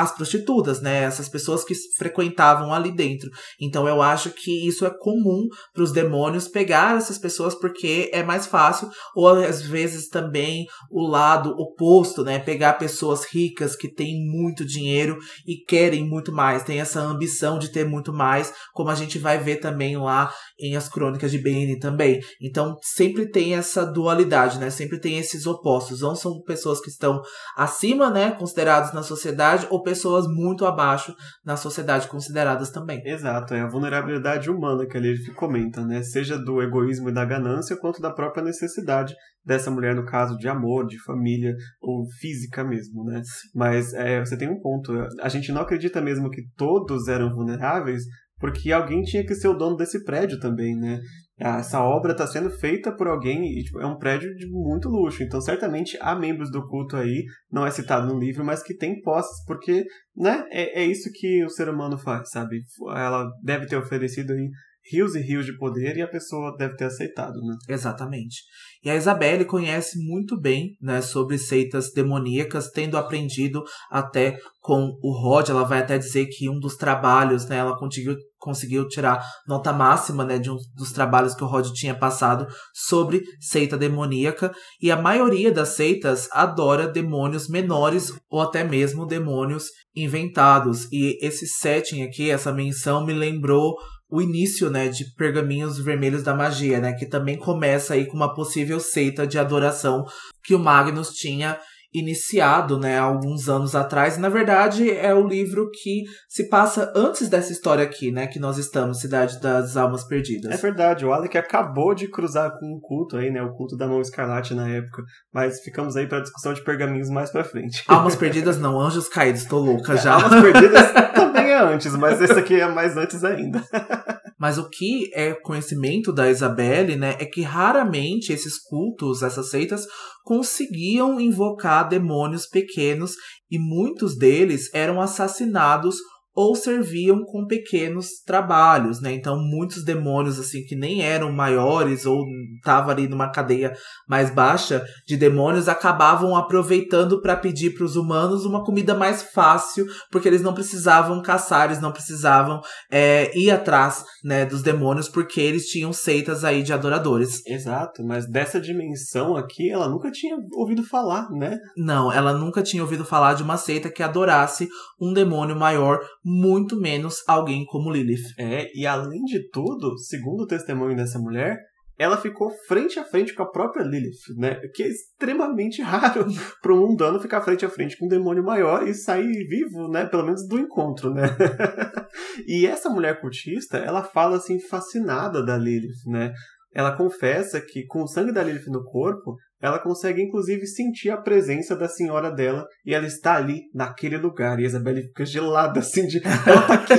as 0.02 0.14
prostitutas, 0.14 0.80
né? 0.80 1.04
Essas 1.04 1.28
pessoas 1.28 1.64
que 1.64 1.74
frequentavam 1.96 2.72
ali 2.72 2.92
dentro. 2.92 3.30
Então 3.60 3.88
eu 3.88 4.02
acho 4.02 4.30
que 4.30 4.66
isso 4.66 4.84
é 4.84 4.90
comum 4.90 5.48
para 5.72 5.82
os 5.82 5.92
demônios 5.92 6.48
pegar 6.48 6.96
essas 6.96 7.18
pessoas 7.18 7.54
porque 7.54 8.10
é 8.12 8.22
mais 8.22 8.46
fácil, 8.46 8.88
ou 9.14 9.28
às 9.28 9.62
vezes 9.62 10.08
também 10.08 10.66
o 10.90 11.06
lado 11.06 11.50
oposto, 11.50 12.22
né? 12.22 12.38
Pegar 12.38 12.74
pessoas 12.74 13.24
ricas 13.24 13.74
que 13.74 13.92
têm 13.92 14.26
muito 14.26 14.64
dinheiro 14.64 15.16
e 15.46 15.56
querem 15.56 16.06
muito 16.06 16.32
mais, 16.32 16.62
têm 16.62 16.80
essa 16.80 17.00
ambição 17.00 17.58
de 17.58 17.70
ter 17.70 17.84
muito 17.84 18.12
mais, 18.12 18.52
como 18.72 18.90
a 18.90 18.94
gente 18.94 19.18
vai 19.18 19.38
ver 19.38 19.56
também 19.56 19.96
lá 19.96 20.32
em 20.58 20.76
As 20.76 20.88
Crônicas 20.88 21.30
de 21.30 21.38
Bane 21.38 21.78
também. 21.78 22.20
Então 22.40 22.76
sempre 22.82 23.30
tem 23.30 23.54
essa 23.54 23.84
dualidade, 23.84 24.58
né? 24.58 24.70
Sempre 24.70 24.98
tem 24.98 25.18
esses 25.18 25.46
opostos. 25.46 26.02
Ou 26.02 26.16
são 26.16 26.40
pessoas 26.42 26.80
que 26.80 26.90
estão 26.90 27.20
acima, 27.56 28.10
né, 28.10 28.32
considerados 28.32 28.92
na 28.92 29.02
sociedade, 29.02 29.66
ou 29.70 29.82
pessoas 29.82 30.26
muito 30.26 30.64
abaixo 30.64 31.14
na 31.44 31.56
sociedade 31.56 32.08
consideradas 32.08 32.70
também. 32.70 33.00
Exato, 33.04 33.54
é 33.54 33.60
a 33.60 33.68
vulnerabilidade 33.68 34.50
humana 34.50 34.86
que 34.86 34.96
ele 34.96 35.16
comenta, 35.34 35.84
né? 35.84 36.02
Seja 36.02 36.38
do 36.38 36.62
egoísmo 36.62 37.08
e 37.08 37.14
da 37.14 37.24
ganância, 37.24 37.76
quanto 37.76 38.00
da 38.00 38.12
própria 38.12 38.44
necessidade 38.44 39.14
dessa 39.44 39.70
mulher, 39.70 39.94
no 39.94 40.04
caso 40.04 40.36
de 40.36 40.48
amor, 40.48 40.86
de 40.86 41.00
família, 41.04 41.54
ou 41.80 42.04
física 42.18 42.64
mesmo, 42.64 43.04
né? 43.04 43.22
Mas 43.54 43.94
é, 43.94 44.18
você 44.18 44.36
tem 44.36 44.50
um 44.50 44.60
ponto. 44.60 44.92
A 45.20 45.28
gente 45.28 45.52
não 45.52 45.62
acredita 45.62 46.00
mesmo 46.00 46.30
que 46.30 46.42
todos 46.56 47.06
eram 47.06 47.32
vulneráveis, 47.32 48.02
porque 48.38 48.72
alguém 48.72 49.02
tinha 49.02 49.24
que 49.24 49.34
ser 49.34 49.48
o 49.48 49.54
dono 49.54 49.76
desse 49.76 50.04
prédio 50.04 50.38
também, 50.38 50.76
né? 50.76 51.00
Essa 51.38 51.82
obra 51.82 52.12
está 52.12 52.26
sendo 52.26 52.50
feita 52.50 52.90
por 52.96 53.06
alguém 53.06 53.44
e 53.44 53.62
tipo, 53.62 53.78
é 53.78 53.86
um 53.86 53.98
prédio 53.98 54.34
de 54.36 54.46
muito 54.48 54.88
luxo, 54.88 55.22
então 55.22 55.38
certamente 55.38 55.98
há 56.00 56.14
membros 56.14 56.50
do 56.50 56.66
culto 56.66 56.96
aí, 56.96 57.24
não 57.52 57.66
é 57.66 57.70
citado 57.70 58.06
no 58.06 58.18
livro, 58.18 58.42
mas 58.42 58.62
que 58.62 58.74
tem 58.74 59.02
posses, 59.02 59.44
porque 59.44 59.84
né, 60.16 60.46
é, 60.50 60.82
é 60.82 60.86
isso 60.86 61.10
que 61.12 61.44
o 61.44 61.50
ser 61.50 61.68
humano 61.68 61.98
faz, 61.98 62.30
sabe? 62.30 62.62
Ela 62.88 63.30
deve 63.42 63.66
ter 63.66 63.76
oferecido 63.76 64.32
aí 64.32 64.48
rios 64.90 65.14
e 65.14 65.20
rios 65.20 65.44
de 65.44 65.56
poder 65.58 65.96
e 65.96 66.02
a 66.02 66.08
pessoa 66.08 66.56
deve 66.56 66.76
ter 66.76 66.84
aceitado, 66.84 67.34
né? 67.42 67.56
Exatamente. 67.68 68.42
E 68.86 68.90
a 68.90 68.94
Isabelle 68.94 69.44
conhece 69.44 69.98
muito 69.98 70.40
bem, 70.40 70.76
né, 70.80 71.02
sobre 71.02 71.36
seitas 71.38 71.92
demoníacas, 71.92 72.70
tendo 72.70 72.96
aprendido 72.96 73.64
até 73.90 74.38
com 74.60 74.96
o 75.02 75.12
Rod, 75.12 75.48
ela 75.48 75.64
vai 75.64 75.80
até 75.80 75.98
dizer 75.98 76.26
que 76.26 76.48
um 76.48 76.60
dos 76.60 76.76
trabalhos, 76.76 77.48
né, 77.48 77.56
ela 77.56 77.76
conseguiu, 77.76 78.14
conseguiu 78.38 78.86
tirar 78.86 79.20
nota 79.48 79.72
máxima, 79.72 80.24
né, 80.24 80.38
de 80.38 80.52
um 80.52 80.56
dos 80.76 80.92
trabalhos 80.92 81.34
que 81.34 81.42
o 81.42 81.48
Rod 81.48 81.66
tinha 81.72 81.98
passado 81.98 82.46
sobre 82.72 83.22
seita 83.40 83.76
demoníaca, 83.76 84.54
e 84.80 84.88
a 84.88 84.96
maioria 84.96 85.50
das 85.50 85.70
seitas 85.70 86.28
adora 86.30 86.86
demônios 86.86 87.48
menores 87.48 88.12
ou 88.30 88.40
até 88.40 88.62
mesmo 88.62 89.04
demônios 89.04 89.64
inventados. 89.96 90.86
E 90.92 91.18
esse 91.26 91.44
setting 91.48 92.02
aqui, 92.02 92.30
essa 92.30 92.52
menção 92.52 93.04
me 93.04 93.12
lembrou 93.12 93.74
o 94.08 94.22
início, 94.22 94.70
né, 94.70 94.88
de 94.88 95.04
Pergaminhos 95.16 95.78
Vermelhos 95.78 96.22
da 96.22 96.34
Magia, 96.34 96.80
né, 96.80 96.92
que 96.92 97.06
também 97.06 97.36
começa 97.36 97.94
aí 97.94 98.06
com 98.06 98.16
uma 98.16 98.34
possível 98.34 98.78
seita 98.78 99.26
de 99.26 99.38
adoração 99.38 100.04
que 100.44 100.54
o 100.54 100.58
Magnus 100.58 101.10
tinha 101.10 101.58
iniciado, 101.98 102.78
né, 102.78 102.98
alguns 102.98 103.48
anos 103.48 103.74
atrás. 103.74 104.18
Na 104.18 104.28
verdade, 104.28 104.90
é 104.90 105.14
o 105.14 105.26
livro 105.26 105.70
que 105.70 106.02
se 106.28 106.48
passa 106.48 106.92
antes 106.94 107.28
dessa 107.28 107.52
história 107.52 107.82
aqui, 107.82 108.10
né, 108.10 108.26
que 108.26 108.38
nós 108.38 108.58
estamos, 108.58 109.00
Cidade 109.00 109.40
das 109.40 109.76
Almas 109.76 110.04
Perdidas. 110.04 110.52
É 110.52 110.56
verdade, 110.56 111.06
o 111.06 111.12
Alec 111.12 111.36
acabou 111.38 111.94
de 111.94 112.08
cruzar 112.08 112.50
com 112.58 112.66
um 112.66 112.80
culto 112.80 113.16
aí, 113.16 113.30
né, 113.30 113.42
o 113.42 113.52
culto 113.54 113.76
da 113.76 113.86
Mão 113.86 114.00
Escarlate 114.00 114.54
na 114.54 114.68
época, 114.68 115.02
mas 115.32 115.60
ficamos 115.60 115.96
aí 115.96 116.06
para 116.06 116.20
discussão 116.20 116.52
de 116.52 116.62
pergaminhos 116.62 117.08
mais 117.08 117.30
para 117.30 117.44
frente. 117.44 117.82
Almas 117.88 118.14
Perdidas 118.14 118.58
não, 118.58 118.78
Anjos 118.78 119.08
Caídos, 119.08 119.44
tô 119.44 119.58
louca 119.58 119.94
é, 119.94 119.96
já. 120.02 120.14
Almas 120.14 120.42
Perdidas 120.42 120.92
também 121.14 121.50
é 121.50 121.58
antes, 121.58 121.96
mas 121.96 122.20
esse 122.20 122.38
aqui 122.38 122.60
é 122.60 122.68
mais 122.68 122.96
antes 122.96 123.24
ainda. 123.24 123.62
Mas 124.38 124.58
o 124.58 124.68
que 124.68 125.10
é 125.14 125.32
conhecimento 125.32 126.12
da 126.12 126.30
Isabelle, 126.30 126.96
né, 126.96 127.16
é 127.18 127.24
que 127.24 127.40
raramente 127.40 128.32
esses 128.32 128.58
cultos, 128.58 129.22
essas 129.22 129.50
seitas, 129.50 129.86
conseguiam 130.22 131.18
invocar 131.20 131.88
demônios 131.88 132.46
pequenos 132.46 133.14
e 133.50 133.58
muitos 133.58 134.16
deles 134.16 134.68
eram 134.74 135.00
assassinados 135.00 135.96
ou 136.36 136.54
serviam 136.54 137.24
com 137.24 137.46
pequenos 137.46 138.20
trabalhos, 138.24 139.00
né? 139.00 139.12
Então 139.14 139.38
muitos 139.38 139.82
demônios 139.82 140.38
assim 140.38 140.62
que 140.64 140.76
nem 140.76 141.00
eram 141.00 141.32
maiores 141.32 142.04
ou 142.04 142.26
estavam 142.56 142.90
ali 142.90 143.08
numa 143.08 143.32
cadeia 143.32 143.72
mais 144.06 144.30
baixa 144.30 144.84
de 145.06 145.16
demônios 145.16 145.66
acabavam 145.66 146.36
aproveitando 146.36 147.22
para 147.22 147.36
pedir 147.36 147.70
para 147.74 147.84
os 147.84 147.96
humanos 147.96 148.44
uma 148.44 148.62
comida 148.62 148.94
mais 148.94 149.22
fácil, 149.22 149.86
porque 150.10 150.28
eles 150.28 150.42
não 150.42 150.52
precisavam 150.52 151.22
caçar, 151.22 151.66
eles 151.66 151.80
não 151.80 151.90
precisavam 151.92 152.60
é, 152.90 153.36
ir 153.36 153.50
atrás, 153.50 154.04
né, 154.22 154.44
dos 154.44 154.62
demônios, 154.62 155.08
porque 155.08 155.40
eles 155.40 155.66
tinham 155.66 155.92
seitas 155.92 156.44
aí 156.44 156.62
de 156.62 156.72
adoradores. 156.72 157.40
Exato, 157.46 158.04
mas 158.04 158.28
dessa 158.28 158.60
dimensão 158.60 159.36
aqui 159.36 159.70
ela 159.70 159.88
nunca 159.88 160.10
tinha 160.10 160.36
ouvido 160.52 160.82
falar, 160.82 161.30
né? 161.30 161.56
Não, 161.76 162.12
ela 162.12 162.34
nunca 162.34 162.62
tinha 162.62 162.82
ouvido 162.82 163.04
falar 163.04 163.32
de 163.34 163.42
uma 163.42 163.56
seita 163.56 163.90
que 163.90 164.02
adorasse 164.02 164.68
um 165.00 165.12
demônio 165.12 165.56
maior 165.56 165.98
muito 166.28 166.76
menos 166.76 167.22
alguém 167.28 167.64
como 167.64 167.88
Lilith. 167.88 168.34
É, 168.36 168.68
e 168.74 168.84
além 168.84 169.22
de 169.22 169.48
tudo, 169.48 169.96
segundo 169.96 170.42
o 170.42 170.46
testemunho 170.46 170.96
dessa 170.96 171.20
mulher, 171.20 171.56
ela 171.96 172.16
ficou 172.16 172.50
frente 172.66 172.98
a 172.98 173.04
frente 173.04 173.32
com 173.32 173.44
a 173.44 173.50
própria 173.50 173.84
Lilith, 173.84 174.34
né? 174.36 174.56
Que 174.74 174.82
é 174.82 174.88
extremamente 174.88 175.80
raro 175.82 176.26
para 176.60 176.74
um 176.74 176.88
mundano 176.88 177.20
ficar 177.20 177.42
frente 177.42 177.64
a 177.64 177.70
frente 177.70 177.96
com 177.96 178.06
um 178.06 178.08
demônio 178.08 178.42
maior 178.42 178.88
e 178.88 178.92
sair 178.92 179.46
vivo, 179.46 179.88
né? 179.88 180.04
Pelo 180.04 180.24
menos 180.24 180.48
do 180.48 180.58
encontro, 180.58 181.14
né? 181.14 181.22
e 182.44 182.66
essa 182.66 182.90
mulher 182.90 183.20
cultista, 183.20 183.78
ela 183.78 184.02
fala 184.02 184.38
assim 184.38 184.58
fascinada 184.58 185.44
da 185.46 185.56
Lilith, 185.56 186.08
né? 186.08 186.32
Ela 186.74 186.96
confessa 186.96 187.60
que 187.60 187.86
com 187.86 188.02
o 188.02 188.08
sangue 188.08 188.32
da 188.32 188.42
Lilith 188.42 188.66
no 188.66 188.82
corpo, 188.82 189.36
ela 189.60 189.78
consegue 189.78 190.22
inclusive 190.22 190.66
sentir 190.66 191.10
a 191.10 191.16
presença 191.16 191.74
da 191.74 191.88
senhora 191.88 192.30
dela 192.30 192.66
e 192.84 192.94
ela 192.94 193.06
está 193.06 193.36
ali 193.36 193.62
naquele 193.74 194.16
lugar. 194.18 194.58
E 194.58 194.64
a 194.64 194.66
Isabelle 194.66 195.02
fica 195.02 195.24
gelada 195.24 195.80
assim 195.80 196.06
de 196.06 196.20
ela 196.46 196.62
tá 196.62 196.74
aqui. 196.74 196.94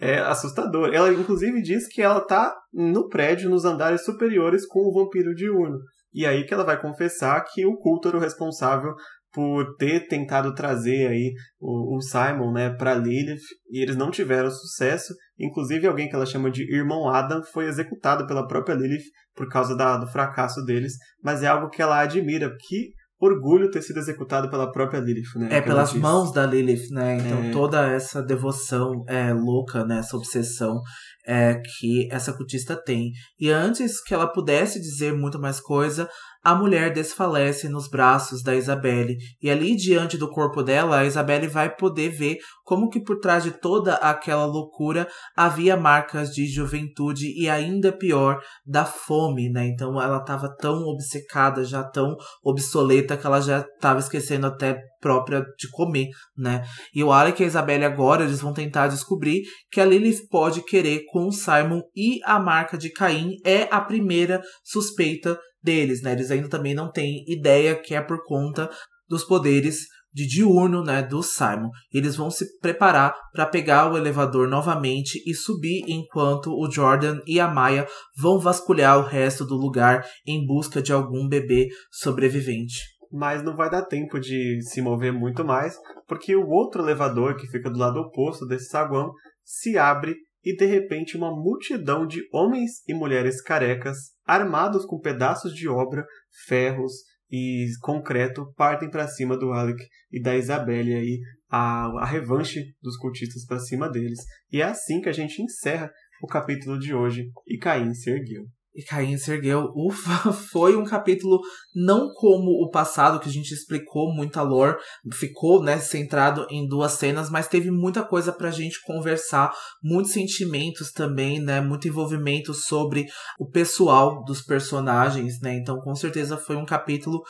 é 0.00 0.18
assustador. 0.18 0.92
Ela 0.92 1.12
inclusive 1.12 1.62
diz 1.62 1.86
que 1.88 2.02
ela 2.02 2.20
tá 2.20 2.54
no 2.72 3.08
prédio, 3.08 3.48
nos 3.48 3.64
andares 3.64 4.04
superiores 4.04 4.66
com 4.66 4.80
o 4.80 4.92
vampiro 4.92 5.34
diurno. 5.34 5.78
E 6.12 6.24
aí 6.24 6.44
que 6.44 6.54
ela 6.54 6.64
vai 6.64 6.80
confessar 6.80 7.44
que 7.44 7.66
o 7.66 7.76
culto 7.76 8.08
era 8.08 8.16
o 8.16 8.20
responsável 8.20 8.94
por 9.36 9.76
ter 9.76 10.08
tentado 10.08 10.54
trazer 10.54 11.08
aí 11.08 11.34
o, 11.60 11.98
o 11.98 12.00
Simon, 12.00 12.52
né, 12.54 12.70
para 12.70 12.94
Lilith, 12.94 13.42
e 13.70 13.82
eles 13.82 13.94
não 13.94 14.10
tiveram 14.10 14.50
sucesso. 14.50 15.12
Inclusive, 15.38 15.86
alguém 15.86 16.08
que 16.08 16.16
ela 16.16 16.24
chama 16.24 16.50
de 16.50 16.62
irmão 16.74 17.06
Adam 17.06 17.42
foi 17.52 17.66
executado 17.66 18.26
pela 18.26 18.46
própria 18.48 18.74
Lilith 18.74 19.04
por 19.34 19.46
causa 19.50 19.76
da, 19.76 19.98
do 19.98 20.06
fracasso 20.06 20.64
deles, 20.64 20.94
mas 21.22 21.42
é 21.42 21.48
algo 21.48 21.68
que 21.68 21.82
ela 21.82 22.00
admira, 22.00 22.50
que 22.66 22.92
orgulho 23.20 23.70
ter 23.70 23.82
sido 23.82 23.98
executado 23.98 24.48
pela 24.50 24.72
própria 24.72 25.00
Lilith, 25.00 25.38
né? 25.38 25.48
É, 25.50 25.60
pelas 25.60 25.92
mãos 25.92 26.32
da 26.32 26.46
Lilith, 26.46 26.90
né? 26.90 27.18
Então 27.18 27.44
é... 27.44 27.50
toda 27.50 27.86
essa 27.86 28.22
devoção 28.22 29.04
é 29.06 29.34
louca, 29.34 29.84
né? 29.84 29.98
Essa 29.98 30.16
obsessão 30.16 30.80
é, 31.26 31.60
que 31.78 32.08
essa 32.10 32.32
cultista 32.32 32.74
tem. 32.74 33.10
E 33.38 33.50
antes 33.50 34.02
que 34.02 34.14
ela 34.14 34.30
pudesse 34.30 34.80
dizer 34.80 35.12
muito 35.14 35.38
mais 35.38 35.60
coisa, 35.60 36.08
a 36.46 36.54
mulher 36.54 36.92
desfalece 36.92 37.68
nos 37.68 37.88
braços 37.88 38.40
da 38.40 38.54
Isabelle. 38.54 39.16
E 39.42 39.50
ali 39.50 39.74
diante 39.74 40.16
do 40.16 40.30
corpo 40.30 40.62
dela, 40.62 41.00
a 41.00 41.04
Isabelle 41.04 41.48
vai 41.48 41.74
poder 41.74 42.10
ver 42.10 42.38
como 42.62 42.88
que 42.88 43.02
por 43.02 43.18
trás 43.18 43.42
de 43.42 43.50
toda 43.50 43.94
aquela 43.94 44.44
loucura 44.44 45.08
havia 45.36 45.76
marcas 45.76 46.30
de 46.30 46.46
juventude 46.46 47.34
e 47.36 47.48
ainda 47.48 47.90
pior, 47.90 48.40
da 48.64 48.84
fome, 48.84 49.50
né? 49.50 49.66
Então 49.66 50.00
ela 50.00 50.18
estava 50.18 50.48
tão 50.56 50.84
obcecada, 50.84 51.64
já 51.64 51.82
tão 51.82 52.14
obsoleta 52.44 53.16
que 53.16 53.26
ela 53.26 53.40
já 53.40 53.62
estava 53.62 53.98
esquecendo 53.98 54.46
até 54.46 54.80
própria 55.00 55.44
de 55.58 55.68
comer, 55.72 56.10
né? 56.36 56.64
E 56.94 57.02
o 57.02 57.10
Alec 57.10 57.42
e 57.42 57.44
a 57.44 57.48
Isabelle 57.48 57.84
agora 57.84 58.22
eles 58.22 58.40
vão 58.40 58.52
tentar 58.52 58.86
descobrir 58.86 59.42
que 59.68 59.80
a 59.80 59.84
Lilith 59.84 60.28
pode 60.30 60.62
querer 60.62 61.02
com 61.10 61.26
o 61.26 61.32
Simon 61.32 61.80
e 61.94 62.20
a 62.24 62.38
marca 62.38 62.78
de 62.78 62.90
Caim 62.92 63.32
é 63.44 63.66
a 63.68 63.80
primeira 63.80 64.40
suspeita 64.64 65.36
deles, 65.66 66.00
né? 66.00 66.12
Eles 66.12 66.30
ainda 66.30 66.48
também 66.48 66.74
não 66.74 66.90
têm 66.90 67.24
ideia 67.26 67.74
que 67.74 67.92
é 67.92 68.00
por 68.00 68.24
conta 68.24 68.70
dos 69.08 69.24
poderes 69.24 69.80
de 70.14 70.26
diurno, 70.26 70.82
né, 70.82 71.02
do 71.02 71.22
Simon. 71.22 71.68
Eles 71.92 72.16
vão 72.16 72.30
se 72.30 72.58
preparar 72.60 73.14
para 73.34 73.44
pegar 73.44 73.92
o 73.92 73.98
elevador 73.98 74.48
novamente 74.48 75.22
e 75.26 75.34
subir 75.34 75.84
enquanto 75.86 76.50
o 76.50 76.70
Jordan 76.70 77.20
e 77.26 77.38
a 77.38 77.46
Maya 77.46 77.86
vão 78.16 78.38
vasculhar 78.38 78.98
o 78.98 79.02
resto 79.02 79.44
do 79.44 79.54
lugar 79.54 80.06
em 80.26 80.46
busca 80.46 80.80
de 80.80 80.90
algum 80.90 81.28
bebê 81.28 81.68
sobrevivente. 81.90 82.76
Mas 83.12 83.42
não 83.42 83.54
vai 83.54 83.68
dar 83.68 83.84
tempo 83.84 84.18
de 84.18 84.58
se 84.62 84.80
mover 84.80 85.12
muito 85.12 85.44
mais, 85.44 85.76
porque 86.08 86.34
o 86.34 86.48
outro 86.48 86.82
elevador 86.82 87.36
que 87.36 87.46
fica 87.46 87.70
do 87.70 87.78
lado 87.78 88.00
oposto 88.00 88.46
desse 88.46 88.70
saguão 88.70 89.12
se 89.44 89.76
abre 89.76 90.16
e 90.46 90.54
de 90.54 90.64
repente 90.64 91.16
uma 91.16 91.32
multidão 91.32 92.06
de 92.06 92.22
homens 92.32 92.80
e 92.86 92.94
mulheres 92.94 93.42
carecas, 93.42 93.96
armados 94.24 94.86
com 94.86 95.00
pedaços 95.00 95.52
de 95.52 95.68
obra, 95.68 96.06
ferros 96.46 96.92
e 97.28 97.66
concreto, 97.82 98.54
partem 98.56 98.88
para 98.88 99.08
cima 99.08 99.36
do 99.36 99.50
Alec 99.50 99.84
e 100.12 100.22
da 100.22 100.36
Isabelle 100.36 100.94
aí 100.94 101.20
a, 101.50 101.86
a 102.00 102.06
revanche 102.06 102.62
dos 102.80 102.96
cultistas 102.96 103.44
para 103.44 103.58
cima 103.58 103.90
deles. 103.90 104.20
E 104.52 104.62
é 104.62 104.64
assim 104.64 105.00
que 105.00 105.08
a 105.08 105.12
gente 105.12 105.42
encerra 105.42 105.90
o 106.22 106.28
capítulo 106.28 106.78
de 106.78 106.94
hoje 106.94 107.28
e 107.44 107.58
Caim 107.58 107.92
se 107.92 108.08
ergueu. 108.08 108.44
E 108.76 108.84
Caim 108.84 109.16
ergueu. 109.26 109.72
Ufa, 109.74 110.30
foi 110.52 110.76
um 110.76 110.84
capítulo 110.84 111.40
não 111.74 112.12
como 112.12 112.50
o 112.62 112.70
passado, 112.70 113.18
que 113.18 113.28
a 113.28 113.32
gente 113.32 113.52
explicou 113.52 114.14
muita 114.14 114.42
lore, 114.42 114.76
ficou, 115.12 115.62
né, 115.62 115.78
centrado 115.78 116.46
em 116.50 116.68
duas 116.68 116.92
cenas, 116.92 117.30
mas 117.30 117.48
teve 117.48 117.70
muita 117.70 118.02
coisa 118.02 118.32
pra 118.32 118.50
gente 118.50 118.82
conversar, 118.84 119.50
muitos 119.82 120.12
sentimentos 120.12 120.92
também, 120.92 121.40
né, 121.40 121.60
muito 121.60 121.88
envolvimento 121.88 122.52
sobre 122.52 123.06
o 123.40 123.48
pessoal 123.48 124.22
dos 124.24 124.42
personagens, 124.42 125.40
né, 125.40 125.54
então 125.54 125.80
com 125.80 125.94
certeza 125.94 126.36
foi 126.36 126.56
um 126.56 126.66
capítulo 126.66 127.22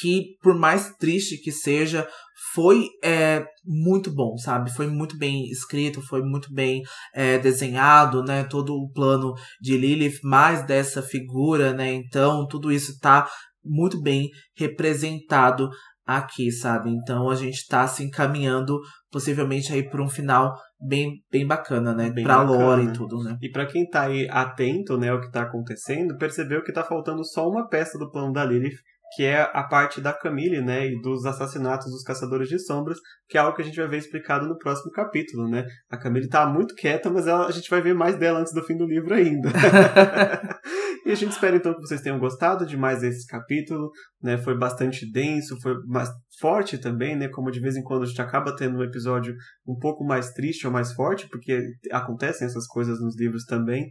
que, 0.00 0.36
por 0.42 0.54
mais 0.54 0.94
triste 0.96 1.38
que 1.38 1.50
seja, 1.50 2.06
foi 2.52 2.88
é, 3.04 3.44
muito 3.64 4.12
bom, 4.12 4.36
sabe? 4.36 4.72
Foi 4.72 4.86
muito 4.86 5.16
bem 5.16 5.44
escrito, 5.50 6.00
foi 6.02 6.22
muito 6.22 6.52
bem 6.52 6.82
é, 7.14 7.38
desenhado, 7.38 8.22
né? 8.22 8.44
Todo 8.44 8.74
o 8.74 8.90
plano 8.90 9.34
de 9.60 9.76
Lilith, 9.76 10.20
mais 10.24 10.64
dessa 10.64 11.02
figura, 11.02 11.72
né? 11.72 11.92
Então, 11.92 12.46
tudo 12.46 12.72
isso 12.72 12.98
tá 12.98 13.28
muito 13.64 14.00
bem 14.00 14.28
representado 14.56 15.68
aqui, 16.06 16.50
sabe? 16.50 16.90
Então, 16.90 17.30
a 17.30 17.34
gente 17.34 17.66
tá 17.68 17.86
se 17.86 18.02
encaminhando 18.02 18.80
possivelmente 19.12 19.72
aí 19.72 19.88
para 19.88 20.02
um 20.02 20.08
final 20.08 20.56
bem, 20.80 21.22
bem 21.30 21.46
bacana, 21.46 21.94
né? 21.94 22.10
Bem 22.10 22.24
pra 22.24 22.38
bacana. 22.38 22.64
lore 22.64 22.84
e 22.84 22.92
tudo, 22.92 23.22
né? 23.22 23.36
E 23.40 23.50
para 23.50 23.66
quem 23.66 23.88
tá 23.88 24.02
aí 24.02 24.26
atento, 24.30 24.96
né, 24.96 25.10
ao 25.10 25.20
que 25.20 25.30
tá 25.30 25.42
acontecendo, 25.42 26.16
percebeu 26.16 26.62
que 26.62 26.72
tá 26.72 26.82
faltando 26.82 27.24
só 27.24 27.48
uma 27.48 27.68
peça 27.68 27.98
do 27.98 28.10
plano 28.10 28.32
da 28.32 28.44
Lilith, 28.44 28.78
que 29.16 29.24
é 29.24 29.42
a 29.52 29.62
parte 29.64 30.00
da 30.00 30.12
Camille, 30.12 30.60
né, 30.60 30.86
e 30.86 31.00
dos 31.00 31.24
assassinatos 31.26 31.90
dos 31.90 32.02
Caçadores 32.02 32.48
de 32.48 32.58
Sombras, 32.58 32.98
que 33.28 33.36
é 33.36 33.40
algo 33.40 33.56
que 33.56 33.62
a 33.62 33.64
gente 33.64 33.76
vai 33.76 33.88
ver 33.88 33.98
explicado 33.98 34.46
no 34.46 34.56
próximo 34.56 34.90
capítulo, 34.92 35.48
né? 35.48 35.64
A 35.90 35.96
Camille 35.96 36.28
tá 36.28 36.46
muito 36.46 36.74
quieta, 36.74 37.10
mas 37.10 37.26
ela, 37.26 37.46
a 37.46 37.50
gente 37.50 37.68
vai 37.68 37.80
ver 37.80 37.94
mais 37.94 38.16
dela 38.16 38.40
antes 38.40 38.52
do 38.52 38.62
fim 38.62 38.76
do 38.76 38.86
livro 38.86 39.14
ainda. 39.14 39.50
e 41.06 41.10
a 41.10 41.14
gente 41.14 41.32
espera 41.32 41.56
então 41.56 41.74
que 41.74 41.80
vocês 41.80 42.00
tenham 42.00 42.18
gostado 42.18 42.66
de 42.66 42.76
mais 42.76 43.02
esse 43.02 43.26
capítulo, 43.26 43.90
né? 44.22 44.38
Foi 44.38 44.56
bastante 44.56 45.10
denso, 45.10 45.60
foi 45.60 45.74
mais 45.86 46.08
forte 46.40 46.78
também, 46.78 47.16
né? 47.16 47.28
Como 47.28 47.50
de 47.50 47.60
vez 47.60 47.76
em 47.76 47.82
quando 47.82 48.02
a 48.02 48.06
gente 48.06 48.20
acaba 48.20 48.54
tendo 48.54 48.78
um 48.78 48.82
episódio 48.82 49.34
um 49.66 49.76
pouco 49.78 50.04
mais 50.04 50.30
triste 50.32 50.66
ou 50.66 50.72
mais 50.72 50.92
forte, 50.92 51.28
porque 51.28 51.60
acontecem 51.92 52.46
essas 52.46 52.66
coisas 52.66 53.00
nos 53.00 53.18
livros 53.18 53.44
também. 53.44 53.88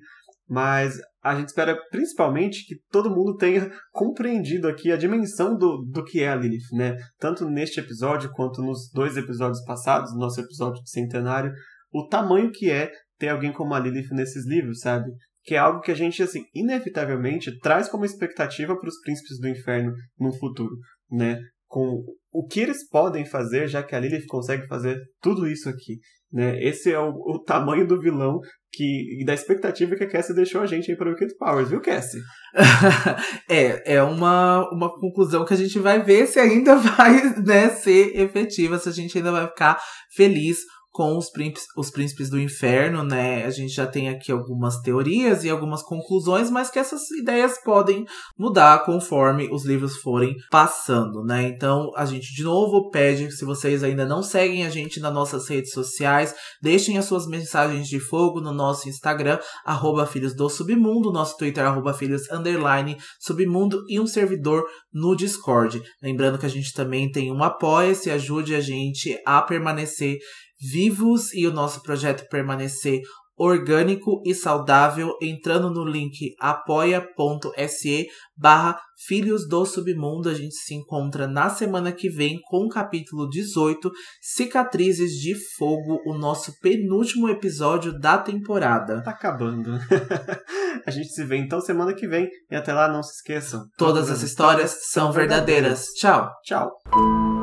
Mas 0.49 0.99
a 1.21 1.35
gente 1.35 1.49
espera 1.49 1.77
principalmente 1.91 2.65
que 2.65 2.75
todo 2.89 3.13
mundo 3.13 3.35
tenha 3.35 3.69
compreendido 3.91 4.67
aqui 4.67 4.91
a 4.91 4.97
dimensão 4.97 5.55
do, 5.55 5.83
do 5.83 6.03
que 6.03 6.21
é 6.21 6.29
a 6.29 6.35
Lilith, 6.35 6.73
né? 6.73 6.95
Tanto 7.19 7.47
neste 7.49 7.79
episódio 7.79 8.31
quanto 8.31 8.61
nos 8.61 8.89
dois 8.91 9.15
episódios 9.15 9.63
passados, 9.63 10.13
no 10.13 10.19
nosso 10.19 10.41
episódio 10.41 10.81
de 10.81 10.89
centenário, 10.89 11.51
o 11.91 12.07
tamanho 12.07 12.51
que 12.51 12.71
é 12.71 12.89
ter 13.17 13.29
alguém 13.29 13.51
como 13.51 13.73
a 13.73 13.79
Lilith 13.79 14.09
nesses 14.11 14.47
livros, 14.47 14.79
sabe? 14.79 15.11
Que 15.43 15.55
é 15.55 15.57
algo 15.57 15.81
que 15.81 15.91
a 15.91 15.95
gente, 15.95 16.23
assim, 16.23 16.43
inevitavelmente 16.53 17.57
traz 17.59 17.89
como 17.89 18.05
expectativa 18.05 18.77
para 18.77 18.89
os 18.89 18.99
príncipes 19.01 19.39
do 19.39 19.47
inferno 19.47 19.93
no 20.17 20.31
futuro, 20.33 20.75
né? 21.11 21.39
Com 21.67 22.03
o 22.31 22.47
que 22.47 22.61
eles 22.61 22.87
podem 22.87 23.25
fazer, 23.25 23.67
já 23.67 23.83
que 23.83 23.93
a 23.93 23.99
Lilith 23.99 24.25
consegue 24.27 24.67
fazer 24.67 24.97
tudo 25.21 25.47
isso 25.47 25.67
aqui. 25.67 25.99
Né? 26.31 26.61
Esse 26.63 26.91
é 26.91 26.99
o, 26.99 27.09
o 27.09 27.39
tamanho 27.39 27.87
do 27.87 27.99
vilão 27.99 28.39
que, 28.71 29.21
e 29.21 29.25
da 29.25 29.33
expectativa 29.33 29.95
que 29.95 30.03
a 30.03 30.09
Cassie 30.09 30.35
deixou 30.35 30.61
a 30.61 30.65
gente 30.67 30.91
aí 30.91 30.97
para 30.97 31.07
o 31.07 31.11
Wicked 31.11 31.35
Powers, 31.37 31.69
viu, 31.69 31.81
Cassie? 31.81 32.21
é, 33.49 33.95
é 33.95 34.03
uma, 34.03 34.69
uma 34.71 34.89
conclusão 34.93 35.43
que 35.43 35.53
a 35.53 35.57
gente 35.57 35.79
vai 35.79 36.01
ver 36.03 36.27
se 36.27 36.39
ainda 36.39 36.75
vai 36.77 37.33
né, 37.43 37.69
ser 37.69 38.15
efetiva, 38.15 38.77
se 38.77 38.87
a 38.87 38.91
gente 38.91 39.17
ainda 39.17 39.31
vai 39.31 39.47
ficar 39.47 39.79
feliz 40.15 40.59
com 40.91 41.17
os 41.17 41.29
príncipes, 41.29 41.63
os 41.77 41.89
príncipes 41.89 42.29
do 42.29 42.39
inferno, 42.39 43.03
né? 43.03 43.45
A 43.45 43.49
gente 43.49 43.73
já 43.73 43.85
tem 43.85 44.09
aqui 44.09 44.31
algumas 44.31 44.81
teorias 44.81 45.43
e 45.43 45.49
algumas 45.49 45.83
conclusões, 45.83 46.49
mas 46.49 46.69
que 46.69 46.79
essas 46.79 47.09
ideias 47.11 47.61
podem 47.63 48.05
mudar 48.37 48.85
conforme 48.85 49.49
os 49.51 49.65
livros 49.65 49.97
forem 49.97 50.35
passando, 50.49 51.23
né? 51.23 51.43
Então, 51.43 51.91
a 51.95 52.05
gente 52.05 52.33
de 52.33 52.43
novo 52.43 52.89
pede 52.89 53.31
se 53.31 53.45
vocês 53.45 53.83
ainda 53.83 54.05
não 54.05 54.23
seguem 54.23 54.65
a 54.65 54.69
gente 54.69 54.99
nas 54.99 55.13
nossas 55.13 55.47
redes 55.47 55.71
sociais, 55.71 56.33
deixem 56.61 56.97
as 56.97 57.05
suas 57.05 57.27
mensagens 57.27 57.87
de 57.87 57.99
fogo 57.99 58.41
no 58.41 58.51
nosso 58.51 58.89
Instagram, 58.89 59.39
arroba 59.65 60.05
Filhos 60.05 60.35
do 60.35 60.49
Submundo, 60.49 61.11
nosso 61.11 61.37
Twitter, 61.37 61.65
arroba 61.65 61.93
Filhos 61.93 62.29
Underline 62.31 62.97
Submundo 63.19 63.83
e 63.87 63.99
um 63.99 64.07
servidor 64.07 64.63
no 64.91 65.15
Discord. 65.15 65.81
Lembrando 66.01 66.37
que 66.37 66.45
a 66.45 66.49
gente 66.49 66.73
também 66.73 67.11
tem 67.11 67.31
um 67.31 67.43
apoia-se, 67.43 68.09
ajude 68.09 68.55
a 68.55 68.61
gente 68.61 69.19
a 69.25 69.41
permanecer 69.41 70.17
vivos 70.59 71.33
e 71.33 71.47
o 71.47 71.53
nosso 71.53 71.81
projeto 71.81 72.27
permanecer 72.29 73.01
orgânico 73.39 74.21
e 74.25 74.35
saudável 74.35 75.15
entrando 75.21 75.71
no 75.71 75.85
link 75.85 76.35
apoia.se 76.37 78.07
barra 78.37 78.77
Filhos 79.07 79.47
do 79.47 79.65
Submundo. 79.65 80.27
A 80.27 80.33
gente 80.33 80.55
se 80.55 80.75
encontra 80.75 81.25
na 81.25 81.49
semana 81.49 81.93
que 81.93 82.09
vem 82.09 82.37
com 82.49 82.65
o 82.65 82.69
capítulo 82.69 83.29
18, 83.29 83.89
Cicatrizes 84.21 85.13
de 85.13 85.33
Fogo, 85.57 86.01
o 86.05 86.13
nosso 86.13 86.53
penúltimo 86.59 87.29
episódio 87.29 87.97
da 87.97 88.17
temporada. 88.17 89.01
Tá 89.01 89.11
acabando. 89.11 89.71
a 90.85 90.91
gente 90.91 91.07
se 91.07 91.23
vê 91.23 91.37
então 91.37 91.61
semana 91.61 91.93
que 91.93 92.07
vem 92.07 92.27
e 92.51 92.55
até 92.55 92.73
lá 92.73 92.91
não 92.91 93.01
se 93.01 93.13
esqueçam. 93.13 93.63
Todas, 93.77 94.11
as 94.11 94.21
histórias 94.21 94.89
são 94.89 95.13
verdadeiras. 95.13 95.39
verdadeiras. 95.39 95.85
Tchau. 95.93 96.29
Tchau. 96.43 97.38